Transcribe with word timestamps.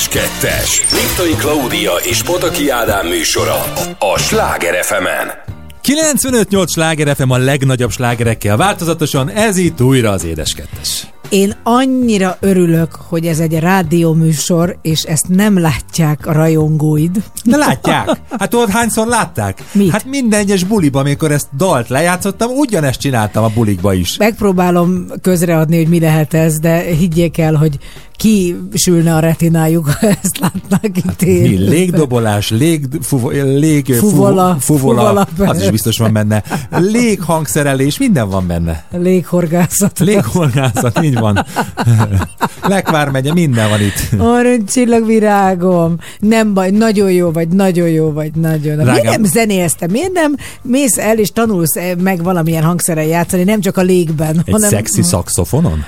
-en. 0.00 0.08
Édes 0.08 0.08
Kettes. 0.08 0.82
Liptai 0.92 1.34
Klaudia 1.34 1.92
és 2.02 2.22
Potaki 2.22 2.68
Ádám 2.68 3.06
műsora 3.06 3.62
a 3.98 4.18
Sláger 4.18 4.84
fm 4.84 5.06
-en. 5.06 5.48
95-8 5.82 6.70
Sláger 6.72 7.16
FM 7.16 7.30
a 7.30 7.38
legnagyobb 7.38 7.90
slágerekkel 7.90 8.56
változatosan, 8.56 9.30
ez 9.30 9.56
itt 9.56 9.80
újra 9.80 10.10
az 10.10 10.24
Édes 10.24 10.54
Kettes. 10.54 11.06
Én 11.28 11.56
annyira 11.62 12.36
örülök, 12.40 12.94
hogy 12.94 13.26
ez 13.26 13.38
egy 13.38 13.58
rádióműsor, 13.58 14.78
és 14.82 15.02
ezt 15.02 15.28
nem 15.28 15.60
látják 15.60 15.89
a 16.00 16.32
rajongóid. 16.32 17.22
De 17.44 17.56
látják. 17.56 18.20
Hát 18.38 18.54
ott 18.54 18.68
hányszor 18.68 19.06
látták? 19.06 19.62
Mit? 19.72 19.90
Hát 19.90 20.04
minden 20.04 20.40
egyes 20.40 20.64
buliba, 20.64 21.00
amikor 21.00 21.32
ezt 21.32 21.48
dalt 21.56 21.88
lejátszottam, 21.88 22.50
ugyanezt 22.50 23.00
csináltam 23.00 23.44
a 23.44 23.48
bulikba 23.48 23.94
is. 23.94 24.16
Megpróbálom 24.16 25.06
közreadni, 25.22 25.76
hogy 25.76 25.88
mi 25.88 26.00
lehet 26.00 26.34
ez, 26.34 26.58
de 26.58 26.78
higgyék 26.80 27.38
el, 27.38 27.54
hogy 27.54 27.78
kisülne 28.20 29.14
a 29.14 29.18
retinájuk, 29.18 29.86
ha 30.00 30.06
ezt 30.06 30.38
látnák 30.40 30.96
itt 30.96 31.04
hát, 31.04 31.24
mi, 31.24 31.56
légdobolás, 31.56 32.50
lég, 32.50 32.86
fuvo, 33.00 33.28
lég 33.30 33.94
fuvola, 33.94 34.56
fuvola, 34.60 35.26
fuvola, 35.26 35.50
az 35.50 35.62
is 35.62 35.70
biztos 35.70 35.98
van 35.98 36.12
benne. 36.12 36.42
Léghangszerelés, 36.70 37.98
minden 37.98 38.28
van 38.28 38.46
benne. 38.46 38.84
Léghorgászat. 38.90 39.98
Léghorgászat, 39.98 41.02
így 41.02 41.18
van. 41.18 41.46
Lekvár 42.62 43.08
megye, 43.08 43.32
minden 43.32 43.68
van 43.68 43.80
itt. 43.80 44.20
Aranycsillagvirágom. 45.90 45.98
Nem 46.20 46.54
baj, 46.54 46.70
nagyon 46.70 47.12
jó 47.12 47.30
vagy, 47.30 47.48
nagyon 47.48 47.88
jó 47.88 48.12
vagy, 48.12 48.34
nagyon. 48.34 48.76
Rágám. 48.76 48.92
Miért 48.94 49.10
nem 49.10 49.24
zenéztem? 49.24 49.90
Miért 49.90 50.12
nem 50.12 50.36
mész 50.62 50.98
el 50.98 51.18
és 51.18 51.30
tanulsz 51.32 51.76
meg 51.98 52.22
valamilyen 52.22 52.62
hangszeren 52.62 53.04
játszani, 53.04 53.44
nem 53.44 53.60
csak 53.60 53.76
a 53.76 53.82
légben, 53.82 54.42
Egy 54.44 54.52
hanem... 54.52 54.68
szexi 54.68 55.02
szakszofonon? 55.02 55.84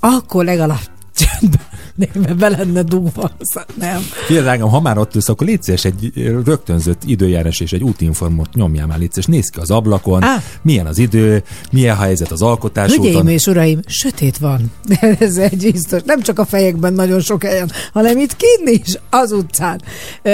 Akkor 0.00 0.44
legalább 0.44 0.90
csendben 1.18 1.60
névbe 1.94 2.34
be 2.34 2.48
lenne 2.48 2.82
dugva, 2.82 3.30
nem. 3.74 4.00
Figyelj, 4.26 4.58
ha 4.58 4.80
már 4.80 4.98
ott 4.98 5.14
ülsz, 5.14 5.28
akkor 5.28 5.46
légy 5.46 5.62
szíves, 5.62 5.84
egy 5.84 6.12
rögtönzött 6.44 7.02
időjárás 7.04 7.60
és 7.60 7.72
egy 7.72 7.82
útinformot 7.82 8.54
nyomjál 8.54 8.86
már, 8.86 8.98
légy 8.98 9.12
szíves, 9.12 9.26
nézd 9.26 9.50
ki 9.50 9.60
az 9.60 9.70
ablakon, 9.70 10.22
ah. 10.22 10.42
milyen 10.62 10.86
az 10.86 10.98
idő, 10.98 11.42
milyen 11.70 11.96
a 11.96 12.00
helyzet 12.00 12.30
az 12.30 12.42
alkotás 12.42 12.90
Hölgyeim 12.90 13.14
úton. 13.14 13.28
és 13.28 13.46
uraim, 13.46 13.80
sötét 13.86 14.38
van. 14.38 14.72
Ez 15.18 15.36
egy 15.36 15.70
biztos. 15.72 16.00
Nem 16.04 16.20
csak 16.20 16.38
a 16.38 16.44
fejekben 16.44 16.92
nagyon 16.92 17.20
sok 17.20 17.42
helyen, 17.42 17.70
hanem 17.92 18.18
itt 18.18 18.36
kint 18.36 18.84
is, 18.86 18.98
az 19.10 19.32
utcán. 19.32 19.82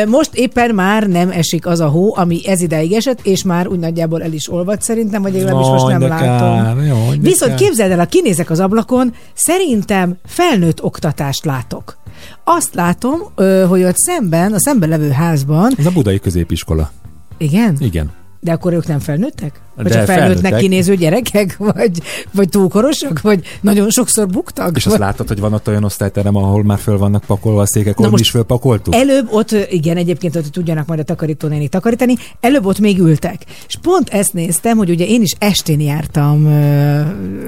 Most 0.07 0.35
éppen 0.35 0.75
már 0.75 1.07
nem 1.07 1.31
esik 1.31 1.67
az 1.67 1.81
a 1.81 1.89
hó, 1.89 2.17
ami 2.17 2.41
ez 2.47 2.61
ideig 2.61 2.93
esett, 2.93 3.27
és 3.27 3.43
már 3.43 3.69
úgy 3.69 3.79
nagyjából 3.79 4.23
el 4.23 4.33
is 4.33 4.51
olvad 4.51 4.83
szerintem, 4.83 5.23
vagy 5.23 5.33
legalábbis 5.33 5.67
most 5.67 5.87
nem 5.87 6.01
látom. 6.01 6.65
Kár, 6.65 6.87
jó, 6.87 7.09
Viszont 7.21 7.51
kár. 7.51 7.61
képzeld 7.61 7.91
el, 7.91 7.99
ha 7.99 8.05
kinézek 8.05 8.51
az 8.51 8.61
ablakon, 8.61 9.15
szerintem 9.35 10.17
felnőtt 10.27 10.83
oktatást 10.83 11.45
látok. 11.51 11.97
Azt 12.45 12.75
látom, 12.75 13.21
hogy 13.69 13.83
ott 13.83 13.97
szemben, 13.97 14.53
a 14.53 14.61
szemben 14.61 14.89
levő 14.89 15.11
házban... 15.11 15.73
Ez 15.77 15.87
a 15.87 15.91
budai 15.91 16.19
középiskola. 16.19 16.91
Igen? 17.39 17.77
Igen. 17.79 18.11
De 18.41 18.53
akkor 18.53 18.73
ők 18.73 18.87
nem 18.87 18.99
felnőttek? 18.99 19.61
Vagy 19.77 19.93
csak 19.93 20.05
felnőttnek 20.05 20.57
kinéző 20.57 20.95
gyerekek? 20.95 21.57
Vagy, 21.75 22.03
vagy 22.33 22.49
túlkorosak? 22.49 23.21
Vagy 23.21 23.59
nagyon 23.61 23.91
sokszor 23.91 24.27
buktak? 24.27 24.77
És 24.77 24.87
azt 24.87 24.99
látod, 24.99 25.29
hogy 25.29 25.41
van 25.41 25.53
ott 25.53 25.69
olyan 25.69 25.85
osztályterem, 25.85 26.37
ahol 26.37 26.65
már 26.65 26.79
föl 26.79 26.99
vannak 26.99 27.25
pakolva 27.25 27.61
a 27.61 27.67
székek, 27.67 27.99
ahol 27.99 28.19
is 28.19 28.31
fölpakoltuk? 28.31 28.95
Előbb 28.95 29.33
ott, 29.33 29.51
igen, 29.71 29.97
egyébként 29.97 30.37
ott 30.37 30.47
tudjanak 30.47 30.87
majd 30.87 31.01
a 31.01 31.03
takarítónéni 31.03 31.69
takarítani, 31.69 32.15
előbb 32.41 32.67
ott 32.67 32.79
még 32.79 32.99
ültek. 32.99 33.43
És 33.67 33.77
pont 33.83 34.09
ezt 34.09 34.33
néztem, 34.33 34.77
hogy 34.77 34.91
ugye 34.91 35.07
én 35.07 35.23
is 35.23 35.35
estén 35.39 35.81
jártam. 35.81 36.43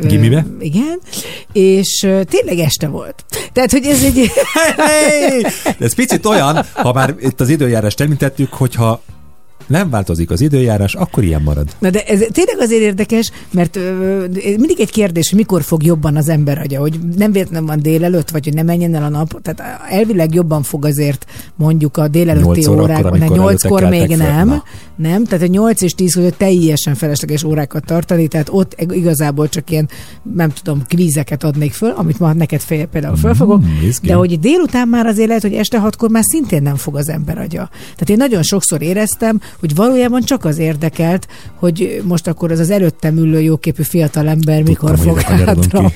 Gimibe? 0.03 0.47
Igen, 0.61 0.99
és 1.53 2.09
tényleg 2.25 2.59
este 2.59 2.89
volt. 2.89 3.25
Tehát, 3.53 3.71
hogy 3.71 3.85
ez 3.85 4.03
egy... 4.03 4.31
hey, 4.77 5.47
ez 5.79 5.95
picit 5.95 6.27
olyan, 6.27 6.65
ha 6.73 6.93
már 6.93 7.15
itt 7.21 7.41
az 7.41 7.49
időjárást 7.49 8.01
említettük, 8.01 8.53
hogyha 8.53 9.03
nem 9.73 9.91
változik 9.91 10.31
az 10.31 10.41
időjárás, 10.41 10.95
akkor 10.95 11.25
ilyen 11.25 11.43
marad. 11.43 11.69
Na 11.79 11.91
de 11.91 12.05
ez 12.05 12.19
tényleg 12.33 12.57
azért 12.59 12.83
érdekes, 12.83 13.31
mert 13.51 13.77
ö, 13.77 14.25
mindig 14.45 14.81
egy 14.81 14.91
kérdés, 14.91 15.29
hogy 15.29 15.39
mikor 15.39 15.63
fog 15.63 15.83
jobban 15.83 16.17
az 16.17 16.29
ember 16.29 16.59
agya, 16.59 16.81
hogy 16.81 16.99
nem 17.17 17.33
véletlenül 17.33 17.67
van 17.67 17.81
délelőtt, 17.83 18.31
vagy 18.31 18.45
hogy 18.45 18.55
nem 18.55 18.67
menjen 18.67 18.95
el 18.95 19.03
a 19.03 19.09
nap. 19.09 19.43
Tehát 19.43 19.81
elvileg 19.89 20.35
jobban 20.35 20.63
fog 20.63 20.85
azért 20.85 21.27
mondjuk 21.57 21.97
a 21.97 22.09
délelőtti 22.09 22.67
órákban, 22.67 23.19
de 23.19 23.27
nyolckor 23.27 23.83
még 23.89 24.17
nem. 24.17 24.49
Na. 24.49 24.63
Nem, 24.97 25.25
tehát 25.25 25.45
a 25.45 25.51
8 25.51 25.83
és 25.83 25.93
10 25.93 26.15
között 26.15 26.39
teljesen 26.39 26.95
felesleges 26.95 27.45
órákat 27.45 27.85
tartani, 27.85 28.29
tehát 28.29 28.49
ott 28.51 28.75
igazából 28.91 29.49
csak 29.49 29.71
ilyen, 29.71 29.89
nem 30.35 30.51
tudom, 30.51 30.83
kvízeket 30.89 31.45
adnék 31.45 31.73
föl, 31.73 31.91
amit 31.91 32.19
ma 32.19 32.33
neked 32.33 32.61
fél, 32.61 32.87
például 32.87 33.17
fölfogok, 33.17 33.61
mm, 33.61 33.89
de 34.03 34.15
hogy 34.15 34.41
délután 34.41 34.89
már 34.89 35.07
azért 35.07 35.29
lehet, 35.29 35.43
hogy 35.43 35.55
este 35.55 35.79
hatkor 35.79 36.11
már 36.11 36.23
szintén 36.25 36.63
nem 36.63 36.77
fog 36.77 36.97
az 36.97 37.09
ember 37.09 37.39
agya. 37.39 37.69
Tehát 37.71 38.11
én 38.11 38.17
nagyon 38.17 38.43
sokszor 38.43 38.83
éreztem, 38.83 39.41
hogy 39.63 39.75
valójában 39.75 40.23
csak 40.23 40.45
az 40.45 40.59
érdekelt, 40.59 41.29
hogy 41.55 42.03
most 42.05 42.27
akkor 42.27 42.53
az 42.53 42.59
az 42.59 42.71
előttem 42.71 43.17
ülő 43.17 43.41
jóképű 43.41 43.83
fiatalember 43.83 44.63
mikor 44.63 44.99
fog 44.99 45.21
hátra 45.21 45.93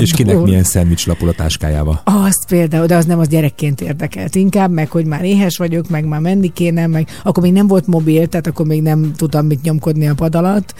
És 0.00 0.12
kinek 0.12 0.40
milyen 0.42 0.62
szendvics 0.62 1.06
lapul 1.06 1.28
a 1.28 1.32
táskájába. 1.32 2.00
Azt 2.04 2.46
például, 2.48 2.86
de 2.86 2.96
az 2.96 3.04
nem 3.04 3.18
az 3.18 3.28
gyerekként 3.28 3.80
érdekelt. 3.80 4.34
Inkább 4.34 4.70
meg, 4.70 4.90
hogy 4.90 5.06
már 5.06 5.24
éhes 5.24 5.56
vagyok, 5.56 5.88
meg 5.88 6.04
már 6.04 6.20
menni 6.20 6.52
kéne, 6.52 6.86
meg 6.86 7.08
akkor 7.22 7.42
még 7.42 7.52
nem 7.52 7.66
volt 7.66 7.86
mobil, 7.86 8.26
tehát 8.26 8.46
akkor 8.46 8.66
még 8.66 8.82
nem 8.82 9.12
tudtam 9.16 9.46
mit 9.46 9.62
nyomkodni 9.62 10.08
a 10.08 10.14
pad 10.14 10.34
alatt. 10.34 10.74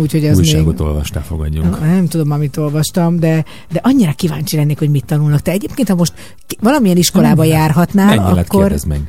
Úgyhogy 0.00 0.24
ez 0.24 0.38
Újságot 0.38 0.78
még... 0.78 0.86
olvastál, 0.86 1.22
fogadjunk. 1.22 1.80
Nem 1.80 2.06
tudom, 2.06 2.30
amit 2.30 2.56
olvastam, 2.56 3.18
de, 3.18 3.44
de 3.72 3.80
annyira 3.82 4.12
kíváncsi 4.12 4.56
lennék, 4.56 4.78
hogy 4.78 4.90
mit 4.90 5.04
tanulnak. 5.04 5.40
Te 5.40 5.50
egyébként, 5.50 5.88
ha 5.88 5.94
most 5.94 6.12
valamilyen 6.60 6.96
iskolába 6.96 7.42
nem, 7.42 7.52
járhatnál, 7.52 8.18
akkor... 8.18 8.74
meg. 8.86 9.00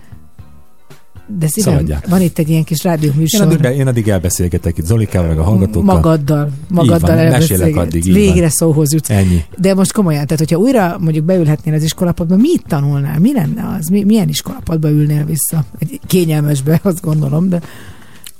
De 1.39 1.47
szívem, 1.47 1.87
van 2.09 2.21
itt 2.21 2.37
egy 2.37 2.49
ilyen 2.49 2.63
kis 2.63 2.83
rádióműsor. 2.83 3.41
Én 3.41 3.47
addig, 3.47 3.59
be, 3.61 3.75
én 3.75 3.87
addig 3.87 4.07
elbeszélgetek 4.07 4.77
itt 4.77 4.85
Zolikával, 4.85 5.27
meg 5.29 5.39
a 5.39 5.43
hallgatókkal. 5.43 5.95
Magaddal. 5.95 6.49
Magaddal 6.69 7.17
elbeszélek 7.17 7.75
addig. 7.75 8.05
Így 8.05 8.13
Végre 8.13 8.39
van. 8.41 8.49
szóhoz 8.49 8.93
jutsz. 8.93 9.09
Ennyi. 9.09 9.43
De 9.57 9.73
most 9.73 9.91
komolyan, 9.91 10.23
tehát 10.25 10.39
hogyha 10.39 10.57
újra 10.57 10.97
mondjuk 10.99 11.25
beülhetnél 11.25 11.73
az 11.73 11.83
iskolapadba, 11.83 12.35
mit 12.35 12.63
tanulnál? 12.67 13.19
Mi 13.19 13.33
lenne 13.33 13.75
az? 13.79 13.87
Mi, 13.87 14.03
milyen 14.03 14.29
iskolapadba 14.29 14.89
ülnél 14.89 15.25
vissza? 15.25 15.65
Egy 15.79 15.99
kényelmesbe, 16.07 16.79
azt 16.83 17.01
gondolom, 17.01 17.49
de... 17.49 17.61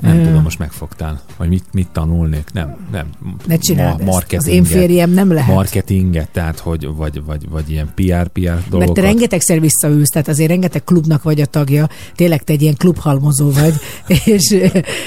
Nem 0.02 0.18
uh, 0.18 0.26
tudom, 0.26 0.42
most 0.42 0.60
megfogtál, 0.60 1.22
hogy 1.38 1.50
mit, 1.50 1.64
mit 1.72 1.88
tanulnék. 1.92 2.48
Nem, 2.54 2.76
nem. 2.92 3.10
Ne 3.46 3.58
csináld 3.58 4.04
ma- 4.04 4.18
ezt. 4.18 4.34
Az 4.34 4.48
én 4.48 4.64
férjem 4.64 5.12
nem 5.12 5.34
lehet. 5.34 5.54
Marketinget, 5.56 6.30
tehát 6.30 6.60
hogy, 6.60 6.88
vagy, 6.96 7.24
vagy, 7.24 7.50
vagy 7.50 7.70
ilyen 7.70 7.92
PR-PR 7.96 8.42
dolgokat. 8.42 8.80
Mert 8.80 8.94
te 8.94 9.02
rengetegszer 9.02 9.60
visszaülsz, 9.60 10.10
tehát 10.10 10.28
azért 10.28 10.50
rengeteg 10.50 10.84
klubnak 10.84 11.24
vagy 11.24 11.42
a 11.42 11.46
tagja, 11.46 11.90
tényleg 12.16 12.44
te 12.44 12.54
egy 12.54 12.62
ilyen 12.62 12.76
klubhalmozó 12.78 13.52
vagy, 13.52 13.74
és 14.26 14.58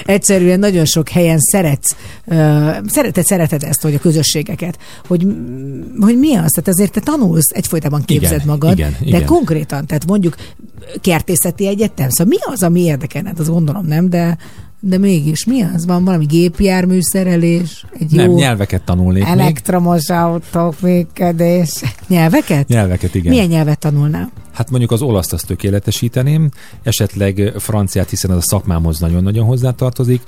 egyszerűen 0.05 0.59
nagyon 0.59 0.85
sok 0.85 1.09
helyen 1.09 1.39
szeretsz, 1.39 1.97
szereted, 2.87 3.25
szereted 3.25 3.63
ezt, 3.63 3.83
hogy 3.83 3.95
a 3.95 3.99
közösségeket, 3.99 4.79
hogy, 5.07 5.27
hogy 6.01 6.19
mi 6.19 6.35
az? 6.35 6.51
Tehát 6.51 6.69
azért 6.69 6.93
te 6.93 7.01
tanulsz, 7.01 7.51
egyfolytában 7.55 8.03
képzed 8.05 8.33
igen, 8.33 8.47
magad, 8.47 8.79
igen, 8.79 8.97
de 9.01 9.07
igen. 9.07 9.25
konkrétan, 9.25 9.87
tehát 9.87 10.07
mondjuk 10.07 10.37
kertészeti 11.01 11.67
egyetem, 11.67 12.09
szóval 12.09 12.27
mi 12.27 12.53
az, 12.53 12.63
ami 12.63 12.81
érdekelne? 12.81 13.29
Hát 13.29 13.39
az 13.39 13.49
gondolom 13.49 13.87
nem, 13.87 14.09
de 14.11 14.37
de 14.87 14.99
mégis 14.99 15.45
mi 15.45 15.63
az? 15.63 15.87
Van 15.87 16.05
valami 16.05 16.25
gépjárműszerelés? 16.25 17.85
Egy 17.99 18.11
Nem, 18.11 18.31
jó 18.31 18.37
nyelveket 18.37 18.83
tanulnék 18.83 19.25
Elektromos 19.25 20.09
még. 20.09 20.19
autók 20.19 20.81
működés. 20.81 21.83
Nyelveket? 22.09 22.69
Nyelveket, 22.69 23.15
igen. 23.15 23.33
Milyen 23.33 23.49
nyelvet 23.49 23.79
tanulnál? 23.79 24.31
Hát 24.53 24.71
mondjuk 24.71 24.91
az 24.91 25.03
olaszt 25.03 25.33
azt 25.33 25.47
tökéletesíteném, 25.47 26.51
esetleg 26.83 27.53
franciát, 27.59 28.11
hiszen 28.11 28.31
az 28.31 28.37
a 28.37 28.41
szakmámhoz 28.41 28.99
nagyon-nagyon 28.99 29.47
hozzátartozik, 29.47 30.23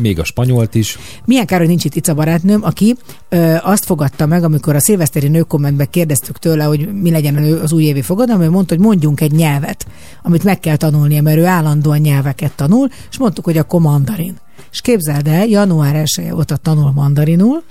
még 0.00 0.18
a 0.18 0.24
spanyolt 0.24 0.74
is. 0.74 0.98
Milyen 1.24 1.46
kár, 1.46 1.58
hogy 1.58 1.68
nincs 1.68 1.84
itt 1.84 1.94
Ica 1.94 2.14
barátnőm, 2.14 2.64
aki 2.64 2.96
ö, 3.28 3.56
azt 3.62 3.84
fogadta 3.84 4.26
meg, 4.26 4.44
amikor 4.44 4.74
a 4.74 4.80
szilveszteri 4.80 5.28
nőkommentben 5.28 5.90
kérdeztük 5.90 6.38
tőle, 6.38 6.64
hogy 6.64 7.00
mi 7.00 7.10
legyen 7.10 7.36
az 7.36 7.72
újévi 7.72 8.02
fogadalom, 8.02 8.42
ő 8.42 8.50
mondta, 8.50 8.74
hogy 8.74 8.84
mondjunk 8.84 9.20
egy 9.20 9.32
nyelvet, 9.32 9.86
amit 10.22 10.44
meg 10.44 10.60
kell 10.60 10.76
tanulnia, 10.76 11.22
mert 11.22 11.38
ő 11.38 11.44
állandóan 11.44 11.98
nyelveket 11.98 12.52
tanul, 12.52 12.88
és 13.10 13.18
mondtuk, 13.18 13.44
hogy 13.44 13.58
a 13.58 13.78
mandarin. 13.78 14.36
És 14.72 14.80
képzeld 14.80 15.26
el, 15.26 15.46
január 15.46 15.94
1 15.94 16.32
óta 16.32 16.56
tanul 16.56 16.92
mandarinul, 16.92 17.62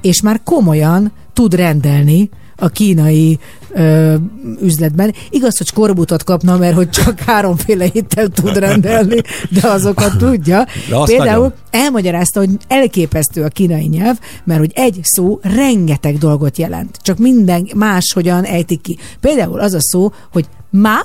és 0.00 0.22
már 0.22 0.40
komolyan 0.44 1.12
tud 1.32 1.54
rendelni 1.54 2.30
a 2.56 2.68
kínai 2.68 3.38
ö, 3.70 4.14
üzletben. 4.62 5.14
Igaz, 5.30 5.56
hogy 5.56 5.66
skorbutot 5.66 6.24
kapna, 6.24 6.56
mert 6.56 6.74
hogy 6.74 6.90
csak 6.90 7.20
háromféle 7.26 7.86
ételt 7.92 8.32
tud 8.32 8.56
rendelni, 8.56 9.20
de 9.50 9.68
azokat 9.68 10.16
tudja. 10.24 10.66
De 10.88 10.96
Például 11.04 11.36
nagyon. 11.36 11.52
elmagyarázta, 11.70 12.40
hogy 12.40 12.50
elképesztő 12.68 13.42
a 13.42 13.48
kínai 13.48 13.86
nyelv, 13.86 14.18
mert 14.44 14.60
hogy 14.60 14.72
egy 14.74 15.00
szó 15.02 15.38
rengeteg 15.42 16.18
dolgot 16.18 16.58
jelent. 16.58 16.98
Csak 17.02 17.18
minden 17.18 17.68
máshogyan 17.74 18.44
ejtik 18.44 18.80
ki. 18.80 18.98
Például 19.20 19.60
az 19.60 19.74
a 19.74 19.80
szó, 19.80 20.12
hogy 20.32 20.46
ma, 20.70 20.98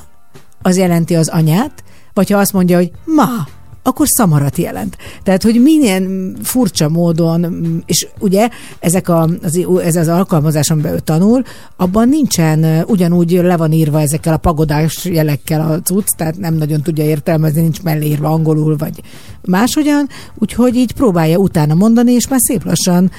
az 0.61 0.77
jelenti 0.77 1.15
az 1.15 1.27
anyát, 1.27 1.83
vagy 2.13 2.29
ha 2.29 2.37
azt 2.37 2.53
mondja, 2.53 2.77
hogy 2.77 2.91
ma, 3.05 3.47
akkor 3.83 4.07
szamarat 4.07 4.57
jelent. 4.57 4.97
Tehát, 5.23 5.43
hogy 5.43 5.61
milyen 5.61 6.35
furcsa 6.43 6.89
módon, 6.89 7.63
és 7.85 8.07
ugye 8.19 8.49
ezek 8.79 9.09
a, 9.09 9.29
az, 9.43 9.59
ez 9.83 9.95
az 9.95 10.07
alkalmazás, 10.07 10.69
amiben 10.69 10.93
ő 10.93 10.99
tanul, 10.99 11.43
abban 11.75 12.09
nincsen, 12.09 12.83
ugyanúgy 12.87 13.31
le 13.31 13.57
van 13.57 13.71
írva 13.71 14.01
ezekkel 14.01 14.33
a 14.33 14.37
pagodás 14.37 15.05
jelekkel 15.05 15.61
a 15.61 15.81
cucc, 15.81 16.07
tehát 16.17 16.37
nem 16.37 16.53
nagyon 16.53 16.81
tudja 16.81 17.03
értelmezni, 17.03 17.61
nincs 17.61 17.81
mellé 17.81 18.07
írva 18.07 18.29
angolul, 18.29 18.77
vagy 18.77 19.01
máshogyan, 19.41 20.07
úgyhogy 20.35 20.75
így 20.75 20.93
próbálja 20.93 21.37
utána 21.37 21.73
mondani, 21.73 22.11
és 22.11 22.27
már 22.27 22.39
szép 22.39 22.65
lassan, 22.65 23.11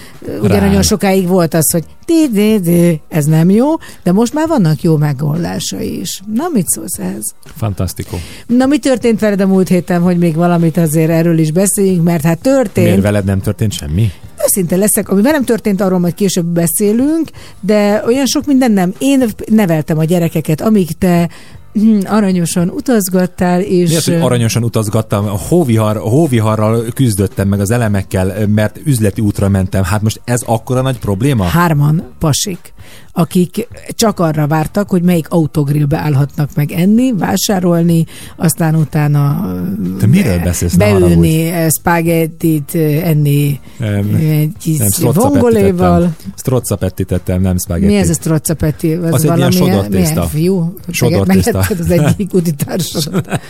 ugye 0.42 0.60
nagyon 0.60 0.82
sokáig 0.82 1.26
volt 1.26 1.54
az, 1.54 1.70
hogy 1.70 1.84
di, 2.06 2.28
di, 2.32 2.60
di. 2.60 3.00
ez 3.08 3.24
nem 3.24 3.50
jó, 3.50 3.68
de 4.02 4.12
most 4.12 4.34
már 4.34 4.48
vannak 4.48 4.82
jó 4.82 4.96
megoldása 4.96 5.80
is. 5.80 6.20
Na, 6.34 6.44
mit 6.52 6.68
szólsz 6.68 6.98
ehhez? 6.98 7.34
Fantasztikus. 7.56 8.20
Na, 8.46 8.66
mi 8.66 8.78
történt 8.78 9.20
veled 9.20 9.40
a 9.40 9.46
múlt 9.46 9.68
héten, 9.68 10.00
hogy 10.00 10.18
még 10.18 10.34
valamit 10.34 10.76
azért 10.76 11.10
erről 11.10 11.38
is 11.38 11.52
beszéljünk, 11.52 12.02
mert 12.02 12.22
hát 12.22 12.38
történt. 12.38 12.86
Miért 12.86 13.02
veled 13.02 13.24
nem 13.24 13.40
történt 13.40 13.72
semmi? 13.72 14.10
Őszinte 14.44 14.76
leszek, 14.76 15.08
ami 15.08 15.22
velem 15.22 15.44
történt, 15.44 15.80
arról 15.80 15.98
majd 15.98 16.14
később 16.14 16.46
beszélünk, 16.46 17.28
de 17.60 18.02
olyan 18.06 18.26
sok 18.26 18.46
minden 18.46 18.72
nem. 18.72 18.92
Én 18.98 19.24
neveltem 19.46 19.98
a 19.98 20.04
gyerekeket, 20.04 20.60
amíg 20.60 20.98
te 20.98 21.28
aranyosan 22.04 22.68
utazgattál, 22.68 23.60
és... 23.60 23.90
Mi 23.90 23.96
az, 23.96 24.04
hogy 24.04 24.14
aranyosan 24.14 24.64
utazgattam? 24.64 25.26
A 25.26 25.38
hóvihar, 25.48 25.96
a 25.96 26.00
hóviharral 26.08 26.84
küzdöttem 26.94 27.48
meg 27.48 27.60
az 27.60 27.70
elemekkel, 27.70 28.46
mert 28.46 28.80
üzleti 28.84 29.20
útra 29.20 29.48
mentem. 29.48 29.82
Hát 29.84 30.02
most 30.02 30.20
ez 30.24 30.42
akkora 30.46 30.80
nagy 30.80 30.98
probléma? 30.98 31.44
Hárman 31.44 32.02
pasik 32.18 32.72
akik 33.12 33.68
csak 33.88 34.20
arra 34.20 34.46
vártak, 34.46 34.90
hogy 34.90 35.02
melyik 35.02 35.28
autogrillbe 35.28 35.98
állhatnak 35.98 36.50
meg 36.54 36.72
enni, 36.72 37.12
vásárolni, 37.12 38.06
aztán 38.36 38.74
utána 38.74 39.54
Te 39.98 40.06
miről 40.06 40.38
beszélsz? 40.38 40.74
beülni, 40.74 41.52
spagettit 41.78 42.74
enni 43.02 43.60
Nem, 43.78 44.14
egy 44.14 44.78
vongoléval. 45.14 46.14
Strozzapetti 46.36 47.04
tettem, 47.04 47.40
nem 47.40 47.58
spagetti. 47.58 47.86
Mi 47.86 47.96
ez 47.96 48.08
a 48.08 48.12
strozzapetti? 48.12 48.92
Az, 48.92 49.12
az 49.12 49.24
egy 49.24 49.36
ilyen 49.36 49.50
sodortészta. 49.50 50.22
fiú? 50.22 50.74
Sodortészta. 50.90 51.58
az 51.78 51.90
egyik 51.90 52.34
útitársad. 52.38 53.40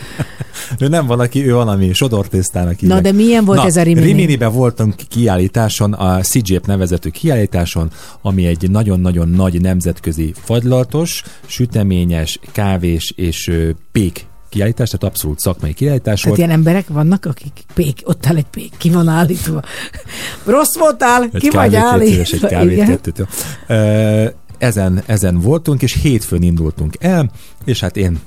ő 0.79 0.87
nem 0.87 1.05
valaki, 1.05 1.47
ő 1.47 1.53
valami 1.53 1.93
sodortésztának 1.93 2.81
Na, 2.81 3.01
de 3.01 3.11
milyen 3.11 3.45
volt 3.45 3.59
Na, 3.59 3.65
ez 3.65 3.75
a 3.75 3.81
Rimini? 3.81 4.05
Riminiben 4.05 4.53
voltunk 4.53 4.95
kiállításon, 5.09 5.93
a 5.93 6.19
CGP 6.19 6.65
nevezetű 6.65 7.09
kiállításon, 7.09 7.91
ami 8.21 8.45
egy 8.45 8.69
nagyon-nagyon 8.69 9.29
nagy 9.35 9.61
nemzetközi 9.61 10.33
fagylaltos, 10.43 11.23
süteményes, 11.45 12.39
kávés 12.51 13.13
és 13.15 13.51
pék 13.91 14.25
kiállítás, 14.49 14.89
tehát 14.89 15.03
abszolút 15.15 15.39
szakmai 15.39 15.73
kiállítás 15.73 16.21
Tehát 16.21 16.23
volt. 16.23 16.37
ilyen 16.37 16.49
emberek 16.49 16.87
vannak, 16.87 17.25
akik 17.25 17.63
pék, 17.73 17.99
ott 18.03 18.25
áll 18.25 18.35
egy 18.35 18.45
pék, 18.51 18.71
ki 18.77 18.89
van 18.89 19.07
állítva. 19.07 19.61
Rossz 20.45 20.77
voltál, 20.77 21.29
Egy 21.33 21.41
ki 21.41 21.49
vagy 21.49 21.75
állítva. 21.75 22.21
egy 22.21 22.45
kávét, 22.49 22.85
kettőt. 22.85 23.27
Ezen, 24.57 25.03
ezen 25.05 25.39
voltunk, 25.39 25.81
és 25.81 26.01
hétfőn 26.01 26.41
indultunk 26.41 26.95
el, 26.99 27.31
és 27.65 27.79
hát 27.79 27.97
én 27.97 28.19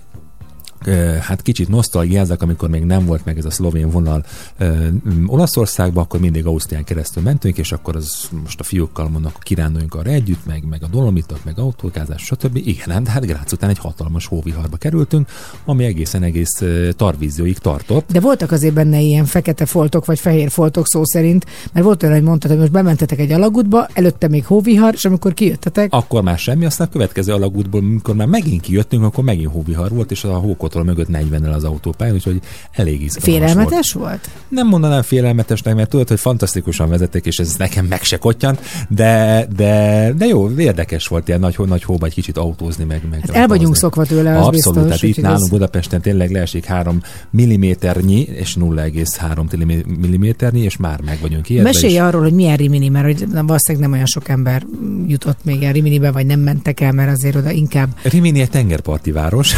hát 1.20 1.42
kicsit 1.42 1.68
nosztalgiázak, 1.68 2.42
amikor 2.42 2.68
még 2.68 2.84
nem 2.84 3.06
volt 3.06 3.24
meg 3.24 3.38
ez 3.38 3.44
a 3.44 3.50
szlovén 3.50 3.90
vonal 3.90 4.24
ö, 4.58 4.88
m, 4.88 5.24
Olaszországba, 5.26 6.00
akkor 6.00 6.20
mindig 6.20 6.46
Ausztrián 6.46 6.84
keresztül 6.84 7.22
mentünk, 7.22 7.58
és 7.58 7.72
akkor 7.72 7.96
az 7.96 8.28
most 8.42 8.60
a 8.60 8.62
fiúkkal 8.62 9.08
mondnak, 9.08 9.32
hogy 9.32 9.42
kiránduljunk 9.42 9.94
arra 9.94 10.10
együtt, 10.10 10.46
meg, 10.46 10.64
meg 10.68 10.82
a 10.82 10.86
dolomitok, 10.86 11.44
meg 11.44 11.58
autókázás, 11.58 12.22
stb. 12.22 12.56
Igen, 12.56 13.02
de 13.02 13.10
hát 13.10 13.26
Grác 13.26 13.52
után 13.52 13.70
egy 13.70 13.78
hatalmas 13.78 14.26
hóviharba 14.26 14.76
kerültünk, 14.76 15.28
ami 15.64 15.84
egészen 15.84 16.22
egész 16.22 16.62
tarvízióig 16.96 17.58
tartott. 17.58 18.12
De 18.12 18.20
voltak 18.20 18.52
azért 18.52 18.74
benne 18.74 19.00
ilyen 19.00 19.24
fekete 19.24 19.66
foltok, 19.66 20.04
vagy 20.04 20.18
fehér 20.18 20.50
foltok 20.50 20.86
szó 20.86 21.04
szerint, 21.04 21.46
mert 21.72 21.86
volt 21.86 22.02
olyan, 22.02 22.14
hogy 22.14 22.24
mondtad, 22.24 22.50
hogy 22.50 22.60
most 22.60 22.72
bementetek 22.72 23.18
egy 23.18 23.32
alagútba, 23.32 23.86
előtte 23.92 24.28
még 24.28 24.44
hóvihar, 24.46 24.94
és 24.94 25.04
amikor 25.04 25.34
kijöttetek, 25.34 25.92
Akkor 25.92 26.22
már 26.22 26.38
semmi, 26.38 26.64
aztán 26.64 26.86
a 26.86 26.90
következő 26.90 27.32
alagútból, 27.32 27.80
amikor 27.80 28.14
már 28.14 28.26
megint 28.26 28.60
kijöttünk, 28.60 29.04
akkor 29.04 29.24
megint 29.24 29.50
hóvihar 29.50 29.90
volt, 29.90 30.10
és 30.10 30.24
a 30.24 30.38
hókotról 30.76 30.84
mögött 30.84 31.42
40-nel 31.42 31.54
az 31.54 31.64
autópályán, 31.64 32.14
úgyhogy 32.14 32.40
elég 32.72 33.02
izgalmas 33.02 33.24
volt. 33.40 33.50
félelmetes 33.52 33.92
volt? 33.92 34.28
Nem 34.48 34.66
mondanám 34.68 35.02
félelmetesnek, 35.02 35.74
mert 35.74 35.88
tudod, 35.88 36.08
hogy 36.08 36.20
fantasztikusan 36.20 36.88
vezették, 36.88 37.26
és 37.26 37.38
ez 37.38 37.54
nekem 37.56 37.84
meg 37.86 38.02
se 38.02 38.16
kottyant, 38.16 38.60
de, 38.88 39.46
de, 39.56 40.12
de 40.16 40.26
jó, 40.26 40.50
érdekes 40.50 41.06
volt 41.06 41.28
ilyen 41.28 41.40
nagy, 41.40 41.56
nagy 41.66 41.82
hóba 41.84 42.06
egy 42.06 42.12
kicsit 42.14 42.36
autózni, 42.36 42.84
meg, 42.84 43.00
meg 43.10 43.20
Hát 43.20 43.30
el 43.36 43.46
vagyunk 43.46 43.76
szokva 43.76 44.04
tőle, 44.04 44.30
az 44.38 44.46
Abszolút, 44.46 44.52
biztos. 44.52 44.82
tehát 45.00 45.02
itt 45.02 45.22
nálunk 45.22 45.42
ez- 45.42 45.48
Budapesten 45.50 46.00
tényleg 46.00 46.30
leesik 46.30 46.64
3 46.64 47.00
milliméternyi, 47.30 48.20
és 48.20 48.56
0,3 48.60 49.84
milliméternyi, 50.00 50.60
és 50.60 50.76
már 50.76 51.00
meg 51.00 51.18
vagyunk 51.20 51.48
ijedve. 51.48 51.70
Mesélj 51.70 51.92
és- 51.92 51.98
arról, 52.00 52.22
hogy 52.22 52.32
milyen 52.32 52.56
Rimini, 52.56 52.88
mert 52.88 53.04
hogy 53.04 53.26
valószínűleg 53.30 53.88
nem 53.88 53.92
olyan 53.92 54.06
sok 54.06 54.28
ember 54.28 54.66
jutott 55.06 55.38
még 55.44 55.62
el 55.62 55.72
Riminibe, 55.72 56.10
vagy 56.10 56.26
nem 56.26 56.40
mentek 56.40 56.80
el, 56.80 56.92
mert 56.92 57.10
azért 57.10 57.36
oda 57.36 57.50
inkább. 57.50 57.88
Rimini 58.02 58.40
egy 58.40 58.50
tengerparti 58.50 59.12
város, 59.12 59.54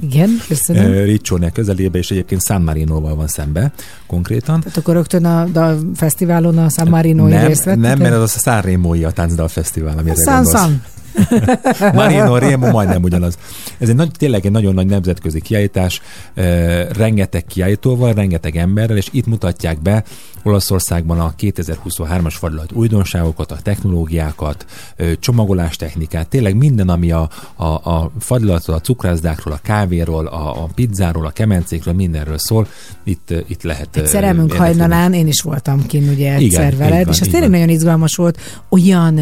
Igen, 0.00 0.30
köszönöm. 0.48 1.04
Riccione 1.04 1.50
közelébe, 1.50 1.98
és 1.98 2.10
egyébként 2.10 2.42
San 2.42 2.62
Marinoval 2.62 3.14
van 3.14 3.28
szembe 3.28 3.72
konkrétan. 4.06 4.60
Tehát 4.60 4.76
akkor 4.76 4.94
rögtön 4.94 5.24
a 5.24 5.44
Dal 5.44 5.78
Fesztiválon 5.94 6.58
a 6.58 6.68
San 6.68 6.88
Marino 6.88 7.26
nem, 7.26 7.46
részt 7.46 7.64
vettetek? 7.64 7.88
nem, 7.88 7.98
mert 7.98 8.22
az 8.22 8.34
a 8.36 8.38
Sanremo-i 8.38 9.04
a 9.04 9.10
Táncdal 9.10 9.48
Fesztivál, 9.48 9.98
amire 9.98 10.14
San. 10.24 10.44
San. 10.44 10.82
Marino 11.92 12.38
Remo 12.38 12.70
majdnem 12.70 13.02
ugyanaz. 13.02 13.38
Ez 13.78 13.88
egy 13.88 13.94
nagy, 13.94 14.10
tényleg 14.10 14.46
egy 14.46 14.52
nagyon 14.52 14.74
nagy 14.74 14.86
nemzetközi 14.86 15.40
kiállítás, 15.40 16.00
eh, 16.34 16.86
rengeteg 16.92 17.44
kiállítóval, 17.44 18.12
rengeteg 18.12 18.56
emberrel, 18.56 18.96
és 18.96 19.08
itt 19.12 19.26
mutatják 19.26 19.82
be 19.82 20.04
Olaszországban 20.42 21.20
a 21.20 21.34
2023-as 21.38 22.34
fordulati 22.38 22.74
újdonságokat, 22.74 23.50
a 23.50 23.56
technológiákat, 23.62 24.66
eh, 24.96 25.12
csomagolás 25.20 25.76
technikát, 25.76 26.28
tényleg 26.28 26.56
minden, 26.56 26.88
ami 26.88 27.12
a, 27.12 27.28
a, 27.54 27.64
a 27.64 28.10
fadilatról, 28.18 28.76
a 28.76 28.80
cukrászdákról, 28.80 29.54
a 29.54 29.60
kávéról, 29.62 30.26
a, 30.26 30.62
a 30.62 30.68
pizzáról, 30.74 31.26
a 31.26 31.30
kemencékről, 31.30 31.94
mindenről 31.94 32.38
szól. 32.38 32.66
Itt, 33.04 33.30
eh, 33.30 33.40
itt 33.46 33.62
lehet... 33.62 33.96
Egy 33.96 34.06
szerelmünk 34.06 34.52
hajnalán 34.52 35.12
én 35.12 35.26
is 35.26 35.42
voltam 35.42 35.86
kint 35.86 36.10
ugye 36.10 36.32
egyszer 36.34 36.66
Igen, 36.66 36.78
veled, 36.78 37.04
van, 37.04 37.14
és 37.14 37.20
az 37.20 37.28
tényleg 37.30 37.50
nagyon 37.50 37.68
izgalmas 37.68 38.14
volt. 38.14 38.38
Olyan 38.68 39.20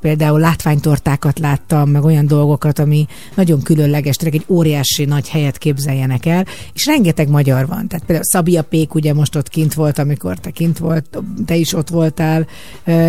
például 0.00 0.40
látványtortákat 0.40 1.27
láttam, 1.36 1.90
meg 1.90 2.04
olyan 2.04 2.26
dolgokat, 2.26 2.78
ami 2.78 3.06
nagyon 3.34 3.62
különleges, 3.62 4.16
tényleg 4.16 4.40
egy 4.40 4.54
óriási 4.54 5.04
nagy 5.04 5.28
helyet 5.28 5.58
képzeljenek 5.58 6.26
el, 6.26 6.46
és 6.74 6.86
rengeteg 6.86 7.28
magyar 7.28 7.66
van. 7.66 7.88
Tehát 7.88 8.04
például 8.04 8.24
Szabia 8.24 8.62
Pék 8.62 8.94
ugye 8.94 9.14
most 9.14 9.36
ott 9.36 9.48
kint 9.48 9.74
volt, 9.74 9.98
amikor 9.98 10.38
te 10.38 10.50
kint 10.50 10.78
volt, 10.78 11.18
te 11.44 11.56
is 11.56 11.74
ott 11.74 11.88
voltál, 11.88 12.46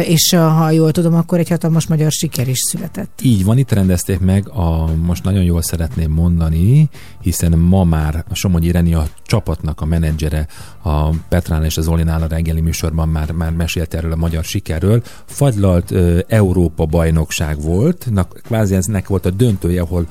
és 0.04 0.30
ha 0.30 0.72
jól 0.72 0.92
tudom, 0.92 1.16
akkor 1.16 1.40
egy 1.40 1.50
hatalmas 1.50 1.88
magyar 1.88 2.12
siker 2.12 2.48
is 2.48 2.60
született. 2.60 3.20
Így 3.22 3.44
van, 3.44 3.58
itt 3.58 3.72
rendezték 3.72 4.20
meg, 4.20 4.50
a, 4.50 4.96
most 5.06 5.24
nagyon 5.24 5.44
jól 5.44 5.62
szeretném 5.62 6.12
mondani, 6.12 6.90
hiszen 7.22 7.58
ma 7.58 7.84
már 7.84 8.26
a 8.30 8.36
Somogyi 8.36 8.72
Reni 8.72 8.94
a 8.94 9.08
csapatnak 9.24 9.82
a 9.82 9.86
menedzsere, 9.86 10.48
a 10.82 11.10
Petrán 11.10 11.64
és 11.64 11.78
az 11.78 11.88
Olinál 11.88 12.22
a 12.22 12.28
reggeli 12.28 12.62
műsorban 12.62 13.10
már, 13.10 13.32
már 13.32 13.52
mesélt 13.52 13.94
erről 13.94 14.12
a 14.12 14.16
magyar 14.16 14.44
sikerről. 14.44 15.04
Fagylalt 15.26 15.92
ö, 15.92 16.20
Európa 16.28 16.86
bajnokság 16.86 17.62
volt, 17.62 18.08
na, 18.12 18.24
kvázi 18.24 18.76
eznek 18.76 19.08
volt 19.08 19.26
a 19.26 19.30
döntője, 19.30 19.82
ahol 19.82 20.08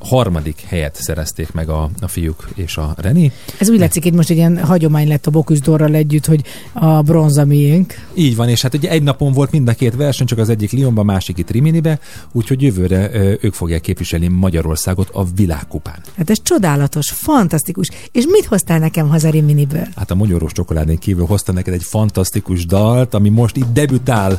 harmadik 0.00 0.60
helyet 0.66 0.94
szerezték 0.94 1.52
meg 1.52 1.68
a, 1.68 1.90
a 2.00 2.08
fiúk 2.08 2.48
és 2.54 2.76
a 2.76 2.94
Reni. 2.96 3.32
Ez 3.58 3.70
úgy 3.70 3.78
látszik, 3.78 4.02
hogy 4.02 4.14
most 4.14 4.30
egy 4.30 4.36
ilyen 4.36 4.64
hagyomány 4.64 5.08
lett 5.08 5.26
a 5.26 5.30
Boküzdorral 5.30 5.94
együtt, 5.94 6.26
hogy 6.26 6.44
a 6.72 7.02
bronz 7.02 7.36
a 7.36 7.44
miénk. 7.44 7.94
Így 8.14 8.36
van, 8.36 8.48
és 8.48 8.62
hát 8.62 8.74
ugye 8.74 8.90
egy 8.90 9.02
napon 9.02 9.32
volt 9.32 9.50
mind 9.50 9.68
a 9.68 9.72
két 9.72 9.96
verseny, 9.96 10.26
csak 10.26 10.38
az 10.38 10.48
egyik 10.48 10.72
Lyonban, 10.72 11.04
másik 11.04 11.38
itt 11.38 11.50
Riminibe, 11.50 11.98
úgyhogy 12.32 12.62
jövőre 12.62 13.10
ők 13.40 13.54
fogják 13.54 13.80
képviselni 13.80 14.28
Magyarországot 14.28 15.08
a 15.12 15.24
világkupán. 15.34 15.98
Hát 16.16 16.30
ez 16.30 16.42
csodálatos, 16.42 17.10
fantasztikus. 17.10 17.88
És 18.12 18.24
mit 18.26 18.44
hoztál 18.44 18.78
nekem 18.78 19.08
haza 19.08 19.30
Riminiből? 19.30 19.86
Hát 19.96 20.10
a 20.10 20.14
magyarós 20.14 20.52
csokoládén 20.52 20.98
kívül 20.98 21.26
hozta 21.26 21.52
neked 21.52 21.74
egy 21.74 21.84
fantasztikus 21.84 22.66
dalt, 22.66 23.14
ami 23.14 23.28
most 23.28 23.56
itt 23.56 23.72
debütál. 23.72 24.38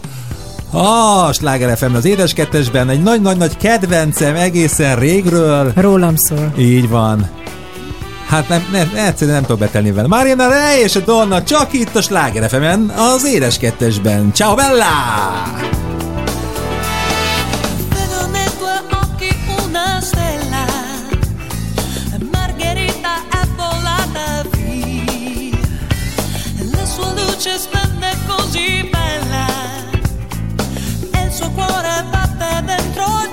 A 0.71 1.33
Sláger 1.33 1.77
fm 1.77 1.95
az 1.95 2.05
édes 2.05 2.33
kettesben 2.33 2.89
egy 2.89 3.01
nagy-nagy-nagy 3.01 3.57
kedvencem 3.57 4.35
egészen 4.35 4.95
régről. 4.95 5.71
Rólam 5.75 6.15
szól. 6.15 6.53
Így 6.57 6.89
van. 6.89 7.29
Hát 8.27 8.49
nem, 8.49 8.65
nem, 8.71 8.91
egyszerűen 8.95 9.35
nem 9.35 9.45
tudok 9.45 9.59
betelni 9.59 9.91
vele. 9.91 10.07
Mariana 10.07 10.47
Rey 10.47 10.81
és 10.83 10.95
a 10.95 10.99
Donna 10.99 11.43
csak 11.43 11.73
itt 11.73 11.95
a 11.95 12.01
Sláger 12.01 12.49
fm 12.49 12.99
az 12.99 13.25
édes 13.25 13.57
kettesben. 13.57 14.33
Ciao 14.33 14.55
Bella! 14.55 14.85
Vedo 17.89 18.31
nei 18.31 18.47
tuoi 18.59 18.81
cuore 31.55 32.03
batte 32.09 32.63
dentro 32.65 33.30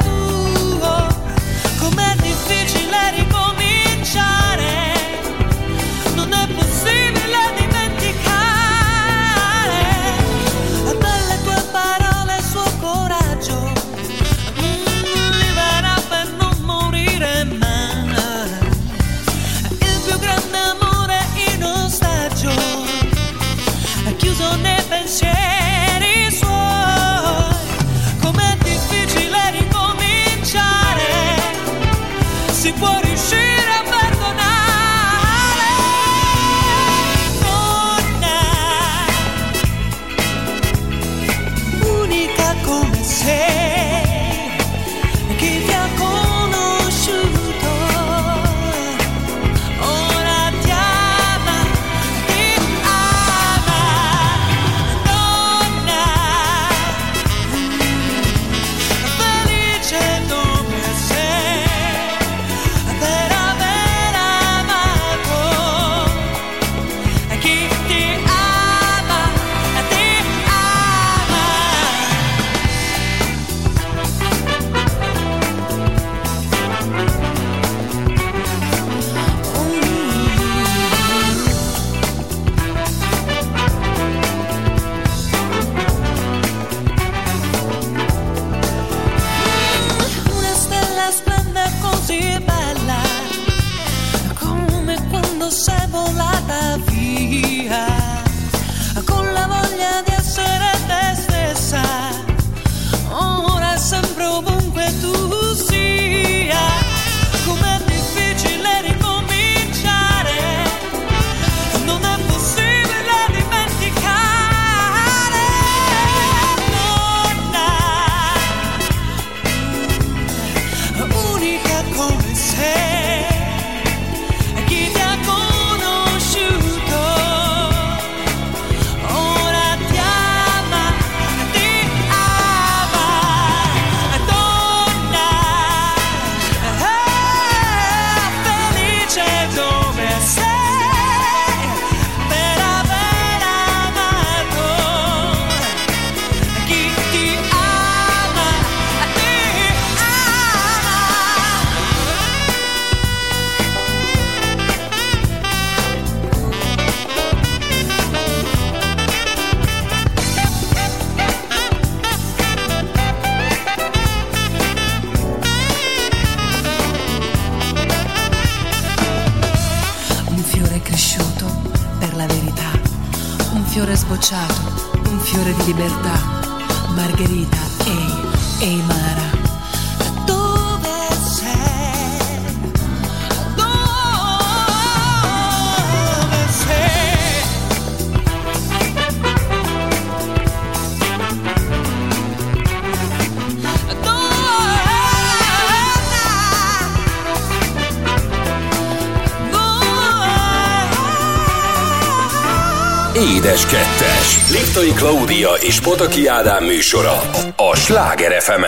Klaudia 205.48 205.66
és 205.66 205.80
Pataki 205.80 206.26
Ádám 206.26 206.64
műsora 206.64 207.12
a 207.56 207.76
Sláger 207.76 208.42
fm 208.42 208.62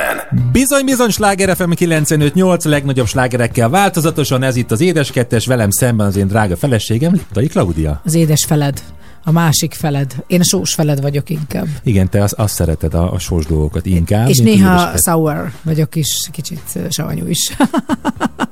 Bizony, 0.53 0.85
bizony, 0.85 1.11
Sláger 1.11 1.57
FM 1.57 1.71
95.8 1.71 2.65
legnagyobb 2.65 3.07
slágerekkel 3.07 3.69
változatosan, 3.69 4.43
ez 4.43 4.57
itt 4.57 4.71
az 4.71 4.81
Édes 4.81 5.11
Kettes, 5.11 5.47
velem 5.47 5.71
szemben 5.71 6.07
az 6.07 6.17
én 6.17 6.27
drága 6.27 6.57
feleségem, 6.57 7.13
Liptai 7.13 7.47
Klaudia. 7.47 8.01
Az 8.05 8.15
édes 8.15 8.45
feled. 8.45 8.83
A 9.25 9.31
másik 9.31 9.75
feled. 9.75 10.15
Én 10.27 10.41
a 10.41 10.45
sós 10.45 10.75
feled 10.75 11.01
vagyok 11.01 11.31
inkább. 11.31 11.67
Igen, 11.83 12.09
te 12.09 12.23
azt, 12.23 12.33
azt 12.33 12.55
szereted 12.55 12.95
a, 12.95 13.13
a 13.13 13.19
sós 13.19 13.47
dolgokat 13.47 13.87
inkább. 13.87 14.29
és 14.29 14.39
néha 14.39 14.91
sour 14.97 15.53
vagyok 15.63 15.97
is, 15.97 16.29
kicsit 16.33 16.79
savanyú 16.89 17.27
is. 17.27 17.53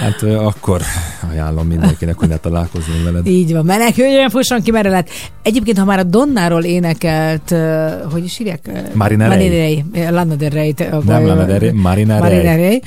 Hát 0.00 0.22
akkor 0.22 0.80
ajánlom 1.30 1.66
mindenkinek, 1.66 2.18
hogy 2.18 2.28
ne 2.28 2.36
találkozzon 2.36 3.04
veled. 3.04 3.26
Így 3.26 3.52
van, 3.52 3.64
meneküljön, 3.64 4.30
fusson 4.30 4.62
ki 4.62 4.70
merre 4.70 4.88
lett. 4.88 5.08
Egyébként, 5.42 5.78
ha 5.78 5.84
már 5.84 5.98
a 5.98 6.02
Donnáról 6.02 6.62
énekelt, 6.64 7.54
hogy 8.12 8.24
is 8.24 8.36
hívják? 8.36 8.70
Marina 8.94 9.28
Rey. 9.28 9.48
Rey. 9.48 9.84
Lana 10.10 10.34
Del 10.34 10.50
Rey. 10.50 10.74
Nem 11.04 11.26
Lana 11.26 11.44
Del 11.44 11.58
Rey, 11.58 11.70
Marina. 11.70 12.18
Marina 12.18 12.78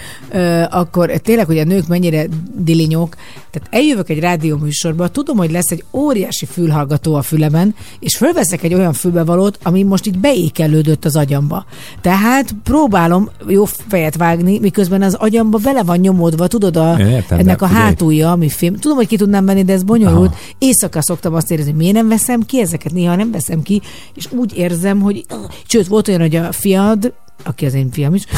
akkor 0.69 1.11
tényleg, 1.11 1.45
hogy 1.45 1.57
a 1.57 1.63
nők 1.63 1.87
mennyire 1.87 2.25
dilinyók. 2.55 3.15
Tehát 3.51 3.67
eljövök 3.71 4.09
egy 4.09 4.19
rádióműsorba, 4.19 5.07
tudom, 5.07 5.37
hogy 5.37 5.51
lesz 5.51 5.71
egy 5.71 5.83
óriási 5.91 6.45
fülhallgató 6.45 7.15
a 7.15 7.21
fülemen, 7.21 7.75
és 7.99 8.17
fölveszek 8.17 8.63
egy 8.63 8.73
olyan 8.73 8.93
fülbevalót, 8.93 9.59
ami 9.63 9.83
most 9.83 10.07
így 10.07 10.19
beékelődött 10.19 11.05
az 11.05 11.15
agyamba. 11.15 11.65
Tehát 12.01 12.55
próbálom 12.63 13.29
jó 13.47 13.65
fejet 13.65 14.15
vágni, 14.15 14.59
miközben 14.59 15.01
az 15.01 15.13
agyamba 15.13 15.57
bele 15.57 15.83
van 15.83 15.97
nyomódva, 15.97 16.46
tudod, 16.47 16.77
a, 16.77 16.99
értem, 16.99 17.39
ennek 17.39 17.59
de 17.59 17.65
a 17.65 17.67
hátulja, 17.67 18.31
ami 18.31 18.49
film. 18.49 18.75
Tudom, 18.75 18.97
hogy 18.97 19.07
ki 19.07 19.17
tudnám 19.17 19.45
venni, 19.45 19.63
de 19.63 19.73
ez 19.73 19.83
bonyolult. 19.83 20.29
Aha. 20.29 20.39
Éjszaka 20.57 21.01
szoktam 21.01 21.33
azt 21.33 21.51
érezni, 21.51 21.71
hogy 21.71 21.79
miért 21.79 21.95
nem 21.95 22.07
veszem 22.07 22.41
ki 22.41 22.59
ezeket, 22.59 22.93
néha 22.93 23.15
nem 23.15 23.31
veszem 23.31 23.61
ki, 23.61 23.81
és 24.13 24.31
úgy 24.31 24.57
érzem, 24.57 24.99
hogy 24.99 25.25
sőt, 25.67 25.87
volt 25.87 26.07
olyan, 26.07 26.21
hogy 26.21 26.35
a 26.35 26.51
fiad, 26.51 27.13
aki 27.43 27.65
az 27.65 27.73
én 27.73 27.91
fiam 27.91 28.13
is, 28.13 28.23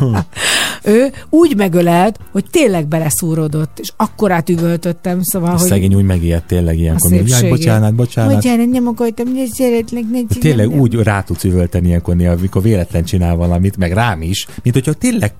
ő 0.82 1.12
úgy 1.30 1.56
megölelt, 1.56 2.18
hogy 2.32 2.44
tényleg 2.50 2.86
beleszúrodott, 2.86 3.78
és 3.78 3.92
akkorát 3.96 4.48
üvöltöttem, 4.48 5.18
szóval, 5.22 5.50
hogy 5.50 5.68
Szegény 5.68 5.94
úgy 5.94 6.04
megijedt 6.04 6.46
tényleg 6.46 6.78
ilyenkor. 6.78 7.12
a 7.12 7.16
Jaj, 7.26 7.48
bocsánat, 7.48 7.94
bocsánat. 7.94 8.34
Bocsánat, 8.34 8.70
nem 8.70 8.86
akartam, 8.86 9.32
ne 9.34 9.46
szeretlek, 9.46 10.04
ne 10.10 10.20
Tényleg 10.40 10.68
nem. 10.68 10.78
úgy 10.78 10.94
rá 10.94 11.22
tudsz 11.22 11.44
üvölteni 11.44 11.86
ilyenkor 11.86 12.14
amikor 12.20 12.62
véletlen 12.62 13.04
csinál 13.04 13.36
valamit, 13.36 13.76
meg 13.76 13.92
rám 13.92 14.22
is, 14.22 14.46
mint 14.62 14.74
hogyha 14.74 14.92
tényleg 14.92 15.32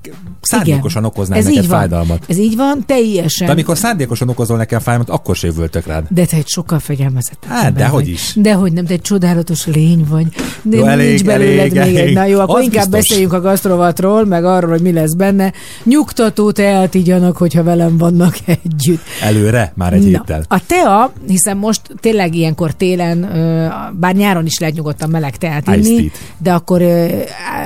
szándékosan 0.50 1.04
okoznál 1.04 1.38
Ez 1.38 1.44
neked 1.44 1.62
így 1.62 1.68
van. 1.68 1.78
fájdalmat. 1.78 2.24
Ez 2.28 2.38
így 2.38 2.56
van, 2.56 2.82
teljesen. 2.86 3.46
De 3.46 3.52
amikor 3.52 3.76
szándékosan 3.78 4.28
okozol 4.28 4.56
nekem 4.56 4.80
fájdalmat, 4.80 5.14
akkor 5.14 5.36
se 5.36 5.46
üvöltök 5.48 5.86
rád. 5.86 6.04
De 6.08 6.24
te 6.26 6.36
egy 6.36 6.48
sokkal 6.48 6.78
fegyelmezettebb 6.78 7.50
Hát, 7.50 7.72
dehogy 7.72 8.04
vagy. 8.04 8.12
is. 8.12 8.32
Dehogy 8.36 8.72
nem, 8.72 8.84
te 8.86 8.92
egy 8.92 9.00
csodálatos 9.00 9.66
lény 9.66 10.06
vagy. 10.08 10.26
De 10.62 10.76
Jó, 10.76 10.82
nincs 10.84 10.92
elég, 10.92 11.24
belőled 11.24 11.58
elég, 11.58 11.72
még 11.72 11.94
egy. 11.94 11.96
elég. 11.96 12.14
Na 12.14 12.24
jó, 12.24 12.38
akkor 12.40 12.58
Az 12.58 12.64
inkább 12.64 12.84
biztos. 12.84 13.00
beszéljünk 13.00 13.32
a 13.32 13.40
gasztrovatról, 13.40 14.24
meg 14.26 14.44
arról, 14.44 14.70
hogy 14.70 14.82
mi 14.82 14.92
lesz 14.92 15.14
benne. 15.14 15.52
Nyugtató 15.84 16.50
teát 16.50 16.94
igyanak, 16.94 17.36
hogyha 17.36 17.62
velem 17.62 17.96
vannak 17.98 18.36
együtt. 18.64 19.02
Előre, 19.22 19.72
már 19.76 19.92
egy 19.92 20.00
Na, 20.00 20.06
héttel. 20.06 20.44
a 20.48 20.60
tea, 20.66 21.12
hiszen 21.26 21.56
most 21.56 21.80
tényleg 22.00 22.34
ilyenkor 22.34 22.72
télen, 22.72 23.20
bár 24.00 24.14
nyáron 24.14 24.46
is 24.46 24.58
lehet 24.58 24.74
nyugodtan 24.74 25.10
meleg 25.10 25.36
teát 25.36 25.66
inni, 25.76 26.10
de 26.38 26.52
akkor 26.52 26.82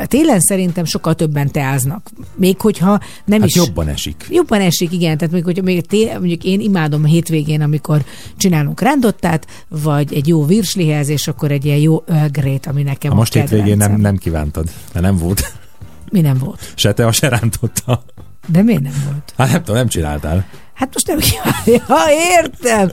télen 0.06 0.40
szerintem 0.40 0.84
sokkal 0.84 1.14
többen 1.14 1.50
teáznak. 1.50 2.10
Még 2.36 2.56
hogyha 2.78 3.00
nem 3.24 3.40
Hát 3.40 3.48
is... 3.48 3.56
jobban 3.56 3.88
esik. 3.88 4.26
Jobban 4.30 4.60
esik, 4.60 4.92
igen. 4.92 5.18
Tehát 5.18 5.32
mondjuk, 5.32 5.54
hogy 5.54 5.64
még 5.64 5.86
té, 5.86 6.12
mondjuk 6.12 6.44
én 6.44 6.60
imádom 6.60 7.04
a 7.04 7.06
hétvégén, 7.06 7.60
amikor 7.60 8.04
csinálunk 8.36 8.80
rándottát, 8.80 9.46
vagy 9.68 10.14
egy 10.14 10.28
jó 10.28 10.44
virslihez, 10.44 11.08
és 11.08 11.28
akkor 11.28 11.50
egy 11.50 11.64
ilyen 11.64 11.78
jó 11.78 12.04
Grey-t, 12.30 12.66
ami 12.66 12.82
nekem 12.82 13.12
a 13.12 13.14
most 13.14 13.34
hétvégén 13.34 13.76
nem, 13.76 14.00
nem 14.00 14.16
kívántad, 14.16 14.70
mert 14.92 15.06
nem 15.06 15.16
volt. 15.16 15.52
Mi 16.10 16.20
nem 16.20 16.38
volt? 16.38 16.72
Se 16.74 16.92
te, 16.92 17.12
se 17.12 17.28
rántotta. 17.28 18.04
De 18.46 18.62
miért 18.62 18.82
nem 18.82 19.02
volt? 19.04 19.32
Hát 19.36 19.50
nem 19.50 19.58
tudom, 19.58 19.76
nem 19.76 19.88
csináltál. 19.88 20.46
Hát 20.74 20.90
most 20.92 21.06
nem 21.06 21.18
kívánja. 21.18 21.84
Ha 21.94 22.12
értem, 22.38 22.90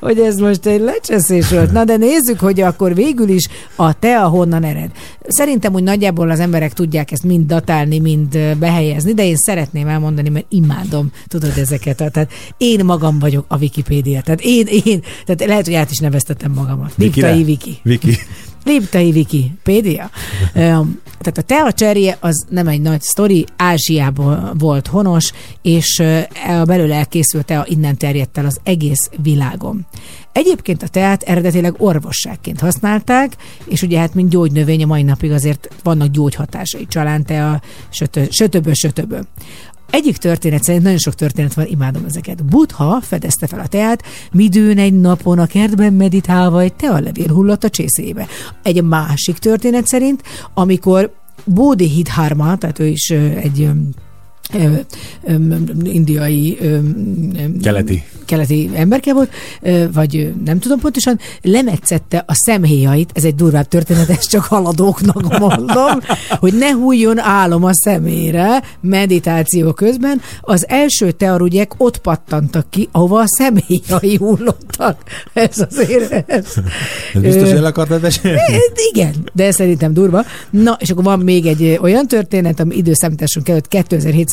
hogy 0.00 0.18
ez 0.18 0.36
most 0.36 0.66
egy 0.66 0.80
lecseszés 0.80 1.48
volt. 1.48 1.72
Na 1.72 1.84
de 1.84 1.96
nézzük, 1.96 2.40
hogy 2.40 2.60
akkor 2.60 2.94
végül 2.94 3.28
is 3.28 3.48
a 3.76 3.98
tea 3.98 4.28
honnan 4.28 4.64
ered. 4.64 4.90
Szerintem 5.28 5.74
úgy 5.74 5.82
nagyjából 5.82 6.30
az 6.30 6.40
emberek 6.40 6.72
tudják 6.72 7.10
ezt 7.10 7.24
mind 7.24 7.46
datálni, 7.46 7.98
mind 7.98 8.38
behelyezni, 8.58 9.14
de 9.14 9.24
én 9.24 9.36
szeretném 9.36 9.88
elmondani, 9.88 10.28
mert 10.28 10.46
imádom, 10.48 11.10
tudod 11.26 11.52
ezeket. 11.56 11.96
Tehát 11.96 12.32
én 12.56 12.84
magam 12.84 13.18
vagyok 13.18 13.44
a 13.48 13.58
Wikipédia. 13.58 14.20
Tehát 14.20 14.40
én, 14.42 14.66
én, 14.84 15.02
tehát 15.24 15.46
lehet, 15.46 15.64
hogy 15.64 15.74
át 15.74 15.90
is 15.90 15.98
neveztetem 15.98 16.52
magamat. 16.52 16.92
Viki. 16.96 17.80
Viki. 17.82 18.18
Liptai 18.66 19.10
Wikipédia. 19.10 20.10
Tehát 21.18 21.38
a 21.38 21.42
tea 21.42 21.72
cserje 21.72 22.16
az 22.20 22.46
nem 22.48 22.68
egy 22.68 22.80
nagy 22.80 23.00
sztori, 23.00 23.46
Ázsiából 23.56 24.54
volt 24.58 24.86
honos, 24.86 25.32
és 25.62 26.02
belőle 26.64 26.94
elkészült 26.94 27.44
tea 27.44 27.64
innen 27.68 27.96
terjedt 27.96 28.38
el 28.38 28.46
az 28.46 28.60
egész 28.62 29.10
világon. 29.22 29.86
Egyébként 30.32 30.82
a 30.82 30.88
teát 30.88 31.22
eredetileg 31.22 31.74
orvosságként 31.78 32.60
használták, 32.60 33.36
és 33.64 33.82
ugye 33.82 33.98
hát 33.98 34.14
mint 34.14 34.30
gyógynövény 34.30 34.82
a 34.82 34.86
mai 34.86 35.02
napig 35.02 35.30
azért 35.32 35.68
vannak 35.82 36.08
gyógyhatásai, 36.08 36.86
csalántea, 36.86 37.62
sötö, 37.88 38.24
sötöbö, 38.30 38.72
sötöbö. 38.72 39.18
Egyik 39.90 40.16
történet 40.16 40.62
szerint 40.62 40.82
nagyon 40.82 40.98
sok 40.98 41.14
történet 41.14 41.54
van, 41.54 41.66
imádom 41.66 42.04
ezeket. 42.04 42.44
Buddha 42.44 43.00
fedezte 43.00 43.46
fel 43.46 43.60
a 43.60 43.66
teát, 43.66 44.02
midőn 44.32 44.78
egy 44.78 45.00
napon 45.00 45.38
a 45.38 45.46
kertben 45.46 45.92
meditálva 45.92 46.60
egy 46.60 46.74
tealevél 46.74 47.32
hullott 47.32 47.64
a 47.64 47.70
csészébe. 47.70 48.26
Egy 48.62 48.82
másik 48.82 49.38
történet 49.38 49.86
szerint, 49.86 50.22
amikor 50.54 51.14
Bodhidharma, 51.44 52.56
tehát 52.56 52.78
ő 52.78 52.86
is 52.86 53.10
egy 53.10 53.70
ö, 54.54 54.58
ö, 54.58 55.32
ö, 55.32 55.54
indiai 55.82 56.56
ö, 56.60 56.78
Keleti. 57.62 58.02
keleti 58.26 58.70
emberke 58.74 59.12
volt, 59.12 59.30
vagy 59.92 60.32
nem 60.44 60.58
tudom 60.58 60.78
pontosan, 60.78 61.18
lemetszette 61.42 62.24
a 62.26 62.34
szemhéjait, 62.34 63.10
ez 63.14 63.24
egy 63.24 63.34
durvább 63.34 63.68
történet, 63.68 64.08
ezt 64.10 64.30
csak 64.30 64.44
haladóknak 64.44 65.38
mondom, 65.38 66.00
hogy 66.40 66.54
ne 66.54 66.70
hújjon 66.72 67.18
álom 67.18 67.64
a 67.64 67.74
szemére 67.74 68.62
meditáció 68.80 69.72
közben. 69.72 70.20
Az 70.40 70.68
első 70.68 71.10
tearugyek 71.10 71.72
ott 71.76 71.98
pattantak 71.98 72.70
ki, 72.70 72.88
ahova 72.92 73.20
a 73.20 73.26
szemhéjai 73.26 74.16
hullottak. 74.16 75.02
Ez 75.32 75.56
azért... 75.70 76.30
Ez, 76.30 76.46
Ez 77.14 77.20
biztos, 77.22 77.48
Ö, 77.50 77.56
el 77.56 77.64
akartad 77.64 78.02
mesélni? 78.02 78.40
Igen, 78.92 79.14
de 79.32 79.50
szerintem 79.50 79.92
durva. 79.92 80.24
Na, 80.50 80.76
és 80.80 80.90
akkor 80.90 81.04
van 81.04 81.18
még 81.18 81.46
egy 81.46 81.78
olyan 81.82 82.06
történet, 82.06 82.60
ami 82.60 82.76
időszámításunk 82.76 83.48
előtt 83.48 83.68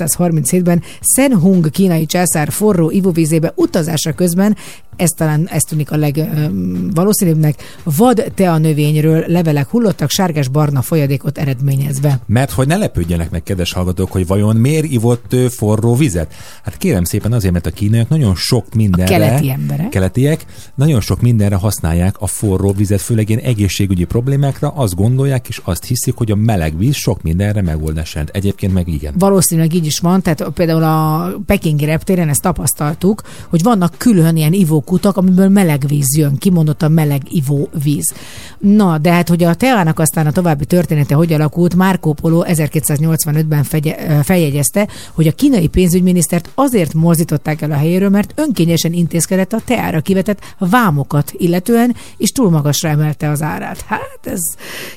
2737-ben 0.08 0.82
Senhung 1.16 1.70
kínai 1.70 2.06
császár 2.06 2.52
forró 2.52 2.90
ivóvízébe 2.90 3.52
utazása 3.56 4.14
közben, 4.14 4.56
ez 4.96 5.10
talán 5.10 5.48
ez 5.48 5.62
tűnik 5.62 5.92
a 5.92 5.96
legvalószínűbbnek, 5.96 7.56
vad 7.84 8.32
tea 8.36 8.58
növényről 8.58 9.24
levelek 9.28 9.70
hullottak 9.70 10.10
sárgás-barna 10.10 10.82
folyadékot 10.82 11.38
eredményezve. 11.38 12.20
Mert 12.26 12.52
hogy 12.52 12.68
ne 12.68 12.78
lepődjenek 12.78 13.32
meg, 13.32 13.44
kedves 13.44 13.74
hallgatók, 13.74 14.12
hogy 14.12 14.28
vajon 14.28 14.56
miért 14.56 14.86
ivott 14.86 15.36
forró 15.50 15.96
vizet? 15.96 16.34
Hát 16.64 16.78
kérem 16.78 17.04
szépen 17.04 17.34
azért, 17.34 17.54
mert 17.54 17.66
a 17.66 17.72
kínaiak 17.72 18.10
nagyon 18.10 18.36
sok 18.36 18.74
mindenre... 18.74 19.18
keleti 19.18 19.50
emberek. 19.50 19.90
Keletiek 19.90 20.46
nagyon 20.76 21.02
sok 21.02 21.22
mindenre 21.22 21.56
használják 21.56 22.16
a 22.20 22.28
forró 22.28 22.72
vizet, 22.72 23.02
főleg 23.02 23.30
ilyen 23.30 23.42
egészségügyi 23.42 24.04
problémákra, 24.04 24.70
azt 24.70 24.96
gondolják 24.96 25.48
és 25.48 25.62
azt 25.64 25.86
hiszik, 25.86 26.16
hogy 26.16 26.32
a 26.32 26.36
meleg 26.36 26.78
víz 26.78 26.96
sok 26.96 27.22
mindenre 27.22 27.62
megoldás 27.62 28.14
jelent. 28.14 28.36
Egyébként 28.36 28.74
meg 28.74 28.88
igen. 28.88 29.14
Valószínűleg 29.18 29.74
így 29.74 29.86
is 29.86 30.00
van, 30.00 30.22
tehát 30.22 30.50
például 30.54 30.84
a 30.84 31.32
pekingi 31.46 31.86
reptéren 31.86 32.30
ezt 32.30 32.42
tapasztaltuk, 32.42 33.22
hogy 33.48 33.64
vannak 33.64 33.96
külön 33.98 34.36
ilyen 34.36 34.54
ivókutak, 34.84 35.18
amiből 35.18 35.50
meleg 35.50 35.84
víz 35.88 36.18
jön, 36.18 36.38
kimondottan 36.38 36.92
meleg 36.92 37.22
ivóvíz. 37.30 38.14
Na, 38.60 38.98
de 38.98 39.12
hát, 39.12 39.30
hogy 39.30 39.44
a 39.44 39.54
teának 39.54 40.00
aztán 40.00 40.28
a 40.28 40.32
további 40.32 40.66
története 40.66 41.16
hogy 41.16 41.34
alakult, 41.34 41.76
Marco 41.76 42.14
Polo 42.14 42.44
1285-ben 42.48 43.64
fegye, 43.64 44.24
feljegyezte, 44.24 44.88
hogy 45.14 45.28
a 45.28 45.32
kínai 45.32 45.68
pénzügyminisztert 45.68 46.50
azért 46.56 46.94
mozdították 46.94 47.62
el 47.62 47.72
a 47.72 47.76
helyéről, 47.76 48.10
mert 48.10 48.34
önkényesen 48.36 48.94
intézkedett 48.94 49.54
a 49.54 49.62
teára 49.66 50.02
kivetett 50.02 50.40
vámokat 50.58 51.32
illetően, 51.38 51.96
és 52.18 52.32
túl 52.32 52.50
magasra 52.50 52.90
emelte 52.90 53.30
az 53.30 53.42
árát. 53.42 53.82
Hát 53.88 54.20
ez 54.24 54.42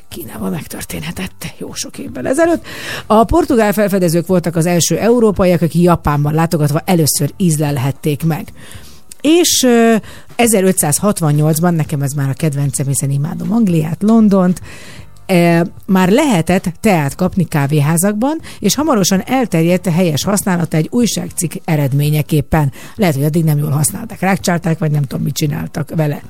Kínában 0.09 0.51
megtörténhetett 0.51 1.55
jó 1.59 1.75
sok 1.75 1.99
évvel 1.99 2.27
ezelőtt. 2.27 2.65
A 3.07 3.25
portugál 3.25 3.73
felfedezők 3.73 4.27
voltak 4.27 4.57
az 4.57 4.67
első 4.67 4.99
európaiak, 4.99 5.63
akik 5.63 5.83
Japánban 5.83 6.35
látogatva 6.35 6.83
először 6.85 7.33
ízlelhették 7.37 8.25
meg. 8.25 8.53
És 9.27 9.63
ö, 9.63 9.97
1568-ban, 10.37 11.75
nekem 11.77 12.03
ez 12.03 12.13
már 12.13 12.29
a 12.29 12.33
kedvencem, 12.33 12.87
hiszen 12.87 13.11
imádom 13.11 13.53
Angliát, 13.53 14.03
Londont, 14.03 14.61
e, 15.27 15.67
már 15.87 16.09
lehetett 16.09 16.73
teát 16.81 17.15
kapni 17.15 17.45
kávéházakban, 17.45 18.41
és 18.59 18.75
hamarosan 18.75 19.23
elterjedt 19.27 19.87
a 19.87 19.91
helyes 19.91 20.25
használata 20.25 20.77
egy 20.77 20.89
újságcikk 20.91 21.53
eredményeképpen. 21.65 22.73
Lehet, 22.95 23.15
hogy 23.15 23.25
addig 23.25 23.45
nem 23.45 23.59
jól 23.59 23.71
használták, 23.71 24.21
rákcsálták, 24.21 24.79
vagy 24.79 24.91
nem 24.91 25.03
tudom, 25.03 25.25
mit 25.25 25.35
csináltak 25.35 25.91
vele. 25.95 26.23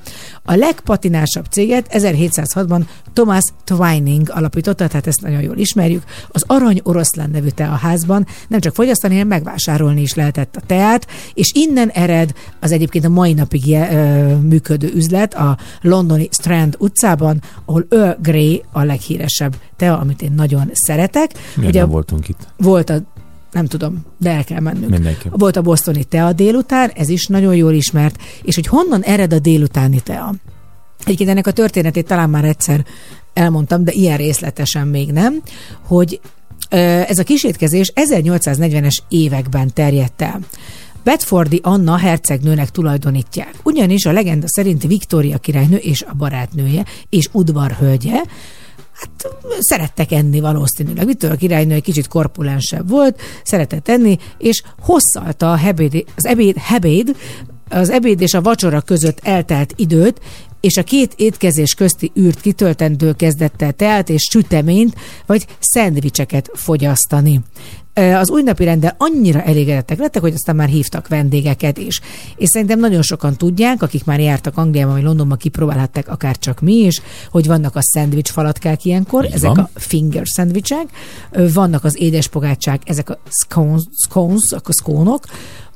A 0.42 0.54
legpatinásabb 0.54 1.44
céget 1.50 1.86
1706-ban 1.90 2.82
Thomas 3.12 3.42
Twining 3.64 4.30
alapította, 4.30 4.86
tehát 4.86 5.06
ezt 5.06 5.20
nagyon 5.20 5.42
jól 5.42 5.56
ismerjük. 5.56 6.02
Az 6.28 6.44
Arany 6.46 6.80
Oroszlán 6.82 7.30
nevű 7.30 7.48
teaházban 7.48 8.26
nem 8.48 8.60
csak 8.60 8.74
fogyasztani, 8.74 9.12
hanem 9.12 9.28
megvásárolni 9.28 10.00
is 10.00 10.14
lehetett 10.14 10.56
a 10.56 10.60
teát, 10.66 11.06
és 11.34 11.52
innen 11.54 11.88
ered 11.88 12.32
az 12.60 12.72
egyébként 12.72 13.04
a 13.04 13.08
mai 13.08 13.32
napig 13.32 13.66
je, 13.66 13.92
ö, 13.92 14.36
működő 14.36 14.90
üzlet 14.94 15.34
a 15.34 15.58
londoni 15.80 16.28
Strand 16.30 16.76
utcában, 16.78 17.42
ahol 17.64 17.86
Earl 17.90 18.20
Grey 18.20 18.62
a 18.72 18.82
leghíresebb 18.86 19.56
tea, 19.76 19.98
amit 19.98 20.22
én 20.22 20.32
nagyon 20.36 20.70
szeretek. 20.72 21.30
Miért 21.56 21.74
nem 21.74 21.88
voltunk 21.88 22.28
itt? 22.28 22.48
volt 22.56 22.90
a 22.90 22.98
nem 23.52 23.66
tudom, 23.66 24.04
de 24.18 24.30
el 24.30 24.44
kell 24.44 24.60
mennünk. 24.60 24.90
Mindenképp. 24.90 25.32
Volt 25.36 25.56
a 25.56 25.62
bosztoni 25.62 26.04
tea 26.04 26.32
délután, 26.32 26.90
ez 26.94 27.08
is 27.08 27.26
nagyon 27.26 27.54
jól 27.54 27.72
ismert, 27.72 28.22
és 28.42 28.54
hogy 28.54 28.66
honnan 28.66 29.02
ered 29.02 29.32
a 29.32 29.38
délutáni 29.38 30.00
tea. 30.00 30.34
Egyébként 31.04 31.30
ennek 31.30 31.46
a 31.46 31.50
történetét 31.50 32.06
talán 32.06 32.30
már 32.30 32.44
egyszer 32.44 32.84
elmondtam, 33.32 33.84
de 33.84 33.92
ilyen 33.92 34.16
részletesen 34.16 34.86
még 34.86 35.12
nem, 35.12 35.42
hogy 35.86 36.20
ez 37.08 37.18
a 37.18 37.22
kísértkezés 37.22 37.92
1840-es 37.94 38.96
években 39.08 39.72
terjedt 39.72 40.22
el. 40.22 40.40
Bedfordi 41.04 41.60
Anna 41.62 41.96
hercegnőnek 41.96 42.70
tulajdonítják. 42.70 43.54
Ugyanis 43.62 44.06
a 44.06 44.12
legenda 44.12 44.46
szerint 44.48 44.82
Viktória 44.82 45.38
királynő 45.38 45.76
és 45.76 46.02
a 46.02 46.14
barátnője 46.14 46.84
és 47.08 47.28
udvarhölgye 47.32 48.22
Hát 48.96 49.34
szerettek 49.58 50.12
enni 50.12 50.40
valószínűleg. 50.40 51.06
Mitől 51.06 51.30
a 51.30 51.36
királynő 51.36 51.74
egy 51.74 51.82
kicsit 51.82 52.08
korpulensebb 52.08 52.88
volt, 52.88 53.20
szeretett 53.44 53.88
enni, 53.88 54.18
és 54.38 54.62
hosszalta 54.80 55.52
a 55.52 55.56
hebéd, 55.56 56.04
az 56.16 56.24
ebéd, 56.24 56.56
hebéd, 56.56 57.16
az 57.68 57.90
ebéd 57.90 58.20
és 58.20 58.34
a 58.34 58.42
vacsora 58.42 58.80
között 58.80 59.18
eltelt 59.22 59.72
időt, 59.76 60.20
és 60.60 60.76
a 60.76 60.82
két 60.82 61.12
étkezés 61.16 61.74
közti 61.74 62.12
űrt 62.18 62.40
kitöltendő 62.40 63.12
kezdett 63.12 63.62
el 63.62 63.72
teát 63.72 64.08
és 64.08 64.28
süteményt, 64.30 64.94
vagy 65.26 65.46
szendvicseket 65.60 66.50
fogyasztani. 66.54 67.40
Az 67.94 68.30
új 68.30 68.42
napi 68.42 68.64
rendel 68.64 68.94
annyira 68.98 69.42
elégedettek 69.42 69.98
lettek, 69.98 70.22
hogy 70.22 70.32
aztán 70.32 70.56
már 70.56 70.68
hívtak 70.68 71.08
vendégeket 71.08 71.78
is. 71.78 72.00
És 72.36 72.48
szerintem 72.48 72.78
nagyon 72.78 73.02
sokan 73.02 73.36
tudják, 73.36 73.82
akik 73.82 74.04
már 74.04 74.20
jártak 74.20 74.56
Angliában 74.56 74.94
vagy 74.94 75.02
Londonban, 75.02 75.38
kipróbálhatták 75.38 76.08
akár 76.08 76.38
csak 76.38 76.60
mi 76.60 76.74
is, 76.74 77.00
hogy 77.30 77.46
vannak 77.46 77.76
a 77.76 77.82
szendvics 77.82 78.30
falatkák 78.30 78.84
ilyenkor, 78.84 79.24
Így 79.24 79.32
ezek 79.32 79.54
van. 79.54 79.58
a 79.58 79.78
finger 79.78 80.22
szendvicsek, 80.26 80.86
vannak 81.52 81.84
az 81.84 82.00
édes 82.00 82.28
pogácsák, 82.28 82.82
ezek 82.84 83.10
a 83.10 83.18
scones, 83.28 83.82
scones 84.06 84.52
a 84.52 84.72
szkónok, 84.72 85.24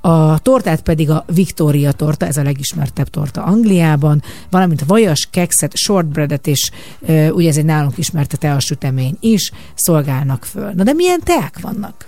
a 0.00 0.38
tortát 0.38 0.82
pedig 0.82 1.10
a 1.10 1.24
Victoria 1.34 1.92
torta, 1.92 2.26
ez 2.26 2.36
a 2.36 2.42
legismertebb 2.42 3.08
torta 3.08 3.42
Angliában, 3.42 4.22
valamint 4.50 4.84
vajas 4.86 5.28
kekszet, 5.30 5.76
shortbreadet 5.76 6.46
és 6.46 6.70
ö, 7.00 7.28
ugye 7.28 7.48
ez 7.48 7.56
egy 7.56 7.64
nálunk 7.64 7.98
ismert 7.98 8.38
teasütemény 8.38 9.16
is 9.20 9.52
szolgálnak 9.74 10.44
föl. 10.44 10.70
Na 10.74 10.82
de 10.82 10.92
milyen 10.92 11.20
teák 11.24 11.60
vannak? 11.60 12.06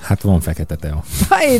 Hát 0.00 0.20
van 0.20 0.40
fekete 0.40 0.76
tea. 0.76 1.04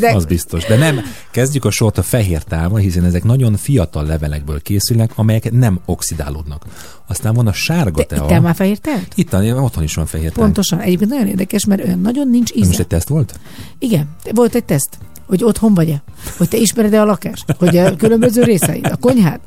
De 0.00 0.14
Az 0.14 0.24
biztos. 0.24 0.64
De 0.64 0.76
nem, 0.76 1.00
kezdjük 1.31 1.64
a 1.64 1.70
sort 1.70 1.98
a 1.98 2.02
fehér 2.02 2.42
tával, 2.42 2.79
hiszen 2.79 3.05
ezek 3.05 3.24
nagyon 3.24 3.57
fiatal 3.57 4.05
levelekből 4.05 4.62
készülnek, 4.62 5.11
amelyek 5.14 5.50
nem 5.50 5.81
oxidálódnak. 5.85 6.64
Aztán 7.07 7.35
van 7.35 7.46
a 7.46 7.52
sárga 7.52 8.05
te 8.05 8.14
tea. 8.14 8.24
ittel 8.24 8.40
már 8.40 8.55
fehér 8.55 8.79
teát? 8.79 9.12
Itt 9.14 9.35
otthon 9.35 9.83
is 9.83 9.94
van 9.94 10.07
fehér 10.07 10.33
tea. 10.33 10.42
Pontosan. 10.44 10.81
Egyébként 10.81 11.11
nagyon 11.11 11.26
érdekes, 11.26 11.64
mert 11.64 11.85
olyan 11.85 12.00
nagyon 12.00 12.29
nincs 12.29 12.52
íze. 12.55 12.79
egy 12.79 12.87
teszt 12.87 13.09
volt? 13.09 13.38
Igen, 13.79 14.09
volt 14.35 14.55
egy 14.55 14.64
teszt. 14.64 14.98
Hogy 15.26 15.44
otthon 15.44 15.74
vagy-e? 15.74 16.02
Hogy 16.36 16.48
te 16.48 16.56
ismered-e 16.56 17.00
a 17.00 17.04
lakást? 17.04 17.54
Hogy 17.58 17.76
a 17.76 17.96
különböző 17.96 18.42
részeit? 18.42 18.86
A 18.86 18.96
konyhát? 18.96 19.40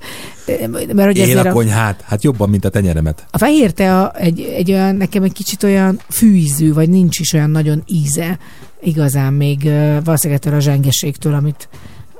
Mert 0.93 1.05
hogy 1.05 1.17
Én 1.17 1.37
a 1.37 1.51
konyhát, 1.51 2.01
hát 2.01 2.23
jobban, 2.23 2.49
mint 2.49 2.65
a 2.65 2.69
tenyeremet. 2.69 3.25
a 3.31 3.37
fehér 3.37 3.71
tea 3.71 4.11
egy, 4.11 4.41
egy 4.41 4.71
olyan, 4.71 4.95
nekem 4.95 5.23
egy 5.23 5.33
kicsit 5.33 5.63
olyan 5.63 5.99
fűízű, 6.09 6.73
vagy 6.73 6.89
nincs 6.89 7.19
is 7.19 7.33
olyan 7.33 7.49
nagyon 7.49 7.83
íze 7.85 8.37
igazán 8.81 9.33
még 9.33 9.63
valószínűleg 10.03 10.53
a 10.53 10.59
zsengeségtől, 10.59 11.33
amit 11.33 11.69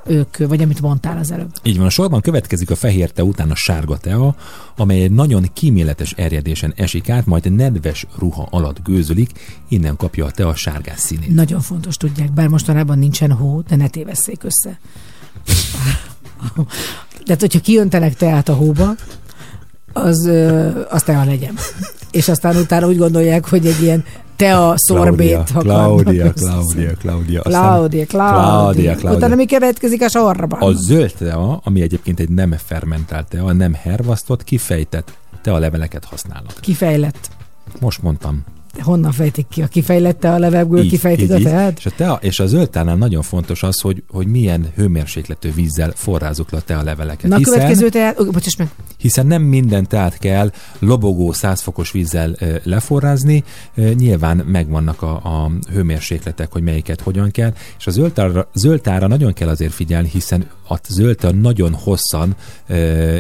ők, 0.06 0.38
vagy 0.38 0.62
amit 0.62 0.82
mondtál 0.82 1.18
az 1.18 1.32
előbb. 1.32 1.52
Így 1.64 1.78
van, 1.78 1.86
a 1.86 1.90
sorban 1.90 2.22
következik 2.22 2.70
a 2.70 2.76
fehér 2.76 3.12
tea 3.12 3.24
után 3.24 3.52
a 3.52 3.56
sárga 3.56 3.98
tea, 3.98 4.36
amely 4.78 5.02
egy 5.02 5.12
nagyon 5.12 5.50
kíméletes 5.54 6.12
erjedésen 6.12 6.74
esik 6.76 7.10
át, 7.10 7.26
majd 7.26 7.52
nedves 7.56 8.06
ruha 8.18 8.48
alatt 8.52 8.84
gőzölik, 8.84 9.32
innen 9.68 9.96
kapja 9.96 10.26
a 10.26 10.32
tea 10.32 10.56
sárgás 10.56 11.00
színét. 11.00 11.34
Nagyon 11.34 11.62
fontos, 11.62 11.98
tudják, 11.98 12.32
bár 12.32 12.48
mostanában 12.48 12.98
nincsen 13.00 13.32
hó, 13.32 13.62
de 13.68 13.76
ne 13.76 13.88
tévesszék 13.88 14.44
össze. 14.44 14.80
De 17.26 17.36
hát, 17.36 17.42
hogyha 17.42 17.60
kiöntenek 17.60 18.16
teát 18.16 18.50
a 18.50 18.54
hóba, 18.54 18.96
az, 19.94 20.26
ö, 20.26 20.70
az 20.90 21.04
tea 21.04 21.24
legyen. 21.24 21.56
És 22.12 22.28
aztán 22.28 22.56
utána 22.56 22.88
úgy 22.88 22.98
gondolják, 22.98 23.50
hogy 23.50 23.68
egy 23.68 23.82
ilyen 23.82 24.04
tea 24.40 24.74
szorbét 24.78 25.52
Claudia. 25.58 26.32
Claudia, 26.42 26.94
Claudia. 26.94 27.42
Aztán 27.42 27.72
Claudia, 27.72 28.06
Claudia. 28.06 28.06
Claudia, 28.06 28.96
Claudia. 28.96 29.18
Utána 29.18 29.36
mi 29.36 29.46
következik 29.46 30.02
a 30.02 30.10
sorban? 30.10 30.60
A 30.60 30.72
zöld 30.72 31.14
tea, 31.18 31.62
ami 31.64 31.82
egyébként 31.82 32.20
egy 32.20 32.30
nem 32.30 32.56
fermentált 32.58 33.28
tea, 33.28 33.52
nem 33.54 33.74
hervasztott, 33.74 34.44
kifejtett 34.44 35.18
tea 35.42 35.58
leveleket 35.58 36.06
használnak. 36.06 36.54
Kifejlett. 36.60 37.30
Most 37.80 38.02
mondtam. 38.02 38.44
Honnan 38.78 39.12
fejtik 39.12 39.48
ki? 39.48 39.62
A 39.62 39.68
kifejlette 39.68 40.34
a 40.34 40.38
levegőből, 40.38 40.88
kifejtik 40.88 41.32
a 41.32 41.38
teát? 41.38 41.78
És 41.78 41.86
a, 41.86 41.92
tea, 41.96 42.20
és 42.22 42.40
a 42.40 42.48
zöld 42.48 42.70
teánál 42.70 42.96
nagyon 42.96 43.22
fontos 43.22 43.64
az, 43.64 43.80
hogy, 43.80 44.04
hogy 44.10 44.28
milyen 44.28 44.72
hőmérsékletű 44.76 45.54
vízzel 45.54 45.92
forrázzuk 45.96 46.52
le 46.52 46.58
a 46.58 46.62
tea 46.62 46.84
leveleket. 46.84 47.30
Na 47.30 47.36
a 47.36 47.40
következő 47.40 47.90
teát, 47.90 48.20
ó, 48.20 48.24
bocsáss 48.26 48.56
meg, 48.56 48.70
hiszen 48.98 49.28
nem 49.28 49.42
minden 49.42 49.88
teát 49.88 50.18
kell 50.18 50.52
lobogó 50.80 51.32
100 51.32 51.62
fokos 51.62 51.92
vízzel 51.92 52.36
leforrázni, 52.64 53.44
nyilván 53.76 54.38
megvannak 54.38 55.02
a, 55.02 55.12
a 55.12 55.52
hőmérsékletek, 55.72 56.52
hogy 56.52 56.64
melyiket 56.64 57.02
hogyan 57.02 57.32
kell, 57.32 57.54
és 57.78 57.88
a 57.88 57.92
zöld 57.92 58.14
teára, 58.14 58.50
zöld 58.54 58.82
teára 58.82 59.08
nagyon 59.08 59.34
kell 59.34 59.48
azért 59.48 59.74
figyelni, 59.74 60.10
hiszen 60.10 60.48
a 60.70 60.76
zöld 60.88 61.18
tea 61.18 61.32
nagyon 61.32 61.74
hosszan 61.74 62.36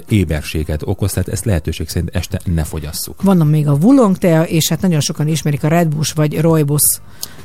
éberséget 0.07 0.81
okoz, 0.85 1.11
tehát 1.11 1.29
ezt 1.29 1.45
lehetőség 1.45 1.89
szerint 1.89 2.15
este 2.15 2.39
ne 2.45 2.63
fogyasszuk. 2.63 3.21
Van 3.21 3.47
még 3.47 3.67
a 3.67 3.73
Wulong 3.73 4.17
tea, 4.17 4.43
és 4.43 4.69
hát 4.69 4.81
nagyon 4.81 4.99
sokan 4.99 5.27
ismerik 5.39 5.63
a 5.63 5.67
Red 5.67 5.87
Bush 5.95 6.15
vagy 6.15 6.39
Rooibos 6.39 6.81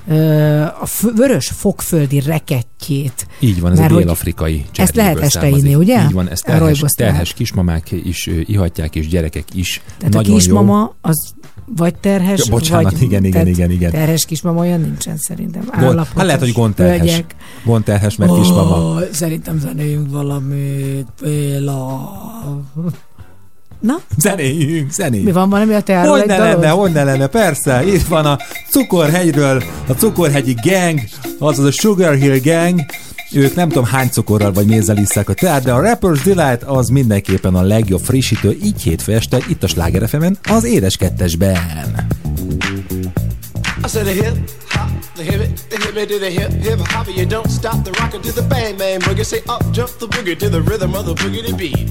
ö, 0.09 0.61
a 0.63 0.87
vörös 1.17 1.47
fogföldi 1.49 2.21
rekettjét. 2.21 3.27
Így 3.41 3.61
van, 3.61 3.73
ez 3.73 3.79
Mert 3.79 3.93
a 3.93 3.97
dél-afrikai 3.97 4.65
ezt 4.75 4.95
lehet 4.95 5.21
este 5.21 5.49
inni, 5.49 5.75
ugye? 5.75 6.03
Így 6.05 6.13
van, 6.13 6.29
ez 6.29 6.41
A 6.43 6.47
terhes, 6.47 6.81
terhes 6.97 7.33
kismamák 7.33 7.93
is 7.93 8.27
ihatják, 8.27 8.97
és 8.97 9.09
gyerekek 9.09 9.55
is. 9.55 9.83
Tehát 9.99 10.15
Nagyon 10.15 10.33
a 10.33 10.37
kismama 10.37 10.95
az 11.01 11.35
vagy 11.77 11.95
terhes, 11.95 12.39
Ja, 12.45 12.51
bocsánat, 12.51 12.93
vagy 12.93 13.03
igen, 13.03 13.25
igen, 13.25 13.47
igen, 13.47 13.71
igen. 13.71 13.91
terhes 13.91 14.25
kismama 14.25 14.61
olyan 14.61 14.81
nincsen 14.81 15.17
szerintem. 15.17 15.71
jó. 15.81 15.87
Gond, 15.87 15.99
hát 15.99 16.25
lehet, 16.27 16.41
hogy 16.41 16.53
gondterhes. 16.53 16.99
hölgyek. 16.99 17.35
Gondterhes, 17.65 18.17
mert 18.17 18.35
kismama. 18.35 18.77
Ó, 18.77 18.99
Szerintem 19.13 19.59
zenéljünk 19.59 20.11
valamit, 20.11 21.07
Béla. 21.23 22.11
Na, 23.85 24.01
Zenéljünk, 24.19 24.87
mi 24.87 24.93
zenéljünk. 24.93 25.35
van 25.35 25.51
valami 25.51 25.75
a 25.75 25.81
teáról 25.81 26.11
Hogy 26.13 26.21
egy 26.21 26.27
ne 26.27 26.37
dalod? 26.37 26.61
lenne, 26.61 26.69
hogy 26.73 26.93
ne 26.93 27.05
lenne, 27.05 27.27
persze. 27.27 27.85
Itt 27.87 28.07
van 28.07 28.27
a 28.27 28.39
Cukorhegyről, 28.71 29.63
a 29.89 29.93
Cukorhegyi 29.93 30.55
Gang, 30.63 31.01
azaz 31.39 31.65
a 31.65 31.71
Sugar 31.71 32.15
Hill 32.15 32.39
Gang. 32.43 32.81
Ők 33.33 33.55
nem 33.55 33.69
tudom 33.69 33.85
hány 33.85 34.09
cukorral 34.09 34.53
vagy 34.53 34.67
mézzel 34.67 34.97
isszák 34.97 35.29
a 35.29 35.35
teát, 35.35 35.63
de 35.63 35.73
a 35.73 35.81
Rapper's 35.81 36.21
Delight 36.25 36.63
az 36.63 36.89
mindenképpen 36.89 37.55
a 37.55 37.63
legjobb 37.63 38.01
frissítő, 38.01 38.59
így 38.63 38.83
hétfő 38.83 39.13
este, 39.13 39.39
itt 39.49 39.63
a 39.63 39.67
Sláger 39.67 40.09
FM-en, 40.09 40.39
az 40.49 40.65
Édes 40.65 40.97
Kettesben. 40.97 41.57
I 43.85 43.89
said 43.89 44.05
the 44.07 44.13
hip 44.15 44.51
hop, 44.71 44.89
the 45.15 45.23
hip 45.23 45.41
it, 45.43 45.67
the 45.69 45.79
hip 45.87 45.97
it 45.97 46.09
to 46.09 46.19
the 46.19 46.31
hip 46.31 46.51
hip 46.63 46.87
hop. 46.89 47.07
You 47.17 47.27
don't 47.27 47.51
stop 47.51 47.83
the 47.85 47.91
rockin' 48.01 48.21
to 48.21 48.33
the 48.33 48.43
bang 48.49 48.77
bang 48.77 49.01
boogie. 49.03 49.25
Say 49.25 49.39
up 49.47 49.63
jump 49.73 49.91
the 49.99 50.07
boogie 50.07 50.37
to 50.39 50.49
the 50.49 50.61
rhythm 50.61 50.95
of 50.95 51.05
the 51.05 51.15
boogie 51.15 51.45
to 51.49 51.55
beat. 51.55 51.91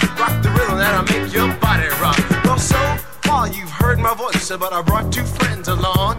my 4.01 4.13
voice, 4.15 4.49
but 4.49 4.73
I 4.73 4.81
brought 4.81 5.11
two 5.13 5.25
friends 5.25 5.67
along. 5.67 6.17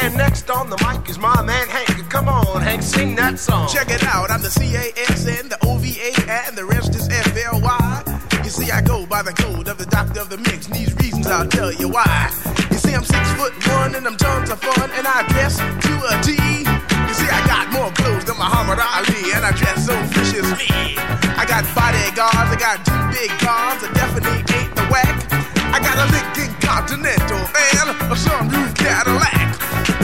And 0.00 0.16
next 0.16 0.48
on 0.50 0.70
the 0.70 0.78
mic 0.86 1.08
is 1.08 1.18
my 1.18 1.42
man 1.42 1.68
Hank. 1.68 2.08
Come 2.08 2.28
on, 2.28 2.62
Hank, 2.62 2.82
sing 2.82 3.14
that 3.16 3.38
song. 3.38 3.68
Check 3.68 3.90
it 3.90 4.02
out, 4.04 4.30
I'm 4.30 4.40
the 4.40 4.50
C-A-S-N, 4.50 5.48
the 5.48 5.58
O-V-A, 5.66 6.14
and 6.30 6.56
the 6.56 6.64
rest 6.64 6.94
is 6.94 7.08
F-L-Y. 7.08 8.20
You 8.44 8.50
see, 8.50 8.70
I 8.70 8.80
go 8.80 9.04
by 9.06 9.22
the 9.22 9.32
code 9.32 9.68
of 9.68 9.76
the 9.76 9.86
doctor 9.86 10.20
of 10.20 10.30
the 10.30 10.38
mix, 10.38 10.66
and 10.66 10.74
these 10.74 10.94
reasons 10.96 11.26
I'll 11.26 11.46
tell 11.46 11.72
you 11.72 11.88
why. 11.88 12.30
You 12.70 12.78
see, 12.78 12.94
I'm 12.94 13.04
six 13.04 13.32
foot 13.34 13.52
one, 13.68 13.94
and 13.94 14.06
I'm 14.06 14.16
tons 14.16 14.50
of 14.50 14.60
fun, 14.60 14.90
and 14.92 15.06
I 15.06 15.26
dress 15.28 15.58
to 15.58 15.92
a 16.08 16.14
T. 16.22 16.32
You 16.32 17.14
see, 17.14 17.28
I 17.28 17.42
got 17.46 17.72
more 17.72 17.90
clothes 17.92 18.24
than 18.24 18.38
Muhammad 18.38 18.78
Ali, 18.80 19.32
and 19.34 19.44
I 19.44 19.52
dress 19.52 19.84
so 19.84 19.94
viciously. 20.14 20.70
I 21.36 21.44
got 21.44 21.66
bodyguards, 21.74 22.50
I 22.50 22.56
got 22.56 22.76
two 22.86 23.02
big 23.12 23.30
cars, 23.42 23.82
I 23.84 23.92
definitely 23.92 24.40
ain't 24.56 24.74
the 24.74 24.86
whack. 24.88 25.16
I 25.74 25.78
got 25.80 25.98
a 25.98 26.06
Lincoln 26.10 26.37
Continental 26.78 27.38
and 27.38 27.90
a 27.90 28.14
sunroof 28.14 28.72
Cadillac. 28.76 29.50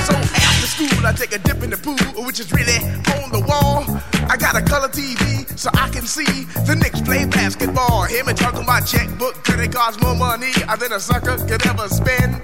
So 0.03 0.13
after 0.13 0.67
school, 0.67 1.07
I 1.07 1.13
take 1.13 1.33
a 1.33 1.39
dip 1.39 1.63
in 1.63 1.71
the 1.71 1.77
pool, 1.77 2.25
which 2.27 2.41
is 2.41 2.51
really 2.51 2.83
on 3.15 3.31
the 3.31 3.45
wall. 3.47 3.85
I 4.29 4.37
got 4.37 4.57
a 4.57 4.61
color 4.61 4.89
TV 4.89 5.47
so 5.57 5.71
I 5.73 5.89
can 5.91 6.03
see 6.03 6.43
the 6.67 6.75
Knicks 6.75 7.01
play 7.01 7.27
basketball. 7.27 8.03
Hear 8.07 8.25
me 8.25 8.33
talking 8.35 8.65
about 8.65 8.89
checkbook, 8.89 9.35
credit 9.45 9.73
cards, 9.73 10.03
more 10.03 10.17
money 10.17 10.51
than 10.51 10.93
a 10.93 10.99
sucker 10.99 11.39
could 11.47 11.65
ever 11.65 11.87
spend. 11.87 12.43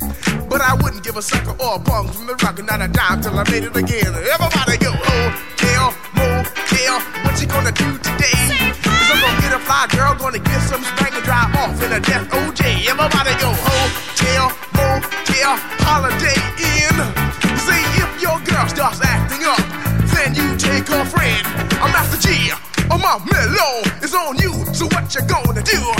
But 0.49 0.61
I 0.61 0.79
wouldn't 0.81 1.03
give 1.03 1.17
a 1.17 1.23
sucker 1.23 1.57
or 1.59 1.75
a 1.75 1.79
bum 1.81 2.07
from 2.07 2.29
the 2.29 2.37
rock, 2.37 2.63
not 2.65 2.81
a 2.81 2.87
dime 2.87 3.21
till 3.23 3.37
I 3.37 3.43
made 3.51 3.65
it 3.65 3.75
again. 3.75 4.15
Everybody 4.15 4.79
go, 4.79 4.95
oh, 4.95 5.51
hotel, 5.59 5.91
motel, 6.43 7.01
what 7.25 7.41
you 7.41 7.47
gonna 7.47 7.73
do 7.73 7.89
today? 7.99 8.41
Is 8.49 9.09
I'm 9.11 9.21
gonna 9.21 9.41
get 9.41 9.53
a 9.53 9.61
fly 9.61 9.87
girl, 9.91 10.15
gonna 10.15 10.39
get 10.39 10.61
some 10.63 10.83
spank 10.83 11.15
and 11.15 11.25
drive 11.25 11.55
off 11.57 11.77
in 11.83 11.93
a 11.93 12.01
death 12.01 12.29
OJ. 12.31 12.89
Everybody 12.89 13.35
go, 13.41 13.51
hotel, 13.53 14.53
motel, 14.77 15.53
holiday 15.85 16.41
inn. 16.57 16.97
See 17.65 17.85
if 18.01 18.11
your 18.23 18.39
girl 18.49 18.67
starts 18.69 19.01
acting 19.03 19.45
up, 19.45 19.63
then 20.15 20.35
you 20.35 20.57
take 20.57 20.87
her 20.89 21.05
friend. 21.05 21.45
I'm 21.83 21.93
Master 21.93 22.21
G. 22.21 22.53
Oh 22.91 22.99
my 22.99 23.19
mellow 23.31 23.83
is 24.03 24.15
on 24.15 24.39
you, 24.39 24.53
so 24.75 24.87
what 24.87 25.15
you 25.15 25.23
gonna 25.23 25.63
do? 25.63 26.00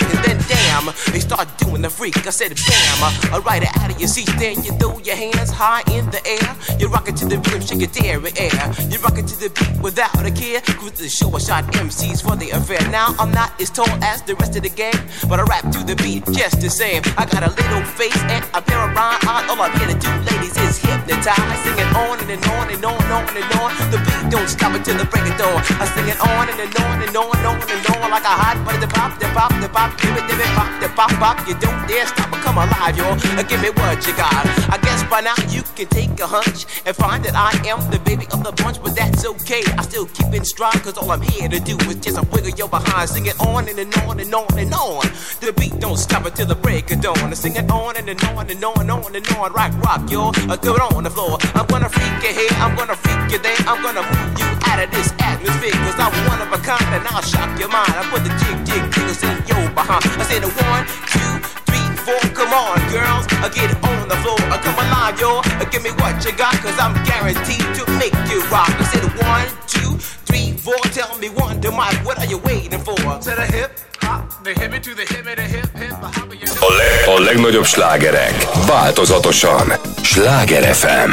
singing. 0.00 0.22
Then 0.22 0.38
damn, 0.48 0.86
you 1.14 1.20
start 1.20 1.48
doing 1.58 1.82
the 1.82 1.90
freak. 1.90 2.16
I 2.26 2.30
said 2.30 2.52
bam, 2.56 3.32
uh, 3.32 3.40
right 3.42 3.64
out 3.78 3.90
of 3.90 3.98
your 4.00 4.08
seat. 4.08 4.30
Then 4.38 4.62
you 4.64 4.72
throw 4.78 4.98
your 4.98 5.16
hands 5.16 5.50
high 5.50 5.82
in 5.92 6.06
the 6.10 6.20
air. 6.26 6.48
You 6.78 6.88
rock 6.88 7.08
it 7.08 7.16
to 7.16 7.26
the 7.26 7.38
rhythm, 7.38 7.60
shake 7.60 7.80
your 7.80 7.92
dairy 7.92 8.32
air. 8.36 8.64
You 8.90 8.98
rock 8.98 9.18
it 9.18 9.26
to 9.28 9.36
the 9.36 9.50
beat 9.50 9.82
without 9.82 10.24
a 10.24 10.30
care. 10.30 10.60
Cruise 10.78 10.98
the 10.98 11.08
show, 11.08 11.34
I 11.34 11.38
shot 11.38 11.64
MCs 11.72 12.22
for 12.22 12.36
the 12.36 12.50
affair. 12.50 12.80
Now 12.90 13.14
I'm 13.18 13.30
not 13.30 13.60
as 13.60 13.70
tall 13.70 13.90
as 14.02 14.22
the 14.22 14.34
rest 14.36 14.56
of 14.56 14.62
the 14.62 14.70
gang, 14.70 14.98
but 15.28 15.40
I 15.40 15.44
rap 15.44 15.70
to 15.72 15.80
the 15.84 15.96
beat 15.96 16.24
just 16.32 16.60
the 16.60 16.70
same. 16.70 17.02
I 17.16 17.26
got 17.26 17.42
a 17.42 17.50
little 17.50 17.84
face 17.84 18.20
and 18.30 18.44
a 18.54 18.62
pair 18.62 18.80
of 18.80 18.94
rhyme 18.96 19.20
eyes. 19.26 19.48
All 19.50 19.60
I'm 19.60 19.72
here 19.78 19.88
to 19.88 19.98
do, 19.98 20.10
ladies, 20.30 20.56
is 20.56 20.78
hypnotize. 20.78 21.58
Singing 21.64 21.92
on 21.96 22.18
and, 22.20 22.30
and 22.30 22.44
on 22.56 22.70
and 22.70 22.84
on 22.84 22.98
and 23.00 23.12
on 23.12 23.36
and 23.36 23.52
on. 23.60 23.70
The 23.90 23.98
beat 23.98 24.30
don't 24.30 24.48
stop 24.48 24.74
until 24.74 24.96
the 24.96 25.04
break 25.04 25.26
of 25.30 25.36
dawn. 25.38 25.60
I 25.80 25.84
sing 25.94 26.08
it 26.08 26.18
on 26.20 26.48
and, 26.48 26.58
and 26.60 26.74
on 26.76 27.02
and 27.02 27.16
on 27.16 27.36
and 27.36 27.46
on 27.46 27.56
and 27.60 27.86
on 27.96 28.10
like 28.10 28.24
a 28.24 28.34
hot 28.34 28.56
butter. 28.64 28.80
The 28.80 28.88
pop, 28.88 29.18
the 29.18 29.26
pop, 29.36 29.52
the 29.60 29.68
pop, 29.68 29.89
give 29.98 30.14
it, 30.16 30.24
give 30.28 30.40
it, 30.40 30.50
pop, 30.54 30.70
the 30.80 30.88
pop. 30.88 31.12
bop. 31.18 31.36
You 31.48 31.54
don't 31.58 31.86
dare 31.88 32.06
stop 32.06 32.32
or 32.32 32.40
come 32.40 32.58
alive, 32.58 32.96
yo. 32.96 33.04
Uh, 33.38 33.42
give 33.42 33.60
me 33.62 33.70
what 33.70 34.06
you 34.06 34.14
got. 34.14 34.46
I 34.70 34.78
guess 34.82 35.02
by 35.04 35.20
now 35.20 35.34
you 35.48 35.62
can 35.74 35.86
take 35.88 36.18
a 36.20 36.26
hunch 36.26 36.66
and 36.86 36.94
find 36.94 37.24
that 37.24 37.34
I 37.34 37.50
am 37.68 37.78
the 37.90 37.98
baby 38.00 38.26
of 38.32 38.44
the 38.44 38.52
bunch, 38.62 38.82
but 38.82 38.94
that's 38.94 39.24
okay. 39.24 39.62
I 39.78 39.82
still 39.82 40.06
keep 40.06 40.32
in 40.34 40.44
stride, 40.44 40.82
cause 40.82 40.96
all 40.98 41.10
I'm 41.10 41.22
here 41.22 41.48
to 41.48 41.60
do 41.60 41.76
is 41.90 41.96
just 41.96 42.18
a 42.18 42.22
wiggle 42.32 42.50
your 42.50 42.68
behind. 42.68 43.08
Sing 43.10 43.26
it 43.26 43.38
on 43.40 43.68
and, 43.68 43.78
and 43.78 43.94
on 44.04 44.20
and 44.20 44.34
on 44.34 44.58
and 44.58 44.72
on. 44.74 45.02
The 45.40 45.52
beat 45.56 45.78
don't 45.80 45.96
stop 45.96 46.24
until 46.26 46.46
the 46.46 46.54
break 46.54 46.90
of 46.90 47.00
dawn. 47.00 47.34
Sing 47.34 47.56
it 47.56 47.70
on 47.70 47.96
and, 47.96 48.08
and 48.08 48.22
on 48.24 48.50
and 48.50 48.64
on 48.64 48.80
and 48.80 48.90
on 48.90 49.16
and 49.16 49.28
on. 49.36 49.52
Rock, 49.52 49.72
rock. 49.84 50.00
Uh, 50.10 50.56
do 50.56 50.74
it 50.74 50.82
on 50.94 51.04
the 51.04 51.10
floor. 51.10 51.38
I'm 51.54 51.66
gonna 51.66 51.88
freak 51.88 52.22
you 52.22 52.34
here, 52.34 52.54
I'm 52.58 52.76
gonna 52.76 52.96
freak 52.96 53.32
you 53.32 53.38
there. 53.38 53.56
I'm 53.66 53.82
gonna 53.82 54.02
move 54.02 54.38
you 54.38 54.48
out 54.66 54.82
of 54.82 54.90
this 54.90 55.12
atmosphere, 55.18 55.72
cause 55.86 55.98
I'm 55.98 56.12
one 56.28 56.40
of 56.42 56.52
a 56.52 56.60
kind 56.62 56.94
and 56.94 57.06
I'll 57.08 57.22
shock 57.22 57.58
your 57.58 57.68
mind. 57.68 57.92
I 57.94 58.02
put 58.10 58.24
the 58.24 58.32
jig, 58.40 58.56
jig, 58.66 58.84
jiggles 58.92 59.22
in 59.22 59.36
your 59.46 59.70
behind. 59.80 60.04
I 60.20 60.24
said 60.28 60.42
the 60.44 60.52
one, 60.68 60.84
two, 61.14 61.32
three, 61.68 61.88
four. 62.04 62.20
Come 62.36 62.52
on, 62.52 62.76
girls, 62.92 63.24
uh, 63.40 63.48
get 63.48 63.70
on 63.84 64.08
the 64.08 64.16
floor. 64.22 64.40
Uh, 64.52 64.58
come 64.60 64.76
alive, 64.84 65.16
yo. 65.20 65.40
Uh, 65.40 65.64
give 65.72 65.82
me 65.82 65.90
what 66.00 66.14
you 66.24 66.32
got, 66.36 66.54
cause 66.64 66.76
I'm 66.78 66.94
guaranteed 67.04 67.64
to 67.78 67.82
make 68.02 68.14
you 68.30 68.40
rock. 68.52 68.70
I 68.76 68.84
said 68.92 69.04
one, 69.24 69.48
two, 69.66 69.96
three, 70.28 70.52
four. 70.52 70.80
Tell 70.92 71.12
me 71.18 71.28
one, 71.28 71.60
to 71.64 71.70
Mike, 71.70 72.00
what 72.04 72.18
are 72.18 72.26
you 72.28 72.38
waiting 72.44 72.80
for? 72.80 72.96
To 72.96 73.32
the 73.40 73.46
hip, 73.56 73.70
hop, 74.00 74.42
the 74.44 74.52
hip 74.52 74.72
to 74.82 74.92
the 74.94 75.06
hip, 75.12 75.24
the 75.24 75.42
hip, 75.54 75.68
hip, 75.76 75.94
the 76.00 76.10
hop, 76.16 76.28
you 76.34 76.46
A, 76.60 76.68
le- 76.68 77.16
a 77.16 77.20
legnagyobb 77.24 77.64
slágerek 77.66 78.36
változatosan. 78.66 79.78
Sláger 80.02 80.64
FM. 80.64 81.12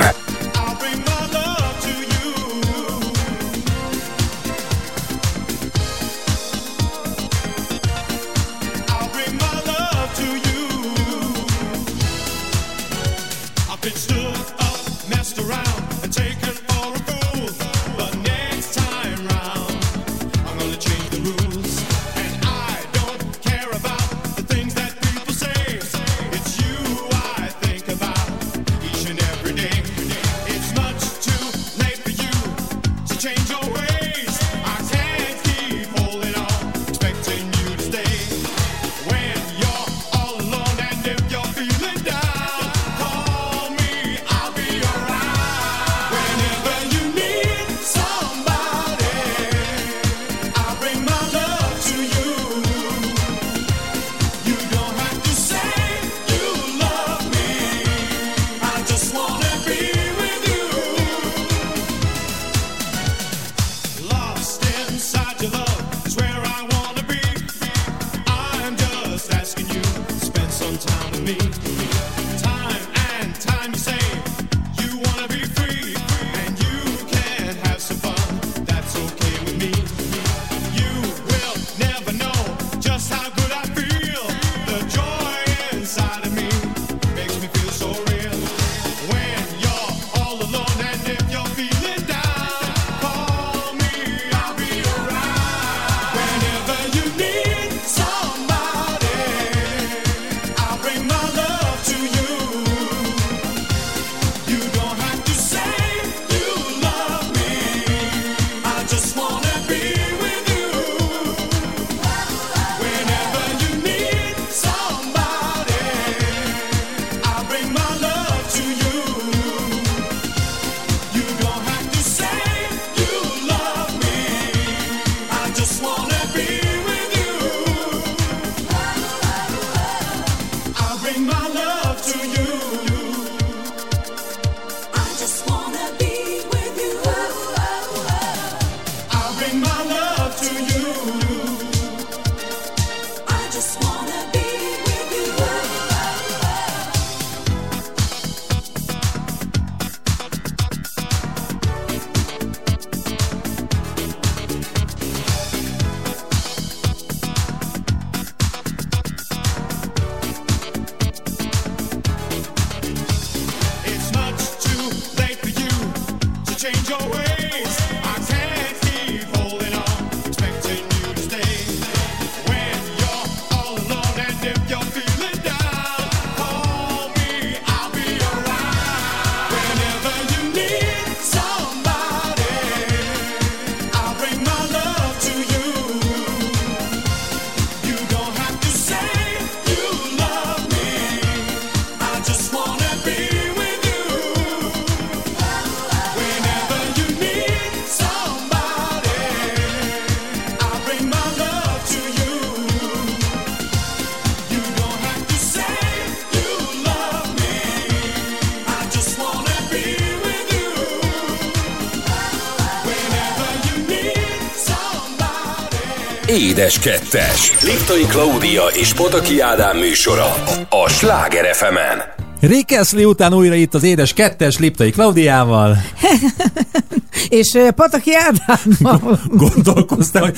Édes 216.58 216.80
kettes. 216.80 217.64
Liptai 217.64 218.06
Klaudia 218.10 218.64
és 218.74 218.94
Pataki 218.94 219.40
Ádám 219.40 219.78
műsora 219.78 220.34
a 220.70 220.90
Sláger 220.90 221.56
FM-en. 221.56 222.26
Rick 222.40 222.80
Astley 222.80 223.10
után 223.10 223.34
újra 223.34 223.54
itt 223.54 223.74
az 223.74 223.84
édes 223.84 224.14
kettes 224.14 224.58
Liptai 224.58 224.92
Klaudiával. 224.92 225.78
És 227.30 227.58
Pataki 227.76 228.12
Ádámmal. 228.16 229.20
Gondolkoztam, 229.46 230.22
hogy 230.22 230.38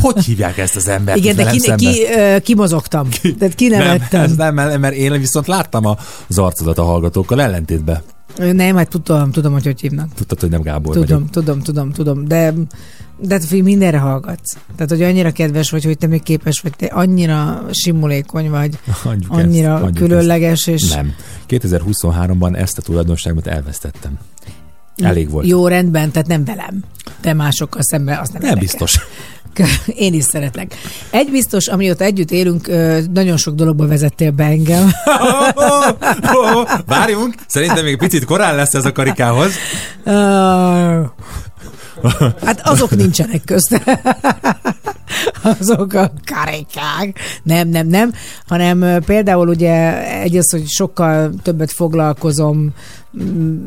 hogy 0.00 0.24
hívják 0.24 0.58
ezt 0.58 0.76
az 0.76 0.88
embert? 0.88 1.18
Igen, 1.18 1.36
de 1.36 1.50
ki, 1.50 1.58
szemben? 1.58 1.92
ki, 1.92 2.06
kimozogtam. 2.42 3.08
Tehát 3.10 3.38
nem, 3.40 3.50
kinevettem. 3.50 4.22
ez 4.22 4.34
nem, 4.36 4.54
mert 4.54 4.94
én 4.94 5.12
viszont 5.20 5.46
láttam 5.46 5.86
az 6.28 6.38
arcodat 6.38 6.78
a 6.78 6.84
hallgatókkal 6.84 7.42
ellentétben. 7.42 8.02
Nem, 8.36 8.76
hát 8.76 8.88
tudom, 8.88 9.30
tudom, 9.30 9.52
hogy 9.52 9.64
hogy 9.64 9.80
hívnak. 9.80 10.08
Tudtad, 10.14 10.40
hogy 10.40 10.50
nem 10.50 10.62
Gábor 10.62 10.94
Tudom, 10.94 11.08
vagyok. 11.08 11.30
tudom, 11.30 11.60
tudom, 11.60 11.92
tudom, 11.92 12.28
de 12.28 12.52
de 13.22 13.38
mindenre 13.62 13.98
hallgatsz. 13.98 14.56
Tehát, 14.86 15.04
hogy 15.04 15.12
annyira 15.12 15.30
kedves 15.32 15.70
vagy, 15.70 15.84
hogy 15.84 15.98
te 15.98 16.06
még 16.06 16.22
képes 16.22 16.60
vagy, 16.60 16.72
te 16.76 16.86
annyira 16.86 17.62
simulékony 17.70 18.50
vagy, 18.50 18.78
Adjuk 19.02 19.32
annyira 19.32 19.80
ezt, 19.84 19.94
különleges, 19.94 20.66
és 20.66 20.82
Ezt. 20.82 20.94
Nem. 20.94 21.14
2023-ban 21.48 22.56
ezt 22.56 22.78
a 22.78 22.82
tulajdonságot 22.82 23.46
elvesztettem. 23.46 24.12
Elég 24.96 25.30
volt. 25.30 25.46
jó 25.46 25.66
rendben, 25.66 26.10
tehát 26.10 26.28
nem 26.28 26.44
velem, 26.44 26.82
de 27.20 27.32
másokkal 27.34 27.82
szemben 27.82 28.18
azt 28.18 28.32
nem 28.32 28.42
Nem 28.42 28.50
érdekel. 28.50 28.78
biztos. 28.78 29.06
Én 30.06 30.14
is 30.14 30.24
szeretlek. 30.24 30.74
Egy 31.10 31.30
biztos, 31.30 31.66
amióta 31.66 32.04
együtt 32.04 32.30
élünk, 32.30 32.66
nagyon 33.12 33.36
sok 33.36 33.54
dologba 33.54 33.86
vezettél 33.86 34.30
be 34.30 34.44
engem. 34.44 34.90
Várjunk, 36.86 37.34
szerintem 37.46 37.84
még 37.84 37.96
picit 37.96 38.24
korán 38.24 38.54
lesz 38.54 38.74
ez 38.74 38.84
a 38.84 38.92
karikához. 38.92 39.52
Hát 42.46 42.60
azok 42.64 42.96
nincsenek 42.96 43.44
közte. 43.44 43.82
Azok 45.58 45.92
a 45.92 46.12
karikák. 46.24 47.18
Nem, 47.42 47.68
nem, 47.68 47.86
nem. 47.86 48.12
Hanem 48.46 49.02
például 49.04 49.48
ugye 49.48 50.06
egy 50.20 50.36
az, 50.36 50.50
hogy 50.50 50.68
sokkal 50.68 51.32
többet 51.42 51.72
foglalkozom 51.72 52.72
mm, 53.22 53.66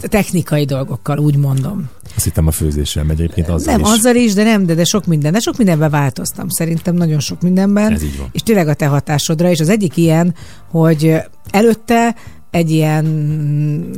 technikai 0.00 0.64
dolgokkal, 0.64 1.18
úgy 1.18 1.36
mondom. 1.36 1.90
Azt 2.16 2.24
hittem 2.24 2.46
a 2.46 2.50
főzéssel 2.50 3.04
megy 3.04 3.20
egyébként 3.20 3.48
azzal 3.48 3.72
nem, 3.72 3.84
is. 3.84 3.90
azzal 3.90 4.14
is, 4.14 4.32
de 4.32 4.42
nem, 4.42 4.66
de, 4.66 4.74
de 4.74 4.84
sok 4.84 5.06
minden. 5.06 5.32
De 5.32 5.38
sok 5.38 5.56
mindenben 5.56 5.90
változtam. 5.90 6.48
Szerintem 6.48 6.94
nagyon 6.94 7.20
sok 7.20 7.40
mindenben. 7.40 7.92
Ez 7.92 8.02
így 8.02 8.18
van. 8.18 8.28
És 8.32 8.42
tényleg 8.42 8.68
a 8.68 8.74
te 8.74 8.86
hatásodra. 8.86 9.50
És 9.50 9.60
az 9.60 9.68
egyik 9.68 9.96
ilyen, 9.96 10.34
hogy 10.70 11.16
előtte 11.50 12.14
egy 12.52 12.70
ilyen, 12.70 13.06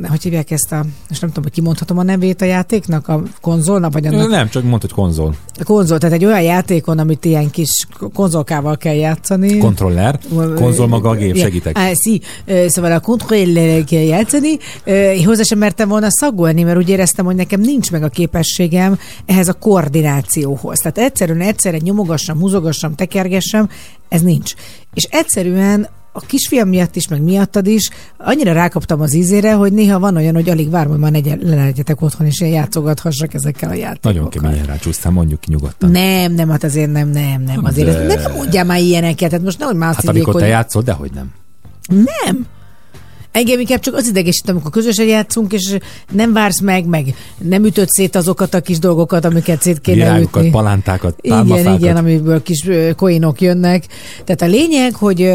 hogy 0.07 0.23
hívják 0.23 0.51
ezt 0.51 0.71
a, 0.71 0.85
és 1.09 1.19
nem 1.19 1.29
tudom, 1.29 1.43
hogy 1.43 1.53
kimondhatom 1.53 1.97
a 1.97 2.03
nevét 2.03 2.41
a 2.41 2.45
játéknak, 2.45 3.07
a 3.07 3.23
konzolnak, 3.41 3.93
vagy 3.93 4.07
annak 4.07 4.29
Nem, 4.29 4.49
csak 4.49 4.63
mondta, 4.63 4.87
hogy 4.87 4.95
konzol. 4.95 5.35
a 5.59 5.63
konzol, 5.63 5.97
tehát 5.97 6.15
egy 6.15 6.25
olyan 6.25 6.41
játékon, 6.41 6.99
amit 6.99 7.25
ilyen 7.25 7.49
kis 7.49 7.87
konzolkával 8.13 8.77
kell 8.77 8.93
játszani. 8.93 9.57
Kontroller. 9.57 10.19
Konzol 10.55 10.87
maga 10.87 11.09
a 11.09 11.15
gép, 11.15 11.37
segítek. 11.37 11.77
Ah, 11.77 11.91
sí. 12.05 12.21
Szóval 12.67 12.91
a 12.91 12.99
kontroller 12.99 13.83
kell 13.83 14.01
játszani. 14.01 14.57
Hozzá 15.25 15.43
sem 15.43 15.57
mertem 15.57 15.89
volna 15.89 16.07
szagolni, 16.09 16.63
mert 16.63 16.77
úgy 16.77 16.89
éreztem, 16.89 17.25
hogy 17.25 17.35
nekem 17.35 17.61
nincs 17.61 17.91
meg 17.91 18.03
a 18.03 18.09
képességem 18.09 18.99
ehhez 19.25 19.47
a 19.47 19.53
koordinációhoz. 19.53 20.77
Tehát 20.77 20.97
egyszerűen 20.97 21.41
egyszerre 21.41 21.77
nyomogassam, 21.77 22.39
húzogassam, 22.39 22.95
tekergessem, 22.95 23.69
ez 24.09 24.21
nincs. 24.21 24.53
És 24.93 25.03
egyszerűen 25.03 25.87
a 26.17 26.19
kisfiam 26.25 26.69
miatt 26.69 26.95
is, 26.95 27.07
meg 27.07 27.21
miattad 27.21 27.67
is, 27.67 27.89
annyira 28.17 28.53
rákaptam 28.53 29.01
az 29.01 29.13
ízére, 29.13 29.53
hogy 29.53 29.73
néha 29.73 29.99
van 29.99 30.15
olyan, 30.15 30.33
hogy 30.33 30.49
alig 30.49 30.69
várom, 30.69 30.91
hogy 30.91 30.99
már 30.99 31.11
ne 31.11 31.19
le 31.41 31.63
legyetek 31.63 32.01
otthon, 32.01 32.27
és 32.27 32.41
én 32.41 32.51
játszogathassak 32.51 33.33
ezekkel 33.33 33.69
a 33.69 33.73
játékokkal. 33.73 34.11
Nagyon 34.11 34.29
keményen 34.29 34.65
rácsúsztál, 34.65 35.11
mondjuk 35.11 35.39
ki 35.39 35.47
nyugodtan. 35.51 35.91
Nem, 35.91 36.33
nem, 36.33 36.49
hát 36.49 36.63
azért 36.63 36.91
nem, 36.91 37.09
nem, 37.09 37.41
nem. 37.41 37.65
Azért 37.65 37.87
De- 37.87 38.05
de... 38.05 38.15
nem 38.21 38.31
mondjál 38.31 38.65
már 38.65 38.79
ilyeneket, 38.79 39.31
hát 39.31 39.41
most 39.41 39.59
nehogy 39.59 39.75
már 39.75 39.89
azt 39.89 39.97
Hát 39.97 40.05
hívják, 40.05 40.23
amikor 40.25 40.41
te 40.41 40.47
hogy... 40.47 40.55
játszol, 40.57 40.81
dehogy 40.81 41.11
nem. 41.13 41.31
Nem. 41.89 42.45
Engem 43.31 43.59
inkább 43.59 43.79
csak 43.79 43.95
az 43.95 44.07
idegesít, 44.07 44.49
amikor 44.49 44.71
közösen 44.71 45.05
játszunk, 45.07 45.53
és 45.53 45.77
nem 46.11 46.33
vársz 46.33 46.61
meg, 46.61 46.85
meg 46.85 47.15
nem 47.37 47.65
ütöd 47.65 47.87
szét 47.89 48.15
azokat 48.15 48.53
a 48.53 48.61
kis 48.61 48.79
dolgokat, 48.79 49.25
amiket 49.25 49.61
szét 49.61 49.81
kéne 49.81 49.97
Virágokat, 50.03 50.41
ütni. 50.41 50.49
palántákat, 50.51 51.17
Igen, 51.21 51.37
pálmafákat. 51.37 51.79
igen, 51.79 51.95
amiből 51.97 52.41
kis 52.43 52.67
koinok 52.95 53.41
jönnek. 53.41 53.83
Tehát 54.23 54.41
a 54.41 54.45
lényeg, 54.45 54.95
hogy 54.95 55.33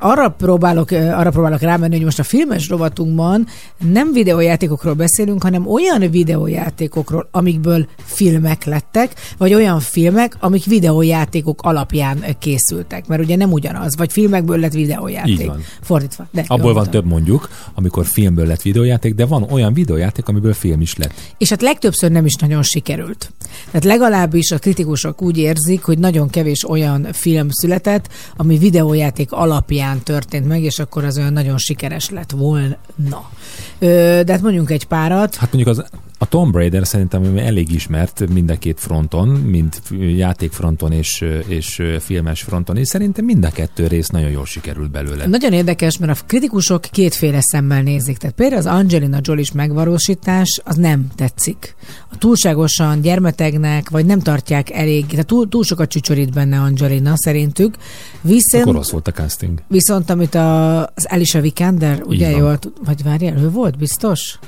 arra 0.00 0.28
próbálok, 0.28 0.90
arra 0.90 1.30
próbálok 1.30 1.60
rámenni, 1.60 1.94
hogy 1.94 2.04
most 2.04 2.18
a 2.18 2.22
filmes 2.22 2.68
rovatunkban 2.68 3.46
nem 3.78 4.12
videójátékokról 4.12 4.94
beszélünk, 4.94 5.42
hanem 5.42 5.66
olyan 5.66 6.10
videójátékokról, 6.10 7.28
amikből 7.30 7.86
filmek 8.04 8.64
lettek, 8.64 9.12
vagy 9.38 9.54
olyan 9.54 9.80
filmek, 9.80 10.36
amik 10.40 10.64
videójátékok 10.64 11.62
alapján 11.62 12.24
készültek. 12.38 13.06
Mert 13.06 13.22
ugye 13.22 13.36
nem 13.36 13.52
ugyanaz, 13.52 13.96
vagy 13.96 14.12
filmekből 14.12 14.58
lett 14.58 14.72
videójáték. 14.72 15.40
Így 15.40 15.46
van. 15.46 15.62
Fordítva. 15.80 16.26
De, 16.30 16.44
Abból 16.46 16.72
van 16.72 16.90
több 16.90 17.04
mondjuk, 17.04 17.48
amikor 17.74 18.06
filmből 18.06 18.46
lett 18.46 18.62
videójáték, 18.62 19.14
de 19.14 19.26
van 19.26 19.46
olyan 19.50 19.72
videójáték, 19.72 20.28
amiből 20.28 20.54
film 20.54 20.80
is 20.80 20.96
lett. 20.96 21.12
És 21.38 21.48
hát 21.48 21.62
legtöbbször 21.62 22.10
nem 22.10 22.24
is 22.24 22.34
nagyon 22.34 22.62
sikerült. 22.62 23.32
Tehát 23.66 23.84
legalábbis 23.84 24.50
a 24.50 24.58
kritikusok 24.58 25.22
úgy 25.22 25.38
érzik, 25.38 25.82
hogy 25.82 25.98
nagyon 25.98 26.30
kevés 26.30 26.68
olyan 26.68 27.08
film 27.12 27.48
született, 27.50 28.08
ami 28.36 28.58
videójáték 28.58 29.32
alapján 29.32 29.89
történt 29.98 30.46
meg, 30.46 30.62
és 30.62 30.78
akkor 30.78 31.04
az 31.04 31.18
olyan 31.18 31.32
nagyon 31.32 31.58
sikeres 31.58 32.10
lett 32.10 32.30
volna. 32.30 33.30
Ö, 33.78 34.20
de 34.24 34.32
hát 34.32 34.42
mondjunk 34.42 34.70
egy 34.70 34.84
párat. 34.84 35.34
Hát 35.34 35.52
mondjuk 35.52 35.78
az, 35.78 35.84
a 36.22 36.26
Tomb 36.28 36.54
Raider 36.54 36.86
szerintem 36.86 37.36
elég 37.36 37.72
ismert 37.72 38.28
mind 38.32 38.50
a 38.50 38.58
két 38.58 38.80
fronton, 38.80 39.28
mind 39.28 39.80
játékfronton 40.16 40.92
és, 40.92 41.24
és 41.46 41.82
filmes 41.98 42.42
fronton, 42.42 42.76
és 42.76 42.88
szerintem 42.88 43.24
mind 43.24 43.44
a 43.44 43.50
kettő 43.50 43.86
rész 43.86 44.08
nagyon 44.08 44.30
jól 44.30 44.46
sikerült 44.46 44.90
belőle. 44.90 45.26
Nagyon 45.26 45.52
érdekes, 45.52 45.98
mert 45.98 46.20
a 46.20 46.24
kritikusok 46.26 46.80
kétféle 46.80 47.38
szemmel 47.40 47.82
nézik. 47.82 48.16
Tehát 48.16 48.36
például 48.36 48.60
az 48.60 48.66
Angelina 48.66 49.18
Jolie-s 49.22 49.52
megvalósítás 49.52 50.60
az 50.64 50.76
nem 50.76 51.06
tetszik. 51.16 51.74
A 52.10 52.18
túlságosan 52.18 53.00
gyermetegnek, 53.00 53.90
vagy 53.90 54.06
nem 54.06 54.20
tartják 54.20 54.70
elég, 54.70 55.06
tehát 55.06 55.26
túl, 55.26 55.48
túl 55.48 55.64
sokat 55.64 55.88
csücsörít 55.88 56.32
benne 56.32 56.60
Angelina 56.60 57.12
szerintük. 57.16 57.74
Viszont, 58.20 58.62
Akkor 58.62 58.74
rossz 58.74 58.90
volt 58.90 59.08
a 59.08 59.12
casting. 59.12 59.62
Viszont 59.68 60.10
amit 60.10 60.34
a, 60.34 60.80
az 60.80 61.06
Alicia 61.08 61.40
Vikander, 61.40 62.02
ugye 62.04 62.30
jól, 62.30 62.58
vagy 62.84 63.02
várjál, 63.02 63.38
ő 63.38 63.50
volt 63.50 63.78
biztos? 63.78 64.38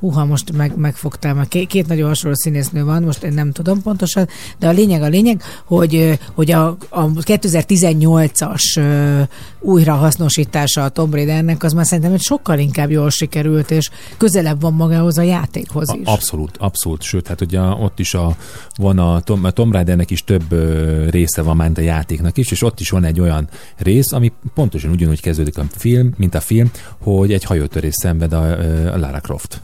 Húha, 0.00 0.24
most 0.24 0.52
meg, 0.56 0.76
megfogtál, 0.76 1.34
mert 1.34 1.48
két, 1.48 1.66
két 1.66 1.86
nagyon 1.86 2.08
hasonló 2.08 2.36
színésznő 2.36 2.84
van, 2.84 3.02
most 3.02 3.22
én 3.22 3.32
nem 3.32 3.52
tudom 3.52 3.82
pontosan, 3.82 4.28
de 4.58 4.68
a 4.68 4.70
lényeg 4.70 5.02
a 5.02 5.08
lényeg, 5.08 5.42
hogy, 5.64 6.18
hogy 6.34 6.50
a, 6.50 6.76
a 6.88 7.06
2018-as 7.10 8.76
ö, 8.76 9.22
újrahasznosítása 9.60 10.84
a 10.84 10.88
Tomb 10.88 11.14
Raidernek, 11.14 11.62
az 11.62 11.72
már 11.72 11.86
szerintem 11.86 12.12
egy 12.12 12.20
sokkal 12.20 12.58
inkább 12.58 12.90
jól 12.90 13.10
sikerült, 13.10 13.70
és 13.70 13.90
közelebb 14.16 14.60
van 14.60 14.72
magához 14.72 15.18
a 15.18 15.22
játékhoz 15.22 15.88
A, 15.88 15.96
is. 16.00 16.06
abszolút, 16.06 16.56
abszolút. 16.56 17.02
Sőt, 17.02 17.26
hát 17.26 17.40
ugye 17.40 17.60
ott 17.60 17.98
is 17.98 18.14
a, 18.14 18.36
van 18.76 18.98
a, 18.98 19.20
Tom, 19.20 19.44
a 19.44 19.50
Tomb 19.50 19.72
Raidernek 19.72 20.10
is 20.10 20.24
több 20.24 20.54
része 21.10 21.42
van, 21.42 21.56
mint 21.56 21.78
a 21.78 21.80
játéknak 21.80 22.36
is, 22.38 22.50
és 22.50 22.62
ott 22.62 22.80
is 22.80 22.90
van 22.90 23.04
egy 23.04 23.20
olyan 23.20 23.48
rész, 23.76 24.12
ami 24.12 24.32
pontosan 24.54 24.90
ugyanúgy 24.90 25.20
kezdődik 25.20 25.58
a 25.58 25.64
film, 25.76 26.12
mint 26.16 26.34
a 26.34 26.40
film, 26.40 26.70
hogy 27.02 27.32
egy 27.32 27.44
hajótörés 27.44 27.94
szenved 27.94 28.32
a, 28.32 28.42
a 28.92 28.98
Lara 28.98 29.20
Croft. 29.20 29.60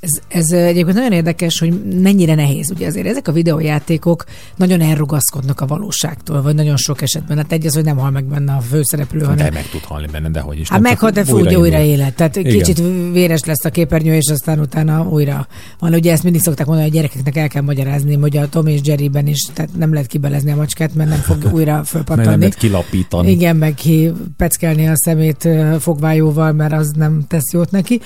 Ez, 0.00 0.10
ez 0.28 0.50
egyébként 0.50 0.96
nagyon 0.96 1.12
érdekes, 1.12 1.58
hogy 1.58 1.82
mennyire 2.02 2.34
nehéz. 2.34 2.70
Ugye 2.70 2.86
azért 2.86 3.06
ezek 3.06 3.28
a 3.28 3.32
videójátékok 3.32 4.24
nagyon 4.56 4.80
elrugaszkodnak 4.80 5.60
a 5.60 5.66
valóságtól, 5.66 6.42
vagy 6.42 6.54
nagyon 6.54 6.76
sok 6.76 7.02
esetben. 7.02 7.36
Hát 7.36 7.52
egy 7.52 7.66
az, 7.66 7.74
hogy 7.74 7.84
nem 7.84 7.96
hal 7.96 8.10
meg 8.10 8.24
benne 8.24 8.52
a 8.52 8.60
főszereplő, 8.60 9.18
De 9.18 9.26
hanem 9.26 9.52
meg 9.52 9.68
tud 9.68 9.84
halni 9.84 10.06
benne, 10.12 10.28
de 10.30 10.40
hogy 10.40 10.58
is. 10.58 10.68
Hát 10.68 10.80
meghalt, 10.80 11.14
de 11.14 11.32
újra 11.32 11.50
indul. 11.50 11.66
élet. 11.66 12.14
Tehát 12.14 12.36
Igen. 12.36 12.52
kicsit 12.52 12.82
véres 13.12 13.44
lesz 13.44 13.64
a 13.64 13.70
képernyő, 13.70 14.14
és 14.14 14.28
aztán 14.28 14.58
utána 14.60 15.02
újra 15.08 15.46
van. 15.78 15.94
Ugye 15.94 16.12
ezt 16.12 16.22
mindig 16.22 16.40
szokták 16.40 16.66
mondani, 16.66 16.88
hogy 16.88 16.96
a 16.98 17.00
gyerekeknek 17.00 17.36
el 17.36 17.48
kell 17.48 17.62
magyarázni, 17.62 18.14
hogy 18.16 18.36
a 18.36 18.48
Tom 18.48 18.66
és 18.66 18.80
Jerryben 18.84 19.26
is, 19.26 19.40
tehát 19.52 19.70
nem 19.76 19.92
lehet 19.92 20.08
kibelezni 20.08 20.50
a 20.50 20.56
macskát, 20.56 20.94
mert 20.94 21.08
nem 21.08 21.18
fog 21.18 21.36
újra 21.54 21.54
Mert 21.54 21.66
nem 21.66 21.84
fölpattanni. 21.84 22.38
lehet 22.38 22.54
kilapítani. 22.54 23.30
Igen, 23.30 23.56
meg 23.56 23.74
ki 23.74 24.12
peckelni 24.36 24.88
a 24.88 24.96
szemét 24.96 25.48
fogvájóval, 25.78 26.52
mert 26.52 26.72
az 26.72 26.90
nem 26.96 27.24
tesz 27.28 27.52
jót 27.52 27.70
neki. 27.70 28.00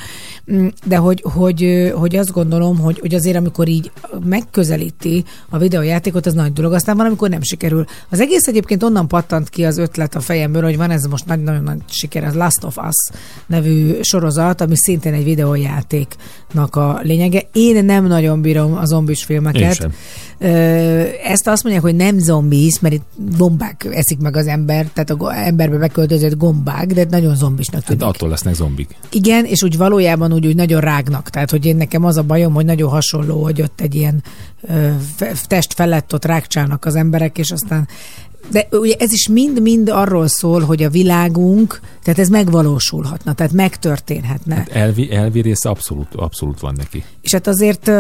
Mm, 0.53 0.67
De 0.87 0.97
hogy, 0.97 1.25
hogy, 1.33 1.84
ö, 1.85 1.89
hogy 1.89 2.17
azt 2.17 2.33
gondolom, 2.33 2.79
hogy, 2.79 2.99
hogy 2.99 3.15
azért 3.15 3.37
amikor 3.37 3.69
így 3.69 3.91
megközelíti 4.25 5.25
a 5.49 5.59
videójátékot, 5.59 6.27
az 6.27 6.35
nagy 6.35 6.53
dolog. 6.53 6.73
Aztán 6.73 6.97
van, 6.97 7.07
amikor 7.07 7.29
nem 7.29 7.43
sikerül. 7.43 7.85
Az 8.11 8.21
egész 8.21 8.47
egyébként 8.47 8.83
onnan 8.83 9.09
pattant 9.09 9.49
ki 9.49 9.65
az 9.65 9.79
ötlet 9.79 10.15
a 10.15 10.21
fejemből, 10.21 10.63
hogy 10.63 10.77
van 10.77 10.91
ez 10.91 11.05
most 11.05 11.27
nagy, 11.27 11.43
nagyon 11.43 11.63
nagy 11.63 11.79
siker, 11.87 12.25
az 12.25 12.35
Last 12.35 12.65
of 12.65 12.77
Us 12.77 13.17
nevű 13.47 13.95
sorozat, 14.01 14.61
ami 14.61 14.77
szintén 14.77 15.13
egy 15.13 15.25
videójátéknak 15.25 16.77
a 16.77 17.01
lényege. 17.03 17.43
Én 17.53 17.85
nem 17.85 18.07
nagyon 18.07 18.41
bírom 18.41 18.77
a 18.77 18.85
zombis 18.85 19.25
filmeket. 19.25 19.89
Ezt 21.25 21.47
azt 21.47 21.63
mondják, 21.63 21.85
hogy 21.85 21.95
nem 21.95 22.19
zombis, 22.19 22.81
mert 22.81 22.95
itt 22.95 23.07
gombák 23.39 23.89
eszik 23.91 24.19
meg 24.19 24.37
az 24.37 24.47
ember, 24.47 24.87
tehát 24.93 25.11
a 25.11 25.37
emberbe 25.37 25.77
beköltözött 25.79 26.37
gombák, 26.37 26.87
de 26.87 27.07
nagyon 27.11 27.37
zombisnak 27.37 27.81
Hát 27.81 27.87
tűnik. 27.87 28.03
attól 28.15 28.29
lesznek 28.29 28.55
zombik. 28.55 28.97
Igen, 29.11 29.45
és 29.45 29.63
úgy 29.63 29.77
valójában 29.77 30.33
úgy, 30.33 30.47
úgy 30.47 30.57
nagyon 30.57 30.81
rágnak. 30.81 31.31
Tehát, 31.31 31.51
hogy 31.51 31.65
én 31.65 31.74
nekem 31.77 32.05
az 32.05 32.17
a 32.17 32.23
bajom, 32.23 32.55
hogy 32.55 32.65
nagyon 32.65 32.91
hasonló, 32.91 33.43
hogy 33.43 33.63
ott 33.63 33.81
egy 33.81 33.95
ilyen 33.95 34.23
ö, 34.61 34.89
test 35.47 35.75
felett 35.75 36.15
ott 36.15 36.25
rákcsálnak 36.25 36.85
az 36.85 36.95
emberek, 36.95 37.39
és 37.39 37.51
aztán 37.51 37.89
de 38.51 38.67
ugye 38.71 38.95
ez 38.99 39.13
is 39.13 39.29
mind-mind 39.29 39.89
arról 39.89 40.29
szól, 40.29 40.61
hogy 40.61 40.83
a 40.83 40.91
világunk, 40.91 41.81
tehát 42.03 42.21
ez 42.21 42.29
megvalósulhatna, 42.29 43.33
tehát 43.33 43.53
megtörténhetne. 43.53 44.55
Hát 44.55 44.69
elvi, 44.71 45.13
elvi 45.13 45.41
része 45.41 45.69
abszolút, 45.69 46.15
abszolút 46.15 46.61
van 46.61 46.75
neki. 46.77 47.05
És 47.21 47.33
hát 47.33 47.47
azért 47.47 47.91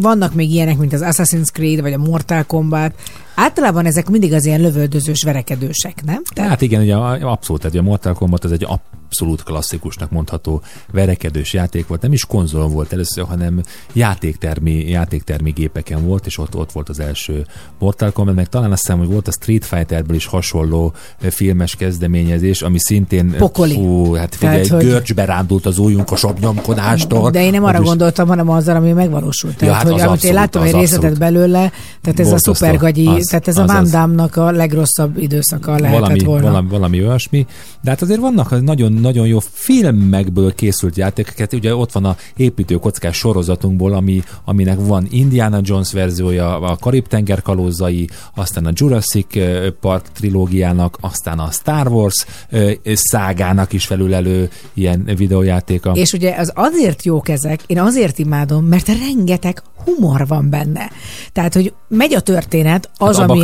vannak 0.00 0.34
még 0.34 0.50
ilyenek, 0.50 0.78
mint 0.78 0.92
az 0.92 1.02
Assassin's 1.04 1.52
Creed, 1.52 1.80
vagy 1.80 1.92
a 1.92 1.98
Mortal 1.98 2.44
Kombat. 2.44 2.94
Általában 3.34 3.86
ezek 3.86 4.08
mindig 4.08 4.32
az 4.32 4.44
ilyen 4.44 4.60
lövöldözős, 4.60 5.22
verekedősek, 5.22 6.04
nem? 6.04 6.22
Tehát 6.34 6.60
igen, 6.60 6.80
ugye 6.82 6.94
abszolút, 6.96 7.62
tehát 7.62 7.76
a 7.76 7.82
Mortal 7.82 8.14
Kombat 8.14 8.44
az 8.44 8.52
egy 8.52 8.66
abszolút 9.06 9.42
klasszikusnak 9.42 10.10
mondható 10.10 10.62
verekedős 10.92 11.52
játék 11.52 11.86
volt. 11.86 12.02
Nem 12.02 12.12
is 12.12 12.24
konzol 12.24 12.68
volt 12.68 12.92
először, 12.92 13.24
hanem 13.24 13.60
játéktermi, 13.92 14.88
játéktermi 14.88 15.50
gépeken 15.50 16.06
volt, 16.06 16.26
és 16.26 16.38
ott, 16.38 16.56
ott 16.56 16.72
volt 16.72 16.88
az 16.88 17.00
első 17.00 17.46
Mortal 17.78 18.10
Kombat, 18.12 18.34
meg 18.34 18.48
talán 18.48 18.72
azt 18.72 18.80
hiszem, 18.80 18.98
hogy 18.98 19.08
volt 19.08 19.28
a 19.28 19.32
Street 19.32 19.64
Fighterből 19.64 20.16
is 20.16 20.26
hasonló 20.26 20.92
ö, 21.20 21.30
filmes 21.30 21.76
kezdeményezés, 21.76 22.62
ami 22.62 22.78
szintén 22.78 23.34
Pokoli. 23.38 23.74
Fú, 23.74 24.12
hát 24.12 24.34
figyelj, 24.34 24.62
Tehát, 24.66 24.82
hogy- 24.82 24.90
görcsbe 24.90 25.24
rándult 25.24 25.66
az 25.66 25.78
ujjunk 25.78 26.10
a 26.10 26.16
sapnyomkodástól. 26.16 27.30
De 27.30 27.44
én 27.44 27.50
nem 27.50 27.64
arra 27.64 27.80
gondoltam, 27.82 28.28
hanem 28.28 28.50
azzal, 28.50 28.76
ami 28.76 28.92
megvalósult. 28.92 29.56
Tehát, 29.56 29.74
hát 29.74 29.82
hogy 29.82 29.90
amit 29.92 30.02
én 30.04 30.08
abszolút, 30.10 30.36
láttam 30.36 30.62
az 30.62 30.68
egy 30.68 30.74
részletet 30.74 31.10
abszolút. 31.10 31.32
belőle, 31.34 31.72
tehát 32.00 32.20
ez 32.20 32.26
a 32.26 32.30
Borzasztó. 32.30 32.52
szupergagyi, 32.52 33.06
Az- 33.06 33.24
tehát 33.24 33.48
ez 33.48 33.58
a 33.58 33.62
az- 33.62 33.68
Van 33.70 33.76
az. 33.76 33.90
Damme-nak 33.90 34.36
a 34.36 34.50
legrosszabb 34.50 35.18
időszaka 35.18 35.70
lehetett 35.78 36.00
valami, 36.00 36.18
volna. 36.24 36.46
valami, 36.46 36.68
valami 36.68 37.00
olyasmi. 37.06 37.46
De 37.82 37.90
hát 37.90 38.02
azért 38.02 38.20
vannak 38.20 38.52
nagyon-nagyon 39.00 39.26
jó 39.26 39.38
filmekből 39.52 40.54
készült 40.54 40.96
játékokat. 40.96 41.52
Ugye 41.52 41.74
ott 41.74 41.92
van 41.92 42.04
a 42.04 42.16
építőkockás 42.36 43.16
sorozatunkból, 43.16 43.92
ami, 43.92 44.22
aminek 44.44 44.78
van 44.80 45.06
Indiana 45.10 45.60
Jones 45.62 45.92
verziója, 45.92 46.60
a 46.60 46.76
Karib-tenger 46.76 47.42
kalózai, 47.42 48.08
aztán 48.34 48.66
a 48.66 48.70
Jurassic 48.72 49.26
Park 49.80 50.12
trilógiának, 50.12 50.98
aztán 51.00 51.38
a 51.38 51.50
Star 51.50 51.88
Wars 51.88 52.26
szágának 52.94 53.72
is 53.72 53.86
felülelő 53.86 54.50
ilyen 54.74 55.10
videójátéka. 55.16 55.90
És 55.92 56.12
ugye 56.12 56.34
az 56.38 56.52
azért 56.54 57.04
jók 57.04 57.28
ezek, 57.28 57.60
én 57.66 57.80
azért 57.80 58.18
imádom, 58.18 58.64
mert 58.64 58.88
rengeteg 58.88 59.62
humor 59.84 60.26
van 60.26 60.50
benne. 60.50 60.90
Tehát, 61.32 61.54
hogy 61.54 61.72
megy 61.88 62.14
a 62.14 62.20
történet, 62.20 62.90
az, 62.96 63.16
Hát 63.16 63.30
ami 63.30 63.40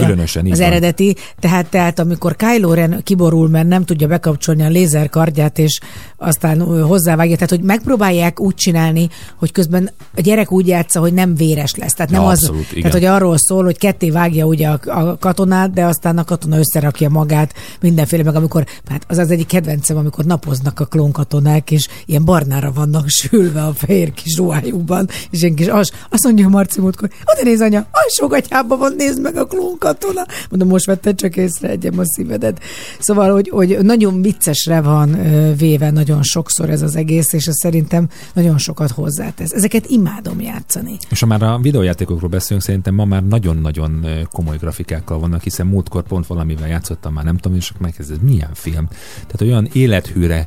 az 0.51 0.59
van. 0.59 0.61
eredeti, 0.61 1.17
tehát, 1.41 1.67
tehát 1.67 1.99
amikor 1.99 2.37
Kylo 2.37 2.75
Ren 2.75 3.01
kiborul, 3.03 3.49
mert 3.49 3.69
nem 3.69 3.85
tudja 3.85 4.07
bekapcsolni 4.07 4.63
a 4.63 4.69
lézerkardját, 4.69 5.42
és 5.59 5.81
aztán 6.17 6.61
hozzávágja, 6.83 7.35
tehát, 7.35 7.51
hogy 7.51 7.63
megpróbálják 7.63 8.41
úgy 8.41 8.55
csinálni, 8.55 9.09
hogy 9.37 9.53
közben 9.53 9.91
a 10.17 10.21
gyerek 10.21 10.53
úgy 10.53 10.67
játsza, 10.67 11.01
hogy 11.01 11.13
nem 11.13 11.35
véres 11.35 11.75
lesz. 11.75 11.95
Tehát 11.95 12.11
nem 12.11 12.23
Ja, 12.23 12.29
az, 12.29 12.43
abszolút, 12.43 12.71
igen. 12.71 12.83
tehát, 12.83 12.93
hogy 12.93 13.05
arról 13.05 13.37
szól, 13.39 13.65
hogy 13.65 13.79
ketté 13.79 14.11
vágja 14.11 14.47
ugye 14.47 14.69
a, 14.69 14.81
a 14.85 15.19
katonát, 15.19 15.73
de 15.73 15.85
aztán 15.85 16.19
a 16.19 16.25
katona 16.25 16.59
összerakja 16.59 17.09
magát 17.09 17.55
mindenféle, 17.81 18.23
meg 18.23 18.35
amikor, 18.35 18.67
hát 18.89 19.05
az 19.09 19.19
az 19.19 19.31
egyik 19.31 19.47
kedvencem, 19.47 19.97
amikor 19.97 20.25
napoznak 20.25 20.81
a 20.81 20.85
klónkatonák, 20.85 21.71
és 21.71 21.89
ilyen 22.07 22.25
barnára 22.25 22.73
vannak 22.73 23.09
sülve 23.09 23.63
a 23.63 23.73
fehér 23.73 24.13
kis 24.13 24.37
ruhájukban, 24.37 25.09
és 25.31 25.41
egy 25.41 25.55
kis 25.55 25.67
as, 25.67 25.91
azt 26.11 26.25
mondja 26.25 26.49
Marci 26.49 26.81
múltkor, 26.81 27.11
oda 27.25 27.43
néz 27.43 27.61
anya, 27.61 27.87
alsógatyában 27.91 28.79
van, 28.79 28.95
nézd 28.97 29.21
meg 29.21 29.37
a 29.37 29.47
klónkatona. 29.47 30.27
Mondom, 30.51 30.69
most 30.69 30.87
vetted 30.87 31.17
csak 31.17 31.37
észre, 31.37 31.69
egyem 31.69 31.99
a 31.99 32.05
szívedet. 32.05 32.61
Szóval, 32.99 33.33
hogy, 33.33 33.49
hogy 33.49 33.79
nagyon 33.83 34.23
viccesre 34.23 34.81
van 34.81 35.09
véve 35.57 35.91
nagyon 35.91 36.23
sokszor 36.23 36.71
ez 36.71 36.83
az 36.83 36.97
egész, 36.97 37.33
és 37.33 37.47
ez 37.47 37.57
szerintem 37.57 38.09
nagyon 38.35 38.59
sokat 38.59 38.91
hozzátesz. 38.91 39.53
Ezeket 39.53 39.87
imádom 39.87 40.41
játszani. 40.41 40.97
És 41.11 41.21
ha 41.21 41.27
már 41.27 41.43
a 41.43 41.59
videójátékokról 41.59 42.31
beszélünk, 42.31 42.65
szerintem 42.65 42.95
ma 42.95 43.05
már 43.05 43.25
nagyon-nagyon 43.27 44.07
komoly 44.31 44.57
grafikákkal 44.57 45.19
vannak, 45.19 45.43
hiszen 45.43 45.67
múltkor 45.67 46.03
pont 46.03 46.27
valamivel 46.27 46.69
játszottam, 46.69 47.13
már 47.13 47.25
nem 47.25 47.37
tudom, 47.37 47.57
és 47.57 47.73
megkezdett, 47.79 48.17
ez 48.17 48.23
milyen 48.29 48.51
film. 48.55 48.89
Tehát 49.13 49.41
olyan 49.41 49.69
élethűre 49.73 50.47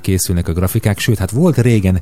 készülnek 0.00 0.48
a 0.48 0.52
grafikák, 0.52 0.98
sőt, 0.98 1.18
hát 1.18 1.30
volt 1.30 1.58
régen, 1.58 2.00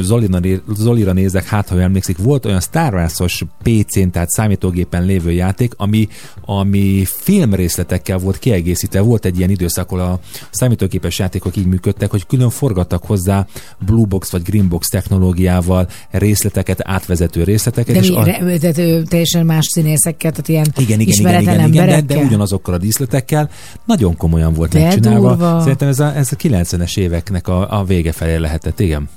Zolina, 0.00 0.40
Zolira 0.74 1.12
nézek, 1.12 1.44
hát 1.44 1.68
ha 1.68 1.80
emlékszik, 1.80 2.18
volt 2.18 2.44
olyan 2.44 2.60
Star 2.60 2.94
Wars-os 2.94 3.44
PC-n, 3.62 4.08
tehát 4.08 4.30
számítógépen 4.30 5.04
lévő 5.04 5.32
játék, 5.32 5.72
ami, 5.76 6.08
ami 6.44 7.04
filmrészletekkel 7.04 8.18
volt 8.18 8.38
kiegészítve. 8.38 9.00
Volt 9.00 9.24
egy 9.24 9.38
ilyen 9.38 9.50
időszak, 9.50 9.90
ahol 9.90 10.04
a 10.04 10.20
számítógépes 10.50 11.18
játékok 11.32 11.56
így 11.56 11.66
működtek, 11.66 12.10
hogy 12.10 12.26
külön 12.26 12.50
forgattak 12.50 13.04
hozzá 13.04 13.46
Blue 13.86 14.04
Box 14.06 14.30
vagy 14.30 14.42
Green 14.42 14.68
Box 14.68 14.88
technológiával 14.88 15.88
részleteket, 16.10 16.80
átvezető 16.82 17.44
részleteket. 17.44 17.94
De 17.94 18.00
és 18.00 18.08
mi, 18.08 18.16
a- 18.16 18.22
re, 18.24 18.38
ö, 18.76 19.02
teljesen 19.02 19.46
más 19.46 19.66
színészekkel, 19.72 20.30
tehát 20.30 20.48
ilyen 20.48 20.66
igen, 20.76 21.00
igen, 21.00 21.18
igen, 21.18 21.40
igen, 21.42 21.68
igen 21.72 21.86
de, 21.86 22.14
de 22.14 22.16
ugyanazokkal 22.22 22.74
a 22.74 22.78
díszletekkel 22.78 23.50
nagyon 23.84 24.16
komolyan 24.16 24.52
volt 24.52 24.72
De 24.72 24.80
megcsinálva. 24.82 25.28
durva. 25.28 25.60
Szerintem 25.60 25.88
ez 25.88 26.00
a, 26.00 26.16
ez 26.16 26.28
a 26.32 26.36
90-es 26.36 26.96
éveknek 26.98 27.48
a, 27.48 27.78
a 27.78 27.84
vége 27.84 28.12
felé 28.12 28.36
lehetett, 28.36 28.80
igen. 28.80 29.08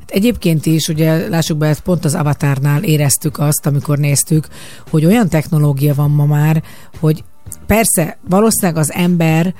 Hát 0.00 0.10
Egyébként 0.10 0.66
is, 0.66 0.88
ugye 0.88 1.28
lássuk 1.28 1.58
be, 1.58 1.76
pont 1.84 2.04
az 2.04 2.14
Avatarnál 2.14 2.82
éreztük 2.82 3.38
azt, 3.38 3.66
amikor 3.66 3.98
néztük, 3.98 4.46
hogy 4.90 5.04
olyan 5.04 5.28
technológia 5.28 5.94
van 5.94 6.10
ma 6.10 6.24
már, 6.24 6.62
hogy 7.00 7.24
persze 7.66 8.18
valószínűleg 8.28 8.76
az 8.76 8.92
ember 8.92 9.54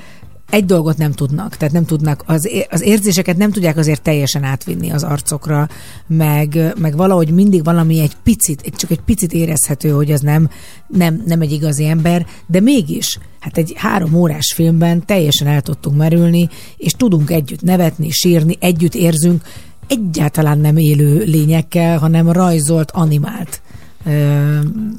egy 0.52 0.64
dolgot 0.64 0.96
nem 0.96 1.12
tudnak, 1.12 1.56
tehát 1.56 1.74
nem 1.74 1.84
tudnak, 1.84 2.22
az, 2.26 2.50
az 2.70 2.82
érzéseket 2.82 3.36
nem 3.36 3.50
tudják 3.50 3.76
azért 3.76 4.02
teljesen 4.02 4.44
átvinni 4.44 4.90
az 4.90 5.02
arcokra, 5.02 5.68
meg, 6.06 6.74
meg 6.78 6.96
valahogy 6.96 7.30
mindig 7.30 7.64
valami 7.64 8.00
egy 8.00 8.16
picit, 8.22 8.72
csak 8.76 8.90
egy 8.90 9.00
picit 9.00 9.32
érezhető, 9.32 9.90
hogy 9.90 10.12
az 10.12 10.20
nem, 10.20 10.50
nem, 10.86 11.22
nem 11.26 11.40
egy 11.40 11.52
igazi 11.52 11.84
ember, 11.84 12.26
de 12.46 12.60
mégis, 12.60 13.18
hát 13.40 13.58
egy 13.58 13.72
három 13.76 14.14
órás 14.14 14.52
filmben 14.54 15.06
teljesen 15.06 15.46
el 15.46 15.62
tudtunk 15.62 15.96
merülni, 15.96 16.48
és 16.76 16.92
tudunk 16.92 17.30
együtt 17.30 17.62
nevetni, 17.62 18.10
sírni, 18.10 18.56
együtt 18.60 18.94
érzünk, 18.94 19.42
egyáltalán 19.88 20.58
nem 20.58 20.76
élő 20.76 21.24
lényekkel, 21.24 21.98
hanem 21.98 22.32
rajzolt, 22.32 22.90
animált 22.90 23.61
ö, 24.04 24.58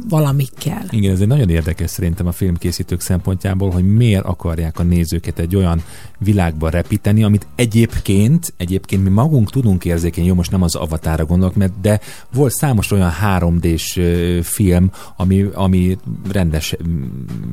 valamikkel. 0.10 0.86
Igen, 0.90 1.12
ez 1.12 1.20
egy 1.20 1.28
nagyon 1.28 1.50
érdekes 1.50 1.90
szerintem 1.90 2.28
a 2.28 2.32
filmkészítők 2.32 3.02
szempontjából, 3.02 3.72
hogy 3.72 3.96
miért 3.96 4.26
akarják 4.26 4.80
a 4.80 4.84
nézőket 4.84 5.40
egy 5.40 5.56
olyan 5.56 5.84
világba 6.18 6.70
repíteni, 6.70 7.24
amit 7.24 7.48
egyébként, 7.56 8.54
egyébként 8.58 9.04
mi 9.04 9.10
magunk 9.10 9.52
tudunk 9.52 9.86
érzékeny, 9.86 10.26
jó, 10.26 10.34
most 10.34 10.52
nem 10.52 10.62
az 10.62 10.76
avatára 10.76 11.26
gondolok, 11.26 11.56
mert 11.56 11.82
de 11.82 12.00
volt 12.34 12.54
számos 12.54 12.92
olyan 12.92 13.12
3D-s 13.24 13.98
ö, 13.98 14.40
film, 14.44 14.92
ami, 15.18 15.50
ami 15.54 15.98
rendes 16.32 16.76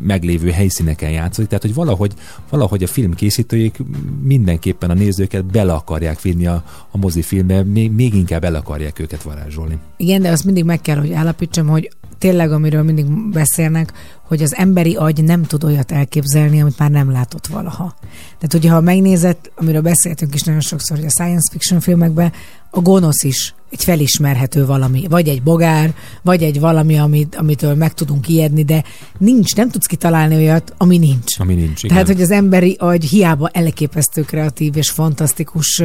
meglévő 0.02 0.50
helyszíneken 0.50 1.10
játszik, 1.10 1.46
tehát 1.46 1.62
hogy 1.62 1.74
valahogy, 1.74 2.12
valahogy 2.50 2.82
a 2.82 2.86
filmkészítőik 2.86 3.78
mindenképpen 4.22 4.90
a 4.90 4.94
nézőket 4.94 5.44
bele 5.44 5.72
akarják 5.72 6.20
vinni 6.20 6.46
a, 6.46 6.64
a 6.90 6.98
mozifilmbe, 6.98 7.62
még, 7.62 7.90
még 7.90 8.14
inkább 8.14 8.44
el 8.44 8.54
akarják 8.54 8.98
őket 8.98 9.22
varázsolni. 9.22 9.78
Igen, 9.96 10.22
de 10.22 10.30
azt 10.30 10.44
mindig 10.44 10.64
meg 10.64 10.80
kell, 10.80 10.98
hogy 10.98 11.10
állapítsam, 11.40 11.66
hogy 11.66 11.90
tényleg, 12.18 12.52
amiről 12.52 12.82
mindig 12.82 13.30
beszélnek, 13.30 13.92
hogy 14.26 14.42
az 14.42 14.54
emberi 14.54 14.94
agy 14.94 15.24
nem 15.24 15.42
tud 15.42 15.64
olyat 15.64 15.92
elképzelni, 15.92 16.60
amit 16.60 16.78
már 16.78 16.90
nem 16.90 17.10
látott 17.10 17.46
valaha. 17.46 17.94
Tehát, 18.38 18.52
hogyha 18.52 18.74
ha 18.74 18.80
megnézed, 18.80 19.36
amiről 19.54 19.80
beszéltünk 19.80 20.34
is 20.34 20.42
nagyon 20.42 20.60
sokszor, 20.60 20.96
hogy 20.96 21.06
a 21.06 21.10
science 21.10 21.50
fiction 21.52 21.80
filmekben 21.80 22.32
a 22.70 22.80
gonosz 22.80 23.22
is 23.22 23.54
egy 23.70 23.84
felismerhető 23.84 24.66
valami, 24.66 25.06
vagy 25.08 25.28
egy 25.28 25.42
bogár, 25.42 25.94
vagy 26.22 26.42
egy 26.42 26.60
valami, 26.60 26.98
amit, 26.98 27.34
amitől 27.34 27.74
meg 27.74 27.94
tudunk 27.94 28.28
ijedni, 28.28 28.64
de 28.64 28.84
nincs, 29.18 29.54
nem 29.56 29.70
tudsz 29.70 29.86
kitalálni 29.86 30.34
olyat, 30.34 30.74
ami 30.76 30.98
nincs. 30.98 31.38
Ami 31.38 31.54
nincs, 31.54 31.82
igen. 31.82 31.96
Tehát, 31.96 32.12
hogy 32.12 32.22
az 32.22 32.30
emberi 32.30 32.76
agy 32.78 33.04
hiába 33.04 33.48
elképesztő 33.48 34.22
kreatív 34.22 34.76
és 34.76 34.90
fantasztikus 34.90 35.82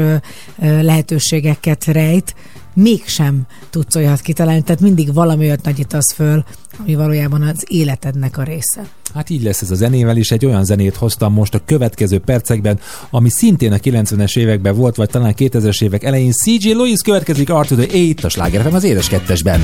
lehetőségeket 0.60 1.86
rejt, 1.86 2.36
mégsem 2.76 3.42
tudsz 3.70 3.96
olyat 3.96 4.22
kitalálni, 4.22 4.62
tehát 4.62 4.82
mindig 4.82 5.14
valami 5.14 5.46
olyat 5.46 5.64
nagyítasz 5.64 6.14
föl, 6.14 6.44
ami 6.80 6.96
valójában 6.96 7.42
az 7.42 7.64
életednek 7.68 8.38
a 8.38 8.44
része. 8.44 8.90
Hát 9.14 9.30
így 9.30 9.44
lesz 9.44 9.62
ez 9.62 9.72
a 9.72 9.76
zenével 9.76 10.18
is. 10.18 10.32
Egy 10.32 10.46
olyan 10.46 10.66
zenét 10.66 10.96
hoztam 10.96 11.34
most 11.34 11.54
a 11.54 11.62
következő 11.66 12.20
percekben, 12.20 12.80
ami 13.10 13.30
szintén 13.30 13.72
a 13.72 13.78
90-es 13.78 14.38
években 14.38 14.76
volt, 14.76 14.96
vagy 14.96 15.10
talán 15.10 15.34
2000-es 15.38 15.84
évek 15.84 16.04
elején. 16.04 16.32
CJ 16.32 16.74
Lewis 16.74 17.02
következik 17.02 17.50
Art 17.50 17.68
to 17.68 17.76
the 17.76 17.94
Eight, 17.94 18.24
a 18.24 18.30
Sláger 18.30 18.62
FM 18.62 18.74
az 18.74 18.84
édes 18.84 19.08
kettesben. 19.08 19.62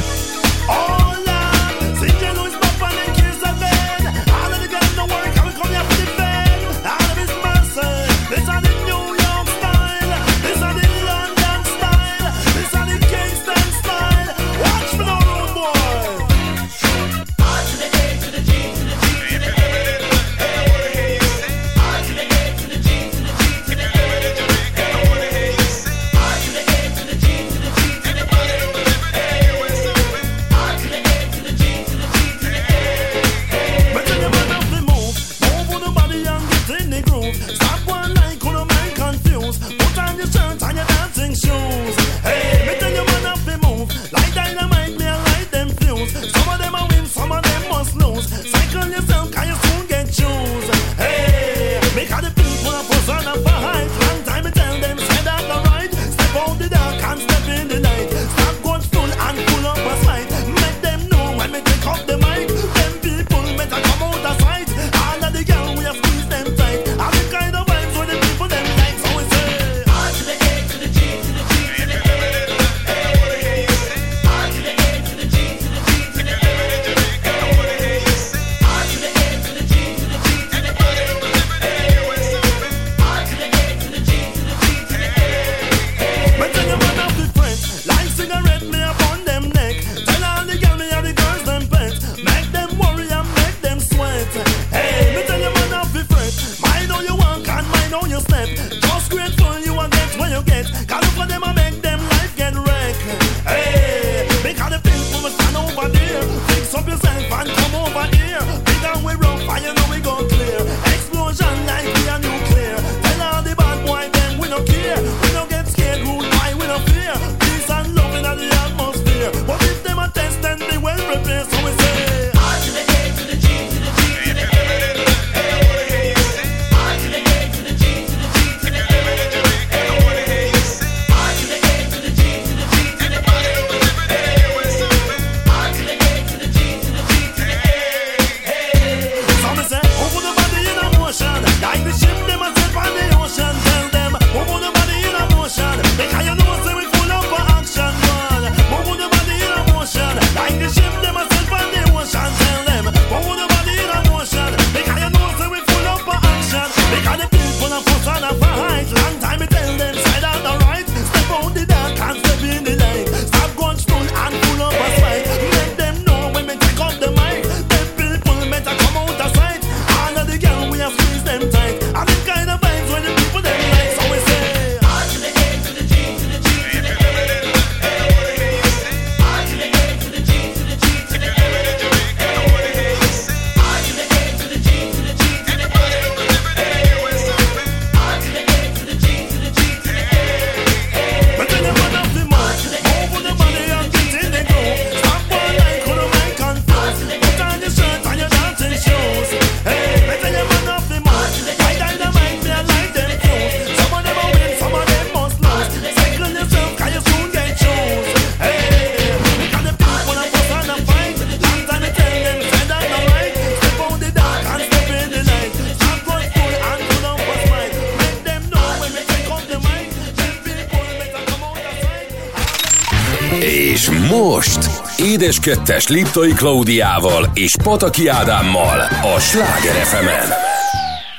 Édes 225.32 225.56
Kettes 225.56 225.88
Liptai 225.88 226.34
Klaudiával 226.34 227.32
és 227.34 227.56
Pataki 227.64 228.08
Ádámmal 228.08 228.80
a 229.16 229.20
Sláger 229.20 229.74
fm 229.74 230.06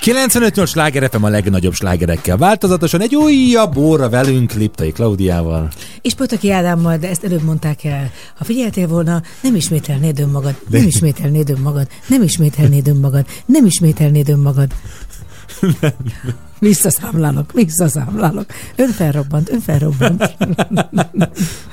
95-8 0.05 0.69
sláger 0.69 1.11
FM 1.11 1.23
a 1.23 1.29
legnagyobb 1.29 1.73
slágerekkel. 1.73 2.37
Változatosan 2.37 3.01
egy 3.01 3.17
újabb 3.17 3.77
óra 3.77 4.09
velünk 4.09 4.53
Liptai 4.53 4.93
Klaudiával. 4.93 5.69
És 6.03 6.15
Potaki 6.15 6.51
Ádámmal, 6.51 6.97
de 6.97 7.09
ezt 7.09 7.25
előbb 7.25 7.43
mondták 7.43 7.85
el. 7.85 8.11
Ha 8.39 8.45
figyeltél 8.45 8.87
volna, 8.87 9.23
nem 9.41 9.55
ismételnéd 9.55 10.21
önmagad, 10.21 10.55
nem 10.69 10.87
ismételnéd 10.87 11.51
önmagad, 11.51 11.87
nem 12.07 12.23
ismételnéd 12.23 12.89
önmagad, 12.89 13.27
nem 13.47 13.67
ismételnéd 13.67 14.29
önmagad. 14.29 14.73
Visszaszámlálok, 16.59 17.53
visszaszámlálok. 17.53 18.47
Ön 18.77 18.89
felrobbant, 18.89 19.51
ön 19.51 19.61
felrobbant. 19.61 20.35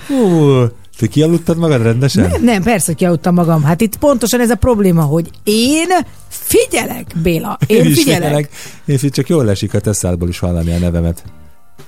Hú, 0.08 0.66
te 1.00 1.08
kialudtad 1.08 1.58
magad 1.58 1.82
rendesen? 1.82 2.30
Nem, 2.30 2.44
nem, 2.44 2.64
persze, 2.64 2.94
kialudtam 2.94 3.34
magam. 3.34 3.64
Hát 3.64 3.82
itt 3.82 3.98
pontosan 3.98 4.40
ez 4.40 4.50
a 4.50 4.56
probléma, 4.56 5.02
hogy 5.02 5.30
én 5.44 5.88
figyelek, 6.28 7.12
Béla. 7.24 7.58
Én, 7.68 7.86
is 7.86 7.98
figyelek. 7.98 8.22
figyelek. 8.24 8.50
Én 8.86 8.98
fi- 8.98 9.14
csak 9.14 9.28
jól 9.28 9.50
esik 9.50 9.74
a 9.74 9.80
tesszádból 9.80 10.30
is 10.30 10.40
hallani 10.40 10.74
a 10.74 10.78
nevemet. 10.78 11.24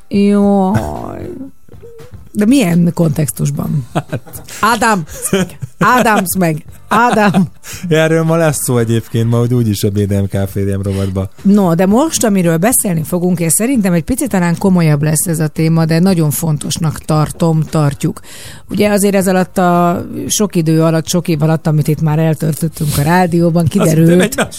Jaj. 0.08 1.30
De 2.32 2.46
milyen 2.46 2.92
kontextusban? 2.94 3.88
Hát. 3.94 4.42
Ádám! 4.62 5.06
Ádámsz 5.80 6.36
meg! 6.38 6.66
Ádám! 6.94 7.48
Erről 7.90 8.24
ma 8.24 8.36
lesz 8.36 8.64
szó 8.64 8.78
egyébként, 8.78 9.30
ma 9.30 9.38
hogy 9.38 9.54
úgyis 9.54 9.84
a 9.84 9.90
BDM 9.90 10.24
KFDM 10.24 10.82
rovatba. 10.82 11.30
No, 11.42 11.76
de 11.76 11.86
most, 11.86 12.24
amiről 12.24 12.58
beszélni 12.58 13.04
fogunk, 13.04 13.40
és 13.40 13.52
szerintem 13.52 13.94
egy 13.94 14.04
picit 14.04 14.30
talán 14.30 14.58
komolyabb 14.58 15.04
lesz 15.04 15.28
ez 15.28 15.40
a 15.40 15.48
téma, 15.48 15.86
de 15.86 16.00
nagyon 16.00 16.30
fontosnak 16.32 16.98
tartom, 17.00 17.64
tartjuk. 17.64 18.20
Ugye 18.70 18.90
azért 18.90 19.16
ez 19.16 19.28
alatt 19.28 19.58
a 19.58 20.06
sok 20.28 20.56
idő 20.56 20.84
alatt, 20.84 21.08
sok 21.08 21.28
év 21.28 21.42
alatt, 21.42 21.68
amit 21.68 21.88
itt 21.88 22.02
már 22.02 22.20
eltörtöttünk 22.20 22.98
a 22.98 23.02
rádióban, 23.02 23.66
kiderült. 23.66 24.50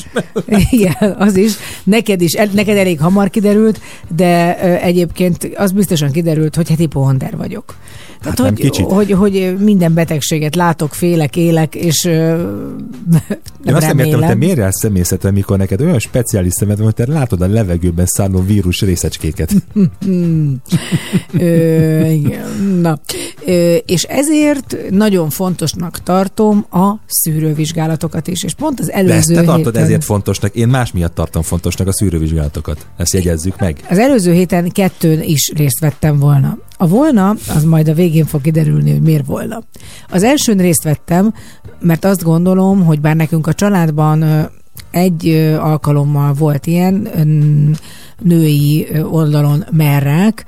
Igen, 0.70 1.14
az 1.18 1.36
is. 1.36 1.52
Neked 1.84 2.20
is, 2.20 2.32
neked 2.52 2.76
elég 2.76 3.00
hamar 3.00 3.30
kiderült, 3.30 3.80
de 4.08 4.58
egyébként 4.80 5.50
az 5.56 5.72
biztosan 5.72 6.10
kiderült, 6.10 6.56
hogy 6.56 6.68
hát 6.68 6.78
hipohonder 6.78 7.36
vagyok. 7.36 7.74
Tehát, 8.22 8.38
nem 8.38 8.46
hogy, 8.46 8.54
kicsit. 8.54 8.84
hogy, 8.84 9.10
hogy 9.10 9.56
minden 9.58 9.94
betegséget 9.94 10.54
látok, 10.54 10.94
félek, 10.94 11.36
élek, 11.36 11.74
és 11.74 12.04
ö, 12.04 12.36
nem 13.10 13.22
Én 13.66 13.74
azt 13.74 13.86
nem 13.86 13.98
értem, 13.98 14.18
hogy 14.18 14.28
te 14.28 14.34
miért 14.34 14.56
jársz 14.56 14.78
személyzetre, 14.80 15.30
mikor 15.30 15.58
neked 15.58 15.80
olyan 15.80 15.98
speciális 15.98 16.52
szemed 16.52 16.76
van, 16.76 16.84
hogy 16.84 16.94
te 16.94 17.12
látod 17.12 17.40
a 17.42 17.46
levegőben 17.46 18.06
szálló 18.06 18.40
vírus 18.40 18.80
részecskéket. 18.80 19.52
Ö, 21.32 22.12
na. 22.80 22.98
Ö, 23.46 23.74
és 23.74 24.02
ezért 24.02 24.76
nagyon 24.90 25.30
fontosnak 25.30 26.02
tartom 26.02 26.66
a 26.70 26.94
szűrővizsgálatokat 27.06 28.28
is. 28.28 28.42
És 28.42 28.54
pont 28.54 28.80
az 28.80 28.86
De 28.86 28.92
előző 28.92 29.14
ezt 29.16 29.28
te 29.28 29.42
tartod 29.42 29.64
héten... 29.64 29.82
ezért 29.82 30.04
fontosnak. 30.04 30.54
Én 30.54 30.68
más 30.68 30.92
miatt 30.92 31.14
tartom 31.14 31.42
fontosnak 31.42 31.86
a 31.86 31.92
szűrővizsgálatokat. 31.92 32.86
Ezt 32.96 33.12
jegyezzük 33.12 33.58
meg. 33.58 33.80
Az 33.88 33.98
előző 33.98 34.32
héten 34.32 34.68
kettőn 34.68 35.22
is 35.22 35.52
részt 35.56 35.80
vettem 35.80 36.18
volna. 36.18 36.58
A 36.82 36.86
volna, 36.86 37.28
az 37.54 37.64
majd 37.64 37.88
a 37.88 37.94
végén 37.94 38.24
fog 38.24 38.40
kiderülni, 38.40 38.90
hogy 38.90 39.02
miért 39.02 39.26
volna. 39.26 39.62
Az 40.08 40.22
elsőn 40.22 40.56
részt 40.56 40.82
vettem, 40.82 41.34
mert 41.80 42.04
azt 42.04 42.22
gondolom, 42.22 42.84
hogy 42.84 43.00
bár 43.00 43.16
nekünk 43.16 43.46
a 43.46 43.52
családban 43.52 44.50
egy 44.92 45.28
alkalommal 45.60 46.32
volt 46.32 46.66
ilyen 46.66 47.08
női 48.18 48.88
oldalon 49.10 49.64
merrák, 49.70 50.44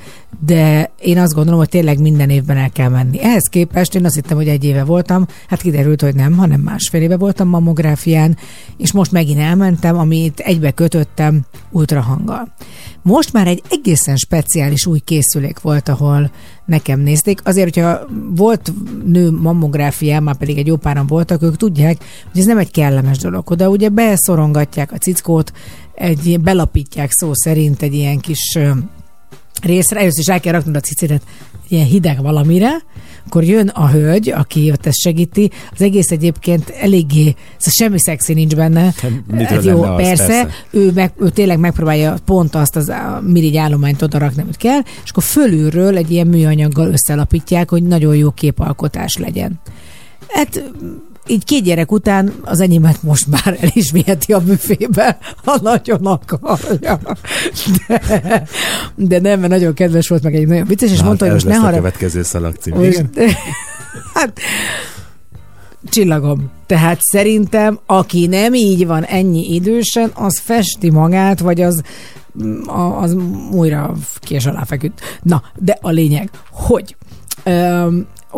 de 0.46 0.90
én 1.00 1.18
azt 1.18 1.34
gondolom, 1.34 1.58
hogy 1.58 1.68
tényleg 1.68 2.00
minden 2.00 2.30
évben 2.30 2.56
el 2.56 2.70
kell 2.70 2.88
menni. 2.88 3.22
Ehhez 3.22 3.48
képest 3.50 3.94
én 3.94 4.04
azt 4.04 4.14
hittem, 4.14 4.36
hogy 4.36 4.48
egy 4.48 4.64
éve 4.64 4.84
voltam, 4.84 5.26
hát 5.48 5.60
kiderült, 5.60 6.00
hogy 6.00 6.14
nem, 6.14 6.32
hanem 6.32 6.60
másfél 6.60 7.02
éve 7.02 7.16
voltam 7.16 7.48
mammográfián, 7.48 8.36
és 8.76 8.92
most 8.92 9.12
megint 9.12 9.38
elmentem, 9.38 9.98
amit 9.98 10.40
egybe 10.40 10.70
kötöttem 10.70 11.40
ultrahanggal. 11.70 12.52
Most 13.02 13.32
már 13.32 13.46
egy 13.46 13.62
egészen 13.70 14.16
speciális 14.16 14.86
új 14.86 14.98
készülék 14.98 15.60
volt, 15.60 15.88
ahol 15.88 16.30
nekem 16.64 17.00
nézték. 17.00 17.40
Azért, 17.44 17.74
hogyha 17.74 18.00
volt 18.34 18.72
nő 19.04 19.30
mammográfián, 19.30 20.22
már 20.22 20.36
pedig 20.36 20.58
egy 20.58 20.66
jó 20.66 20.76
páran 20.76 21.06
voltak, 21.06 21.42
ők 21.42 21.56
tudják, 21.56 22.04
hogy 22.32 22.40
ez 22.40 22.46
nem 22.46 22.58
egy 22.58 22.70
kellemes 22.70 23.18
dolog. 23.18 23.50
Oda 23.50 23.68
ugye 23.68 23.88
beszorongatják 24.34 24.92
a 24.92 24.96
cickót, 24.96 25.52
egy, 25.94 26.40
belapítják 26.40 27.10
szó 27.12 27.30
szerint 27.32 27.82
egy 27.82 27.94
ilyen 27.94 28.18
kis 28.18 28.58
részre, 29.62 30.00
először 30.00 30.20
is 30.20 30.28
el 30.28 30.40
kell 30.40 30.52
raknod 30.52 30.76
a 30.76 30.80
cicidet 30.80 31.22
ilyen 31.68 31.86
hideg 31.86 32.22
valamire, 32.22 32.82
akkor 33.26 33.44
jön 33.44 33.68
a 33.68 33.88
hölgy, 33.88 34.30
aki 34.30 34.70
ott 34.70 34.86
ezt 34.86 34.98
segíti, 34.98 35.50
az 35.72 35.82
egész 35.82 36.10
egyébként 36.10 36.70
eléggé, 36.70 37.34
szóval 37.56 37.72
semmi 37.72 38.00
szexi 38.00 38.34
nincs 38.34 38.56
benne. 38.56 38.94
Hát 39.30 39.64
jó, 39.64 39.82
lenne 39.82 39.94
az, 39.94 40.02
persze, 40.02 40.26
persze. 40.26 40.48
Ő, 40.70 40.90
meg, 40.94 41.12
ő 41.18 41.28
tényleg 41.28 41.58
megpróbálja 41.58 42.16
pont 42.24 42.54
azt 42.54 42.76
az 42.76 42.88
a 42.88 43.20
mirigy 43.26 43.56
állományt 43.56 44.02
oda 44.02 44.18
rakni, 44.18 44.42
amit 44.42 44.56
kell, 44.56 44.80
és 45.04 45.10
akkor 45.10 45.22
fölülről 45.22 45.96
egy 45.96 46.10
ilyen 46.10 46.26
műanyaggal 46.26 46.92
összelapítják, 46.92 47.70
hogy 47.70 47.82
nagyon 47.82 48.16
jó 48.16 48.30
képalkotás 48.30 49.16
legyen. 49.16 49.60
Hát 50.28 50.72
így 51.26 51.44
két 51.44 51.62
gyerek 51.62 51.92
után 51.92 52.32
az 52.42 52.60
enyémet 52.60 53.02
most 53.02 53.26
már 53.26 53.58
el 53.60 53.68
is 53.72 53.90
viheti 53.90 54.32
a 54.32 54.40
büfébe, 54.40 55.18
ha 55.44 55.58
nagyon 55.62 56.06
akarja. 56.06 57.00
De, 57.86 58.46
de 58.94 59.20
nem, 59.20 59.40
mert 59.40 59.52
nagyon 59.52 59.74
kedves 59.74 60.08
volt, 60.08 60.22
meg 60.22 60.34
egy 60.34 60.46
nagyon 60.46 60.66
vicces, 60.66 60.90
és 60.90 60.98
Na, 60.98 61.04
mondta, 61.04 61.24
hogy 61.24 61.34
most 61.34 61.46
ne 61.46 61.56
lesz 61.56 61.64
a 61.64 61.70
következő 61.70 62.22
szalagcím. 62.22 62.74
most, 62.74 63.04
hát, 64.14 64.38
csillagom. 65.88 66.50
Tehát 66.66 66.98
szerintem, 67.00 67.78
aki 67.86 68.26
nem 68.26 68.54
így 68.54 68.86
van 68.86 69.04
ennyi 69.04 69.54
idősen, 69.54 70.10
az 70.14 70.40
festi 70.44 70.90
magát, 70.90 71.40
vagy 71.40 71.60
az 71.60 71.82
az 72.96 73.16
újra 73.52 73.94
ki 74.20 74.34
és 74.34 74.46
alá 74.46 74.64
feküdt. 74.64 75.00
Na, 75.22 75.42
de 75.58 75.78
a 75.80 75.90
lényeg, 75.90 76.30
hogy 76.50 76.96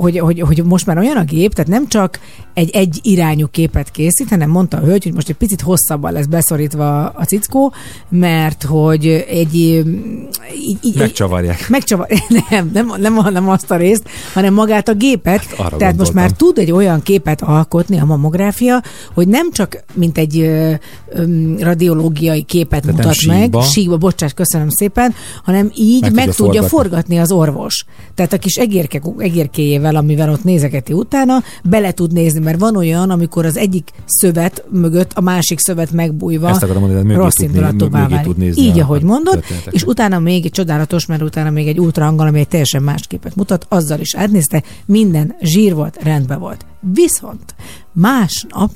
hogy, 0.00 0.18
hogy, 0.18 0.40
hogy 0.40 0.64
most 0.64 0.86
már 0.86 0.98
olyan 0.98 1.16
a 1.16 1.24
gép, 1.24 1.52
tehát 1.54 1.70
nem 1.70 1.88
csak 1.88 2.20
egy 2.54 2.70
egy 2.70 2.98
irányú 3.02 3.46
képet 3.50 3.90
készít, 3.90 4.28
hanem 4.28 4.50
mondta 4.50 4.76
a 4.76 4.80
hölgy, 4.80 5.02
hogy 5.04 5.14
most 5.14 5.28
egy 5.28 5.36
picit 5.36 5.60
hosszabban 5.60 6.12
lesz 6.12 6.26
beszorítva 6.26 7.04
a 7.04 7.24
cickó, 7.24 7.72
mert 8.08 8.62
hogy 8.62 9.06
egy 9.28 9.54
így, 9.54 10.78
így, 10.82 10.96
Megcsavarják. 10.96 11.68
Megcsavar... 11.68 12.06
Nem, 12.50 12.70
nem, 12.72 12.92
nem, 12.98 13.20
nem 13.32 13.48
azt 13.48 13.70
a 13.70 13.76
részt, 13.76 14.08
hanem 14.34 14.54
magát 14.54 14.88
a 14.88 14.94
gépet. 14.94 15.44
Hát 15.44 15.56
Tehát 15.56 15.68
most 15.68 15.80
gondoltam. 15.80 16.14
már 16.14 16.30
tud 16.30 16.58
egy 16.58 16.70
olyan 16.72 17.02
képet 17.02 17.42
alkotni 17.42 17.98
a 17.98 18.04
mammográfia, 18.04 18.82
hogy 19.14 19.28
nem 19.28 19.52
csak 19.52 19.84
mint 19.94 20.18
egy 20.18 20.38
ö, 20.38 20.72
ö, 21.08 21.24
radiológiai 21.58 22.42
képet 22.42 22.80
Tehát 22.82 22.96
mutat 22.96 23.14
síkba. 23.14 23.58
meg, 23.58 23.66
síkba, 23.68 23.96
bocsánat, 23.96 24.34
köszönöm 24.34 24.68
szépen, 24.68 25.14
hanem 25.44 25.70
így 25.74 26.00
Meg 26.00 26.14
meg, 26.14 26.24
tudja 26.24 26.44
tudja 26.44 26.62
forgatni. 26.62 26.88
forgatni 26.88 27.18
az 27.18 27.32
orvos. 27.32 27.84
Tehát 28.14 28.32
a 28.32 28.38
kis 28.38 28.54
egérke, 28.54 29.00
egérkéjével, 29.18 29.85
amivel 29.94 30.30
ott 30.30 30.44
nézegeti 30.44 30.92
utána, 30.92 31.42
bele 31.64 31.92
tud 31.92 32.12
nézni, 32.12 32.40
mert 32.40 32.58
van 32.58 32.76
olyan, 32.76 33.10
amikor 33.10 33.44
az 33.44 33.56
egyik 33.56 33.90
szövet 34.06 34.64
mögött 34.70 35.12
a 35.12 35.20
másik 35.20 35.58
szövet 35.58 35.92
megbújva 35.92 36.48
Ezt 36.48 36.62
akarom 36.62 36.82
mondani, 36.82 37.02
mögé 37.02 37.18
rossz 37.18 37.38
mögé 37.38 37.88
válik. 37.90 38.36
nézni 38.36 38.62
Így, 38.62 38.78
ahogy 38.78 39.02
mondod, 39.02 39.44
és 39.70 39.84
utána 39.84 40.18
még 40.18 40.44
egy 40.44 40.50
csodálatos, 40.50 41.06
mert 41.06 41.22
utána 41.22 41.50
még 41.50 41.68
egy 41.68 41.80
ultrahanggal, 41.80 42.26
ami 42.26 42.38
egy 42.38 42.48
teljesen 42.48 42.82
más 42.82 43.06
képet 43.06 43.36
mutat, 43.36 43.66
azzal 43.68 44.00
is 44.00 44.14
átnézte, 44.14 44.62
minden 44.86 45.34
zsír 45.40 45.74
volt, 45.74 46.02
rendben 46.02 46.38
volt. 46.38 46.64
Viszont 46.92 47.54
másnap 47.92 48.70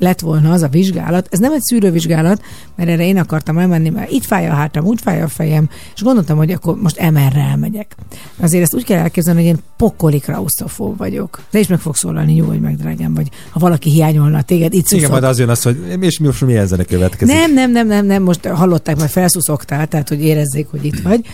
lett 0.00 0.20
volna 0.20 0.52
az 0.52 0.62
a 0.62 0.68
vizsgálat, 0.68 1.28
ez 1.30 1.38
nem 1.38 1.52
egy 1.52 1.62
szűrővizsgálat, 1.62 2.42
mert 2.76 2.88
erre 2.88 3.06
én 3.06 3.18
akartam 3.18 3.58
elmenni, 3.58 3.88
mert 3.88 4.10
itt 4.10 4.24
fáj 4.24 4.48
a 4.48 4.52
hátam, 4.52 4.84
úgy 4.84 5.00
fáj 5.00 5.22
a 5.22 5.28
fejem, 5.28 5.68
és 5.94 6.02
gondoltam, 6.02 6.36
hogy 6.36 6.50
akkor 6.50 6.76
most 6.76 7.10
MR-re 7.10 7.40
elmegyek. 7.40 7.94
Azért 8.40 8.62
ezt 8.62 8.74
úgy 8.74 8.84
kell 8.84 8.98
elképzelni, 8.98 9.40
hogy 9.40 9.48
én 9.48 9.58
pokoli 9.76 10.18
klausztrofób 10.18 10.96
vagyok. 10.96 11.42
De 11.50 11.58
is 11.58 11.66
meg 11.66 11.78
fog 11.78 11.96
szólalni, 11.96 12.32
nyugodj 12.32 12.58
meg, 12.58 12.76
drágám, 12.76 13.14
vagy 13.14 13.28
ha 13.50 13.58
valaki 13.58 13.90
hiányolna 13.90 14.42
téged, 14.42 14.72
itt 14.72 14.90
Igen, 14.90 15.10
majd 15.10 15.24
az 15.24 15.38
jön 15.38 15.48
az, 15.48 15.62
hogy 15.62 15.96
és 16.00 16.18
mi 16.18 16.26
most 16.26 16.44
milyen 16.44 16.66
zene 16.66 16.84
következik. 16.84 17.34
Nem, 17.34 17.52
nem, 17.52 17.70
nem, 17.70 17.86
nem, 17.86 18.06
nem, 18.06 18.22
most 18.22 18.46
hallották, 18.46 18.96
mert 18.96 19.10
felszuszogtál, 19.10 19.86
tehát 19.86 20.08
hogy 20.08 20.24
érezzék, 20.24 20.66
hogy 20.70 20.84
itt 20.84 21.00
vagy. 21.00 21.24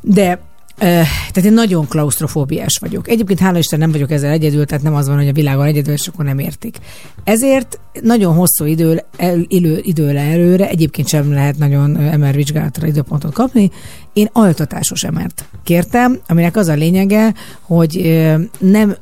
De 0.00 0.40
tehát 0.80 1.44
én 1.44 1.52
nagyon 1.52 1.88
klaustrofóbiás 1.88 2.78
vagyok. 2.80 3.08
Egyébként 3.08 3.38
hála 3.38 3.58
Isten 3.58 3.78
nem 3.78 3.92
vagyok 3.92 4.10
ezzel 4.10 4.30
egyedül, 4.30 4.64
tehát 4.64 4.84
nem 4.84 4.94
az 4.94 5.06
van, 5.06 5.16
hogy 5.16 5.28
a 5.28 5.32
világon 5.32 5.66
egyedül, 5.66 5.92
és 5.92 6.06
akkor 6.06 6.24
nem 6.24 6.38
értik. 6.38 6.76
Ezért 7.24 7.80
nagyon 8.02 8.34
hosszú 8.34 8.64
idő, 8.64 9.02
el, 9.16 9.44
idő, 9.48 9.80
időre 9.82 10.20
előre, 10.20 10.68
egyébként 10.68 11.08
sem 11.08 11.32
lehet 11.32 11.58
nagyon 11.58 11.90
MR 11.90 12.34
vizsgálatra 12.34 12.86
időpontot 12.86 13.32
kapni. 13.32 13.70
Én 14.12 14.28
altatásos 14.32 15.02
emert 15.02 15.44
kértem, 15.64 16.18
aminek 16.28 16.56
az 16.56 16.68
a 16.68 16.74
lényege, 16.74 17.34
hogy 17.60 18.22
nem, 18.58 18.96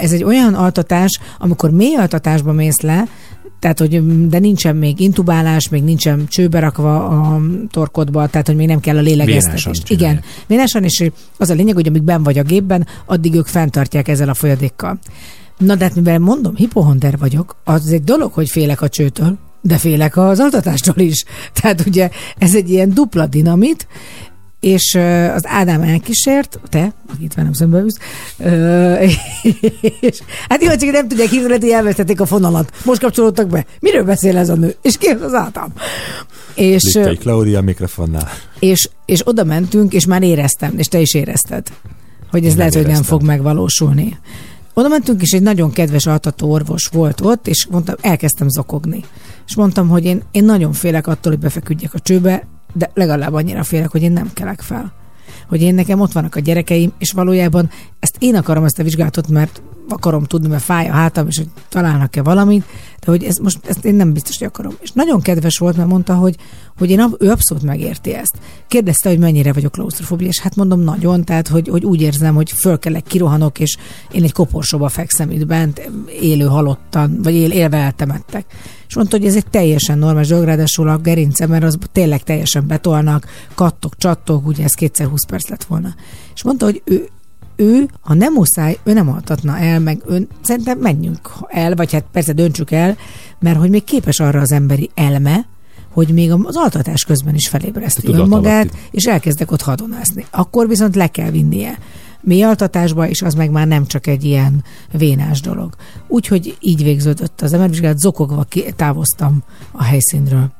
ez 0.00 0.12
egy 0.12 0.24
olyan 0.24 0.54
altatás, 0.54 1.18
amikor 1.38 1.70
mély 1.70 1.94
altatásba 1.94 2.52
mész 2.52 2.80
le, 2.80 3.04
tehát, 3.58 3.78
hogy 3.78 4.26
de 4.28 4.38
nincsen 4.38 4.76
még 4.76 5.00
intubálás, 5.00 5.68
még 5.68 5.82
nincsen 5.82 6.26
csőbe 6.28 6.58
rakva 6.58 7.08
a 7.08 7.40
torkodba, 7.70 8.26
tehát, 8.26 8.46
hogy 8.46 8.56
még 8.56 8.66
nem 8.66 8.80
kell 8.80 8.96
a 8.96 9.00
lélegeztetés. 9.00 9.82
Igen, 9.88 10.20
vénásan, 10.46 10.84
és 10.84 11.10
az 11.38 11.50
a 11.50 11.54
lényeg, 11.54 11.74
hogy 11.74 11.86
amíg 11.86 12.02
ben 12.02 12.22
vagy 12.22 12.38
a 12.38 12.42
gépben, 12.42 12.86
addig 13.06 13.34
ők 13.34 13.46
fenntartják 13.46 14.08
ezzel 14.08 14.28
a 14.28 14.34
folyadékkal. 14.34 14.98
Na, 15.58 15.74
de 15.74 15.84
hát 15.84 15.94
mivel 15.94 16.18
mondom, 16.18 16.54
hipohonder 16.54 17.18
vagyok, 17.18 17.56
az 17.64 17.92
egy 17.92 18.04
dolog, 18.04 18.32
hogy 18.32 18.48
félek 18.48 18.80
a 18.80 18.88
csőtől, 18.88 19.38
de 19.60 19.76
félek 19.76 20.16
az 20.16 20.40
altatástól 20.40 20.96
is. 20.96 21.24
Tehát 21.60 21.86
ugye 21.86 22.10
ez 22.38 22.54
egy 22.54 22.70
ilyen 22.70 22.94
dupla 22.94 23.26
dinamit, 23.26 23.86
és 24.64 24.94
az 25.34 25.46
Ádám 25.46 25.82
elkísért, 25.82 26.60
te, 26.68 26.92
akit 27.14 27.34
velem 27.34 27.52
szembe 27.52 27.78
ülsz, 27.78 27.98
és, 30.00 30.20
hát 30.48 30.62
jó, 30.62 30.70
csak 30.76 30.90
nem 30.90 31.08
tudják 31.08 31.28
hívni, 31.28 31.50
hogy 31.50 31.68
elvesztették 31.68 32.20
a 32.20 32.26
fonalat. 32.26 32.72
Most 32.84 33.00
kapcsolódtak 33.00 33.48
be. 33.48 33.66
Miről 33.80 34.04
beszél 34.04 34.36
ez 34.36 34.48
a 34.48 34.54
nő? 34.54 34.74
És 34.82 34.98
ki 34.98 35.06
az 35.06 35.34
Ádám? 35.34 35.72
És, 36.54 36.94
ö, 36.94 36.98
Liptai 36.98 37.16
Claudia 37.16 37.58
a 37.58 37.62
mikrofonnál. 37.62 38.28
és, 38.58 38.88
és 39.04 39.26
oda 39.26 39.44
mentünk, 39.44 39.92
és 39.92 40.06
már 40.06 40.22
éreztem, 40.22 40.78
és 40.78 40.86
te 40.86 41.00
is 41.00 41.14
érezted, 41.14 41.66
hogy 42.30 42.44
ez 42.44 42.50
Én 42.52 42.58
lehet, 42.58 42.74
hogy 42.74 42.86
nem 42.86 43.02
fog 43.02 43.22
megvalósulni. 43.22 44.18
Oda 44.74 44.88
mentünk, 44.88 45.22
és 45.22 45.30
egy 45.30 45.42
nagyon 45.42 45.72
kedves 45.72 46.06
altató 46.06 46.50
orvos 46.50 46.86
volt 46.92 47.20
ott, 47.20 47.48
és 47.48 47.66
mondtam, 47.70 47.94
elkezdtem 48.00 48.48
zokogni. 48.48 49.04
És 49.46 49.56
mondtam, 49.56 49.88
hogy 49.88 50.04
én, 50.04 50.22
én 50.30 50.44
nagyon 50.44 50.72
félek 50.72 51.06
attól, 51.06 51.32
hogy 51.32 51.40
befeküdjek 51.40 51.94
a 51.94 51.98
csőbe, 51.98 52.46
de 52.74 52.90
legalább 52.94 53.32
annyira 53.32 53.62
félek, 53.62 53.90
hogy 53.90 54.02
én 54.02 54.12
nem 54.12 54.30
kelek 54.32 54.60
fel. 54.60 54.92
Hogy 55.48 55.62
én 55.62 55.74
nekem 55.74 56.00
ott 56.00 56.12
vannak 56.12 56.36
a 56.36 56.40
gyerekeim, 56.40 56.92
és 56.98 57.12
valójában 57.12 57.70
ezt 57.98 58.16
én 58.18 58.36
akarom 58.36 58.64
ezt 58.64 58.78
a 58.78 58.82
vizsgálatot, 58.82 59.28
mert 59.28 59.62
akarom 59.88 60.24
tudni, 60.24 60.48
mert 60.48 60.62
fáj 60.62 60.88
a 60.88 60.92
hátam, 60.92 61.26
és 61.26 61.36
hogy 61.36 61.48
találnak-e 61.68 62.22
valamit, 62.22 62.64
de 63.04 63.10
hogy 63.10 63.24
ez 63.24 63.36
most 63.36 63.58
ezt 63.66 63.84
én 63.84 63.94
nem 63.94 64.12
biztos, 64.12 64.38
hogy 64.38 64.46
akarom. 64.46 64.74
És 64.80 64.92
nagyon 64.92 65.20
kedves 65.20 65.58
volt, 65.58 65.76
mert 65.76 65.88
mondta, 65.88 66.14
hogy, 66.14 66.36
hogy 66.78 66.90
én, 66.90 67.14
ő 67.18 67.30
abszolút 67.30 67.62
megérti 67.62 68.14
ezt. 68.14 68.38
Kérdezte, 68.68 69.08
hogy 69.08 69.18
mennyire 69.18 69.52
vagyok 69.52 69.72
klaustrofóbia, 69.72 70.28
és 70.28 70.40
hát 70.40 70.56
mondom 70.56 70.80
nagyon, 70.80 71.24
tehát 71.24 71.48
hogy, 71.48 71.68
hogy 71.68 71.84
úgy 71.84 72.00
érzem, 72.00 72.34
hogy 72.34 72.50
fölkelek, 72.50 73.02
kirohanok, 73.02 73.60
és 73.60 73.76
én 74.12 74.22
egy 74.22 74.32
koporsóba 74.32 74.88
fekszem 74.88 75.30
itt 75.30 75.46
bent, 75.46 75.90
élő 76.20 76.44
halottan, 76.44 77.22
vagy 77.22 77.34
él, 77.34 77.50
élve 77.50 77.76
eltemettek. 77.76 78.44
És 78.88 78.94
mondta, 78.94 79.16
hogy 79.16 79.26
ez 79.26 79.36
egy 79.36 79.46
teljesen 79.50 79.98
normális 79.98 80.28
dolog, 80.28 80.44
ráadásul 80.44 80.88
a 80.88 80.98
gerince, 80.98 81.46
mert 81.46 81.64
az 81.64 81.78
tényleg 81.92 82.22
teljesen 82.22 82.66
betolnak, 82.66 83.26
kattok, 83.54 83.96
csattog, 83.96 84.46
ugye 84.46 84.64
ez 84.64 84.72
kétszer 84.72 85.06
20 85.06 85.26
perc 85.26 85.48
lett 85.48 85.64
volna. 85.64 85.94
És 86.34 86.42
mondta, 86.42 86.64
hogy 86.64 86.82
ő, 86.84 87.08
ő, 87.56 87.88
ha 88.00 88.14
nem 88.14 88.32
muszáj, 88.32 88.78
ő 88.84 88.92
nem 88.92 89.08
altatna 89.08 89.58
el, 89.58 89.80
meg 89.80 90.02
ön, 90.06 90.28
szerintem 90.42 90.78
menjünk 90.78 91.30
el, 91.48 91.74
vagy 91.74 91.92
hát 91.92 92.04
persze 92.12 92.32
döntsük 92.32 92.70
el, 92.70 92.96
mert 93.38 93.58
hogy 93.58 93.70
még 93.70 93.84
képes 93.84 94.20
arra 94.20 94.40
az 94.40 94.52
emberi 94.52 94.90
elme, 94.94 95.46
hogy 95.92 96.08
még 96.08 96.32
az 96.32 96.56
altatás 96.56 97.04
közben 97.04 97.34
is 97.34 97.48
felébreszti 97.48 98.12
önmagát, 98.12 98.76
és 98.90 99.04
elkezdek 99.04 99.50
ott 99.50 99.62
hadonászni. 99.62 100.24
Akkor 100.30 100.68
viszont 100.68 100.94
le 100.94 101.06
kell 101.06 101.30
vinnie 101.30 101.78
mély 102.24 102.42
altatásba, 102.42 103.08
és 103.08 103.22
az 103.22 103.34
meg 103.34 103.50
már 103.50 103.66
nem 103.66 103.86
csak 103.86 104.06
egy 104.06 104.24
ilyen 104.24 104.64
vénás 104.92 105.40
dolog. 105.40 105.74
Úgyhogy 106.08 106.56
így 106.60 106.82
végződött 106.82 107.40
az 107.40 107.52
emelvizsgálat, 107.52 107.98
zokogva 107.98 108.46
távoztam 108.76 109.42
a 109.72 109.82
helyszínről. 109.82 110.52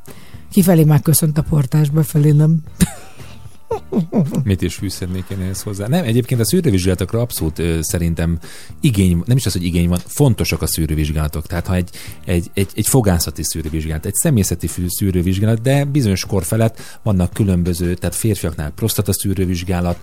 Kifelé 0.51 0.84
már 0.84 1.03
köszönt 1.03 1.38
a 1.38 1.42
portás, 1.42 1.90
befelé 1.90 2.30
nem. 2.30 2.57
Mit 4.45 4.62
is 4.62 4.74
fűszernék 4.74 5.24
én 5.30 5.40
ehhez 5.40 5.62
hozzá? 5.62 5.86
Nem, 5.86 6.05
egyébként 6.05 6.40
a 6.40 6.45
szűrővizsgálatokra 6.45 7.20
abszolút 7.20 7.59
ö, 7.59 7.78
szerintem 7.80 8.38
igény, 8.80 9.22
nem 9.26 9.36
is 9.36 9.47
az, 9.47 9.53
hogy 9.53 9.64
igény 9.64 9.88
van, 9.88 9.99
fontosak 10.07 10.62
a 10.62 10.66
szűrővizsgálatok. 10.66 11.47
Tehát 11.47 11.66
ha 11.66 11.74
egy, 11.74 11.90
egy, 12.24 12.51
egy, 12.55 12.68
egy 12.74 12.86
fogászati 12.86 13.42
szűrővizsgálat, 13.42 14.07
egy 14.07 14.14
személyzeti 14.14 14.68
szűrővizsgálat, 14.86 15.61
de 15.61 15.84
bizonyos 15.84 16.24
kor 16.24 16.45
felett 16.45 16.80
vannak 17.03 17.32
különböző, 17.32 17.95
tehát 17.95 18.14
férfiaknál 18.14 18.70
prostata 18.70 19.12
szűrővizsgálat, 19.12 19.99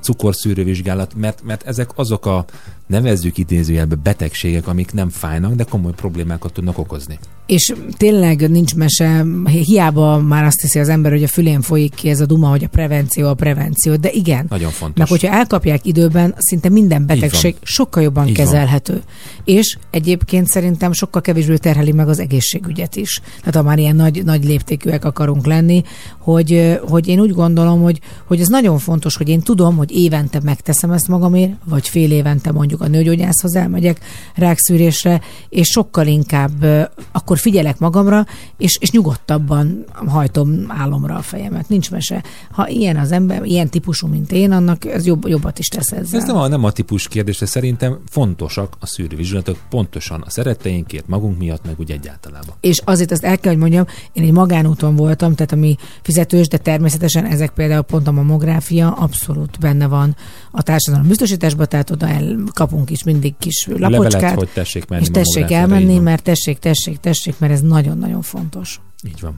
cukorszűrővizsgálat, 0.00 1.14
mert, 1.14 1.42
mert 1.42 1.62
ezek 1.66 1.90
azok 1.94 2.26
a 2.26 2.44
nevezzük 2.86 3.38
idézőjelbe 3.38 3.94
betegségek, 3.94 4.68
amik 4.68 4.92
nem 4.92 5.08
fájnak, 5.08 5.54
de 5.54 5.64
komoly 5.64 5.92
problémákat 5.92 6.52
tudnak 6.52 6.78
okozni. 6.78 7.18
És 7.46 7.74
tényleg 7.96 8.50
nincs 8.50 8.74
mese, 8.74 9.24
hiába 9.44 10.18
már 10.18 10.44
azt 10.44 10.60
hiszi 10.60 10.78
az 10.78 10.88
ember, 10.88 11.12
hogy 11.12 11.22
a 11.22 11.28
fülén 11.28 11.60
folyik 11.60 11.94
ki 11.94 12.08
ez 12.08 12.20
a 12.20 12.26
duma, 12.26 12.48
hogy 12.48 12.64
a 12.64 12.68
prevenció, 12.68 13.28
a 13.32 13.34
prevenció, 13.34 13.96
de 13.96 14.10
igen. 14.10 14.46
Nagyon 14.48 14.70
fontos. 14.70 14.98
Meg 14.98 15.08
hogyha 15.08 15.36
elkapják 15.36 15.86
időben, 15.86 16.34
szinte 16.38 16.68
minden 16.68 17.06
betegség 17.06 17.52
van. 17.52 17.62
sokkal 17.64 18.02
jobban 18.02 18.28
Így 18.28 18.36
van. 18.36 18.46
kezelhető. 18.46 19.02
És 19.44 19.76
egyébként 19.90 20.46
szerintem 20.46 20.92
sokkal 20.92 21.20
kevésbé 21.20 21.56
terheli 21.56 21.92
meg 21.92 22.08
az 22.08 22.18
egészségügyet 22.18 22.96
is. 22.96 23.20
Tehát 23.38 23.54
ha 23.54 23.62
már 23.62 23.78
ilyen 23.78 23.96
nagy, 23.96 24.24
nagy 24.24 24.44
léptékűek 24.44 25.04
akarunk 25.04 25.46
lenni, 25.46 25.82
hogy, 26.18 26.78
hogy 26.88 27.08
én 27.08 27.20
úgy 27.20 27.32
gondolom, 27.32 27.82
hogy, 27.82 28.00
hogy 28.24 28.40
ez 28.40 28.48
nagyon 28.48 28.78
fontos, 28.78 29.16
hogy 29.16 29.28
én 29.28 29.40
tudom, 29.40 29.76
hogy 29.76 29.90
évente 29.90 30.40
megteszem 30.44 30.90
ezt 30.90 31.08
magamért, 31.08 31.52
vagy 31.64 31.88
fél 31.88 32.10
évente 32.12 32.52
mondjuk 32.52 32.80
a 32.80 32.88
nőgyógyászhoz 32.88 33.54
elmegyek 33.54 34.00
rákszűrésre, 34.34 35.20
és 35.48 35.66
sokkal 35.68 36.06
inkább 36.06 36.64
akkor 37.12 37.38
figyelek 37.38 37.78
magamra, 37.78 38.26
és, 38.58 38.76
és 38.80 38.90
nyugodtabban 38.90 39.84
hajtom 40.06 40.64
álomra 40.68 41.14
a 41.14 41.22
fejemet. 41.22 41.68
Nincs 41.68 41.90
mese. 41.90 42.22
Ha 42.50 42.68
ilyen 42.68 42.96
az 42.96 43.12
ember, 43.12 43.21
ilyen 43.42 43.68
típusú, 43.68 44.06
mint 44.06 44.32
én, 44.32 44.52
annak 44.52 44.84
ez 44.84 45.06
jobb, 45.06 45.28
jobbat 45.28 45.58
is 45.58 45.66
tesz 45.66 45.92
ezzel. 45.92 46.20
Ez 46.20 46.26
nem 46.26 46.36
a, 46.36 46.48
nem 46.48 46.64
a 46.64 46.70
típus 46.70 47.08
kérdés, 47.08 47.38
de 47.38 47.46
szerintem 47.46 47.98
fontosak 48.08 48.76
a 48.80 48.86
szűrővizsgálatok 48.86 49.58
pontosan 49.70 50.20
a 50.20 50.30
szeretteinkért, 50.30 51.08
magunk 51.08 51.38
miatt, 51.38 51.64
meg 51.64 51.74
úgy 51.78 51.90
egyáltalában. 51.90 52.54
És 52.60 52.80
azért 52.84 53.10
azt 53.10 53.24
el 53.24 53.38
kell, 53.38 53.52
hogy 53.52 53.60
mondjam, 53.60 53.86
én 54.12 54.22
egy 54.22 54.32
magánúton 54.32 54.96
voltam, 54.96 55.34
tehát 55.34 55.52
ami 55.52 55.76
fizetős, 56.02 56.48
de 56.48 56.56
természetesen 56.56 57.24
ezek 57.24 57.50
például 57.50 57.82
pont 57.82 58.06
a 58.06 58.12
mamográfia 58.12 58.92
abszolút 58.92 59.58
benne 59.58 59.86
van 59.86 60.16
a 60.50 60.62
társadalom 60.62 61.08
biztosításban, 61.08 61.68
tehát 61.68 61.90
oda 61.90 62.08
el 62.08 62.36
kapunk 62.52 62.90
is 62.90 63.04
mindig 63.04 63.34
kis 63.38 63.66
Levelet, 63.66 63.90
lapocskát, 63.90 64.34
hogy 64.34 64.48
tessék 64.48 64.88
menni 64.88 65.02
és 65.02 65.08
tessék 65.08 65.50
elmenni, 65.50 65.98
mert 65.98 66.22
tessék, 66.22 66.58
tessék, 66.58 66.98
tessék, 66.98 67.38
mert 67.38 67.52
ez 67.52 67.60
nagyon-nagyon 67.60 68.22
fontos. 68.22 68.80
Így 69.06 69.20
van. 69.20 69.36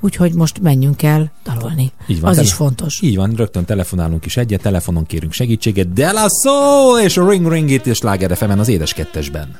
Úgyhogy 0.00 0.34
most 0.34 0.60
menjünk 0.60 1.02
el 1.02 1.32
dalolni. 1.44 1.92
Így 2.06 2.20
van. 2.20 2.30
Az 2.30 2.36
Tele- 2.36 2.48
is 2.48 2.54
fontos. 2.54 3.00
Így 3.00 3.16
van, 3.16 3.32
rögtön 3.36 3.64
telefonálunk 3.64 4.24
is 4.26 4.36
egyet, 4.36 4.62
telefonon 4.62 5.06
kérünk 5.06 5.32
segítséget. 5.32 5.92
De 5.92 6.12
la 6.12 6.26
Soul 6.44 6.98
és 6.98 7.16
a 7.16 7.28
Ring 7.28 7.52
Ring 7.52 7.70
itt 7.70 7.86
és 7.86 7.96
Sláger 7.96 8.36
az 8.58 8.68
édes 8.68 8.92
kettesben. 8.92 9.58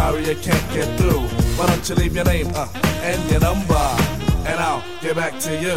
Sorry 0.00 0.30
I 0.30 0.34
can't 0.34 0.72
get 0.72 0.88
through. 0.98 1.20
Why 1.58 1.66
don't 1.66 1.86
you 1.86 1.94
leave 1.94 2.14
your 2.16 2.24
name 2.24 2.50
uh, 2.54 2.66
and 3.02 3.30
your 3.30 3.40
number, 3.40 3.86
and 4.48 4.58
I'll 4.58 4.82
get 5.02 5.14
back 5.14 5.38
to 5.40 5.52
you. 5.60 5.76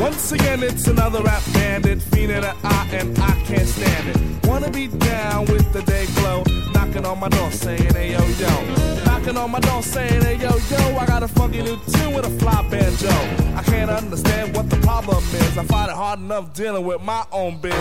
Once 0.00 0.30
again, 0.30 0.62
it's 0.62 0.86
another 0.86 1.20
rap 1.22 1.42
bandit, 1.52 2.00
fiend 2.00 2.30
in 2.30 2.42
the 2.42 2.54
eye, 2.62 2.88
and 2.92 3.18
I 3.18 3.32
can't 3.46 3.66
stand 3.66 4.10
it. 4.10 4.46
Wanna 4.46 4.70
be 4.70 4.86
down 4.86 5.46
with 5.46 5.72
the 5.72 5.82
day 5.82 6.06
glow, 6.14 6.44
knocking 6.72 7.04
on 7.04 7.18
my 7.18 7.28
door 7.30 7.50
saying, 7.50 7.92
hey 7.94 8.12
yo 8.12 8.24
yo. 8.38 8.93
Knocking 9.24 9.40
on 9.40 9.50
my 9.52 9.60
door 9.60 9.82
saying, 9.82 10.20
hey 10.20 10.36
yo 10.36 10.50
yo, 10.68 10.98
I 10.98 11.06
got 11.06 11.22
a 11.22 11.28
funky 11.28 11.62
new 11.62 11.78
tune 11.92 12.12
with 12.12 12.26
a 12.26 12.30
fly 12.38 12.60
banjo. 12.68 13.08
I 13.56 13.62
can't 13.62 13.88
understand 13.88 14.54
what 14.54 14.68
the 14.68 14.76
problem 14.76 15.24
is. 15.24 15.56
I 15.56 15.64
find 15.64 15.90
it 15.90 15.96
hard 15.96 16.18
enough 16.18 16.52
dealing 16.52 16.84
with 16.84 17.00
my 17.00 17.24
own 17.32 17.58
biz. 17.58 17.72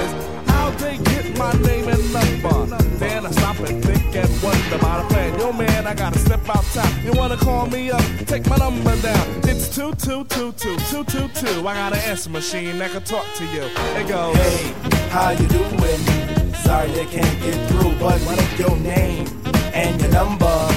How'd 0.47 0.79
they 0.79 0.97
get 0.99 1.37
my 1.37 1.51
name 1.67 1.89
and 1.89 2.13
number? 2.13 2.77
Then 2.97 3.25
I 3.25 3.31
stop 3.31 3.59
and 3.59 3.83
think 3.83 4.15
and 4.15 4.29
wonder 4.41 4.75
about 4.75 5.03
a 5.03 5.07
plan. 5.13 5.37
Yo 5.37 5.51
man, 5.51 5.85
I 5.85 5.93
gotta 5.93 6.17
step 6.17 6.47
outside. 6.47 7.03
You 7.03 7.11
wanna 7.11 7.35
call 7.35 7.65
me 7.65 7.91
up? 7.91 8.05
Take 8.25 8.47
my 8.47 8.55
number 8.55 8.95
down. 9.01 9.27
It's 9.43 9.67
two 9.67 9.93
two 9.95 10.23
two 10.23 10.53
two 10.53 10.77
two 10.89 11.03
two 11.03 11.27
two. 11.27 11.67
I 11.67 11.73
got 11.73 11.91
an 11.91 11.99
answer 12.07 12.29
machine 12.29 12.77
that 12.77 12.91
can 12.91 13.03
talk 13.03 13.25
to 13.35 13.43
you. 13.47 13.63
It 13.99 14.07
goes. 14.07 14.37
Hey, 14.37 14.71
how 15.09 15.31
you 15.31 15.45
doing? 15.49 15.99
Sorry 16.63 16.89
I 17.01 17.05
can't 17.11 17.41
get 17.41 17.69
through, 17.69 17.99
but 17.99 18.17
what 18.21 18.39
is 18.39 18.59
your 18.59 18.77
name 18.77 19.27
and 19.73 19.99
your 19.99 20.11
number? 20.11 20.72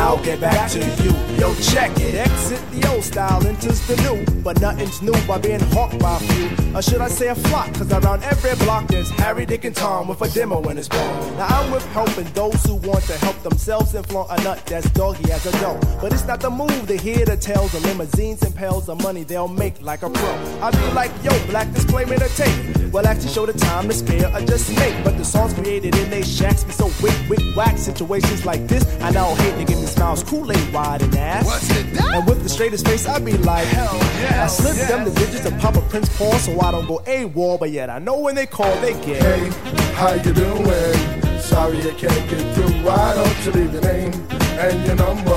I'll 0.00 0.22
get 0.24 0.40
back 0.40 0.70
to 0.70 0.78
you. 0.78 1.12
Yo, 1.38 1.54
check 1.56 1.90
it. 2.00 2.14
Exit 2.14 2.60
the 2.70 2.88
old 2.90 3.04
style, 3.04 3.46
enters 3.46 3.86
the 3.86 3.96
new. 4.02 4.24
But 4.42 4.58
nothing's 4.60 5.02
new 5.02 5.14
by 5.26 5.36
being 5.36 5.60
hawked 5.60 5.98
by 5.98 6.16
a 6.16 6.20
few. 6.20 6.48
Or 6.74 6.80
should 6.80 7.02
I 7.02 7.08
say 7.08 7.28
a 7.28 7.34
flock? 7.34 7.72
Cause 7.74 7.92
around 7.92 8.22
every 8.24 8.54
block 8.64 8.88
there's 8.88 9.10
Harry, 9.10 9.44
Dick, 9.44 9.64
and 9.64 9.76
Tom 9.76 10.08
with 10.08 10.22
a 10.22 10.28
demo 10.30 10.62
in 10.70 10.78
his 10.78 10.88
palm. 10.88 11.36
Now 11.36 11.46
I'm 11.46 11.70
with 11.70 11.86
helping 11.92 12.24
those 12.32 12.62
who 12.64 12.76
want 12.76 13.04
to 13.04 13.12
help 13.18 13.42
themselves 13.42 13.94
and 13.94 14.06
flaunt 14.06 14.30
a 14.30 14.42
nut 14.42 14.64
that's 14.66 14.88
doggy 14.90 15.30
as 15.30 15.44
a 15.44 15.52
dough. 15.60 15.78
But 16.00 16.14
it's 16.14 16.26
not 16.26 16.40
the 16.40 16.50
move 16.50 16.86
to 16.88 16.96
hear 16.96 17.26
the 17.26 17.36
tales 17.36 17.74
of 17.74 17.84
limousines 17.84 18.42
and 18.42 18.54
pails 18.54 18.88
of 18.88 19.02
money 19.02 19.22
they'll 19.24 19.48
make 19.48 19.82
like 19.82 20.02
a 20.02 20.08
pro. 20.08 20.30
I 20.62 20.70
be 20.70 20.92
like, 20.94 21.12
yo, 21.22 21.30
black 21.46 21.70
display 21.72 22.06
made 22.06 22.22
a 22.22 22.28
tape. 22.30 22.92
Well, 22.92 23.06
actually 23.06 23.30
show 23.30 23.46
the 23.46 23.52
time 23.52 23.86
to 23.88 23.94
spare 23.94 24.34
or 24.34 24.40
just 24.40 24.74
make. 24.76 25.04
But 25.04 25.16
the 25.16 25.24
songs 25.24 25.54
created 25.54 25.94
in 25.94 26.10
they 26.10 26.22
shacks 26.22 26.64
be 26.64 26.72
so 26.72 26.86
wick, 27.02 27.14
wick, 27.28 27.56
whack. 27.56 27.78
Situations 27.78 28.44
like 28.44 28.66
this, 28.66 28.84
I 29.00 29.10
now 29.10 29.34
hate 29.36 29.56
to 29.58 29.64
give 29.64 29.78
me 29.78 29.86
smiles, 29.90 30.22
Kool-Aid 30.22 30.72
wide 30.72 31.02
and 31.02 31.14
ass. 31.16 31.44
What's 31.44 31.70
it 31.70 31.92
that? 31.94 32.14
And 32.14 32.26
with 32.26 32.42
the 32.42 32.48
straightest 32.48 32.86
face, 32.86 33.06
I 33.06 33.18
be 33.18 33.36
like, 33.38 33.66
hell 33.66 33.96
yeah, 34.20 34.44
I 34.44 34.46
slip 34.46 34.76
yes. 34.76 34.88
them 34.88 35.04
the 35.04 35.12
digits 35.12 35.44
of 35.46 35.58
Papa 35.58 35.82
Prince 35.88 36.16
Paul 36.16 36.32
so 36.34 36.60
I 36.60 36.70
don't 36.70 36.86
go 36.86 36.98
AWOL, 37.06 37.58
but 37.58 37.70
yet 37.70 37.90
I 37.90 37.98
know 37.98 38.18
when 38.18 38.34
they 38.34 38.46
call, 38.46 38.74
they 38.80 38.92
get. 39.04 39.22
Hey, 39.22 39.48
how 39.94 40.14
you 40.14 40.32
doing? 40.32 41.40
Sorry 41.40 41.78
I 41.78 41.94
can't 41.94 42.30
get 42.30 42.54
through. 42.54 42.72
Why 42.84 43.14
don't 43.14 43.44
you 43.44 43.52
leave 43.52 43.72
your 43.72 43.82
name 43.82 44.12
and 44.58 44.86
your 44.86 44.96
number, 44.96 45.32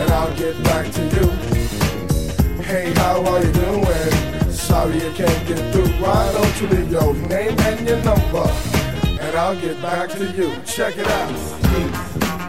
and 0.00 0.10
I'll 0.10 0.34
get 0.36 0.62
back 0.64 0.90
to 0.92 1.02
you. 1.02 1.28
Hey, 2.62 2.92
how 2.94 3.24
are 3.24 3.44
you 3.44 3.52
doing? 3.52 4.50
Sorry 4.50 4.96
I 4.96 5.12
can't 5.14 5.46
get 5.46 5.72
through. 5.72 5.88
Why 6.02 6.32
don't 6.32 6.60
you 6.60 6.68
leave 6.68 6.90
your 6.90 7.14
name 7.14 7.58
and 7.60 7.86
your 7.86 8.02
number, 8.02 8.48
and 9.20 9.36
I'll 9.36 9.60
get 9.60 9.80
back 9.82 10.10
to 10.10 10.32
you. 10.32 10.54
Check 10.64 10.96
it 10.96 11.06
out. 11.06 12.43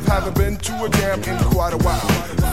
Dixon 0.00 0.12
Ave. 0.12 0.20
Haven't 0.20 0.36
been 0.36 0.56
to 0.56 0.84
a 0.84 0.88
jam 0.88 1.22
in 1.24 1.38
quite 1.50 1.72
a 1.72 1.78
while. 1.78 2.00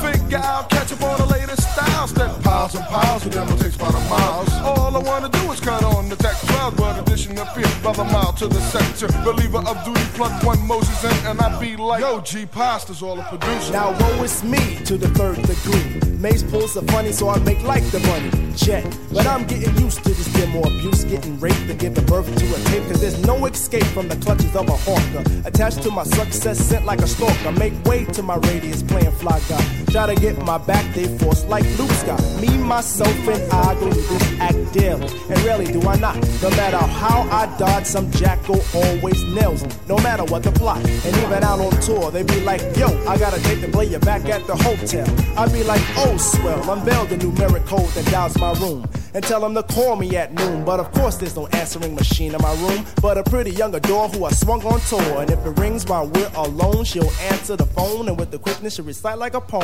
Figure 0.02 0.38
out, 0.38 0.70
catch 0.70 0.92
up 0.92 1.02
on 1.04 1.18
the 1.20 1.26
latest 1.26 1.62
styles. 1.74 2.14
That 2.14 2.44
piles 2.44 2.76
and 2.76 2.86
piles 2.86 3.26
of 3.26 3.32
them 3.34 3.48
will 3.48 3.58
take 3.58 3.76
about 3.76 3.94
a 3.94 4.00
miles. 4.10 4.54
All 4.64 4.96
I 4.96 5.00
wanna 5.00 5.30
do 5.30 5.52
is 5.52 5.60
cut 5.60 5.84
on 5.84 6.10
the 6.10 6.16
tech 6.16 6.36
12, 6.48 6.78
but 6.78 7.00
addition 7.02 7.38
of 7.38 7.48
appears 7.48 7.74
brother 7.80 8.04
mile 8.06 8.34
to 8.34 8.48
the 8.48 8.62
sector. 8.62 9.08
Believer 9.24 9.60
of 9.60 9.84
duty, 9.86 10.02
plug 10.14 10.44
one 10.44 10.66
Moses 10.68 11.04
in, 11.04 11.28
and 11.28 11.40
I 11.40 11.60
be 11.60 11.76
like, 11.76 12.02
Yo, 12.02 12.22
G 12.22 12.46
Pasta's 12.46 13.02
all 13.02 13.20
a 13.20 13.24
producer. 13.24 13.74
Now 13.74 13.98
woe 14.00 14.24
is 14.24 14.44
me 14.44 14.78
to 14.86 14.98
the 14.98 15.10
third 15.10 15.42
degree. 15.44 16.08
Maze 16.18 16.44
pulls 16.44 16.74
the 16.74 16.82
funny, 16.92 17.12
so 17.12 17.30
I 17.30 17.38
make 17.40 17.62
like 17.62 17.84
the 17.92 18.00
money. 18.00 18.32
Check. 18.56 18.84
But 19.14 19.28
I'm 19.28 19.46
getting 19.46 19.76
used 19.78 20.04
to 20.04 20.10
this 20.10 20.28
demo 20.34 20.62
abuse, 20.62 21.04
getting 21.06 21.40
raped 21.40 21.70
and 21.70 21.80
giving 21.80 22.06
birth 22.06 22.26
to 22.26 22.46
a 22.56 22.60
tape. 22.70 22.88
Cause 22.88 23.02
there's 23.02 23.24
no 23.26 23.46
escape 23.46 23.86
from 23.86 24.08
the 24.08 24.16
clutches 24.18 24.56
of 24.56 24.68
a 24.68 24.78
hawker. 24.78 25.24
Attached 25.46 25.84
to 25.84 25.92
my 25.92 26.04
success, 26.04 26.58
sent 26.58 26.86
like 26.86 27.02
a 27.02 27.08
stalker. 27.08 27.37
I 27.46 27.52
make 27.52 27.74
way 27.86 28.06
to 28.06 28.24
my 28.24 28.36
radius, 28.36 28.84
playing 28.84 29.12
fly 29.12 29.40
guy. 29.48 29.64
Try 29.92 30.14
to 30.14 30.20
get 30.20 30.38
my 30.44 30.58
back, 30.58 30.94
they 30.94 31.06
force 31.18 31.46
like 31.46 31.64
Luke 31.78 31.92
Scott. 31.92 32.22
Me, 32.42 32.50
myself, 32.58 33.16
and 33.28 33.52
I 33.52 33.74
go 33.76 33.92
through 33.92 34.18
this 34.18 34.40
act 34.40 34.74
daily. 34.74 35.08
And 35.30 35.40
rarely 35.44 35.66
do 35.66 35.82
I 35.88 35.96
not. 35.98 36.16
No 36.42 36.50
matter 36.52 36.78
how 36.78 37.22
I 37.32 37.46
dodge, 37.58 37.86
some 37.86 38.12
jackal 38.12 38.62
always 38.74 39.24
nails 39.24 39.64
me. 39.64 39.72
No 39.88 39.98
matter 39.98 40.24
what 40.26 40.44
the 40.44 40.52
plot. 40.52 40.78
And 40.86 41.18
even 41.18 41.44
out 41.44 41.60
on 41.60 41.72
tour, 41.82 42.12
they 42.12 42.24
be 42.24 42.42
like, 42.42 42.62
yo, 42.76 42.88
I 43.08 43.18
got 43.18 43.38
a 43.38 43.42
date 43.44 43.62
to 43.62 43.70
play 43.70 43.86
you 43.86 44.00
back 44.00 44.26
at 44.26 44.46
the 44.46 44.56
hotel. 44.56 45.08
I 45.38 45.48
be 45.52 45.64
like, 45.64 45.82
oh, 45.98 46.18
swell, 46.18 46.70
unveil 46.72 47.06
the 47.06 47.16
numeric 47.16 47.66
code 47.66 47.90
that 47.92 48.06
dials 48.12 48.38
my 48.38 48.54
room. 48.60 48.86
And 49.14 49.24
tell 49.24 49.42
them 49.42 49.56
to 49.56 49.64
call 49.64 49.96
me 49.96 50.16
at 50.18 50.34
noon. 50.34 50.66
But 50.66 50.80
of 50.80 50.92
course, 50.92 51.16
there's 51.16 51.36
no 51.36 51.48
answering 51.48 51.96
machine 51.96 52.36
in 52.36 52.42
my 52.42 52.54
room. 52.56 52.86
But 53.02 53.18
a 53.18 53.24
pretty 53.24 53.52
young 53.52 53.74
adore 53.74 54.10
who 54.10 54.26
I 54.26 54.32
swung 54.32 54.64
on 54.64 54.80
tour. 54.82 55.22
And 55.22 55.32
if 55.32 55.44
it 55.46 55.58
rings 55.58 55.86
while 55.86 56.08
we're 56.08 56.32
alone, 56.36 56.84
she'll 56.84 57.10
answer 57.10 57.27
the 57.56 57.66
phone. 57.66 58.08
And 58.08 58.18
with 58.20 58.32
the 58.32 58.40
quickness, 58.40 58.76
she'll 58.76 58.86
recite 58.86 59.18
like 59.18 59.34
a 59.34 59.42
poem. 59.42 59.64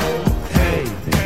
Hey, 0.51 0.83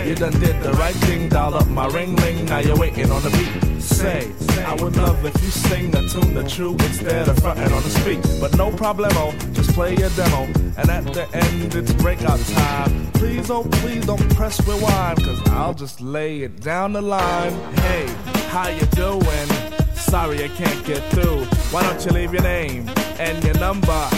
you 0.07 0.15
done 0.15 0.33
did 0.39 0.61
the 0.63 0.71
right 0.73 0.95
thing, 0.95 1.29
dial 1.29 1.55
up 1.55 1.67
my 1.67 1.87
ring 1.87 2.15
ring, 2.17 2.45
now 2.45 2.59
you're 2.59 2.77
waiting 2.77 3.11
on 3.11 3.21
the 3.23 3.29
beat. 3.29 3.81
Say, 3.81 4.31
I 4.65 4.73
would 4.75 4.95
love 4.95 5.23
if 5.25 5.33
you 5.43 5.49
sing 5.49 5.91
the 5.91 6.07
tune 6.07 6.33
the 6.33 6.47
true 6.47 6.73
instead 6.73 7.27
of 7.27 7.37
fronting 7.39 7.71
on 7.71 7.83
the 7.83 7.89
street. 7.89 8.21
But 8.39 8.57
no 8.57 8.71
problemo, 8.71 9.33
just 9.53 9.71
play 9.73 9.95
your 9.95 10.09
demo. 10.11 10.43
And 10.77 10.89
at 10.89 11.05
the 11.13 11.27
end, 11.33 11.75
it's 11.75 11.93
breakout 11.93 12.39
time. 12.39 13.11
Please, 13.13 13.49
oh, 13.49 13.63
please 13.63 14.05
don't 14.05 14.35
press 14.35 14.65
rewind, 14.67 15.23
cause 15.23 15.41
I'll 15.49 15.73
just 15.73 16.01
lay 16.01 16.41
it 16.41 16.61
down 16.61 16.93
the 16.93 17.01
line. 17.01 17.53
Hey, 17.75 18.07
how 18.49 18.69
you 18.69 18.85
doing? 18.87 19.47
Sorry 19.95 20.43
I 20.43 20.47
can't 20.49 20.85
get 20.85 21.03
through. 21.11 21.45
Why 21.71 21.83
don't 21.83 22.03
you 22.05 22.11
leave 22.11 22.33
your 22.33 22.43
name 22.43 22.89
and 23.19 23.43
your 23.43 23.55
number, 23.55 24.09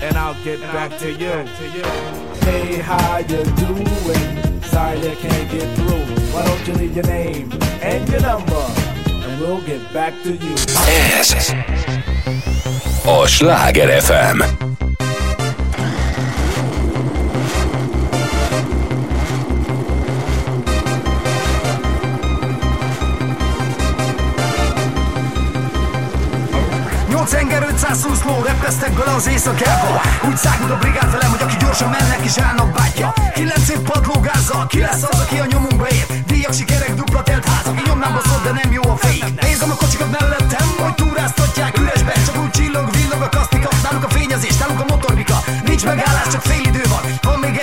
and 0.00 0.16
I'll 0.16 0.34
get 0.44 0.60
back 0.60 0.96
to 0.98 1.10
you. 1.10 1.30
Hey, 2.46 2.76
how 2.78 3.18
you 3.18 3.44
doing? 3.44 4.62
Sorry 4.62 4.98
I 4.98 5.14
can't 5.14 5.50
get 5.50 5.76
through. 5.76 6.04
Why 6.32 6.44
don't 6.44 6.68
you 6.68 6.74
leave 6.74 6.96
your 6.96 7.06
name 7.06 7.50
and 7.82 8.08
your 8.08 8.20
number? 8.20 8.66
And 9.06 9.40
we'll 9.40 9.62
get 9.62 9.92
back 9.92 10.14
to 10.22 10.32
you. 10.32 10.54
Ez 10.86 11.54
a 13.04 13.26
Sláger 13.26 13.88
FM. 14.00 14.67
Nyolc 27.30 27.42
enger 27.42 27.62
520 27.62 28.22
ló 28.24 28.42
repesztek 28.42 28.92
bele 28.92 29.14
az 29.14 29.26
éjszakába 29.28 30.00
Úgy 30.28 30.36
szágult 30.36 30.70
a 30.70 30.76
brigád 30.76 31.10
velem, 31.10 31.30
hogy 31.30 31.42
aki 31.42 31.56
gyorsan 31.60 31.88
mennek 31.88 32.20
és 32.24 32.38
állnak 32.38 32.72
bátya 32.72 33.14
Kilenc 33.34 33.68
év 33.68 33.78
padlógázzal, 33.78 34.66
ki 34.66 34.80
lesz 34.80 35.02
az, 35.10 35.20
aki 35.20 35.38
a 35.38 35.46
nyomunkba 35.46 35.88
ér 35.88 36.06
Díjak, 36.26 36.52
sikerek, 36.52 36.94
dupla 36.94 37.22
telt 37.22 37.44
házak, 37.48 37.80
így 37.80 37.86
nyomnám 37.86 38.12
baszott, 38.12 38.44
de 38.44 38.52
nem 38.62 38.72
jó 38.72 38.82
a 38.90 38.96
fény 38.96 39.34
Nézem 39.40 39.70
a 39.70 39.74
kocsikat 39.74 40.10
mellettem, 40.20 40.68
hogy 40.78 40.94
túráztatják 40.94 41.78
üresbe 41.78 42.12
Csak 42.26 42.36
úgy 42.42 42.50
csillog, 42.50 42.90
villog 42.90 43.22
a 43.22 43.28
kasztika, 43.28 43.68
nálunk 43.82 44.04
a 44.04 44.08
fényezés, 44.08 44.56
nálunk 44.56 44.80
a 44.80 44.84
motorbika 44.88 45.38
Nincs 45.64 45.84
megállás, 45.84 46.28
csak 46.32 46.42
fél 46.42 46.62
idő 46.70 46.82
van, 46.88 47.02
van 47.22 47.38
még 47.38 47.56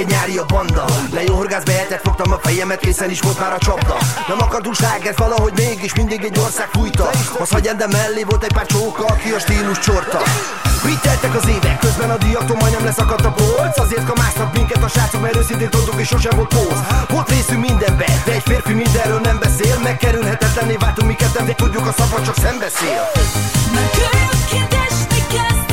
egy 0.00 0.06
nyári 0.06 0.36
a 0.36 0.44
banda. 0.44 0.84
Le 1.12 1.22
jó 1.22 1.34
horgász 1.34 1.62
behetett, 1.62 2.02
fogtam 2.02 2.32
a 2.32 2.38
fejemet, 2.42 2.80
készen 2.80 3.10
is 3.10 3.20
volt 3.20 3.38
már 3.40 3.52
a 3.52 3.58
csapda. 3.58 3.96
Nem 4.28 4.40
akartunk 4.40 4.74
slágert, 4.74 5.18
valahogy 5.18 5.52
mégis 5.56 5.94
mindig 5.94 6.24
egy 6.24 6.38
ország 6.38 6.68
fújta. 6.72 7.10
Az 7.38 7.50
hagyján, 7.50 7.76
mellé 7.90 8.22
volt 8.22 8.44
egy 8.44 8.52
pár 8.52 8.66
csóka, 8.66 9.04
aki 9.04 9.30
a 9.30 9.38
stílus 9.38 9.78
csorta. 9.78 10.18
Mit 10.84 11.00
teltek 11.00 11.34
az 11.34 11.48
évek, 11.48 11.78
közben 11.78 12.10
a 12.10 12.16
diaktól 12.16 12.56
majdnem 12.56 12.84
leszakadt 12.84 13.24
a 13.24 13.32
polc. 13.32 13.78
Azért 13.78 14.06
kamásznak 14.06 14.54
minket 14.54 14.82
a 14.82 14.88
srácok, 14.88 15.20
mert 15.20 15.36
őszintén 15.36 15.70
tudtuk 15.70 16.00
és 16.00 16.08
sosem 16.08 16.36
volt 16.36 16.48
póz. 16.48 16.80
Volt 17.08 17.28
részünk 17.28 17.66
mindenbe, 17.68 18.06
de 18.24 18.32
egy 18.32 18.42
férfi 18.44 18.72
mindenről 18.72 19.20
nem 19.20 19.38
beszél. 19.38 19.78
Megkerülhetetlenné 19.78 20.76
váltunk 20.76 21.08
mi 21.08 21.14
ketten, 21.14 21.46
de 21.46 21.54
tudjuk 21.54 21.86
a 21.86 21.92
szabad 21.92 22.24
csak 22.24 22.36
szembeszél. 22.36 23.02
Mert 23.74 23.90
kőként 23.90 24.74
esni 24.86 25.22
kezdett 25.34 25.69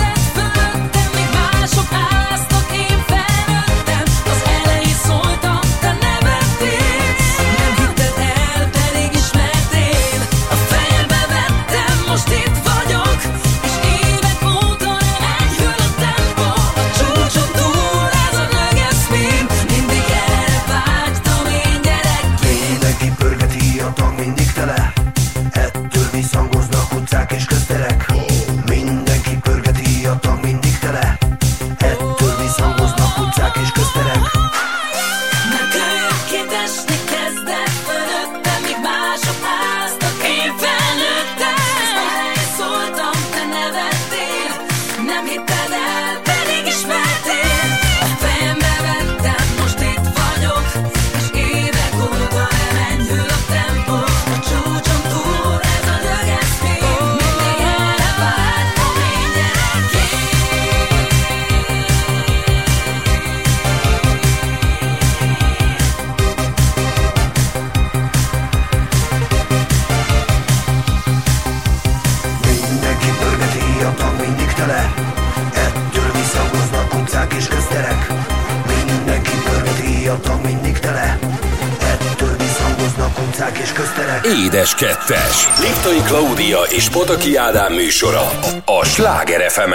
Édes 85.08 85.47
Kettes. 85.47 85.47
Liptai 85.60 86.01
Klaudia 86.08 86.60
és 86.76 86.89
Pataki 86.89 87.36
Ádám 87.36 87.74
műsora 87.74 88.22
a 88.66 88.86
Sláger 88.86 89.51
fm 89.51 89.72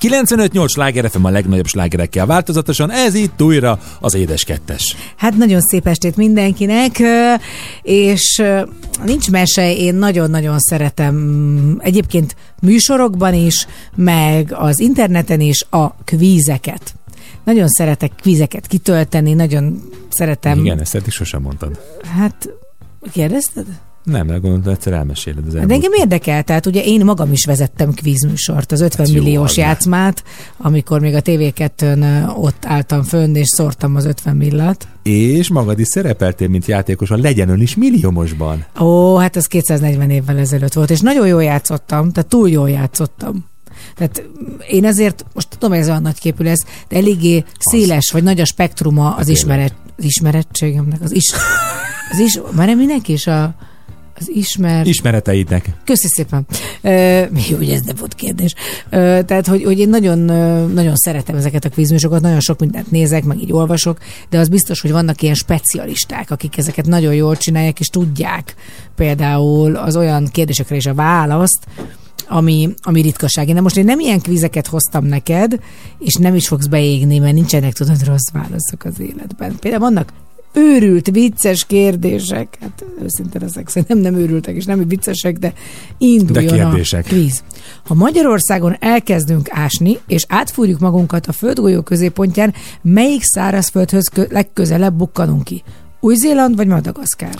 95-8 0.00 0.68
sláger 0.68 1.10
FM 1.10 1.24
a 1.24 1.30
legnagyobb 1.30 1.66
slágerekkel 1.66 2.26
változatosan, 2.26 2.90
ez 2.90 3.14
itt 3.14 3.42
újra 3.42 3.78
az 4.00 4.14
Édes 4.14 4.44
Kettes. 4.44 4.96
Hát 5.16 5.36
nagyon 5.36 5.60
szép 5.60 5.86
estét 5.86 6.16
mindenkinek, 6.16 7.02
és 7.82 8.42
nincs 9.04 9.30
mese, 9.30 9.74
én 9.74 9.94
nagyon-nagyon 9.94 10.58
szeretem 10.58 11.14
mm, 11.14 11.74
egyébként 11.78 12.36
műsorokban 12.62 13.34
is, 13.34 13.66
meg 13.94 14.52
az 14.52 14.80
interneten 14.80 15.40
is 15.40 15.66
a 15.70 15.94
kvízeket. 15.94 16.94
Nagyon 17.44 17.68
szeretek 17.68 18.12
kvízeket 18.20 18.66
kitölteni, 18.66 19.32
nagyon 19.32 19.82
szeretem. 20.08 20.58
Igen, 20.58 20.80
ezt 20.80 20.94
eddig 20.94 21.12
sosem 21.12 21.42
mondtad. 21.42 21.80
Hát, 22.18 22.48
kérdezted? 23.12 23.66
Nem, 24.08 24.26
de 24.26 24.32
gondolom, 24.32 24.62
egyszer 24.68 24.92
elmeséled 24.92 25.46
az 25.46 25.52
De 25.52 25.58
elmúlt. 25.58 25.74
engem 25.74 25.92
érdekel, 25.92 26.42
tehát 26.42 26.66
ugye 26.66 26.82
én 26.84 27.04
magam 27.04 27.32
is 27.32 27.44
vezettem 27.44 27.92
kvízműsort, 27.94 28.72
az 28.72 28.80
50 28.80 29.06
Hát 29.06 29.14
jó, 29.14 29.22
milliós 29.22 29.50
az 29.50 29.56
ne. 29.56 29.62
játszmát, 29.62 30.22
amikor 30.56 31.00
még 31.00 31.14
a 31.14 31.22
TV2-n 31.22 32.36
ott 32.36 32.64
álltam 32.66 33.02
fönn, 33.02 33.34
és 33.34 33.46
szórtam 33.46 33.96
az 33.96 34.04
50 34.04 34.36
millat. 34.36 34.88
És 35.02 35.48
magad 35.48 35.78
is 35.78 35.86
szerepeltél, 35.86 36.48
mint 36.48 36.66
játékos 36.66 37.10
a 37.10 37.16
Legyen 37.16 37.48
Ön 37.48 37.60
is 37.60 37.74
milliómosban. 37.76 38.64
Ó, 38.80 39.16
hát 39.16 39.36
ez 39.36 39.46
240 39.46 40.10
évvel 40.10 40.38
ezelőtt 40.38 40.72
volt, 40.72 40.90
és 40.90 41.00
nagyon 41.00 41.26
jól 41.26 41.42
játszottam, 41.42 42.12
tehát 42.12 42.28
túl 42.30 42.48
jól 42.50 42.70
játszottam. 42.70 43.44
Tehát 43.96 44.22
én 44.70 44.84
ezért, 44.84 45.24
most 45.34 45.48
tudom, 45.48 45.70
hogy 45.70 45.78
ez 45.78 45.88
olyan 45.88 46.02
nagy 46.02 46.18
képű 46.18 46.44
lesz, 46.44 46.64
de 46.88 46.96
eléggé 46.96 47.44
széles, 47.58 48.10
vagy 48.12 48.22
nagy 48.22 48.40
a 48.40 48.44
spektruma 48.44 49.08
az, 49.08 49.14
tényleg. 49.26 49.34
ismeret, 49.36 49.74
az 49.98 50.04
ismerettségemnek, 50.04 51.00
az 51.02 51.12
is, 51.12 51.32
az 52.12 52.18
is, 52.18 52.40
már 52.54 52.76
mindenki 52.76 53.12
is 53.12 53.26
a, 53.26 53.54
az 54.20 54.30
ismer... 54.30 54.86
Ismereteidnek. 54.86 55.70
Köszi 55.84 56.08
szépen. 56.08 56.46
Jó, 57.50 57.56
hogy 57.56 57.70
ez 57.70 57.80
nem 57.80 57.96
volt 57.98 58.14
kérdés. 58.14 58.54
Ö, 58.90 59.20
tehát, 59.26 59.46
hogy, 59.46 59.64
hogy 59.64 59.78
én 59.78 59.88
nagyon, 59.88 60.18
nagyon 60.72 60.96
szeretem 60.96 61.36
ezeket 61.36 61.64
a 61.64 61.68
kvízműsorokat, 61.68 62.22
nagyon 62.22 62.40
sok 62.40 62.60
mindent 62.60 62.90
nézek, 62.90 63.24
meg 63.24 63.40
így 63.40 63.52
olvasok, 63.52 63.98
de 64.30 64.38
az 64.38 64.48
biztos, 64.48 64.80
hogy 64.80 64.90
vannak 64.90 65.22
ilyen 65.22 65.34
specialisták, 65.34 66.30
akik 66.30 66.56
ezeket 66.56 66.86
nagyon 66.86 67.14
jól 67.14 67.36
csinálják, 67.36 67.80
és 67.80 67.86
tudják 67.86 68.54
például 68.96 69.76
az 69.76 69.96
olyan 69.96 70.28
kérdésekre 70.32 70.76
is 70.76 70.86
a 70.86 70.94
választ, 70.94 71.66
ami, 72.28 72.74
ami 72.82 73.00
ritkaság. 73.00 73.48
Én 73.48 73.54
de 73.54 73.60
most 73.60 73.76
én 73.76 73.84
nem 73.84 74.00
ilyen 74.00 74.20
kvízeket 74.20 74.66
hoztam 74.66 75.04
neked, 75.04 75.58
és 75.98 76.14
nem 76.14 76.34
is 76.34 76.48
fogsz 76.48 76.66
beégni, 76.66 77.18
mert 77.18 77.34
nincsenek 77.34 77.72
tudod 77.72 78.04
rossz 78.04 78.30
válaszok 78.32 78.84
az 78.84 79.00
életben. 79.00 79.56
Például 79.60 79.82
vannak 79.82 80.12
őrült, 80.58 81.10
vicces 81.10 81.64
kérdések. 81.64 82.58
Hát 82.60 82.84
őszintén 83.02 83.42
ezek 83.42 83.68
szerintem 83.68 83.98
nem 83.98 84.14
őrültek, 84.14 84.54
és 84.56 84.64
nem 84.64 84.88
viccesek, 84.88 85.36
de 85.36 85.52
induljon 85.98 86.56
De 86.56 86.62
kérdések. 86.62 87.04
a 87.04 87.08
kvíz. 87.08 87.42
Ha 87.86 87.94
Magyarországon 87.94 88.76
elkezdünk 88.80 89.46
ásni, 89.50 89.98
és 90.06 90.24
átfúrjuk 90.28 90.78
magunkat 90.80 91.26
a 91.26 91.32
földgolyó 91.32 91.82
középpontján, 91.82 92.54
melyik 92.82 93.22
szárazföldhöz 93.22 94.08
kö- 94.08 94.32
legközelebb 94.32 94.94
bukkanunk 94.94 95.44
ki? 95.44 95.62
Új-Zéland 96.00 96.56
vagy 96.56 96.66
Madagaszkár? 96.66 97.34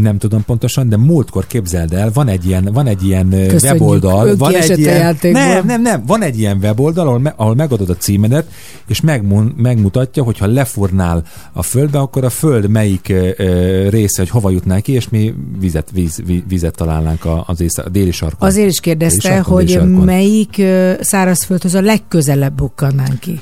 Nem 0.00 0.18
tudom 0.18 0.44
pontosan, 0.44 0.88
de 0.88 0.96
múltkor 0.96 1.46
képzeld 1.46 1.92
el, 1.92 2.10
van 2.14 2.28
egy 2.28 2.46
ilyen, 2.46 2.68
van 2.72 2.86
egy 2.86 3.04
ilyen 3.06 3.28
Köszönjük, 3.30 3.62
weboldal, 3.62 4.36
van 4.36 4.54
egy 4.54 4.78
ilyen, 4.78 5.18
nem, 5.20 5.66
nem, 5.66 5.82
nem, 5.82 6.02
van 6.06 6.22
egy 6.22 6.38
ilyen 6.38 6.58
weboldal, 6.62 7.06
ahol, 7.06 7.18
me, 7.18 7.34
ahol 7.36 7.54
megadod 7.54 7.90
a 7.90 7.96
címedet, 7.96 8.46
és 8.86 9.00
megmon, 9.00 9.54
megmutatja, 9.56 10.22
hogy 10.22 10.38
ha 10.38 10.46
lefurnál 10.46 11.24
a 11.52 11.62
földbe, 11.62 11.98
akkor 11.98 12.24
a 12.24 12.30
föld 12.30 12.68
melyik 12.68 13.08
ö, 13.08 13.30
ö, 13.36 13.88
része, 13.88 14.22
hogy 14.22 14.30
hova 14.30 14.50
jutnál 14.50 14.82
ki, 14.82 14.92
és 14.92 15.08
mi 15.08 15.34
vizet, 15.58 15.90
víz, 15.92 16.22
víz, 16.26 16.42
vizet 16.48 16.74
találnánk 16.74 17.24
a, 17.24 17.44
az 17.46 17.60
észak, 17.60 17.86
a 17.86 17.88
déli 17.88 18.10
sarkon. 18.10 18.48
Azért 18.48 18.70
is 18.70 18.80
kérdezte, 18.80 19.28
sarkon, 19.28 19.54
hogy 19.54 19.70
sarkon. 19.70 19.90
melyik 19.90 20.62
szárazföldhöz 21.00 21.74
a 21.74 21.80
legközelebb 21.80 22.54
bukkannánk 22.54 23.18
ki. 23.20 23.40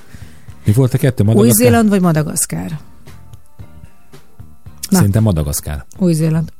Mi 0.64 0.72
volt 0.72 0.94
a 0.94 0.98
kettő? 0.98 1.24
Madagaszkár? 1.24 1.56
Új-Zéland 1.56 1.88
vagy 1.88 2.00
Madagaszkár? 2.00 2.78
Na. 4.94 5.00
Szerintem 5.00 5.22
Madagaszkár. 5.22 5.84
Új-Zéland. 5.98 6.52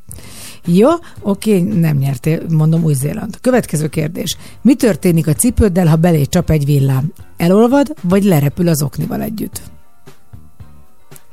Jó, 0.67 0.89
oké, 1.23 1.61
nem 1.61 1.97
nyertél, 1.97 2.43
mondom 2.51 2.85
Új-Zéland. 2.85 3.41
Következő 3.41 3.89
kérdés. 3.89 4.37
Mi 4.63 4.75
történik 4.75 5.27
a 5.27 5.33
cipőddel, 5.33 5.87
ha 5.87 5.97
belé 5.97 6.25
csap 6.25 6.51
egy 6.51 6.65
villám? 6.65 7.13
Elolvad, 7.37 7.95
vagy 8.03 8.25
lerepül 8.25 8.69
az 8.69 8.83
oknival 8.83 9.21
együtt? 9.23 9.61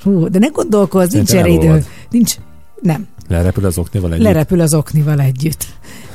Hú, 0.03 0.27
de 0.29 0.39
ne 0.39 0.47
gondolkozz, 0.47 1.13
nincs 1.13 1.33
erre 1.33 1.47
idő. 1.49 1.85
Nincs, 2.09 2.35
nem, 2.81 3.07
Lerepül 3.27 3.65
az 3.65 3.77
oknival 3.77 4.13
együtt. 4.13 4.23
lerepül 4.25 4.59
az 4.61 4.73
oknival 4.73 5.19
együtt. 5.19 5.65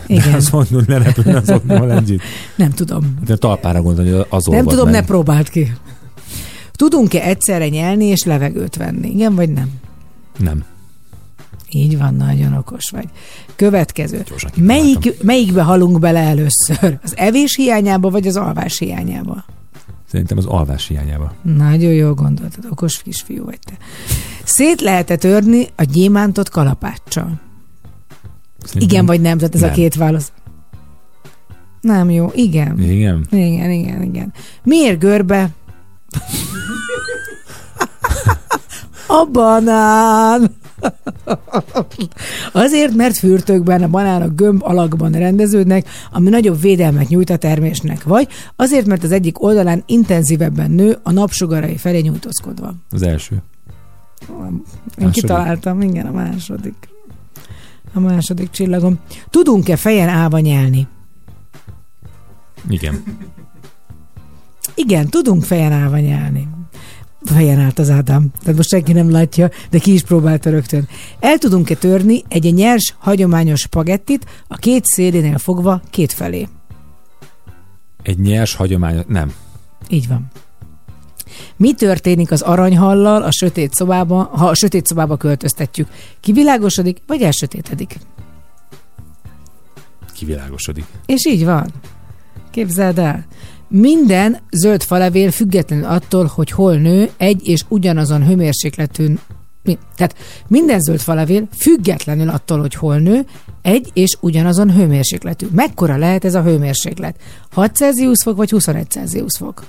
De 0.06 0.14
Igen, 0.14 0.34
azt 0.34 0.52
mondod, 0.52 0.88
lerepül 0.88 1.36
az 1.36 1.50
oknival 1.50 1.92
együtt. 1.92 2.20
nem 2.56 2.70
tudom. 2.70 3.14
De 3.26 3.36
talpára 3.36 3.82
gondolni, 3.82 4.10
hogy 4.10 4.26
az 4.28 4.44
Nem 4.44 4.64
tudom, 4.66 4.84
meg. 4.84 4.94
ne 5.00 5.04
próbáld 5.06 5.48
ki. 5.48 5.72
Tudunk-e 6.72 7.22
egyszerre 7.22 7.68
nyelni 7.68 8.04
és 8.04 8.24
levegőt 8.24 8.76
venni? 8.76 9.08
Igen 9.10 9.34
vagy 9.34 9.50
nem? 9.52 9.70
Nem. 10.38 10.64
Így 11.70 11.98
van, 11.98 12.14
nagyon 12.14 12.52
okos 12.52 12.90
vagy. 12.90 13.08
Következő. 13.56 14.22
Gyorsan. 14.28 14.50
Melyik, 14.56 15.22
melyikbe 15.22 15.62
halunk 15.62 15.98
bele 15.98 16.20
először? 16.20 16.98
Az 17.02 17.16
evés 17.16 17.56
hiányába, 17.56 18.10
vagy 18.10 18.26
az 18.26 18.36
alvás 18.36 18.78
hiányába? 18.78 19.44
Szerintem 20.10 20.38
az 20.38 20.46
alvás 20.46 20.86
hiányába. 20.86 21.34
Nagyon 21.42 21.92
jól 21.92 22.14
gondoltad, 22.14 22.66
okos 22.70 23.02
kisfiú 23.02 23.44
vagy 23.44 23.58
te. 23.64 23.72
Szét 24.44 24.80
lehet 24.80 25.18
törni 25.18 25.66
a 25.76 25.82
gyémántot 25.82 26.48
kalapáccsal? 26.48 27.40
Szerintem... 28.64 28.88
Igen 28.88 29.06
vagy 29.06 29.20
nem? 29.20 29.38
Tehát 29.38 29.54
ez 29.54 29.60
Nem. 29.60 29.70
a 29.70 29.72
két 29.72 29.94
válasz. 29.94 30.32
Nem 31.80 32.10
jó, 32.10 32.30
igen. 32.34 32.80
Igen. 32.80 33.26
Igen, 33.30 33.70
igen, 33.70 34.02
igen. 34.02 34.32
Miért 34.62 34.98
görbe? 34.98 35.48
A 39.08 39.24
banán! 39.32 40.50
Azért, 42.52 42.94
mert 42.94 43.16
fürtökben 43.16 43.82
a 43.82 43.88
banánok 43.88 44.34
gömb 44.34 44.62
alakban 44.64 45.12
rendeződnek, 45.12 45.88
ami 46.12 46.28
nagyobb 46.28 46.60
védelmet 46.60 47.08
nyújt 47.08 47.30
a 47.30 47.36
termésnek, 47.36 48.02
vagy 48.02 48.28
azért, 48.56 48.86
mert 48.86 49.02
az 49.02 49.12
egyik 49.12 49.42
oldalán 49.42 49.82
intenzívebben 49.86 50.70
nő 50.70 50.98
a 51.02 51.12
napsugarai 51.12 51.76
felé 51.76 51.98
nyújtózkodva. 52.00 52.74
Az 52.90 53.02
első. 53.02 53.42
Én 54.28 54.62
Második? 54.96 55.12
kitaláltam, 55.12 55.80
igen, 55.80 56.06
a 56.06 56.12
második. 56.12 56.88
A 57.94 58.00
második 58.00 58.50
csillagom. 58.50 58.98
Tudunk-e 59.30 59.76
fejen 59.76 60.08
állva 60.08 60.38
nyelni? 60.38 60.88
Igen. 62.68 63.02
Igen, 64.74 65.08
tudunk 65.08 65.42
fejen 65.42 65.72
állva 65.72 65.98
nyelni. 65.98 66.48
Fejen 67.26 67.58
állt 67.58 67.78
az 67.78 67.90
Ádám. 67.90 68.30
Tehát 68.40 68.56
most 68.56 68.68
senki 68.68 68.92
nem 68.92 69.10
látja, 69.10 69.50
de 69.70 69.78
ki 69.78 69.92
is 69.92 70.02
próbálta 70.02 70.50
rögtön. 70.50 70.88
El 71.20 71.38
tudunk-e 71.38 71.74
törni 71.74 72.22
egy 72.28 72.54
nyers, 72.54 72.94
hagyományos 72.98 73.60
spagettit 73.60 74.26
a 74.48 74.56
két 74.56 74.84
szélénél 74.84 75.38
fogva 75.38 75.80
két 75.90 76.12
felé? 76.12 76.48
Egy 78.02 78.18
nyers 78.18 78.54
hagyomány... 78.54 79.04
Nem. 79.08 79.34
Így 79.88 80.08
van. 80.08 80.26
Mi 81.56 81.74
történik 81.74 82.30
az 82.30 82.42
aranyhallal 82.42 83.22
a 83.22 83.30
sötét 83.30 83.74
szobába, 83.74 84.22
ha 84.22 84.48
a 84.48 84.54
sötét 84.54 84.86
szobába 84.86 85.16
költöztetjük? 85.16 85.88
Kivilágosodik, 86.20 87.02
vagy 87.06 87.22
elsötétedik? 87.22 87.98
Kivilágosodik. 90.12 90.84
És 91.06 91.26
így 91.26 91.44
van. 91.44 91.72
Képzeld 92.50 92.98
el. 92.98 93.24
Minden 93.68 94.38
zöld 94.50 94.82
falevél 94.82 95.30
függetlenül 95.30 95.84
attól, 95.84 96.30
hogy 96.34 96.50
hol 96.50 96.76
nő, 96.76 97.10
egy 97.16 97.48
és 97.48 97.64
ugyanazon 97.68 98.26
hőmérsékletű 98.26 99.14
mi? 99.62 99.78
Tehát 99.96 100.16
minden 100.48 100.80
zöld 100.80 101.00
falevél 101.00 101.48
függetlenül 101.56 102.28
attól, 102.28 102.60
hogy 102.60 102.74
hol 102.74 102.98
nő, 102.98 103.26
egy 103.62 103.90
és 103.92 104.16
ugyanazon 104.20 104.72
hőmérsékletű. 104.72 105.46
Mekkora 105.52 105.96
lehet 105.96 106.24
ez 106.24 106.34
a 106.34 106.42
hőmérséklet? 106.42 107.16
6 107.50 107.76
Celsius 107.76 108.22
fok 108.22 108.36
vagy 108.36 108.50
21 108.50 108.90
Celsius 108.90 109.36
fok? 109.36 109.64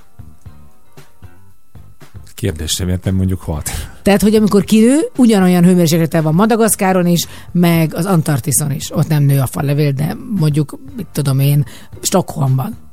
Kérdés 2.36 2.72
sem 2.72 2.90
értem, 2.90 3.16
mondjuk 3.16 3.42
hat. 3.42 3.70
Tehát, 4.02 4.22
hogy 4.22 4.36
amikor 4.36 4.64
kinő, 4.64 5.00
ugyanolyan 5.16 5.64
hőmérséklete 5.64 6.22
van 6.22 6.34
Madagaszkáron 6.34 7.06
is, 7.06 7.28
meg 7.52 7.94
az 7.94 8.06
Antarktiszon 8.06 8.72
is. 8.72 8.96
Ott 8.96 9.08
nem 9.08 9.24
nő 9.24 9.40
a 9.40 9.46
falevél, 9.46 9.92
de 9.92 10.18
mondjuk, 10.36 10.80
mit 10.96 11.08
tudom 11.12 11.40
én, 11.40 11.66
Stockholmban. 12.02 12.87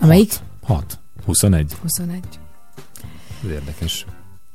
Amelyik? 0.00 0.32
6. 0.62 0.98
21. 1.24 1.72
21. 1.82 2.20
Ez 3.44 3.50
érdekes. 3.50 4.06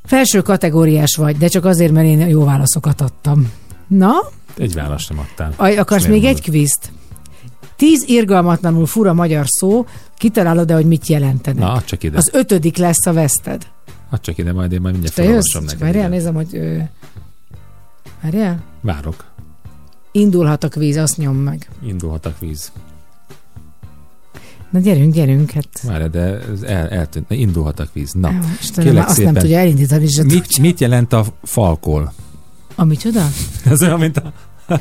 Felső 0.04 0.42
kategóriás 0.42 1.16
vagy, 1.16 1.38
de 1.38 1.48
csak 1.48 1.66
azért, 1.66 1.92
mert 1.92 2.08
én 2.08 2.28
jó 2.28 2.44
válaszokat 2.44 3.02
adtam. 3.02 3.52
Na, 3.88 4.14
Egy 4.58 4.74
választ 4.74 5.06
sem 5.06 5.20
adtál. 5.20 5.54
aj, 5.56 5.78
akarsz 5.78 6.06
még 6.06 6.22
miért 6.22 6.38
egy 6.38 6.44
kvízt? 6.44 6.92
Tíz 7.76 8.04
irgalmatlanul 8.08 8.86
fura 8.86 9.14
magyar 9.14 9.46
szó, 9.48 9.86
kitalálod-e, 10.18 10.74
hogy 10.74 10.86
mit 10.86 11.08
jelentenek? 11.08 11.60
Na, 11.64 11.82
csak 11.82 12.04
ide. 12.04 12.18
Az 12.18 12.30
ötödik 12.34 12.78
lesz 12.78 13.06
a 13.06 13.14
veszted. 13.14 13.68
Add 14.10 14.22
csak 14.22 14.38
ide, 14.38 14.54
majd 14.54 14.72
én 14.72 14.82
majd 14.82 14.94
mindjárt 14.94 15.16
felolvasom 15.18 15.64
neked. 15.64 15.80
várjál, 15.80 16.10
nézem, 16.10 16.34
hogy... 16.34 16.56
Ö... 16.56 16.78
Várjál? 18.22 18.64
Várok. 18.82 19.26
Indulhat 20.12 20.64
a 20.64 20.68
víz, 20.80 20.96
azt 20.98 21.18
nyom 21.18 21.36
meg. 21.36 21.70
Indulhat 21.86 22.26
a 22.26 22.34
víz. 22.40 22.72
Na 24.76 24.82
gyerünk, 24.82 25.14
gyerünk, 25.14 25.52
hát... 25.52 25.68
Várj, 25.84 26.06
de 26.06 26.20
ez 26.20 26.62
el, 26.62 26.90
eltűnt. 26.90 27.32
Indulhat 27.32 27.80
a 27.80 27.86
víz. 27.94 28.12
Na, 28.12 28.32
Jó, 28.32 28.38
Istenem, 28.62 28.86
kérlek 28.90 29.08
azt 29.08 29.18
nem 29.18 29.26
szépen. 29.28 29.42
tudja 29.42 29.58
elindítani, 29.60 30.08
se 30.08 30.24
mit, 30.24 30.58
mit 30.60 30.80
jelent 30.80 31.14
a 31.14 31.26
falkol? 31.44 32.14
A 32.76 32.84
micsoda? 32.84 33.28
Ez 33.72 33.82
olyan, 33.82 34.00
mint 34.00 34.18
a 34.18 34.34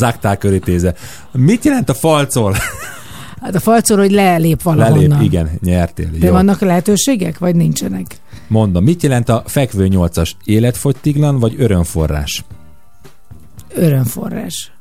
zaktál 0.00 0.36
körítéze. 0.38 0.94
Mit 1.32 1.64
jelent 1.64 1.88
a 1.88 1.94
falcol? 1.94 2.54
Hát 3.40 3.54
a 3.54 3.60
falcol, 3.60 3.96
hogy 3.98 4.10
lelép 4.10 4.62
valahonnan. 4.62 5.08
Lelép, 5.08 5.26
igen, 5.26 5.50
nyertél. 5.60 6.10
De 6.18 6.26
Jó. 6.26 6.32
vannak 6.32 6.60
lehetőségek, 6.60 7.38
vagy 7.38 7.56
nincsenek? 7.56 8.16
Mondom, 8.48 8.84
mit 8.84 9.02
jelent 9.02 9.28
a 9.28 9.42
fekvő 9.46 9.88
nyolcas? 9.88 10.36
Életfogytiglan 10.44 11.38
vagy 11.38 11.54
örömforrás? 11.58 12.44
Örömforrás. 13.74 14.72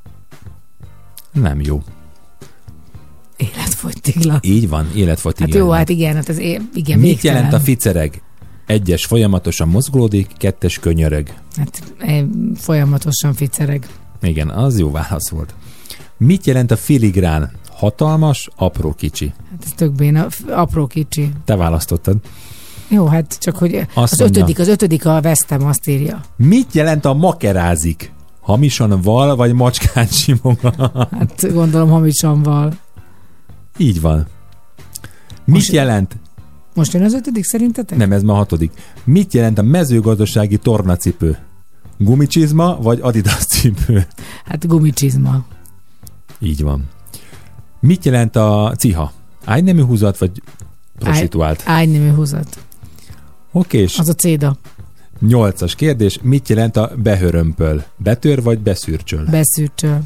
Nem 1.31 1.61
jó. 1.61 1.81
Életfogytiglan. 3.41 4.39
Így 4.41 4.69
van, 4.69 4.87
életfogytiglan. 4.95 5.51
Hát 5.51 5.59
jó, 5.59 5.69
hát 5.69 5.89
igen, 5.89 6.15
hát 6.15 6.29
ez 6.29 6.37
é- 6.37 6.61
igen, 6.73 6.99
Mit 6.99 7.07
végtelen. 7.07 7.35
jelent 7.35 7.53
a 7.53 7.59
ficereg? 7.59 8.21
Egyes 8.65 9.05
folyamatosan 9.05 9.67
mozgolódik, 9.67 10.27
kettes 10.37 10.79
könyörög. 10.79 11.33
Hát 11.55 11.83
eh, 11.99 12.23
folyamatosan 12.55 13.33
ficereg. 13.33 13.87
Igen, 14.21 14.49
az 14.49 14.79
jó 14.79 14.91
válasz 14.91 15.29
volt. 15.29 15.53
Mit 16.17 16.45
jelent 16.45 16.71
a 16.71 16.77
filigrán? 16.77 17.51
Hatalmas, 17.69 18.49
apró 18.55 18.93
kicsi. 18.93 19.33
Hát 19.51 19.63
ez 19.65 19.71
tök 19.75 19.91
béna, 19.91 20.27
apró 20.49 20.87
kicsi. 20.87 21.31
Te 21.45 21.55
választottad. 21.55 22.17
Jó, 22.87 23.05
hát 23.05 23.37
csak 23.39 23.57
hogy 23.57 23.75
Azt 23.93 24.13
az 24.13 24.19
mondja. 24.19 24.37
ötödik, 24.41 24.59
az 24.59 24.67
ötödik 24.67 25.05
a 25.05 25.21
vesztem, 25.21 25.65
azt 25.65 25.87
írja. 25.87 26.21
Mit 26.35 26.73
jelent 26.73 27.05
a 27.05 27.13
makerázik? 27.13 28.11
Hamisan 28.41 29.01
val, 29.01 29.35
vagy 29.35 29.53
macskán 29.53 30.07
simoga? 30.07 30.91
Hát 31.11 31.53
gondolom 31.53 31.89
hamisan 31.89 32.43
val. 32.43 32.73
Így 33.81 34.01
van. 34.01 34.17
Mit 35.45 35.55
Most- 35.55 35.71
jelent? 35.71 36.15
Most 36.73 36.93
jön 36.93 37.03
az 37.03 37.13
ötödik 37.13 37.43
szerintetek? 37.43 37.97
Nem, 37.97 38.11
ez 38.11 38.23
már 38.23 38.35
a 38.35 38.39
hatodik. 38.39 38.71
Mit 39.03 39.33
jelent 39.33 39.57
a 39.57 39.61
mezőgazdasági 39.61 40.57
tornacipő? 40.57 41.37
Gumicsizma, 41.97 42.77
vagy 42.81 42.99
adidas 43.01 43.45
cipő? 43.45 44.07
Hát 44.45 44.67
gumicsizma. 44.67 45.45
Így 46.39 46.61
van. 46.61 46.83
Mit 47.79 48.05
jelent 48.05 48.35
a 48.35 48.73
ciha? 48.77 49.11
Ágynemű 49.45 49.81
húzat, 49.81 50.17
vagy 50.17 50.41
prostituált? 50.99 51.63
Ágynemű 51.65 52.09
húzat. 52.11 52.59
Oké, 53.51 53.83
Az 53.97 54.09
a 54.09 54.13
céda. 54.13 54.57
nyolcas 55.19 55.75
kérdés. 55.75 56.19
Mit 56.21 56.49
jelent 56.49 56.77
a 56.77 56.91
behörömpöl? 56.97 57.83
Betör, 57.97 58.41
vagy 58.43 58.59
beszürcsöl? 58.59 59.25
Beszűrcsöl. 59.25 60.01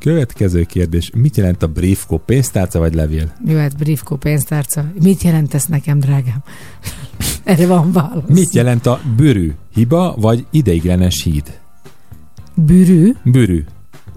Következő 0.00 0.64
kérdés. 0.64 1.10
Mit 1.14 1.36
jelent 1.36 1.62
a 1.62 1.66
briefkó? 1.66 2.18
Pénztárca, 2.18 2.78
vagy 2.78 2.94
levél? 2.94 3.32
Jöhet 3.44 3.76
briefkó 3.76 4.16
pénztárca. 4.16 4.92
Mit 5.02 5.22
jelent 5.22 5.54
ez 5.54 5.64
nekem, 5.64 5.98
drágám? 5.98 6.42
Erre 7.44 7.66
van 7.66 7.92
válasz. 7.92 8.28
Mit 8.28 8.54
jelent 8.54 8.86
a 8.86 9.00
bőrű? 9.16 9.52
Hiba, 9.74 10.14
vagy 10.18 10.46
ideiglenes 10.50 11.22
híd? 11.22 11.60
Bűrű? 12.54 13.12
Bőrű. 13.24 13.64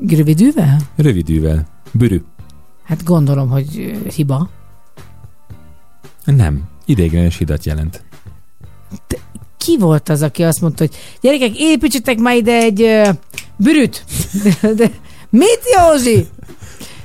Rövidűvel? 0.08 0.78
Rövidűvel. 0.96 1.68
Bőrű. 1.92 2.22
Hát 2.84 3.04
gondolom, 3.04 3.50
hogy 3.50 3.98
hiba. 4.16 4.50
Nem. 6.26 6.64
Ideiglenes 6.86 7.38
hidat 7.38 7.66
jelent. 7.66 8.04
Ki 9.58 9.78
volt 9.78 10.10
az, 10.10 10.22
aki 10.22 10.44
azt 10.44 10.62
mondta, 10.62 10.84
hogy 10.86 10.96
gyerekek, 11.22 11.60
építsetek 11.60 12.18
már 12.18 12.36
ide 12.36 12.58
egy 12.58 12.82
uh. 12.82 13.10
De, 14.44 14.74
de, 14.74 14.92
mit, 15.34 15.62
Józsi? 15.78 16.28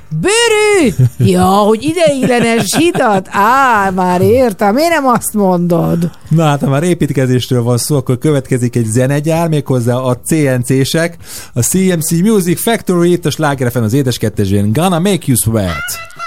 Bűrű! 0.09 0.93
Ja, 1.17 1.45
hogy 1.45 1.83
ideiglenes 1.83 2.75
hidat? 2.77 3.27
Á, 3.31 3.89
már 3.89 4.21
értem, 4.21 4.73
miért 4.73 4.89
nem 4.89 5.07
azt 5.07 5.33
mondod? 5.33 6.11
Na 6.29 6.43
hát, 6.43 6.59
ha 6.59 6.69
már 6.69 6.83
építkezésről 6.83 7.63
van 7.63 7.77
szó, 7.77 7.95
akkor 7.95 8.17
következik 8.17 8.75
egy 8.75 8.85
zenegyár, 8.85 9.47
méghozzá 9.47 9.95
a 9.95 10.17
CNC-sek, 10.17 11.17
a 11.53 11.61
CMC 11.61 12.11
Music 12.11 12.61
Factory, 12.61 13.11
itt 13.11 13.25
a 13.25 13.29
Sláger 13.29 13.71
FM 13.71 13.83
az 13.83 13.93
édeskettesén, 13.93 14.73
Gonna 14.73 14.99
Make 14.99 15.23
You 15.25 15.35
Sweat. 15.35 16.18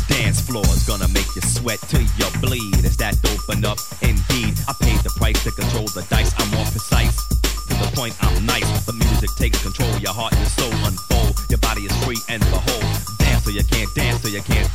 The 0.00 0.14
dance 0.14 0.40
floor. 0.40 0.62
It's 0.66 0.86
gonna 0.86 1.08
make 1.08 1.26
you 1.34 1.42
sweat 1.42 1.80
till 1.88 2.02
you 2.02 2.26
bleed. 2.40 2.84
Is 2.84 2.96
that 2.98 3.16
open 3.32 3.64
up? 3.64 3.78
Indeed, 4.02 4.54
I 4.68 4.72
paid 4.80 5.00
the 5.00 5.12
price 5.16 5.42
to 5.44 5.50
control 5.50 5.86
the 5.86 6.02
dice. 6.08 6.32
I'm 6.38 6.50
more 6.50 6.64
precise. 6.66 7.26
To 7.28 7.74
the 7.74 7.90
point, 7.94 8.14
I'm 8.20 8.46
nice. 8.46 8.86
The 8.86 8.92
music 8.92 9.30
takes 9.36 9.62
control. 9.62 9.90
Your 9.98 10.12
heart 10.12 10.34
and 10.34 10.48
soul 10.48 10.72
unfold. 10.84 11.40
Your 11.48 11.58
body 11.58 11.82
is 11.82 12.04
free 12.04 12.20
and 12.28 12.42
behold. 12.50 12.84
Dance 13.18 13.44
so 13.44 13.50
you 13.50 13.64
can't 13.64 13.92
dance, 13.94 14.22
so 14.22 14.28
you 14.28 14.42
can't 14.42 14.69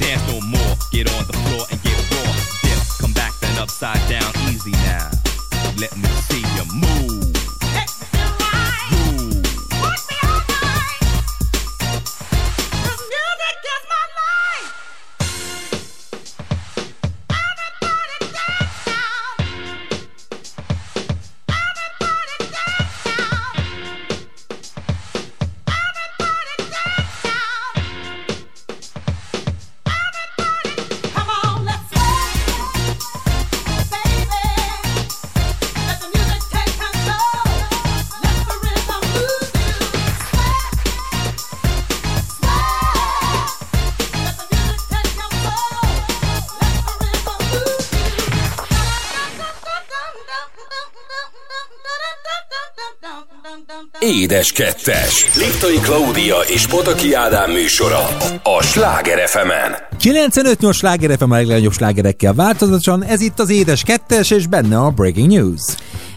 Édes 54.26 54.52
kettes. 54.52 55.38
Liptai 55.38 55.76
Klaudia 55.76 56.36
és 56.48 56.68
Pataki 56.68 57.14
Ádám 57.14 57.52
műsora 57.52 58.18
a 58.44 58.64
Sláger 58.64 59.28
fm 59.28 59.50
95-8 60.00 60.74
sláger 60.74 61.18
FM 61.18 61.32
a 61.32 61.36
legnagyobb 61.36 61.72
slágerekkel 61.72 62.34
változatosan, 62.34 63.04
ez 63.04 63.22
itt 63.22 63.40
az 63.40 63.50
Édes 63.50 63.84
Kettes, 63.84 64.32
és 64.32 64.48
benne 64.48 64.78
a 64.78 64.90
Breaking 64.90 65.32
News. 65.32 65.62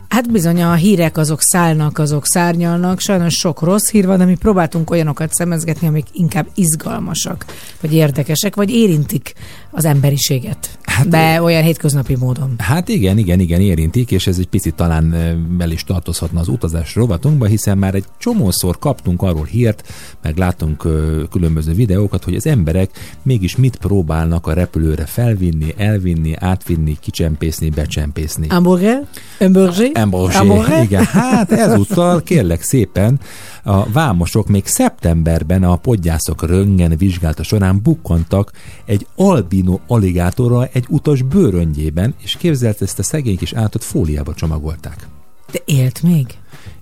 Hát 0.09 0.31
bizony 0.31 0.63
a 0.63 0.75
hírek 0.75 1.17
azok 1.17 1.41
szállnak, 1.43 1.99
azok 1.99 2.27
szárnyalnak, 2.27 3.01
sajnos 3.01 3.35
sok 3.35 3.63
rossz 3.63 3.91
hír 3.91 4.07
van, 4.07 4.19
de 4.19 4.25
mi 4.25 4.37
próbáltunk 4.37 4.91
olyanokat 4.91 5.33
szemezgetni, 5.33 5.87
amik 5.87 6.07
inkább 6.13 6.47
izgalmasak, 6.55 7.45
vagy 7.81 7.95
érdekesek, 7.95 8.57
vagy 8.57 8.71
érintik 8.71 9.33
az 9.71 9.85
emberiséget. 9.85 10.79
Hát, 10.99 11.09
de 11.09 11.43
olyan 11.43 11.63
hétköznapi 11.63 12.17
módon. 12.17 12.55
Hát 12.59 12.89
igen, 12.89 13.19
igen, 13.19 13.41
igen, 13.41 13.61
érintik, 13.61 14.11
és 14.11 14.27
ez 14.27 14.39
egy 14.39 14.49
picit 14.49 14.75
talán 14.75 15.15
el 15.59 15.71
is 15.71 15.85
tartozhatna 15.85 16.41
az 16.41 16.49
utazás 16.49 16.95
rovatunkba, 16.95 17.47
hiszen 17.47 17.79
már 17.79 17.95
egy 17.95 18.05
csomószor 18.19 18.79
kaptunk 18.79 19.23
arról 19.23 19.45
hírt, 19.45 19.89
meg 20.23 20.37
látunk 20.37 20.87
különböző 21.31 21.73
videókat, 21.73 22.25
hogy 22.25 22.35
az 22.35 22.47
emberek 22.47 22.91
mégis 23.23 23.57
mit 23.57 23.77
próbálnak 23.77 24.47
a 24.47 24.53
repülőre 24.53 25.07
felvinni, 25.07 25.75
elvinni, 25.77 26.35
átvinni, 26.39 26.97
kicsempészni, 27.01 27.71
becsempészni. 27.71 28.49
Hamburger? 28.49 29.07
Hamburger? 29.39 29.91
Hamburger? 30.33 30.83
Igen, 30.83 31.05
hát 31.05 31.53
ezúttal 31.53 32.23
kérlek 32.23 32.63
szépen 32.63 33.21
a 33.63 33.91
vámosok 33.93 34.49
még 34.49 34.67
szeptemberben 34.67 35.63
a 35.63 35.77
podgyászok 35.77 36.47
röngen 36.47 36.97
vizsgálta 36.97 37.43
során 37.43 37.81
bukkantak 37.83 38.53
egy 38.85 39.07
albino 39.17 39.79
aligátorral 39.87 40.69
egy 40.73 40.85
utas 40.89 41.23
bőröngyében, 41.23 42.15
és 42.23 42.37
képzelt 42.37 42.83
ezt 42.83 42.99
a 42.99 43.03
szegény 43.03 43.37
kis 43.37 43.53
állatot 43.53 43.85
fóliába 43.85 44.35
csomagolták. 44.35 45.07
De 45.53 45.59
élt 45.65 46.03
még? 46.03 46.27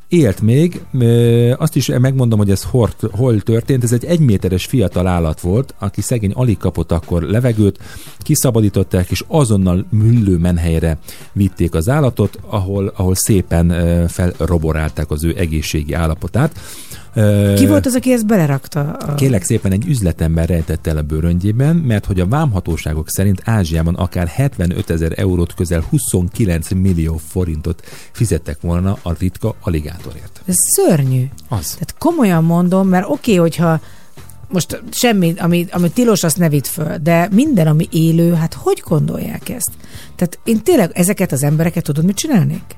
Élt 0.09 0.41
még, 0.41 0.81
azt 1.57 1.77
is 1.77 1.87
megmondom, 1.87 2.39
hogy 2.39 2.51
ez 2.51 2.63
hol, 2.63 2.91
hol 3.11 3.41
történt, 3.41 3.83
ez 3.83 3.93
egy 3.93 4.05
egyméteres 4.05 4.65
fiatal 4.65 5.07
állat 5.07 5.41
volt, 5.41 5.75
aki 5.79 6.01
szegény 6.01 6.33
alig 6.33 6.59
kapott 6.59 6.93
akkor 6.93 7.23
levegőt, 7.23 7.79
kiszabadították, 8.19 9.11
és 9.11 9.25
azonnal 9.27 9.87
müllő 9.91 10.37
menhelyre 10.37 10.99
vitték 11.33 11.75
az 11.75 11.89
állatot, 11.89 12.39
ahol, 12.47 12.93
ahol 12.97 13.15
szépen 13.15 13.69
felroborálták 14.09 15.11
az 15.11 15.25
ő 15.25 15.35
egészségi 15.37 15.93
állapotát. 15.93 16.61
Ki 17.55 17.67
volt 17.67 17.87
az, 17.87 17.95
aki 17.95 18.13
ezt 18.13 18.27
belerakta? 18.27 18.93
A... 18.93 19.15
Kérlek 19.15 19.43
szépen 19.43 19.73
egy 19.73 19.87
üzletember 19.87 20.49
rejtette 20.49 20.91
el 20.91 20.97
a 20.97 21.03
bőröngyében, 21.03 21.77
mert 21.77 22.05
hogy 22.07 22.21
a 22.21 22.27
vámhatóságok 22.27 23.09
szerint 23.09 23.43
Ázsiában 23.45 23.95
akár 23.95 24.27
75 24.27 24.91
ezer 24.91 25.13
eurót, 25.19 25.55
közel 25.55 25.85
29 25.89 26.71
millió 26.71 27.21
forintot 27.29 27.83
fizettek 28.13 28.61
volna 28.61 28.99
a 29.03 29.13
ritka 29.19 29.55
aligátorért. 29.61 30.43
Ez 30.45 30.57
szörnyű. 30.57 31.25
Az. 31.49 31.71
Tehát 31.73 31.95
komolyan 31.99 32.45
mondom, 32.45 32.89
mert 32.89 33.05
oké, 33.05 33.33
okay, 33.33 33.37
hogyha 33.37 33.81
most 34.49 34.83
semmi, 34.91 35.35
ami, 35.39 35.67
ami 35.71 35.91
tilos, 35.91 36.23
azt 36.23 36.39
ne 36.39 36.49
vidd 36.49 36.65
föl, 36.65 36.97
de 36.97 37.29
minden, 37.33 37.67
ami 37.67 37.89
élő, 37.91 38.35
hát 38.35 38.55
hogy 38.55 38.83
gondolják 38.87 39.49
ezt? 39.49 39.71
Tehát 40.17 40.39
én 40.45 40.63
tényleg 40.63 40.91
ezeket 40.95 41.33
az 41.33 41.43
embereket 41.43 41.85
tudod, 41.85 42.05
mit 42.05 42.17
csinálnék? 42.17 42.77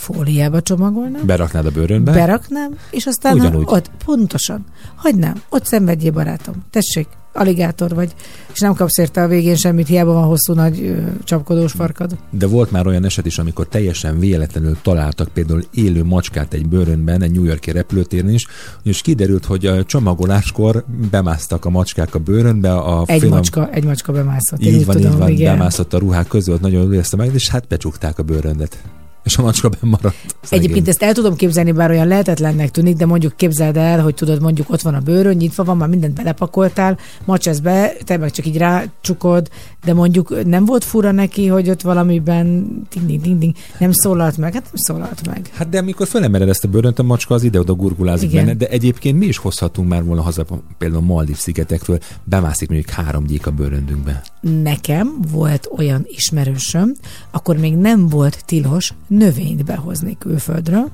Fóliába 0.00 0.60
csomagolnám, 0.62 1.26
Beraknád 1.26 1.66
a 1.66 1.70
bőrönbe? 1.70 2.12
beraknám, 2.12 2.74
és 2.90 3.06
aztán 3.06 3.34
Ugyanúgy. 3.34 3.64
ott, 3.66 3.90
pontosan, 4.04 4.64
hagynám, 4.94 5.42
ott 5.48 5.64
szenvedjél 5.64 6.12
barátom, 6.12 6.54
tessék, 6.70 7.06
aligátor 7.32 7.94
vagy, 7.94 8.14
és 8.52 8.58
nem 8.60 8.74
kapsz 8.74 8.98
érte 8.98 9.22
a 9.22 9.26
végén 9.28 9.56
semmit, 9.56 9.86
hiába 9.86 10.12
van 10.12 10.24
hosszú 10.24 10.52
nagy 10.52 10.80
ö, 10.82 10.98
csapkodós 11.24 11.72
farkad. 11.72 12.16
De 12.30 12.46
volt 12.46 12.70
már 12.70 12.86
olyan 12.86 13.04
eset 13.04 13.26
is, 13.26 13.38
amikor 13.38 13.66
teljesen 13.68 14.18
véletlenül 14.18 14.76
találtak 14.82 15.28
például 15.28 15.62
élő 15.74 16.04
macskát 16.04 16.52
egy 16.54 16.68
bőrönben, 16.68 17.22
egy 17.22 17.30
New 17.32 17.44
Yorki 17.44 17.70
repülőtéren 17.70 18.30
is, 18.30 18.46
és 18.82 19.00
kiderült, 19.00 19.44
hogy 19.44 19.66
a 19.66 19.84
csomagoláskor 19.84 20.84
bemásztak 21.10 21.64
a 21.64 21.70
macskák 21.70 22.14
a 22.14 22.18
bőrönbe. 22.18 22.74
A 22.74 23.02
Egy 23.06 23.18
finom- 23.20 23.36
macska, 23.36 23.70
egy 23.70 23.84
macska 23.84 24.12
bemászott. 24.12 24.60
Így 24.60 24.74
úgy 24.76 24.84
van, 24.86 24.96
tudom, 24.96 25.12
így 25.12 25.18
van, 25.18 25.28
igen. 25.28 25.56
bemászott 25.56 25.94
a 25.94 25.98
ruhák 25.98 26.26
között, 26.26 26.60
nagyon 26.60 26.92
érezte 26.92 27.16
meg, 27.16 27.34
és 27.34 27.48
hát 27.48 27.66
becsukták 27.68 28.18
a 28.18 28.22
bőröndet. 28.22 28.82
És 29.22 29.36
a 29.36 29.42
macska 29.42 29.68
bemaradt. 29.68 30.16
Szegény. 30.42 30.64
Egyébként 30.64 30.88
ezt 30.88 31.02
el 31.02 31.12
tudom 31.12 31.36
képzelni, 31.36 31.72
bár 31.72 31.90
olyan 31.90 32.06
lehetetlennek 32.06 32.70
tűnik, 32.70 32.96
de 32.96 33.06
mondjuk 33.06 33.36
képzeld 33.36 33.76
el, 33.76 34.00
hogy 34.00 34.14
tudod, 34.14 34.40
mondjuk 34.40 34.70
ott 34.70 34.80
van 34.80 34.94
a 34.94 35.00
bőrön, 35.00 35.36
nyitva 35.36 35.64
van, 35.64 35.76
már 35.76 35.88
mindent 35.88 36.14
belepakoltál, 36.14 36.98
macsesz 37.24 37.58
be, 37.58 37.92
te 38.04 38.16
meg 38.16 38.30
csak 38.30 38.46
így 38.46 38.56
rácsukod, 38.56 39.48
de 39.84 39.94
mondjuk 39.94 40.44
nem 40.44 40.64
volt 40.64 40.84
fura 40.84 41.10
neki, 41.10 41.46
hogy 41.46 41.70
ott 41.70 41.80
valamiben 41.80 42.46
ding, 42.90 43.06
ding, 43.06 43.20
ding, 43.20 43.38
ding, 43.38 43.54
nem 43.78 43.92
szólalt 43.92 44.36
meg, 44.36 44.52
hát 44.52 44.62
nem 44.62 44.72
szólalt 44.74 45.26
meg. 45.26 45.50
Hát 45.54 45.68
de 45.68 45.78
amikor 45.78 46.06
fölemered 46.06 46.48
ezt 46.48 46.64
a 46.64 46.68
bőrönt, 46.68 46.98
a 46.98 47.02
macska 47.02 47.34
az 47.34 47.42
ide-oda 47.42 47.72
gurgulázik 47.72 48.30
Igen. 48.32 48.44
benne, 48.44 48.56
de 48.56 48.68
egyébként 48.68 49.18
mi 49.18 49.26
is 49.26 49.36
hozhatunk 49.36 49.88
már 49.88 50.04
volna 50.04 50.22
haza 50.22 50.44
például 50.78 51.02
Maldív 51.02 51.36
szigetekről, 51.36 51.98
bemászik 52.24 52.68
mondjuk 52.68 52.90
három 52.90 53.26
gyík 53.26 53.46
a 53.46 53.50
bőröndünkbe. 53.50 54.22
Nekem 54.40 55.14
volt 55.32 55.68
olyan 55.76 56.02
ismerősöm, 56.06 56.94
akkor 57.30 57.56
még 57.56 57.76
nem 57.76 58.08
volt 58.08 58.44
tilos 58.44 58.94
növényt 59.06 59.64
behozni 59.64 60.16
külföldről, 60.18 60.90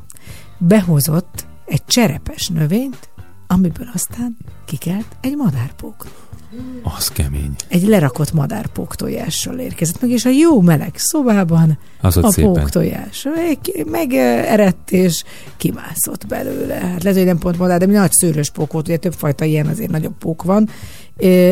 behozott 0.58 1.46
egy 1.64 1.84
cserepes 1.84 2.48
növényt, 2.48 3.08
amiből 3.46 3.88
aztán 3.94 4.36
kikelt 4.64 5.06
egy 5.20 5.36
madárpók. 5.36 6.06
Az 6.96 7.08
kemény. 7.08 7.54
Egy 7.68 7.82
lerakott 7.86 8.32
madárpók 8.32 8.94
tojással 8.94 9.58
érkezett 9.58 10.00
meg, 10.00 10.10
és 10.10 10.24
a 10.24 10.30
jó 10.30 10.60
meleg 10.60 10.92
szobában 10.96 11.78
Az 12.00 12.16
a 12.16 12.30
szépen. 12.30 12.52
pók 12.52 12.70
tojás 12.70 13.26
megerett, 13.86 14.90
és 14.90 15.24
kimászott 15.56 16.26
belőle. 16.26 16.74
Hát 16.74 17.02
lehet, 17.02 17.18
hogy 17.18 17.26
nem 17.26 17.38
pont 17.38 17.58
madár, 17.58 17.78
de 17.78 17.86
mi 17.86 17.92
nagy 17.92 18.12
szőrös 18.12 18.50
pók 18.50 18.72
volt, 18.72 18.88
ugye 18.88 18.96
többfajta 18.96 19.44
ilyen, 19.44 19.66
azért 19.66 19.90
nagyobb 19.90 20.18
pók 20.18 20.42
van. 20.42 20.68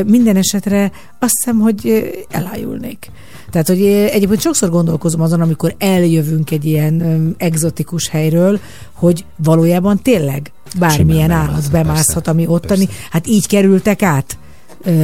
Minden 0.06 0.36
esetre 0.36 0.90
azt 1.18 1.32
hiszem, 1.34 1.58
hogy 1.60 2.10
elájulnék. 2.30 3.10
Tehát, 3.50 3.68
hogy 3.68 3.84
egyébként 3.86 4.40
sokszor 4.40 4.70
gondolkozom 4.70 5.20
azon, 5.20 5.40
amikor 5.40 5.74
eljövünk 5.78 6.50
egy 6.50 6.64
ilyen 6.64 7.00
ö, 7.00 7.28
egzotikus 7.36 8.08
helyről, 8.08 8.60
hogy 8.92 9.24
valójában 9.36 10.02
tényleg 10.02 10.52
bármilyen 10.78 11.30
állat 11.30 11.70
bemászhat, 11.70 12.14
persze, 12.14 12.30
ami 12.30 12.46
ottani. 12.46 12.88
Hát 13.10 13.26
így 13.26 13.46
kerültek 13.46 14.02
át 14.02 14.38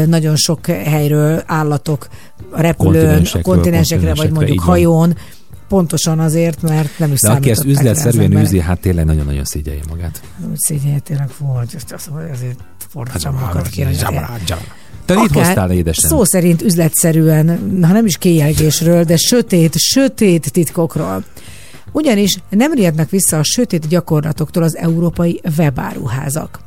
nagyon 0.06 0.36
sok 0.36 0.66
helyről 0.66 1.42
állatok 1.46 2.08
a 2.50 2.60
repülőn, 2.60 3.02
Kontinensekről, 3.02 3.54
kontinensekre, 3.54 4.14
vagy 4.14 4.30
mondjuk 4.30 4.60
hajón, 4.60 5.16
pontosan 5.68 6.18
azért, 6.18 6.62
mert 6.62 6.98
nem 6.98 7.12
is 7.12 7.20
De 7.20 7.30
aki 7.30 7.50
ezt 7.50 7.64
üzletszerűen 7.64 8.36
űzi, 8.36 8.60
hát 8.60 8.80
tényleg 8.80 9.04
nagyon-nagyon 9.04 9.44
szégyelje 9.44 9.82
magát. 9.88 10.22
Úgy 10.50 10.58
szégyenje 10.58 10.98
tényleg 10.98 11.28
azt 11.90 12.10
mondja, 12.10 12.32
azért 12.32 12.58
magat 13.40 13.68
kéne. 13.68 13.90
Te 15.04 15.14
mit 15.14 15.32
hoztál 15.32 15.70
édesem? 15.70 16.10
Szó 16.10 16.24
szerint 16.24 16.62
üzletszerűen, 16.62 17.48
ha 17.82 17.92
nem 17.92 18.06
is 18.06 18.16
kéjelgésről, 18.16 19.04
de 19.04 19.16
sötét, 19.16 19.78
sötét 19.78 20.52
titkokról. 20.52 21.24
Ugyanis 21.92 22.36
nem 22.48 22.72
riadnak 22.72 23.10
vissza 23.10 23.38
a 23.38 23.42
sötét 23.44 23.88
gyakorlatoktól 23.88 24.62
az 24.62 24.76
európai 24.76 25.40
webáruházak. 25.56 26.60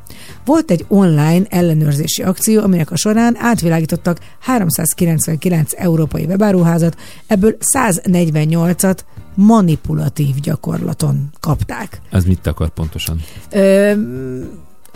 Volt 0.44 0.70
egy 0.70 0.84
online 0.88 1.44
ellenőrzési 1.48 2.22
akció, 2.22 2.62
aminek 2.62 2.90
a 2.90 2.96
során 2.96 3.36
átvilágítottak 3.38 4.18
399 4.40 5.72
európai 5.76 6.24
webáruházat, 6.24 6.96
ebből 7.26 7.56
148-at 7.74 8.98
manipulatív 9.34 10.34
gyakorlaton 10.34 11.30
kapták. 11.40 12.00
Ez 12.10 12.24
mit 12.24 12.46
akar 12.46 12.68
pontosan? 12.68 13.20
Ö, 13.50 13.92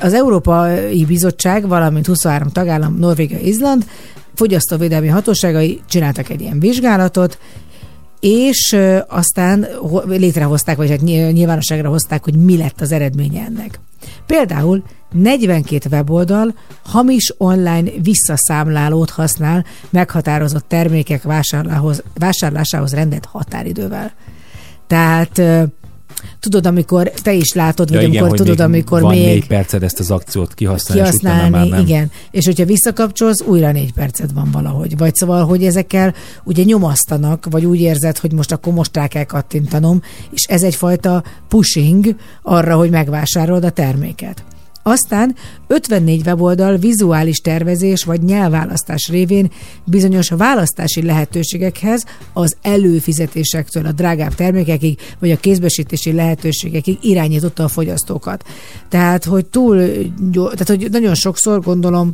az 0.00 0.14
Európai 0.14 1.04
Bizottság, 1.04 1.68
valamint 1.68 2.06
23 2.06 2.48
tagállam, 2.48 2.98
Norvégia, 2.98 3.38
Izland 3.38 3.84
fogyasztóvédelmi 4.34 5.08
hatóságai 5.08 5.80
csináltak 5.88 6.28
egy 6.28 6.40
ilyen 6.40 6.60
vizsgálatot, 6.60 7.38
és 8.20 8.76
aztán 9.08 9.66
ho- 9.80 10.04
létrehozták, 10.06 10.76
vagy 10.76 10.90
hát 10.90 11.00
ny- 11.00 11.32
nyilvánosságra 11.32 11.88
hozták, 11.88 12.24
hogy 12.24 12.36
mi 12.36 12.56
lett 12.56 12.80
az 12.80 12.92
eredménye 12.92 13.44
ennek. 13.44 13.80
Például 14.26 14.82
42 15.12 15.88
weboldal 15.90 16.54
hamis 16.84 17.34
online 17.38 17.90
visszaszámlálót 18.02 19.10
használ 19.10 19.64
meghatározott 19.90 20.68
termékek 20.68 21.22
vásárlásához 22.14 22.92
rendelt 22.92 23.24
határidővel. 23.24 24.12
Tehát 24.86 25.42
tudod, 26.40 26.66
amikor 26.66 27.10
te 27.22 27.32
is 27.32 27.52
látod, 27.52 27.90
vagy 27.90 28.04
amikor 28.04 28.28
hogy 28.28 28.38
tudod, 28.38 28.60
amikor 28.60 29.00
van 29.00 29.14
még 29.14 29.24
négy 29.24 29.46
perced 29.46 29.82
ezt 29.82 29.98
az 29.98 30.10
akciót 30.10 30.54
kihasználni, 30.54 31.08
és 31.08 31.14
utána 31.14 31.34
már 31.34 31.42
kihasználni, 31.50 31.70
nem. 31.70 31.80
igen. 31.80 32.10
És 32.30 32.44
hogyha 32.44 32.64
visszakapcsolsz, 32.64 33.42
újra 33.42 33.72
négy 33.72 33.92
percet 33.92 34.30
van 34.32 34.50
valahogy. 34.50 34.96
Vagy 34.96 35.14
szóval, 35.14 35.44
hogy 35.44 35.64
ezekkel 35.64 36.14
ugye 36.44 36.62
nyomasztanak, 36.62 37.46
vagy 37.50 37.64
úgy 37.64 37.80
érzed, 37.80 38.18
hogy 38.18 38.32
most 38.32 38.52
akkor 38.52 38.72
most 38.72 38.96
rá 38.96 39.06
kell 39.06 39.24
kattintanom, 39.24 40.02
és 40.30 40.42
ez 40.42 40.62
egyfajta 40.62 41.22
pushing 41.48 42.14
arra, 42.42 42.76
hogy 42.76 42.90
megvásárold 42.90 43.64
a 43.64 43.70
terméket. 43.70 44.44
Aztán 44.88 45.34
54 45.66 46.26
weboldal 46.26 46.76
vizuális 46.76 47.38
tervezés 47.38 48.04
vagy 48.04 48.22
nyelvválasztás 48.22 49.08
révén 49.08 49.50
bizonyos 49.84 50.28
választási 50.28 51.02
lehetőségekhez, 51.02 52.04
az 52.32 52.56
előfizetésektől 52.62 53.86
a 53.86 53.92
drágább 53.92 54.34
termékekig, 54.34 54.98
vagy 55.18 55.30
a 55.30 55.36
kézbesítési 55.36 56.12
lehetőségekig 56.12 56.98
irányította 57.00 57.64
a 57.64 57.68
fogyasztókat. 57.68 58.44
Tehát, 58.88 59.24
hogy 59.24 59.46
túl, 59.46 59.76
tehát, 60.32 60.68
hogy 60.68 60.88
nagyon 60.90 61.14
sokszor 61.14 61.60
gondolom, 61.60 62.12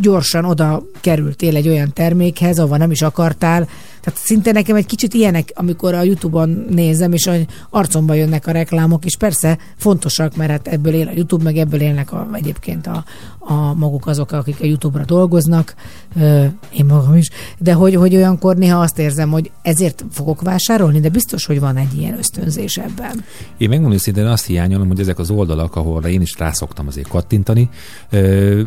gyorsan 0.00 0.44
oda 0.44 0.82
kerültél 1.00 1.56
egy 1.56 1.68
olyan 1.68 1.92
termékhez, 1.92 2.58
ahova 2.58 2.76
nem 2.76 2.90
is 2.90 3.02
akartál. 3.02 3.68
Tehát 4.02 4.18
szinte 4.18 4.52
nekem 4.52 4.76
egy 4.76 4.86
kicsit 4.86 5.14
ilyenek, 5.14 5.52
amikor 5.54 5.94
a 5.94 6.02
Youtube-on 6.02 6.66
nézem, 6.70 7.12
és 7.12 7.30
arcomba 7.70 8.14
jönnek 8.14 8.46
a 8.46 8.50
reklámok, 8.50 9.04
és 9.04 9.16
persze 9.16 9.58
fontosak, 9.76 10.36
mert 10.36 10.50
hát 10.50 10.68
ebből 10.68 10.94
él 10.94 11.08
a 11.08 11.12
Youtube, 11.14 11.42
meg 11.42 11.56
ebből 11.56 11.80
élnek 11.80 12.12
a, 12.12 12.28
egyébként 12.32 12.86
a, 12.86 13.04
a 13.38 13.74
maguk 13.74 14.06
azok, 14.06 14.32
akik 14.32 14.60
a 14.60 14.64
Youtube-ra 14.64 15.04
dolgoznak, 15.04 15.74
én 16.72 16.84
magam 16.84 17.16
is, 17.16 17.30
de 17.58 17.72
hogy, 17.72 17.94
hogy 17.94 18.16
olyankor 18.16 18.56
néha 18.56 18.80
azt 18.80 18.98
érzem, 18.98 19.30
hogy 19.30 19.50
ezért 19.62 20.04
fogok 20.10 20.42
vásárolni, 20.42 21.00
de 21.00 21.08
biztos, 21.08 21.46
hogy 21.46 21.60
van 21.60 21.76
egy 21.76 21.98
ilyen 21.98 22.18
ösztönzés 22.18 22.76
ebben. 22.76 23.24
Én 23.56 23.68
megmondom 23.68 23.98
szintén 23.98 24.26
azt 24.26 24.46
hiányolom, 24.46 24.88
hogy 24.88 25.00
ezek 25.00 25.18
az 25.18 25.30
oldalak, 25.30 25.76
ahol 25.76 26.04
én 26.04 26.20
is 26.20 26.38
rászoktam 26.38 26.86
azért 26.86 27.08
kattintani, 27.08 27.68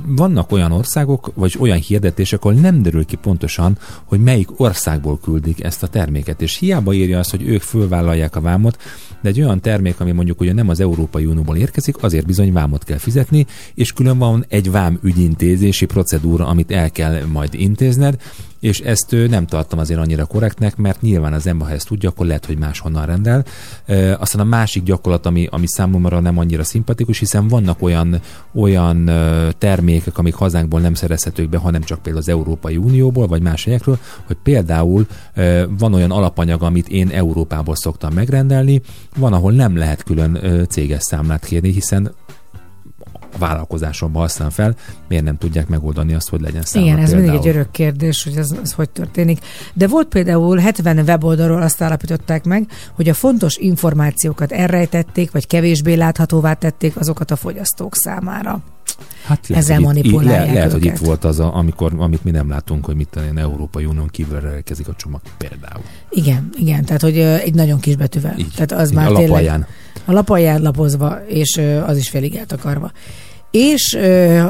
vannak 0.05 0.51
olyan 0.51 0.71
országok, 0.71 1.31
vagy 1.33 1.55
olyan 1.59 1.77
hirdetések, 1.77 2.43
ahol 2.43 2.59
nem 2.59 2.81
derül 2.81 3.05
ki 3.05 3.15
pontosan, 3.15 3.77
hogy 4.03 4.19
melyik 4.19 4.59
országból 4.59 5.19
küldik 5.25 5.63
ezt 5.63 5.83
a 5.83 5.87
terméket. 5.87 6.41
És 6.41 6.57
hiába 6.57 6.93
írja 6.93 7.19
azt, 7.19 7.31
hogy 7.31 7.47
ők 7.47 7.61
fölvállalják 7.61 8.35
a 8.35 8.41
vámot, 8.41 8.77
de 9.21 9.29
egy 9.29 9.41
olyan 9.41 9.61
termék, 9.61 9.99
ami 9.99 10.11
mondjuk 10.11 10.39
ugye 10.39 10.53
nem 10.53 10.69
az 10.69 10.79
Európai 10.79 11.25
Unióból 11.25 11.57
érkezik, 11.57 12.03
azért 12.03 12.25
bizony 12.25 12.53
vámot 12.53 12.83
kell 12.83 12.97
fizetni, 12.97 13.45
és 13.73 13.91
külön 13.91 14.17
van 14.17 14.45
egy 14.47 14.71
vám 14.71 14.99
ügyintézési 15.03 15.85
procedúra, 15.85 16.47
amit 16.47 16.71
el 16.71 16.91
kell 16.91 17.25
majd 17.25 17.53
intézned, 17.53 18.21
és 18.59 18.79
ezt 18.79 19.15
nem 19.29 19.45
tartom 19.45 19.79
azért 19.79 19.99
annyira 19.99 20.25
korrektnek, 20.25 20.75
mert 20.75 21.01
nyilván 21.01 21.33
az 21.33 21.47
ember, 21.47 21.67
ha 21.67 21.73
ezt 21.73 21.87
tudja, 21.87 22.09
akkor 22.09 22.25
lehet, 22.25 22.45
hogy 22.45 22.57
máshonnan 22.57 23.05
rendel. 23.05 23.45
Aztán 24.19 24.41
a 24.41 24.43
másik 24.43 24.83
gyakorlat, 24.83 25.25
ami, 25.25 25.47
ami 25.51 25.67
számomra 25.67 26.19
nem 26.19 26.37
annyira 26.37 26.63
szimpatikus, 26.63 27.19
hiszen 27.19 27.47
vannak 27.47 27.81
olyan, 27.81 28.21
olyan 28.53 29.09
termékek, 29.57 30.17
amik 30.17 30.33
hazánkból 30.33 30.79
nem 30.79 30.93
szerezhetők 30.93 31.49
be, 31.49 31.57
hanem 31.57 31.81
csak 31.81 32.01
például 32.01 32.23
az 32.23 32.29
Európai 32.29 32.77
Unióból, 32.77 33.27
vagy 33.27 33.41
más 33.41 33.63
helyekről, 33.63 33.97
hogy 34.25 34.37
például 34.43 35.07
van 35.77 35.93
olyan 35.93 36.11
alapanyag, 36.11 36.63
amit 36.63 36.89
én 36.89 37.09
Európából 37.09 37.75
szoktam 37.75 38.13
megrendelni, 38.13 38.81
van, 39.17 39.33
ahol 39.33 39.51
nem 39.51 39.77
lehet 39.77 40.03
külön 40.03 40.65
céges 40.69 41.03
számlát 41.03 41.45
kérni, 41.45 41.71
hiszen 41.71 42.13
a 43.35 43.37
vállalkozásomban 43.37 44.21
használom 44.21 44.53
fel, 44.53 44.75
miért 45.07 45.23
nem 45.23 45.37
tudják 45.37 45.67
megoldani 45.67 46.13
azt, 46.13 46.29
hogy 46.29 46.41
legyen 46.41 46.61
számla 46.61 46.87
Igen, 46.87 46.99
ez 46.99 47.09
például. 47.09 47.31
mindig 47.31 47.47
egy 47.49 47.55
örök 47.55 47.71
kérdés, 47.71 48.23
hogy 48.23 48.35
ez, 48.37 48.55
ez 48.63 48.71
hogy 48.71 48.89
történik. 48.89 49.39
De 49.73 49.87
volt 49.87 50.07
például 50.07 50.57
70 50.57 50.97
weboldalról 50.97 51.61
azt 51.61 51.81
állapították 51.81 52.43
meg, 52.43 52.69
hogy 52.93 53.09
a 53.09 53.13
fontos 53.13 53.57
információkat 53.57 54.51
elrejtették, 54.51 55.31
vagy 55.31 55.47
kevésbé 55.47 55.93
láthatóvá 55.93 56.53
tették 56.53 56.97
azokat 56.97 57.31
a 57.31 57.35
fogyasztók 57.35 57.95
számára. 57.95 58.59
Hát 59.25 59.39
Ezzel 59.49 59.75
hogy 59.81 59.95
itt- 59.97 60.03
manipulálják 60.03 60.47
le, 60.47 60.53
lehet, 60.53 60.71
hogy 60.71 60.85
őket. 60.85 60.99
itt 60.99 61.05
volt 61.05 61.23
az, 61.23 61.39
a, 61.39 61.55
amikor, 61.55 61.91
amit 61.97 62.23
mi 62.23 62.31
nem 62.31 62.49
látunk, 62.49 62.85
hogy 62.85 62.95
mit 62.95 63.15
olyan 63.17 63.37
Európai 63.37 63.85
Unión 63.85 64.07
kívül 64.07 64.39
rendelkezik 64.39 64.87
a 64.87 64.93
csomag 64.95 65.21
például. 65.37 65.83
Igen, 66.09 66.49
igen, 66.57 66.85
tehát 66.85 67.01
hogy 67.01 67.17
egy 67.19 67.53
nagyon 67.53 67.79
kis 67.79 67.95
betűvel. 67.95 68.35
Így, 68.37 68.51
tehát 68.55 68.71
az 68.71 68.89
így, 68.89 68.95
már 68.95 69.11
a 69.11 69.15
tényleg. 69.15 69.67
A 70.05 70.11
lapalján 70.11 70.61
lapozva, 70.61 71.17
és 71.27 71.61
az 71.85 71.97
is 71.97 72.09
félig 72.09 72.35
eltakarva. 72.35 72.91
És 73.51 73.97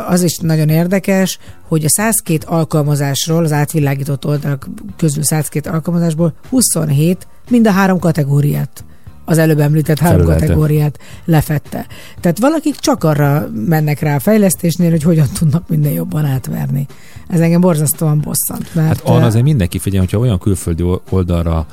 az 0.08 0.22
is 0.22 0.38
nagyon 0.38 0.70
érdekes, 0.70 1.40
hogy 1.68 1.86
a 1.86 1.90
102 1.90 2.44
alkalmazásról, 2.46 3.44
az 3.44 3.52
átvilágított 3.52 4.26
oldalak 4.26 4.68
közül 4.98 5.24
102 5.24 5.68
alkalmazásból 5.70 6.34
27 6.50 7.28
mind 7.50 7.68
a 7.68 7.72
három 7.72 8.00
kategóriát 8.00 8.84
az 9.26 9.38
előbb 9.38 9.60
említett 9.60 10.00
három 10.00 10.18
Felülelte. 10.18 10.46
kategóriát 10.46 11.00
lefette. 11.26 11.86
Tehát 12.20 12.40
valakik 12.40 12.76
csak 12.76 13.04
arra 13.04 13.48
mennek 13.66 14.00
rá 14.00 14.16
a 14.16 14.20
fejlesztésnél, 14.20 14.90
hogy 14.90 15.04
hogyan 15.04 15.28
tudnak 15.40 15.70
minden 15.70 15.92
jobban 15.92 16.26
átverni. 16.26 16.88
Ez 17.28 17.40
engem 17.40 17.62
borzasztóan 17.62 18.20
bosszant. 18.20 18.76
Mert, 18.76 18.88
Hát 18.88 19.02
arra 19.04 19.26
azért 19.26 19.44
mindenki 19.44 19.80
figyel, 19.80 20.00
hogyha 20.00 20.18
olyan 20.18 20.40
külföldi 20.40 20.84
oldalra 21.10 21.66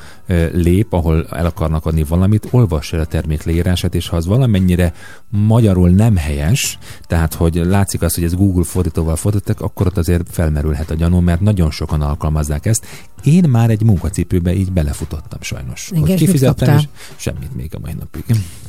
lép, 0.52 0.92
ahol 0.92 1.26
el 1.30 1.46
akarnak 1.46 1.86
adni 1.86 2.02
valamit, 2.02 2.48
olvass 2.50 2.92
el 2.92 3.00
a 3.00 3.04
termék 3.04 3.42
leírását, 3.42 3.94
és 3.94 4.09
ha 4.09 4.16
az 4.16 4.26
valamennyire 4.26 4.92
magyarul 5.28 5.88
nem 5.88 6.16
helyes, 6.16 6.78
tehát 7.06 7.34
hogy 7.34 7.54
látszik 7.54 8.02
az, 8.02 8.14
hogy 8.14 8.24
ez 8.24 8.34
Google 8.34 8.64
fordítóval 8.64 9.16
fordítottak, 9.16 9.60
akkor 9.60 9.86
ott 9.86 9.96
azért 9.96 10.26
felmerülhet 10.30 10.90
a 10.90 10.94
gyanú, 10.94 11.18
mert 11.18 11.40
nagyon 11.40 11.70
sokan 11.70 12.00
alkalmazzák 12.00 12.66
ezt. 12.66 12.86
Én 13.24 13.48
már 13.48 13.70
egy 13.70 13.82
munkacipőbe 13.82 14.54
így 14.54 14.72
belefutottam 14.72 15.38
sajnos. 15.40 15.90
Igen, 15.90 16.02
Hogy 16.02 16.14
kifizettem, 16.14 16.76
és 16.76 16.84
semmit 17.16 17.54
még 17.54 17.70
a 17.74 17.78
mai 17.78 17.92
napig. 17.98 18.24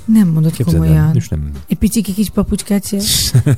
Nem 0.06 0.28
mondod 0.28 0.52
Képzeld 0.52 0.84
el, 0.84 0.90
komolyan. 0.90 1.16
és 1.16 1.28
nem, 1.28 1.52
Egy 1.68 1.78
pici 1.78 2.02
kis 2.02 2.30
papucskát 2.30 2.88
sem. 2.88 3.00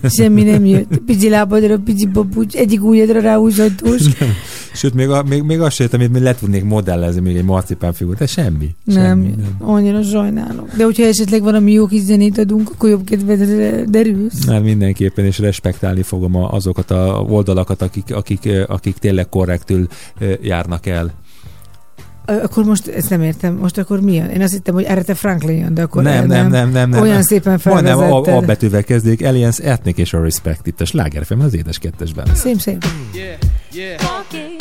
Semmi 0.09 0.43
nem 0.43 0.65
jött. 0.65 0.97
Pici 1.05 1.29
lábadra, 1.29 1.77
pici 1.77 2.07
papucs, 2.07 2.55
egyik 2.55 2.83
ujjadra 2.83 3.19
ráhúzhatós. 3.19 4.01
Sőt, 4.73 4.93
még, 4.93 5.09
a, 5.09 5.23
még, 5.23 5.41
még 5.41 5.61
azt 5.61 5.75
sem 5.75 5.85
értem, 5.85 6.01
amit 6.09 6.21
le 6.21 6.35
tudnék 6.35 6.63
modellezni 6.63 7.21
még 7.21 7.35
egy 7.35 7.43
marcipán 7.43 7.93
figurát, 7.95 8.19
de 8.19 8.25
semmi. 8.25 8.75
Nem, 8.83 9.03
semmi, 9.03 9.33
nem. 9.37 9.55
annyira 9.59 10.03
sajnálok. 10.03 10.75
De 10.75 10.83
hogyha 10.83 11.03
esetleg 11.05 11.41
valami 11.41 11.71
jó 11.71 11.85
kis 11.87 12.01
zenét 12.01 12.37
adunk, 12.37 12.69
akkor 12.73 12.89
jobb 12.89 13.03
kedvedre 13.05 13.83
derülsz. 13.85 14.45
Nem, 14.45 14.63
mindenképpen, 14.63 15.25
és 15.25 15.39
respektálni 15.39 16.01
fogom 16.03 16.35
a- 16.35 16.51
azokat 16.51 16.91
a 16.91 17.25
oldalakat, 17.29 17.81
akik, 17.81 18.13
akik, 18.15 18.49
akik 18.67 18.97
tényleg 18.97 19.29
korrektül 19.29 19.87
járnak 20.41 20.85
el. 20.85 21.13
Akkor 22.25 22.63
most 22.63 22.87
ezt 22.87 23.09
nem 23.09 23.21
értem. 23.21 23.55
Most 23.55 23.77
akkor 23.77 24.01
mi 24.01 24.13
jön? 24.13 24.29
Én 24.29 24.41
azt 24.41 24.53
hittem, 24.53 24.73
hogy 24.73 24.83
Erete 24.83 25.13
Franklin 25.13 25.57
jön, 25.57 25.73
de 25.73 25.81
akkor 25.81 26.03
nem, 26.03 26.27
nem, 26.27 26.49
nem, 26.49 26.69
nem, 26.71 26.89
nem. 26.89 27.01
Olyan 27.01 27.21
szépen 27.23 27.59
Majdnem 27.63 27.97
felvezetted. 27.97 28.33
a, 28.33 28.37
a 28.37 28.41
betűvel 28.41 28.83
kezdik, 28.83 29.25
Alliance 29.25 29.63
Ethnic 29.63 29.97
és 29.97 30.13
a 30.13 30.21
Respect 30.21 30.67
itt 30.67 30.81
a 30.81 30.85
slágerfem 30.85 31.39
az 31.39 31.55
édes 31.55 31.77
kettesben. 31.77 32.25
Szép, 32.33 32.59
szép. 32.59 32.85
Yeah, 33.13 33.37
yeah. 33.73 33.99
Funky, 33.99 34.55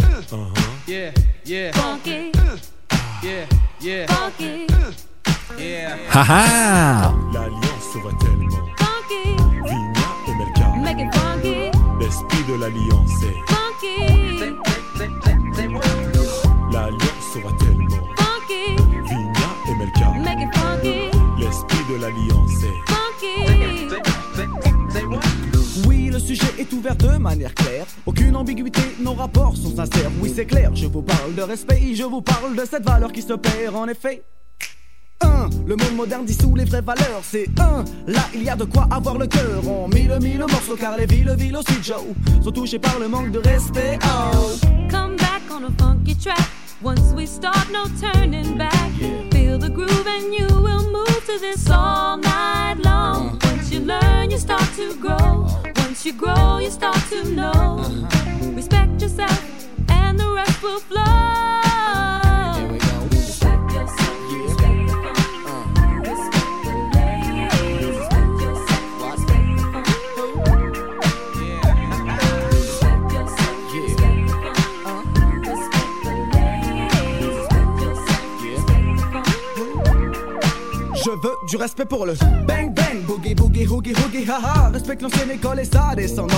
Yeah, 0.86 1.12
yeah. 1.46 1.72
funky, 1.72 2.30
Yeah, 3.24 3.46
yeah. 3.80 4.06
funky, 4.06 4.66
Yeah. 5.58 5.96
Haha! 6.10 7.14
L'alliance 7.32 7.96
va 8.04 8.10
tellement. 8.20 8.64
funky, 8.76 9.24
Vigna 9.64 10.08
et 10.28 10.34
Merca. 10.36 10.66
make 10.82 10.98
it 11.00 11.14
funky, 11.14 11.70
L'esprit 12.00 12.44
de 12.48 12.54
l'alliance 12.60 13.22
est. 13.22 13.38
funky, 13.48 13.96
L'alliance 16.70 17.36
va 17.42 17.52
tellement. 17.58 18.04
funky, 18.18 18.76
Vigna 19.08 19.48
et 19.68 19.74
make 20.20 20.40
it 20.42 20.54
funky, 20.58 21.10
L'esprit 21.38 21.84
de 21.90 21.96
l'alliance 22.02 22.62
est. 22.62 22.78
funky. 22.92 23.36
Oui, 25.88 26.10
le 26.12 26.18
sujet 26.18 26.52
est 26.58 26.70
ouvert 26.72 26.96
de 26.96 27.16
manière 27.16 27.54
claire. 27.54 27.86
Aucune 28.06 28.36
ambiguïté, 28.36 28.82
nos 29.00 29.14
rapports 29.14 29.56
sont 29.56 29.74
sincères. 29.76 30.10
Oui, 30.20 30.30
c'est 30.34 30.44
clair, 30.44 30.70
je 30.74 30.86
vous 30.86 31.00
parle 31.00 31.34
de 31.34 31.42
respect, 31.42 31.94
je 31.94 32.04
vous 32.04 32.20
parle 32.20 32.54
de 32.54 32.64
cette 32.64 32.84
valeur 32.84 33.10
qui 33.10 33.22
se 33.22 33.32
perd 33.32 33.74
en 33.74 33.88
effet. 33.88 34.22
1. 35.22 35.48
Le 35.66 35.76
monde 35.76 35.96
moderne 35.96 36.26
dissout 36.26 36.54
les 36.54 36.64
vraies 36.64 36.82
valeurs. 36.82 37.22
C'est 37.22 37.48
un, 37.58 37.84
là 38.06 38.20
il 38.34 38.42
y 38.42 38.50
a 38.50 38.56
de 38.56 38.64
quoi 38.64 38.86
avoir 38.90 39.16
le 39.16 39.26
cœur. 39.26 39.66
On 39.66 39.88
mille 39.88 40.18
mille 40.20 40.40
morceaux 40.40 40.76
car 40.76 40.98
les 40.98 41.06
villes, 41.06 41.34
villes 41.38 41.56
aussi 41.56 41.82
Joe 41.82 42.02
sont 42.42 42.52
touchées 42.52 42.78
par 42.78 42.98
le 42.98 43.08
manque 43.08 43.30
de 43.30 43.38
respect. 43.38 43.98
Oh. 44.04 44.54
Come 44.90 45.16
back 45.16 45.42
on 45.50 45.64
a 45.64 45.70
funky 45.78 46.14
track. 46.14 46.46
Once 46.82 47.12
we 47.16 47.26
start, 47.26 47.70
no 47.72 47.84
turning 47.98 48.58
back. 48.58 48.90
Feel 49.32 49.58
the 49.58 49.70
groove 49.70 50.06
and 50.06 50.34
you 50.34 50.46
will 50.60 50.90
move 50.90 51.24
to 51.26 51.38
this 51.38 51.70
all 51.70 52.18
night 52.18 52.76
long. 52.84 53.38
Once 53.44 53.72
you 53.72 53.80
learn, 53.80 54.30
you 54.30 54.36
start 54.36 54.68
to 54.76 54.94
grow. 55.00 55.46
You 56.04 56.12
grow, 56.12 56.58
you 56.58 56.70
start 56.70 56.98
to 57.08 57.24
know. 57.30 57.50
Uh-huh. 57.50 58.50
Respect 58.50 59.00
yourself, 59.00 59.68
and 59.88 60.20
the 60.20 60.30
rest 60.32 60.62
will 60.62 60.78
flow. 60.78 61.63
Du 81.48 81.56
respect 81.56 81.84
pour 81.84 82.06
le 82.06 82.14
bang 82.46 82.72
bang, 82.74 83.02
boogie 83.06 83.34
boogie 83.34 83.66
hoogie 83.66 83.92
hoogie 83.92 84.28
haha. 84.28 84.70
Respecte 84.70 85.02
l'ancienne 85.02 85.30
école 85.30 85.60
et 85.60 85.64
sa 85.64 85.94
descendance. 85.94 86.34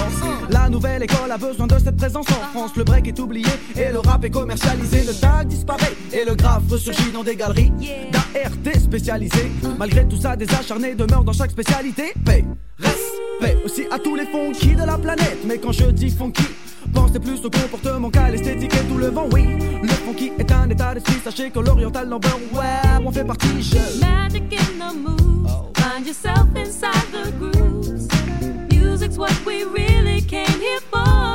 La 0.51 0.69
nouvelle 0.69 1.03
école 1.03 1.31
a 1.31 1.39
besoin 1.39 1.67
de 1.67 1.79
cette 1.79 1.97
présence 1.97 2.27
en 2.31 2.59
France. 2.59 2.73
Le 2.77 2.85
break 2.85 3.09
est 3.09 3.19
oublié 3.19 3.51
et 3.77 3.93
le 3.93 3.99
rap 3.99 4.25
est 4.25 4.31
commercialisé. 4.31 5.05
Le 5.05 5.15
tag 5.15 5.49
disparaît 5.49 5.95
et 6.13 6.25
le 6.25 6.35
graphe 6.35 6.63
ressurgit 6.71 7.11
dans 7.13 7.25
des 7.25 7.37
galeries 7.37 7.73
d'ART 8.13 8.81
spécialisées. 8.81 9.51
Malgré 9.79 10.07
tout 10.07 10.21
ça, 10.21 10.37
des 10.37 10.49
acharnés 10.55 10.95
demeurent 10.95 11.25
dans 11.25 11.33
chaque 11.33 11.51
spécialité. 11.51 12.13
Paix, 12.25 12.45
respect 12.79 13.57
aussi 13.65 13.83
à 13.91 13.99
tous 13.99 14.15
les 14.15 14.27
funky 14.27 14.75
de 14.75 14.85
la 14.85 14.99
planète. 14.99 15.39
Mais 15.47 15.59
quand 15.59 15.73
je 15.73 15.87
dis 15.87 16.11
funky, 16.11 16.45
Pensez 16.97 17.20
plus 17.20 17.44
au 17.44 17.51
comportement 17.51 18.09
qu'à 18.09 18.31
l'esthétique 18.31 18.74
et 18.74 18.89
tout 18.89 18.97
le 18.97 19.09
vent, 19.09 19.28
oui. 19.32 19.44
Le 19.82 19.89
funky 19.89 20.32
est 20.39 20.51
un 20.51 20.70
état 20.70 20.94
d'esprit, 20.94 21.20
sachez 21.23 21.51
que 21.51 21.59
l'oriental 21.59 22.09
number, 22.09 22.31
ouais, 22.55 23.05
on 23.05 23.12
fait 23.12 23.24
partie, 23.24 23.60
je. 23.60 24.01
Magic 24.01 24.44
in 24.55 24.78
the 24.78 24.94
moves. 24.97 25.52
Find 25.77 26.06
yourself 26.06 26.47
inside 26.56 27.06
the 27.12 27.31
grooves. 27.39 28.09
Music's 28.70 29.18
what 29.18 29.35
we 29.44 29.64
really 29.64 30.23
came 30.23 30.59
here 30.59 30.81
for. 30.90 31.26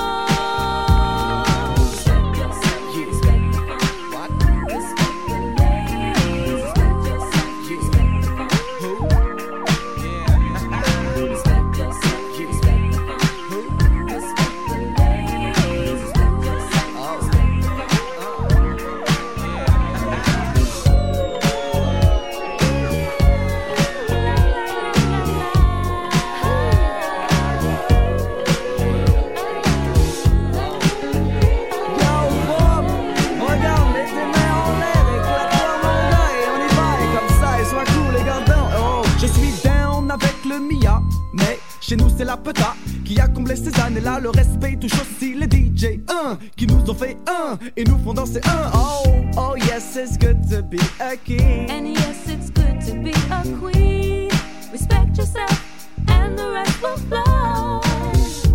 Qui 43.06 43.20
a 43.20 43.28
comblé 43.28 43.56
ces 43.56 43.78
années-là. 43.80 44.20
Le 44.20 44.30
respect 44.30 44.78
touche 44.80 45.00
aussi 45.02 45.34
les 45.34 45.46
DJ, 45.46 46.00
un 46.10 46.38
qui 46.56 46.68
nous 46.68 46.90
ont 46.90 46.94
fait 46.94 47.18
un 47.28 47.58
et 47.76 47.84
nous 47.84 47.98
font 48.00 48.14
danser 48.14 48.42
un. 48.46 48.72
Oh, 48.74 49.04
oh 49.38 49.56
yes, 49.58 49.96
it's 49.96 50.18
good 50.18 50.38
to 50.50 50.62
be 50.64 50.80
a 51.00 51.16
king. 51.16 51.70
And 51.70 51.88
yes, 51.88 52.28
it's 52.28 52.50
good 52.50 52.80
to 52.88 52.94
be 53.02 53.12
a 53.32 53.44
queen. 53.60 54.30
Respect 54.72 55.18
yourself, 55.18 55.90
and 56.08 56.38
the 56.38 56.52
rest 56.52 56.82
will 56.82 56.98
flow. 56.98 57.81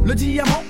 Le 0.06 0.14
diamant 0.14 0.62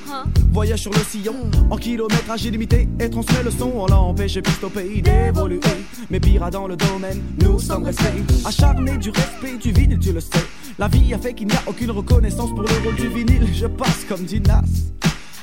voyage 0.50 0.80
sur 0.80 0.92
le 0.92 1.00
sillon 1.00 1.34
en 1.68 1.76
kilométrage 1.76 2.46
illimité 2.46 2.88
et 2.98 3.10
transmet 3.10 3.42
le 3.42 3.50
son. 3.50 3.70
On 3.76 3.86
l'a 3.86 3.98
empêché 3.98 4.40
au 4.62 4.70
pays 4.70 5.02
d'évoluer. 5.02 5.60
Mais 6.08 6.18
pire 6.18 6.50
dans 6.50 6.66
le 6.66 6.74
domaine, 6.74 7.22
nous 7.42 7.58
sommes 7.58 7.84
restés 7.84 8.24
acharnés 8.46 8.96
du 8.96 9.10
respect 9.10 9.58
du 9.58 9.72
vinyle, 9.72 9.98
tu 9.98 10.14
le 10.14 10.20
sais. 10.20 10.46
La 10.78 10.88
vie 10.88 11.12
a 11.12 11.18
fait 11.18 11.34
qu'il 11.34 11.48
n'y 11.48 11.54
a 11.54 11.62
aucune 11.66 11.90
reconnaissance 11.90 12.48
pour 12.48 12.62
le 12.62 12.68
rôle 12.82 12.94
du 12.94 13.08
vinyle. 13.08 13.46
Je 13.52 13.66
passe 13.66 14.06
comme 14.08 14.24
dit 14.24 14.40
Nas. 14.40 14.62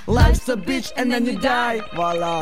Life's 0.07 0.49
a 0.49 0.55
bitch 0.55 0.91
and 0.97 1.11
then 1.11 1.27
you 1.27 1.37
die. 1.39 1.79
Voilà. 1.93 2.41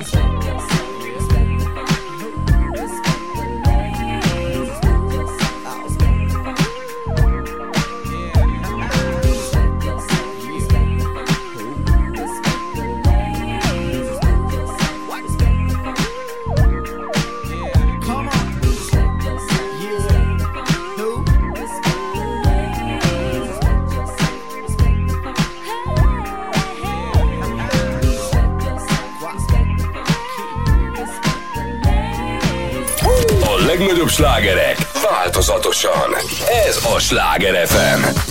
Slágerek 34.21 34.77
változatosan. 35.09 36.15
Ez 36.67 36.85
a 36.95 36.99
Sláger 36.99 37.67
FM. 37.67 38.30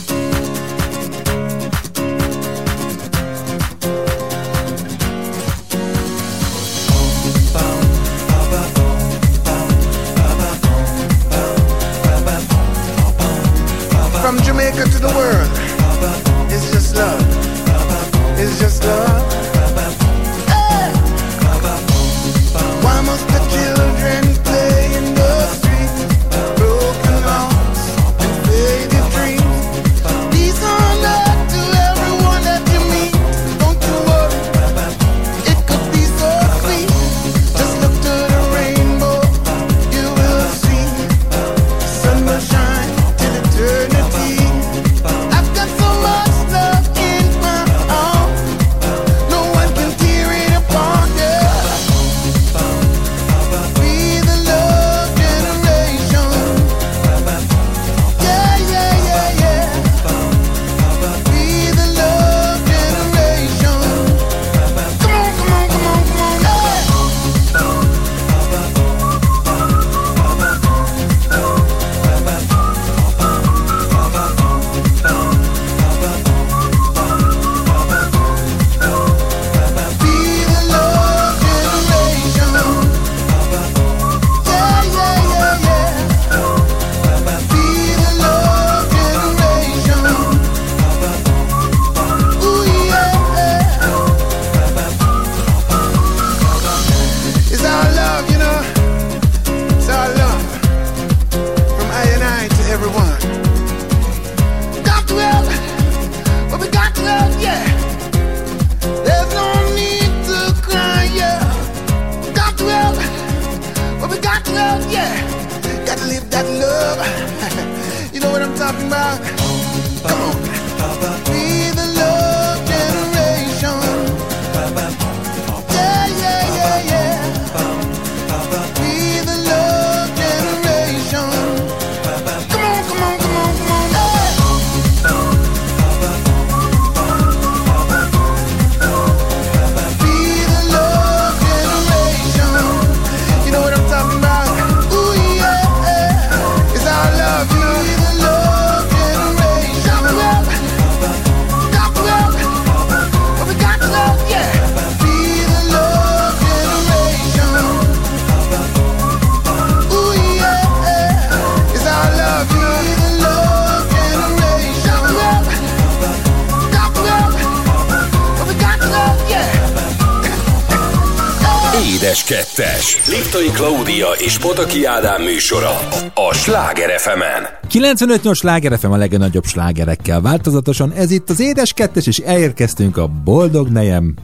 2-es. 172.30 173.08
Liptai 173.08 173.46
Klaudia 173.46 174.08
és 174.18 174.38
Pataki 174.38 174.84
Ádám 174.84 175.22
műsora 175.22 175.78
a 176.14 176.34
Sláger 176.34 177.00
fm 177.00 177.20
95-8 177.68 178.34
Sláger 178.34 178.78
FM 178.78 178.90
a 178.90 178.96
legnagyobb 178.96 179.44
slágerekkel 179.44 180.20
változatosan. 180.20 180.92
Ez 180.92 181.10
itt 181.10 181.30
az 181.30 181.40
Édes 181.40 181.72
2 181.72 182.00
és 182.06 182.18
elérkeztünk 182.18 182.96
a 182.96 183.06
Boldog 183.24 183.68
Nejem 183.68 184.14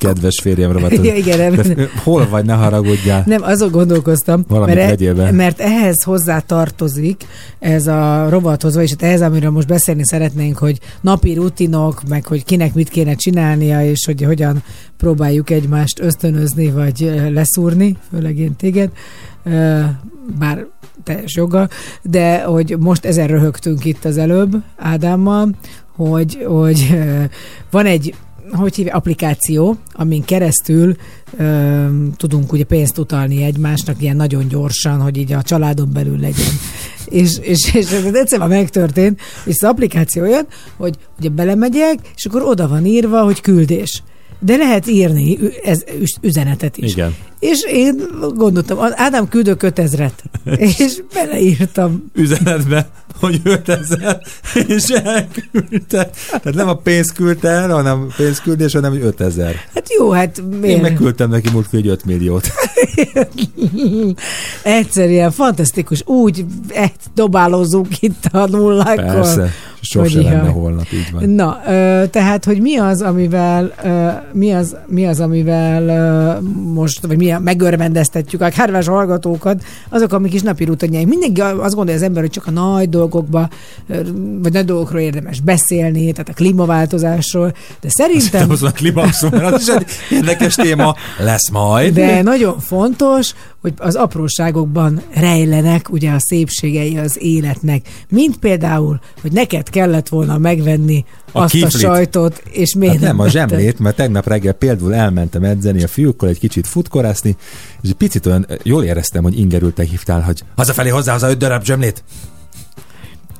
kedves 0.00 0.40
férjem 0.42 0.72
rovatot. 0.72 1.04
Ja, 1.10 1.14
igen, 1.14 1.38
nem. 1.38 1.54
De 1.74 1.88
Hol 2.04 2.28
vagy, 2.28 2.44
ne 2.44 2.52
haragudjál. 2.52 3.22
Nem, 3.26 3.42
azon 3.42 3.70
gondolkoztam, 3.70 4.44
Valamit 4.48 4.74
mert, 4.74 4.88
vegyél 4.88 5.14
be. 5.14 5.30
mert 5.30 5.60
ehhez 5.60 6.02
hozzá 6.02 6.38
tartozik 6.38 7.26
ez 7.58 7.86
a 7.86 8.26
rovathoz, 8.28 8.76
és 8.76 8.90
hát 8.90 9.02
ehhez, 9.02 9.22
amiről 9.22 9.50
most 9.50 9.66
beszélni 9.66 10.04
szeretnénk, 10.04 10.58
hogy 10.58 10.78
napi 11.00 11.34
rutinok, 11.34 12.02
meg 12.08 12.26
hogy 12.26 12.44
kinek 12.44 12.74
mit 12.74 12.88
kéne 12.88 13.14
csinálnia, 13.14 13.84
és 13.84 14.04
hogy 14.06 14.22
hogyan 14.22 14.62
próbáljuk 14.96 15.50
egymást 15.50 16.00
ösztönözni, 16.00 16.70
vagy 16.70 17.12
leszúrni, 17.32 17.96
főleg 18.10 18.38
én 18.38 18.56
téged, 18.56 18.90
bár 20.38 20.66
teljes 21.04 21.36
joga, 21.36 21.68
de 22.02 22.42
hogy 22.42 22.76
most 22.78 23.04
ezen 23.04 23.26
röhögtünk 23.26 23.84
itt 23.84 24.04
az 24.04 24.18
előbb 24.18 24.56
Ádámmal, 24.76 25.48
hogy, 25.96 26.44
hogy 26.46 26.98
van 27.70 27.86
egy 27.86 28.14
hogy 28.52 28.74
hívja, 28.74 28.94
applikáció, 28.94 29.76
amin 29.92 30.24
keresztül 30.24 30.96
ö, 31.36 31.86
tudunk 32.16 32.52
ugye 32.52 32.64
pénzt 32.64 32.98
utalni 32.98 33.42
egymásnak 33.42 34.02
ilyen 34.02 34.16
nagyon 34.16 34.48
gyorsan, 34.48 35.00
hogy 35.00 35.16
így 35.16 35.32
a 35.32 35.42
családon 35.42 35.92
belül 35.92 36.18
legyen. 36.18 36.52
és, 37.20 37.38
és, 37.40 37.74
és 37.74 37.90
ez 37.90 38.14
egyszerűen 38.14 38.48
megtörtént, 38.48 39.20
és 39.44 39.54
az 39.60 39.68
applikáció 39.68 40.22
olyan, 40.22 40.46
hogy 40.76 40.94
ugye 41.18 41.28
belemegyek, 41.28 41.98
és 42.16 42.26
akkor 42.26 42.42
oda 42.42 42.68
van 42.68 42.86
írva, 42.86 43.22
hogy 43.22 43.40
küldés. 43.40 44.02
De 44.38 44.56
lehet 44.56 44.86
írni 44.86 45.38
ez, 45.64 45.84
üz- 46.00 46.18
üzenetet 46.20 46.76
is. 46.76 46.92
Igen. 46.92 47.14
És 47.40 47.64
én 47.64 47.96
gondoltam, 48.34 48.78
Ádám 48.94 49.28
küldök 49.28 49.60
5000-et, 49.62 50.10
és 50.78 51.02
beleírtam. 51.14 52.10
Üzenetbe, 52.14 52.88
hogy 53.20 53.40
5000, 53.44 54.20
és 54.66 54.88
elküldte. 54.88 56.10
Tehát 56.30 56.54
nem 56.54 56.68
a 56.68 56.74
pénzt 56.74 57.12
küldte 57.12 57.48
el, 57.48 57.70
hanem 57.70 58.00
a 58.00 58.12
pénzküldés, 58.16 58.72
hanem 58.72 58.90
hogy 58.90 59.02
5000. 59.02 59.54
Hát 59.74 59.92
jó, 59.98 60.10
hát 60.10 60.38
Én 60.38 60.44
miért? 60.44 60.82
megküldtem 60.82 61.30
neki 61.30 61.48
múltkor 61.52 61.78
egy 61.78 61.88
5 61.88 62.04
milliót. 62.04 62.48
Egyszerűen 64.62 65.30
fantasztikus. 65.30 66.02
Úgy 66.06 66.44
dobálózunk 67.14 68.02
itt 68.02 68.24
a 68.32 68.46
nullákkal. 68.46 69.14
Persze, 69.14 69.48
sose 69.80 70.20
lenne 70.20 70.36
jaj. 70.36 70.52
holnap, 70.52 70.86
így 70.92 71.10
van. 71.12 71.30
Na, 71.30 71.60
ö, 71.66 72.04
tehát, 72.10 72.44
hogy 72.44 72.60
mi 72.60 72.76
az, 72.76 73.02
amivel 73.02 73.74
ö, 73.84 74.08
mi 74.32 74.52
az, 74.52 74.76
mi 74.86 75.06
az 75.06 75.20
amivel 75.20 75.88
ö, 75.88 76.40
most, 76.72 77.06
vagy 77.06 77.16
mi 77.16 77.29
a, 77.30 77.38
megörvendeztetjük 77.38 78.40
a 78.40 78.48
kárvás 78.48 78.86
hallgatókat, 78.86 79.62
azok 79.88 80.12
a 80.12 80.18
mi 80.18 80.28
kis 80.28 80.42
napi 80.42 80.64
rutinjaink. 80.64 81.08
Mindenki 81.08 81.40
azt 81.40 81.74
gondolja 81.74 82.00
az 82.00 82.06
ember, 82.06 82.22
hogy 82.22 82.30
csak 82.30 82.46
a 82.46 82.50
nagy 82.50 82.88
dolgokba, 82.88 83.48
vagy 84.42 84.52
nagy 84.52 84.64
dolgokról 84.64 85.00
érdemes 85.00 85.40
beszélni, 85.40 86.12
tehát 86.12 86.28
a 86.28 86.32
klímaváltozásról, 86.32 87.54
de 87.80 87.88
szerintem... 87.88 88.40
Nem 88.40 88.50
az 88.50 88.62
a 88.62 88.70
klímaxum, 88.70 89.30
mert 89.32 89.54
az 89.54 89.60
is 89.60 89.74
egy 89.74 89.86
érdekes 90.10 90.54
téma 90.54 90.94
lesz 91.18 91.50
majd. 91.50 91.94
De 91.94 92.22
nagyon 92.22 92.58
fontos, 92.58 93.34
hogy 93.60 93.72
az 93.76 93.94
apróságokban 93.94 95.02
rejlenek 95.14 95.90
ugye 95.92 96.10
a 96.10 96.18
szépségei 96.20 96.98
az 96.98 97.16
életnek. 97.22 97.88
Mint 98.08 98.36
például, 98.36 99.00
hogy 99.20 99.32
neked 99.32 99.68
kellett 99.70 100.08
volna 100.08 100.38
megvenni 100.38 101.04
A 101.32 101.40
azt 101.42 101.52
kiflit. 101.52 101.74
a 101.74 101.78
sajtot, 101.78 102.42
és 102.50 102.74
miért 102.74 102.94
Hát 102.94 103.02
nem 103.02 103.18
a 103.18 103.22
vetted? 103.22 103.48
zsemlét, 103.48 103.78
mert 103.78 103.96
tegnap 103.96 104.26
reggel 104.26 104.52
például 104.52 104.94
elmentem 104.94 105.42
edzeni 105.44 105.82
a 105.82 105.88
fiúkkal, 105.88 106.28
egy 106.28 106.38
kicsit 106.38 106.66
futkorászni, 106.66 107.36
és 107.82 107.88
egy 107.88 107.94
picit 107.94 108.26
olyan, 108.26 108.46
jól 108.62 108.84
éreztem, 108.84 109.22
hogy 109.22 109.38
ingerültek 109.38 109.86
hívtál, 109.88 110.20
hogy 110.20 110.42
hazafelé 110.56 110.88
hozzá 110.88 111.14
az 111.14 111.22
öt 111.22 111.38
darab 111.38 111.64
zsemlét. 111.64 112.04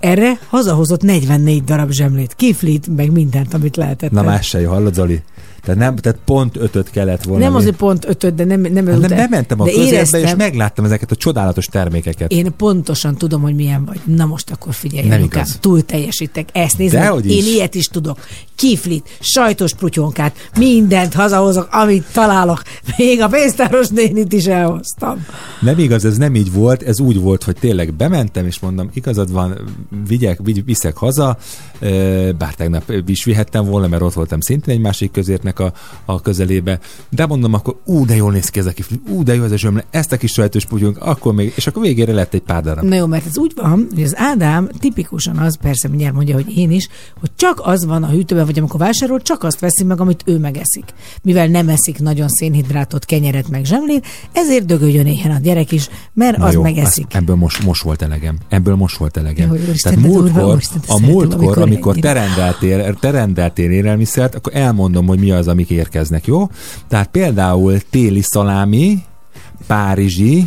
Erre 0.01 0.39
hazahozott 0.49 1.03
44 1.03 1.65
darab 1.65 1.91
zsemlét, 1.91 2.35
kiflit, 2.35 2.97
meg 2.97 3.11
mindent, 3.13 3.55
amit 3.55 3.77
lehetett. 3.77 4.11
Na 4.11 4.23
más 4.23 4.47
se 4.47 4.61
jó, 4.61 4.71
hallod 4.71 4.95
Zoli? 4.95 5.23
Tehát, 5.63 5.81
nem, 5.81 5.97
tehát 5.97 6.19
pont 6.25 6.57
ötöt 6.57 6.91
kellett 6.91 7.23
volna. 7.23 7.45
nem 7.45 7.55
azért 7.55 7.77
pont 7.77 8.05
ötöt, 8.09 8.35
de 8.35 8.45
nem, 8.45 8.61
nem 8.61 8.87
Hát 8.87 8.99
nem 8.99 9.09
bementem 9.09 9.61
a 9.61 9.65
de 9.65 9.71
közérbe, 9.71 10.01
és 10.01 10.13
éreztem, 10.13 10.37
megláttam 10.37 10.85
ezeket 10.85 11.11
a 11.11 11.17
csodálatos 11.17 11.67
termékeket. 11.67 12.31
Én 12.31 12.57
pontosan 12.57 13.17
tudom, 13.17 13.43
hogy 13.43 13.55
milyen 13.55 13.85
vagy. 13.85 14.01
Na 14.05 14.25
most 14.25 14.51
akkor 14.51 14.75
figyelj, 14.75 15.09
Nem 15.09 15.21
Lukám, 15.21 15.45
túl 15.61 15.85
teljesítek. 15.85 16.49
Ezt 16.53 16.77
Dehogy 16.77 17.31
én 17.31 17.45
ilyet 17.45 17.75
is 17.75 17.87
tudok. 17.87 18.19
Kiflit, 18.55 19.09
sajtos 19.21 19.75
prutyonkát, 19.75 20.51
mindent 20.59 21.15
hazahozok, 21.15 21.69
amit 21.71 22.05
találok. 22.13 22.63
Még 22.97 23.21
a 23.21 23.29
pénztáros 23.29 23.89
nénit 23.89 24.33
is 24.33 24.45
elhoztam. 24.45 25.27
Nem 25.61 25.79
igaz, 25.79 26.05
ez 26.05 26.17
nem 26.17 26.35
így 26.35 26.53
volt, 26.53 26.83
ez 26.83 27.01
úgy 27.01 27.21
volt, 27.21 27.43
hogy 27.43 27.57
tényleg 27.61 27.95
bementem, 27.95 28.47
és 28.47 28.59
mondom, 28.59 28.91
igazad 28.95 29.33
van, 29.33 29.59
vigyek, 30.09 30.39
vigy, 30.43 30.65
viszek 30.65 30.97
haza, 30.97 31.39
bár 32.39 32.55
tegnap 32.57 32.93
is 33.07 33.25
vihettem 33.25 33.65
volna, 33.65 33.89
mert 33.89 34.03
ott 34.03 34.13
voltam 34.13 34.41
szintén 34.41 34.75
egy 34.75 34.81
másik 34.81 35.11
közértnek 35.53 35.59
a, 36.07 36.13
a 36.13 36.21
közelébe, 36.21 36.79
de 37.11 37.27
mondom, 37.27 37.55
akkor 37.55 37.77
ú, 37.85 38.05
de 38.07 38.15
jól 38.17 38.33
néz 38.33 38.49
ki 38.49 38.59
ez 38.59 38.67
a 38.67 38.71
kifli, 38.71 39.01
ú, 39.09 39.23
de 39.23 39.35
jó 39.35 39.45
ez 39.45 39.53
a 39.53 39.57
zsömle, 39.57 39.85
ezt 39.91 40.13
a 40.13 40.17
kis 40.17 40.33
sajtos 40.33 40.65
putyunk, 40.67 40.99
akkor 41.01 41.35
még, 41.35 41.53
és 41.57 41.67
akkor 41.67 41.83
végére 41.83 42.13
lett 42.13 42.35
egy 42.35 42.41
pár 42.41 42.63
darab. 42.63 42.85
Na 42.85 42.95
jó, 42.95 43.07
mert 43.07 43.27
ez 43.27 43.39
úgy 43.39 43.53
van, 43.57 43.87
hogy 43.95 44.03
az 44.03 44.15
Ádám 44.17 44.69
tipikusan 44.79 45.37
az, 45.37 45.57
persze 45.57 45.89
mindjárt 45.89 46.15
mondja, 46.15 46.35
hogy 46.35 46.57
én 46.57 46.71
is, 46.71 46.89
hogy 47.21 47.31
csak 47.37 47.61
az 47.65 47.85
van 47.85 48.03
a 48.03 48.09
hűtőben, 48.09 48.45
vagy 48.47 48.59
amikor 48.59 48.81
vásárol, 48.81 49.21
csak 49.23 49.43
azt 49.43 49.61
veszi 49.61 49.85
meg, 49.85 50.01
amit 50.01 50.23
ő 50.25 50.39
megeszik. 50.39 50.85
Mivel 51.23 51.47
nem 51.47 51.69
eszik 51.69 51.99
nagyon 51.99 52.29
szénhidrátot, 52.29 53.05
kenyeret, 53.05 53.49
meg 53.49 53.65
zsemlét, 53.65 54.07
ezért 54.33 54.65
dögöljön 54.67 55.07
éhen 55.07 55.31
a 55.31 55.39
gyerek 55.39 55.73
is, 55.73 55.89
mert 56.13 56.37
Na 56.37 56.45
az 56.45 56.53
jó, 56.53 56.63
megeszik. 56.63 57.07
azt- 57.07 57.17
ebből 57.17 57.37
most, 57.37 57.65
most 57.65 57.83
volt 57.83 58.03
elegem. 58.03 58.39
Ebből 58.49 58.75
most 58.75 58.97
volt 58.97 59.17
elegem. 59.17 59.49
Jó, 59.55 59.61
Úristen, 59.63 59.95
Tehát 59.95 60.11
durva, 60.13 60.41
múltkor, 60.43 60.59
de 60.87 60.93
a 60.93 60.99
múltkor, 60.99 61.33
amikor 61.35 61.57
amikor 61.63 61.97
te 61.97 62.13
rendeltél, 62.13 62.95
te 62.95 63.11
rendeltél 63.11 63.71
élelmiszert, 63.71 64.35
akkor 64.35 64.57
elmondom, 64.57 65.07
hogy 65.07 65.19
mi 65.19 65.31
az, 65.41 65.49
amik 65.49 65.71
érkeznek, 65.71 66.27
jó? 66.27 66.49
Tehát 66.89 67.09
például 67.09 67.79
téli 67.91 68.23
szalámi, 68.23 69.03
párizsi, 69.67 70.47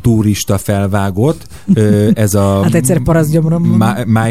turista 0.00 0.58
felvágott, 0.58 1.46
ez 2.14 2.34
a 2.34 2.62
Hát 2.62 2.74
egyszer 2.74 3.02
parasztgyomrom 3.02 3.82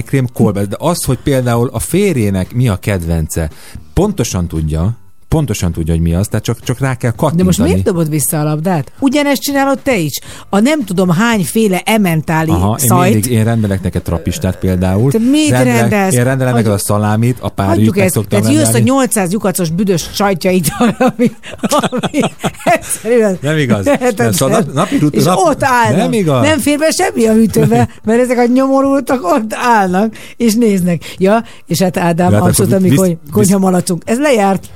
cream 0.06 0.28
kolbe. 0.34 0.66
De 0.66 0.76
az, 0.80 1.04
hogy 1.04 1.18
például 1.24 1.70
a 1.74 1.80
férjének 1.80 2.54
mi 2.54 2.68
a 2.68 2.76
kedvence, 2.76 3.50
pontosan 3.94 4.48
tudja, 4.48 4.98
pontosan 5.34 5.72
tudja, 5.72 5.94
hogy 5.94 6.02
mi 6.04 6.14
az, 6.14 6.28
tehát 6.28 6.46
csak, 6.46 6.60
csak 6.60 6.80
rá 6.80 6.96
kell 6.96 7.12
kattintani. 7.12 7.38
De 7.38 7.44
most 7.44 7.60
miért 7.60 7.84
dobod 7.84 8.10
vissza 8.10 8.40
a 8.40 8.44
labdát? 8.44 8.92
Ugyanezt 9.00 9.42
csinálod 9.42 9.80
te 9.80 9.98
is. 9.98 10.20
A 10.50 10.60
nem 10.60 10.84
tudom 10.86 11.10
hányféle 11.10 11.82
ementáli 11.86 12.50
Aha, 12.50 12.78
én, 12.82 12.88
szajt. 12.88 13.14
mindig, 13.14 13.32
én 13.32 13.44
rendelek 13.44 13.82
neked 13.82 14.02
trapistát 14.02 14.58
például. 14.58 15.12
Te 15.12 15.18
mit 15.18 15.50
rendelek, 15.50 15.80
rendelsz? 15.80 16.14
Én 16.14 16.24
rendelem 16.24 16.54
neked 16.54 16.72
a 16.72 16.78
szalámit, 16.78 17.38
a 17.42 17.50
párjút 17.50 17.96
meg 17.96 18.10
szoktam 18.10 18.40
tehát 18.42 18.56
jössz 18.56 18.68
a 18.70 18.72
rendelni. 18.72 18.90
800 18.90 19.32
lyukacos 19.32 19.70
büdös 19.70 20.10
sajtjait, 20.14 20.68
ami, 20.78 20.94
ami 20.98 21.30
egyszerűen 22.64 23.38
Nem 23.42 23.58
igaz. 23.58 23.86
Nem, 24.16 24.32
szóval 24.32 24.60
nap- 24.60 24.74
napi 24.74 24.98
rut- 24.98 25.16
És 25.16 25.24
nap- 25.24 25.40
ott 25.40 25.64
állnak. 25.64 25.98
Nem 25.98 26.14
igaz. 26.14 26.42
Nem 26.46 26.60
fér 26.60 26.78
be 26.78 26.90
semmi 26.92 27.26
a 27.28 27.34
hűtőbe, 27.34 27.90
mert 28.04 28.20
ezek 28.22 28.38
a 28.38 28.46
nyomorultak 28.46 29.24
ott 29.24 29.54
állnak, 29.54 30.16
és 30.38 30.54
néznek. 30.54 31.16
Ja, 31.18 31.44
és 31.68 31.82
hát 31.82 31.98
Ádám, 31.98 32.32
Ja, 32.32 32.38
hát 32.38 32.48
abszolút, 32.48 32.74
amikor 32.74 33.08
visz- 33.08 33.18
konyhamalacunk. 33.32 34.02
Ez 34.06 34.20
lejárt 34.20 34.70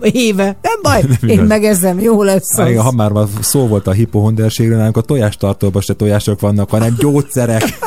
éve. 0.00 0.44
Nem 0.62 0.78
baj, 0.82 1.00
Nem 1.08 1.16
én 1.22 1.28
igaz. 1.30 1.48
megeszem, 1.48 2.00
jó 2.00 2.22
lesz 2.22 2.58
Ah, 2.58 2.68
igen, 2.68 2.78
az. 2.80 2.84
ha 2.84 2.92
már 2.92 3.12
szó 3.40 3.66
volt 3.66 3.86
a 3.86 3.92
hipohonderségről, 3.92 4.76
nálunk 4.76 4.96
a 4.96 5.00
tojástartóban 5.00 5.82
se 5.82 5.94
tojások 5.94 6.40
vannak, 6.40 6.70
hanem 6.70 6.94
gyógyszerek. 6.98 7.62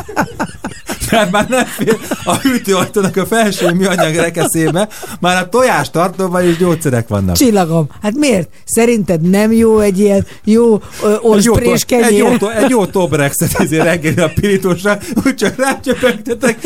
Mert 1.12 1.32
már 1.32 1.48
nem 1.50 1.66
fér 1.66 1.98
a 2.24 2.36
hűtőajtónak 2.36 3.18
a 3.18 3.26
felső 3.26 3.72
műanyag 3.72 4.16
rekeszébe, 4.16 4.88
már 5.20 5.44
a 5.44 5.50
tojástartóban 5.50 6.48
is 6.48 6.58
gyógyszerek 6.58 7.08
vannak. 7.08 7.36
Csillagom, 7.36 7.88
hát 8.02 8.14
miért? 8.16 8.50
Szerinted 8.66 9.22
nem 9.22 9.52
jó 9.52 9.80
egy 9.80 10.00
ilyen 10.00 10.26
jó 10.44 10.82
orsprés 11.22 11.64
to- 11.64 11.74
egy 11.74 11.86
kenyér? 11.86 12.20
jó, 12.20 12.38
to- 12.38 12.54
egy 12.54 12.70
jó 12.70 12.86
tobrexet 12.86 13.54
ezért 13.60 13.84
reggeli 13.84 14.20
a 14.20 14.32
pirítósra, 14.36 14.98
úgy 15.26 15.36
csak 15.36 15.56
rácsöpegtetek, 15.56 16.58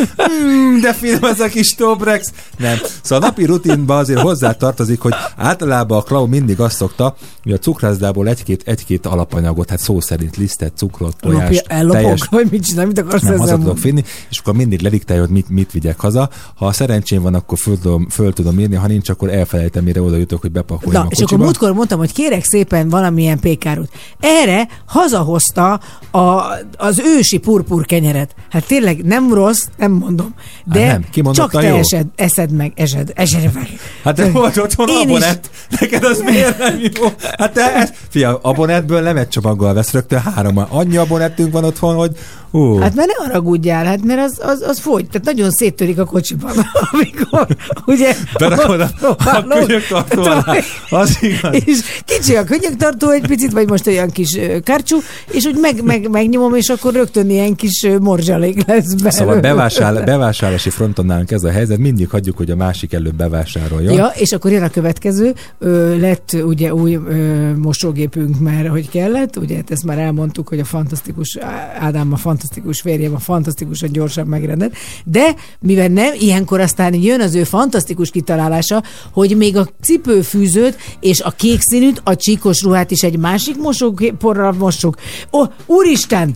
mm, 0.44 0.80
de 0.80 0.94
finom 0.94 1.24
ez 1.24 1.40
a 1.40 1.48
kis 1.48 1.76
tobrex. 1.76 2.28
Nem. 2.58 2.78
Szóval 3.02 3.24
a 3.24 3.28
napi 3.28 3.46
rutinban 3.46 3.98
azért 3.98 4.20
hozzá 4.20 4.52
tartozik, 4.52 5.00
hogy 5.00 5.14
általában 5.38 5.98
a 5.98 6.02
Klau 6.02 6.26
mindig 6.26 6.60
azt 6.60 6.76
szokta, 6.76 7.16
hogy 7.44 7.52
a 7.52 7.58
cukrászdából 7.58 8.28
egy-két, 8.28 8.62
egy-két 8.66 9.06
alapanyagot, 9.06 9.70
hát 9.70 9.80
szó 9.80 10.00
szerint 10.00 10.38
lisztet, 10.38 10.74
cukrot, 10.76 11.16
Lopja, 11.22 11.40
tojást, 11.40 11.66
ellopok, 11.68 12.02
teljes, 12.02 12.28
vagy 12.30 12.48
mit 12.52 12.66
csinál, 12.66 12.86
mit 12.86 13.00
akarsz 13.00 13.22
nem, 13.22 13.34
ezzel 13.42 13.58
tudok 13.58 13.78
finni, 13.78 14.04
és 14.32 14.38
akkor 14.40 14.54
mindig 14.54 14.82
lediktálja, 14.82 15.22
hogy 15.24 15.32
mit, 15.32 15.50
mit 15.50 15.72
vigyek 15.72 16.00
haza. 16.00 16.30
Ha 16.56 16.66
a 16.66 16.72
szerencsém 16.72 17.22
van, 17.22 17.34
akkor 17.34 17.58
föl 17.58 17.80
tudom, 17.80 18.10
föl 18.10 18.34
tudom 18.34 18.60
írni, 18.60 18.76
ha 18.76 18.88
nincs, 18.88 19.10
akkor 19.10 19.30
elfelejtem, 19.34 19.84
mire 19.84 20.02
oda 20.02 20.18
jutok, 20.18 20.42
hogy 20.42 20.52
bepakoljam 20.52 21.02
Na, 21.02 21.08
a 21.08 21.12
és 21.12 21.18
kocsiba. 21.18 21.34
akkor 21.34 21.46
múltkor 21.46 21.74
mondtam, 21.74 22.00
hogy 22.00 22.14
kérek 22.14 22.44
szépen 22.44 22.90
valamilyen 22.90 23.40
pékárút. 23.40 23.90
Erre 24.20 24.68
hazahozta 24.86 25.80
a, 26.12 26.42
az 26.78 27.02
ősi 27.18 27.38
purpur 27.38 27.86
kenyeret. 27.86 28.36
Hát 28.50 28.66
tényleg 28.68 29.04
nem 29.04 29.34
rossz, 29.34 29.66
nem 29.78 29.92
mondom. 29.92 30.34
De 30.66 30.80
Hát 30.86 31.16
nem, 31.16 31.32
csak 31.34 31.52
te 31.52 31.62
jó? 31.68 31.76
esed, 31.76 32.06
eszed 32.16 32.52
meg, 32.52 32.72
esed, 32.76 33.12
esed 33.16 33.52
meg. 33.54 33.70
Hát 34.04 34.16
de 34.16 34.32
volt 34.32 34.58
otthon 34.58 34.88
Én 34.90 34.96
is. 35.10 35.16
abonett. 35.16 35.50
Neked 35.80 36.04
az 36.04 36.22
miért 36.26 36.58
nem 36.58 36.80
jó? 36.80 37.08
Hát 37.38 37.54
te, 37.54 37.90
fia, 38.10 38.40
abonettből 38.42 39.02
nem 39.02 39.18
egy 39.18 39.28
csomaggal 39.28 39.74
vesz 39.74 39.92
rögtön 39.92 40.20
három. 40.20 40.66
Annyi 40.70 40.98
abonettünk 40.98 41.52
van 41.54 41.64
otthon, 41.64 41.96
hogy 41.96 42.16
ú, 42.52 42.78
Hát 42.78 42.96
mert 42.96 43.08
ne 43.08 43.26
haragudjál, 43.26 43.86
hát 43.86 44.04
mert 44.04 44.20
az, 44.20 44.40
az, 44.44 44.62
az 44.62 44.80
fogy, 44.80 45.08
tehát 45.08 45.26
nagyon 45.26 45.52
széttörik 45.52 46.00
a 46.00 46.06
kocsiban, 46.06 46.52
amikor 46.92 47.48
ugye... 47.86 48.16
berakod 48.40 48.80
a, 48.80 48.90
a 49.18 49.44
könyöktartó 49.48 50.22
alá. 50.22 50.56
Az 50.90 51.18
igaz. 51.22 51.56
és 51.66 51.80
kicsi 52.06 52.36
a 52.36 52.44
könyöktartó 52.44 53.10
egy 53.10 53.28
picit, 53.28 53.52
vagy 53.52 53.70
most 53.70 53.88
olyan 53.88 54.10
kis 54.10 54.36
ö, 54.36 54.60
karcsú, 54.60 54.98
és 55.32 55.46
úgy 55.46 55.58
meg, 55.62 55.84
meg, 55.84 56.10
megnyomom, 56.10 56.56
és 56.56 56.70
akkor 56.70 56.94
rögtön 56.94 57.30
ilyen 57.30 57.56
kis 57.56 57.88
morzsalék 58.00 58.66
lesz 58.68 58.94
belőle. 58.94 59.10
Szóval 59.10 59.40
bevásárl, 59.40 60.04
bevásárlási 60.04 60.70
fronton 60.70 61.06
nálunk 61.06 61.32
ez 61.32 61.44
a 61.44 61.52
helyzet, 61.52 61.78
mindig 61.78 62.10
hagyjuk, 62.10 62.38
hogy 62.38 62.52
a 62.52 62.56
másik 62.56 62.94
előbb 62.94 63.16
bevásárolja. 63.16 63.92
Ja, 63.92 64.12
és 64.16 64.32
akkor 64.32 64.52
jön 64.52 64.64
a 64.64 64.70
következő, 64.70 65.34
ö, 65.60 66.00
lett 66.00 66.38
ugye 66.44 66.74
új 66.74 66.96
ö, 66.96 67.56
mosógépünk, 67.56 68.40
mert 68.40 68.68
hogy 68.68 68.90
kellett, 68.90 69.38
ugye 69.38 69.56
hát 69.56 69.72
ezt 69.72 69.84
már 69.84 69.98
elmondtuk, 69.98 70.48
hogy 70.48 70.60
a 70.60 70.66
fantasztikus 70.66 71.38
Ádám, 71.80 72.14
a 72.14 72.18
fantasztikus 72.18 72.41
férjem, 72.82 73.14
a 73.14 73.20
fantasztikusan 73.20 73.92
gyorsan 73.92 74.28
megrendelt, 74.28 74.76
de 75.04 75.36
mivel 75.60 75.88
nem, 75.88 76.14
ilyenkor 76.20 76.60
aztán 76.60 76.94
jön 76.94 77.22
az 77.22 77.36
ő 77.36 77.44
fantasztikus 77.44 78.10
kitalálása, 78.12 78.84
hogy 79.12 79.38
még 79.38 79.58
a 79.58 79.68
cipőfűzőt 79.82 80.78
és 81.00 81.22
a 81.22 81.32
kék 81.32 81.62
színűt, 81.62 82.02
a 82.04 82.16
csíkos 82.16 82.62
ruhát 82.62 82.92
is 82.92 83.02
egy 83.02 83.18
másik 83.18 83.58
mosóporral 83.58 84.52
mossuk. 84.52 84.96
Ó, 85.32 85.44
úristen! 85.66 86.36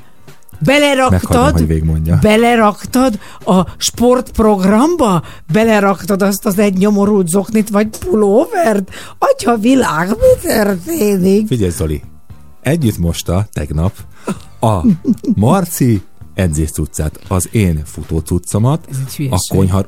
Meghagyom, 0.60 0.94
Beleraktad, 0.96 1.68
végigmondja. 1.68 2.20
beleraktad 2.22 3.20
a 3.46 3.62
sportprogramba? 3.78 5.24
Beleraktad 5.52 6.22
azt 6.22 6.46
az 6.46 6.60
egy 6.60 6.78
nyomorult 6.78 7.28
zoknit, 7.28 7.70
vagy 7.70 7.88
pulóvert? 7.88 8.90
Atya 9.18 9.58
világ, 9.58 10.10
mi 10.10 10.48
történik? 10.48 11.48
Figyelj, 11.48 11.72
Zoli, 11.72 12.02
együtt 12.62 12.98
mosta 12.98 13.48
tegnap 13.54 13.94
a 14.60 14.86
Marci 15.36 16.02
edzés 16.34 16.72
cuccát, 16.72 17.20
az 17.28 17.50
én 17.52 17.82
futó 17.86 18.20
cuccomat, 18.20 18.86
egy 18.90 18.96
a 19.32 19.38
hülyeség. 19.54 19.86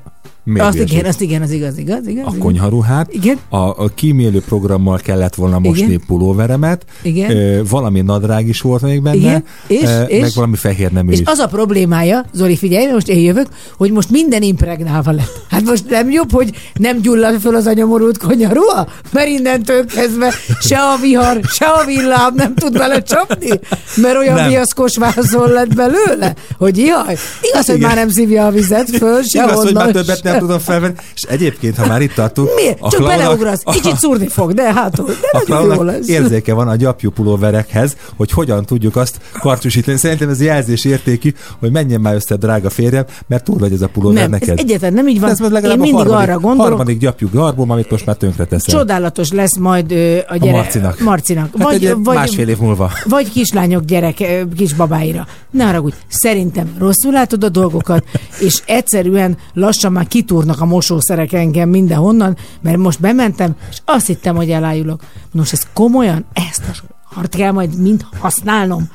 Miért 0.49 0.67
Azt 0.67 0.77
igen, 0.77 1.05
azt 1.05 1.21
igen, 1.21 1.41
az 1.41 1.51
igaz, 1.51 1.77
igaz, 1.77 2.07
igaz. 2.07 2.25
a 2.25 2.37
konyharuhát, 2.39 3.13
Igen. 3.13 3.37
a, 3.49 3.57
a 3.57 3.89
kímélő 3.95 4.41
programmal 4.41 4.97
kellett 4.97 5.35
volna 5.35 5.59
mosni 5.59 5.85
Igen. 5.85 6.01
pulóveremet, 6.07 6.85
Igen. 7.01 7.31
Ö, 7.31 7.61
valami 7.69 8.01
nadrág 8.01 8.47
is 8.47 8.61
volt 8.61 8.81
még 8.81 9.01
benne, 9.01 9.15
Igen. 9.15 9.43
És- 9.67 9.83
ö, 9.83 10.01
és? 10.01 10.21
meg 10.21 10.31
valami 10.35 10.55
fehér 10.55 10.91
nemű 10.91 11.11
És 11.11 11.19
is. 11.19 11.25
az 11.27 11.39
a 11.39 11.47
problémája, 11.47 12.25
Zoli, 12.33 12.55
figyelj, 12.57 12.91
most 12.91 13.07
én 13.07 13.19
jövök, 13.19 13.47
hogy 13.77 13.91
most 13.91 14.09
minden 14.09 14.41
impregnálva 14.41 15.11
lett. 15.11 15.41
Hát 15.49 15.63
most 15.63 15.89
nem 15.89 16.11
jobb, 16.11 16.31
hogy 16.31 16.49
nem 16.73 17.01
gyullad 17.01 17.39
föl 17.39 17.55
az 17.55 17.67
anyamorult 17.67 18.17
konyarua? 18.17 18.87
Mert 19.11 19.27
innentől 19.27 19.85
kezdve 19.85 20.33
se 20.61 20.77
a 20.77 20.97
vihar, 21.01 21.39
se 21.43 21.65
a 21.65 21.85
villám 21.85 22.33
nem 22.35 22.55
tud 22.55 22.77
bele 22.77 23.01
csapni, 23.01 23.49
mert 23.95 24.17
olyan 24.17 24.35
Nem. 24.35 24.47
viaszkos 24.49 24.97
vászon 24.97 25.49
lett 25.49 25.75
belőle, 25.75 26.33
hogy 26.57 26.77
jaj, 26.77 27.15
igaz, 27.41 27.65
hogy 27.65 27.75
igen. 27.75 27.87
már 27.87 27.97
nem 27.97 28.09
szívja 28.09 28.45
a 28.45 28.51
vizet 28.51 28.89
föl, 28.89 29.21
se 29.23 29.43
Igaz, 29.43 29.63
hogy 29.63 29.73
már 29.73 29.91
többet 29.91 30.23
nem 30.23 30.35
se- 30.37 30.43
tudom 30.45 30.59
felvenni, 30.59 30.93
és 31.15 31.21
egyébként, 31.21 31.75
ha 31.77 31.87
már 31.87 32.01
itt 32.01 32.13
tartunk, 32.13 32.49
Miért? 32.55 32.77
a 32.81 32.89
Csak 32.89 32.99
Klaunak- 32.99 33.17
beleugrasz, 33.19 33.61
kicsit 33.81 33.95
szúrni 33.97 34.27
fog, 34.27 34.53
de 34.53 34.73
hátul, 34.73 35.05
de 35.05 35.11
a 35.31 35.37
nagyon 35.47 35.61
jó 35.61 35.73
Klaunak 35.73 35.95
lesz. 35.95 36.07
érzéke 36.07 36.53
van 36.53 36.67
a 36.67 36.75
gyapjú 36.75 37.09
pulóverekhez, 37.11 37.95
hogy 38.15 38.31
hogyan 38.31 38.65
tudjuk 38.65 38.95
azt 38.95 39.19
kartusítani. 39.39 39.97
Szerintem 39.97 40.29
ez 40.29 40.41
jelzés 40.41 40.85
értékű, 40.85 41.33
hogy 41.59 41.71
menjen 41.71 42.01
már 42.01 42.15
össze, 42.15 42.35
drága 42.35 42.69
férjem, 42.69 43.05
mert 43.27 43.43
túl 43.43 43.57
vagy 43.57 43.73
ez 43.73 43.81
a 43.81 43.87
pulóver 43.87 44.15
Nem, 44.29 44.33
ez 44.33 44.39
neked. 44.39 44.59
egyáltalán 44.59 44.93
nem 44.93 45.07
így 45.07 45.19
van. 45.19 45.29
Ez 45.29 45.39
majd 45.39 45.51
legalább 45.51 45.75
Én 45.77 45.81
mindig 45.81 45.99
a 45.99 46.03
harmadik, 46.03 46.29
arra 46.29 46.39
gondolok, 46.39 46.67
harmadik 46.77 46.97
gyapjú 46.99 47.29
garbom, 47.31 47.69
amit 47.71 47.89
most 47.91 48.05
már 48.05 48.15
tönkre 48.15 48.45
teszel. 48.45 48.75
Csodálatos 48.79 49.31
lesz 49.31 49.57
majd 49.57 49.91
ö, 49.91 50.17
a 50.27 50.37
gyerek. 50.37 50.55
Marcinak. 50.55 50.99
Marcinak. 50.99 51.49
Hát 51.57 51.63
Vagy, 51.63 51.93
vagy, 52.03 52.15
másfél 52.15 52.47
év 52.47 52.57
múlva. 52.57 52.91
Vagy 53.05 53.31
kislányok 53.31 53.83
gyerek, 53.83 54.23
kisbabáira. 54.57 55.27
Ne 55.51 55.63
haragudj, 55.65 55.95
szerintem 56.07 56.75
rosszul 56.77 57.11
látod 57.11 57.43
a 57.43 57.49
dolgokat, 57.49 58.03
és 58.39 58.61
egyszerűen 58.65 59.37
lassan 59.53 59.91
már 59.91 60.07
kitúrnak 60.27 60.61
a 60.61 60.65
mosószerek 60.65 61.33
engem 61.33 61.69
mindenhonnan, 61.69 62.37
mert 62.61 62.77
most 62.77 62.99
bementem, 62.99 63.55
és 63.69 63.77
azt 63.85 64.07
hittem, 64.07 64.35
hogy 64.35 64.49
elájulok. 64.49 65.01
Most 65.31 65.53
ez 65.53 65.67
komolyan, 65.73 66.25
ezt 66.33 66.63
a 66.71 66.93
hart 67.03 67.35
kell 67.35 67.51
majd 67.51 67.81
mind 67.81 68.05
használnom. 68.19 68.89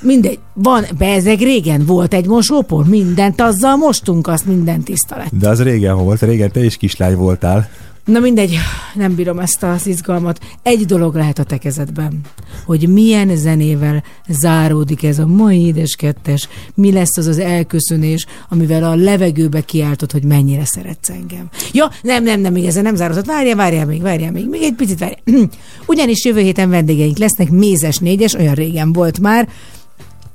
Mindegy, 0.00 0.38
van, 0.54 0.84
bezeg 0.98 1.38
régen 1.38 1.84
volt 1.86 2.14
egy 2.14 2.26
mosópor, 2.26 2.86
mindent 2.86 3.40
azzal 3.40 3.76
mostunk, 3.76 4.26
azt 4.26 4.46
minden 4.46 4.82
tiszta 4.82 5.16
lett. 5.16 5.30
De 5.32 5.48
az 5.48 5.62
régen 5.62 5.96
volt, 5.96 6.22
régen 6.22 6.52
te 6.52 6.64
is 6.64 6.76
kislány 6.76 7.16
voltál. 7.16 7.68
Na 8.08 8.18
mindegy, 8.18 8.58
nem 8.94 9.14
bírom 9.14 9.38
ezt 9.38 9.62
az 9.62 9.86
izgalmat. 9.86 10.38
Egy 10.62 10.86
dolog 10.86 11.14
lehet 11.14 11.38
a 11.38 11.44
te 11.44 11.58
kezedben, 11.58 12.20
hogy 12.66 12.88
milyen 12.88 13.36
zenével 13.36 14.04
záródik 14.28 15.02
ez 15.02 15.18
a 15.18 15.26
mai 15.26 15.66
édes 15.66 15.96
kettes, 15.96 16.48
mi 16.74 16.92
lesz 16.92 17.16
az 17.16 17.26
az 17.26 17.38
elköszönés, 17.38 18.26
amivel 18.48 18.84
a 18.84 18.94
levegőbe 18.94 19.60
kiáltod, 19.60 20.12
hogy 20.12 20.24
mennyire 20.24 20.64
szeretsz 20.64 21.08
engem. 21.08 21.48
Ja, 21.72 21.90
nem, 22.02 22.22
nem, 22.22 22.40
nem, 22.40 22.52
még 22.52 22.64
ezzel 22.64 22.82
nem 22.82 22.94
zárodott. 22.94 23.26
Várjál, 23.26 23.56
várjál 23.56 23.86
még, 23.86 24.02
várjál 24.02 24.32
még, 24.32 24.48
még 24.48 24.62
egy 24.62 24.74
picit 24.74 24.98
várjál. 24.98 25.20
Ugyanis 25.86 26.24
jövő 26.24 26.40
héten 26.40 26.70
vendégeink 26.70 27.18
lesznek, 27.18 27.50
Mézes 27.50 27.98
négyes, 27.98 28.34
olyan 28.34 28.54
régen 28.54 28.92
volt 28.92 29.20
már, 29.20 29.48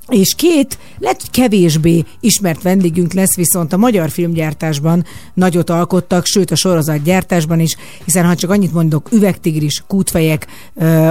és 0.10 0.36
két, 0.36 0.78
lehet, 1.00 1.22
hogy 1.22 1.30
kevésbé 1.30 2.04
ismert 2.20 2.62
vendégünk 2.62 3.14
lesz, 3.14 3.36
viszont 3.36 3.74
a 3.74 3.78
magyar 3.78 4.10
filmgyártásban. 4.10 5.06
Nagyot 5.34 5.70
alkottak, 5.70 6.26
sőt 6.26 6.52
a 6.52 6.56
sorozatgyártásban 6.56 7.60
is, 7.60 7.76
hiszen 8.06 8.26
ha 8.26 8.36
csak 8.36 8.50
annyit 8.50 8.74
mondok, 8.74 9.12
üvegtigris, 9.12 9.84
kútfejek, 9.88 10.48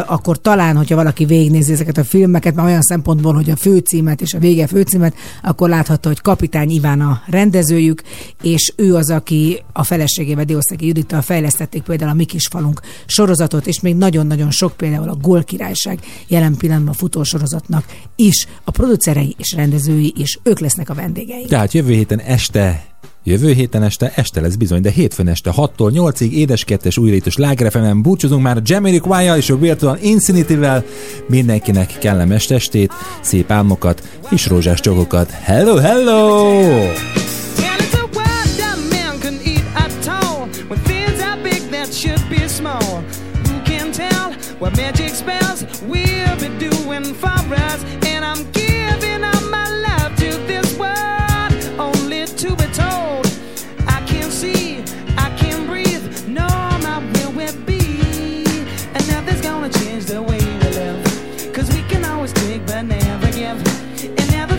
akkor 0.06 0.40
talán, 0.40 0.76
hogyha 0.76 0.96
valaki 0.96 1.24
végignézi 1.24 1.72
ezeket 1.72 1.98
a 1.98 2.04
filmeket, 2.04 2.54
már 2.54 2.66
olyan 2.66 2.82
szempontból, 2.82 3.34
hogy 3.34 3.50
a 3.50 3.56
főcímet 3.56 4.20
és 4.20 4.34
a 4.34 4.38
vége 4.38 4.66
főcímet, 4.66 5.14
akkor 5.42 5.68
látható, 5.68 6.08
hogy 6.08 6.20
Kapitány 6.20 6.70
Iván 6.70 7.00
a 7.00 7.22
rendezőjük, 7.26 8.02
és 8.42 8.72
ő 8.76 8.94
az, 8.94 9.10
aki 9.10 9.62
a 9.72 9.84
feleségével, 9.84 10.44
Diószegi 10.44 10.86
Judittal 10.86 11.22
fejlesztették 11.22 11.82
például 11.82 12.10
a 12.10 12.14
Mi 12.14 12.24
kis 12.24 12.46
falunk 12.46 12.80
sorozatot, 13.06 13.66
és 13.66 13.80
még 13.80 13.96
nagyon-nagyon 13.96 14.50
sok 14.50 14.76
például 14.76 15.08
a 15.08 15.16
Gól 15.20 15.44
Királyság 15.44 15.98
jelen 16.28 16.56
pillanatban 16.56 16.94
a 16.94 16.96
futósorozatnak 16.96 17.84
is 18.16 18.46
a 18.64 18.70
producerei 18.82 19.34
és 19.38 19.52
rendezői 19.56 20.12
is, 20.16 20.38
ők 20.42 20.58
lesznek 20.58 20.90
a 20.90 20.94
vendégeink. 20.94 21.48
Tehát 21.48 21.72
jövő 21.72 21.92
héten 21.92 22.20
este 22.20 22.84
Jövő 23.24 23.52
héten 23.52 23.82
este, 23.82 24.12
este 24.14 24.40
lesz 24.40 24.54
bizony, 24.54 24.80
de 24.80 24.90
hétfőn 24.90 25.28
este 25.28 25.52
6-tól 25.56 25.90
8-ig 25.94 26.30
édeskettes 26.30 26.98
újraítos 26.98 27.36
lágrefemen 27.36 28.02
búcsúzunk 28.02 28.42
már 28.42 28.60
Jamie 28.64 28.98
Quire 28.98 29.36
és 29.36 29.50
a 29.50 29.58
Virtual 29.58 29.98
Infinity-vel. 30.00 30.84
Mindenkinek 31.26 31.98
kellemes 31.98 32.46
testét, 32.46 32.92
szép 33.20 33.50
álmokat 33.50 34.18
és 34.30 34.46
rózsás 34.46 34.80
csokokat. 34.80 35.30
Hello, 35.30 35.76
hello! 35.76 37.41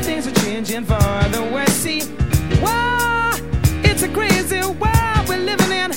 Things 0.04 0.28
are 0.28 0.36
changing 0.44 0.84
for 0.84 1.00
the 1.32 1.50
worse. 1.54 1.72
See, 1.72 2.02
wow, 2.62 3.32
it's 3.84 4.04
a 4.04 4.10
crazy 4.10 4.60
world 4.60 5.30
we're 5.30 5.38
living 5.38 5.72
in. 5.72 5.92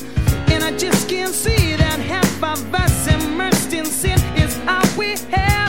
And 0.52 0.62
I 0.62 0.76
just 0.76 1.08
can't 1.08 1.34
see 1.34 1.74
that 1.74 1.98
half 1.98 2.42
of 2.44 2.74
us 2.74 3.08
immersed 3.08 3.72
in 3.72 3.84
sin 3.84 4.18
is 4.36 4.56
all 4.68 4.86
we 4.96 5.16
have 5.32 5.65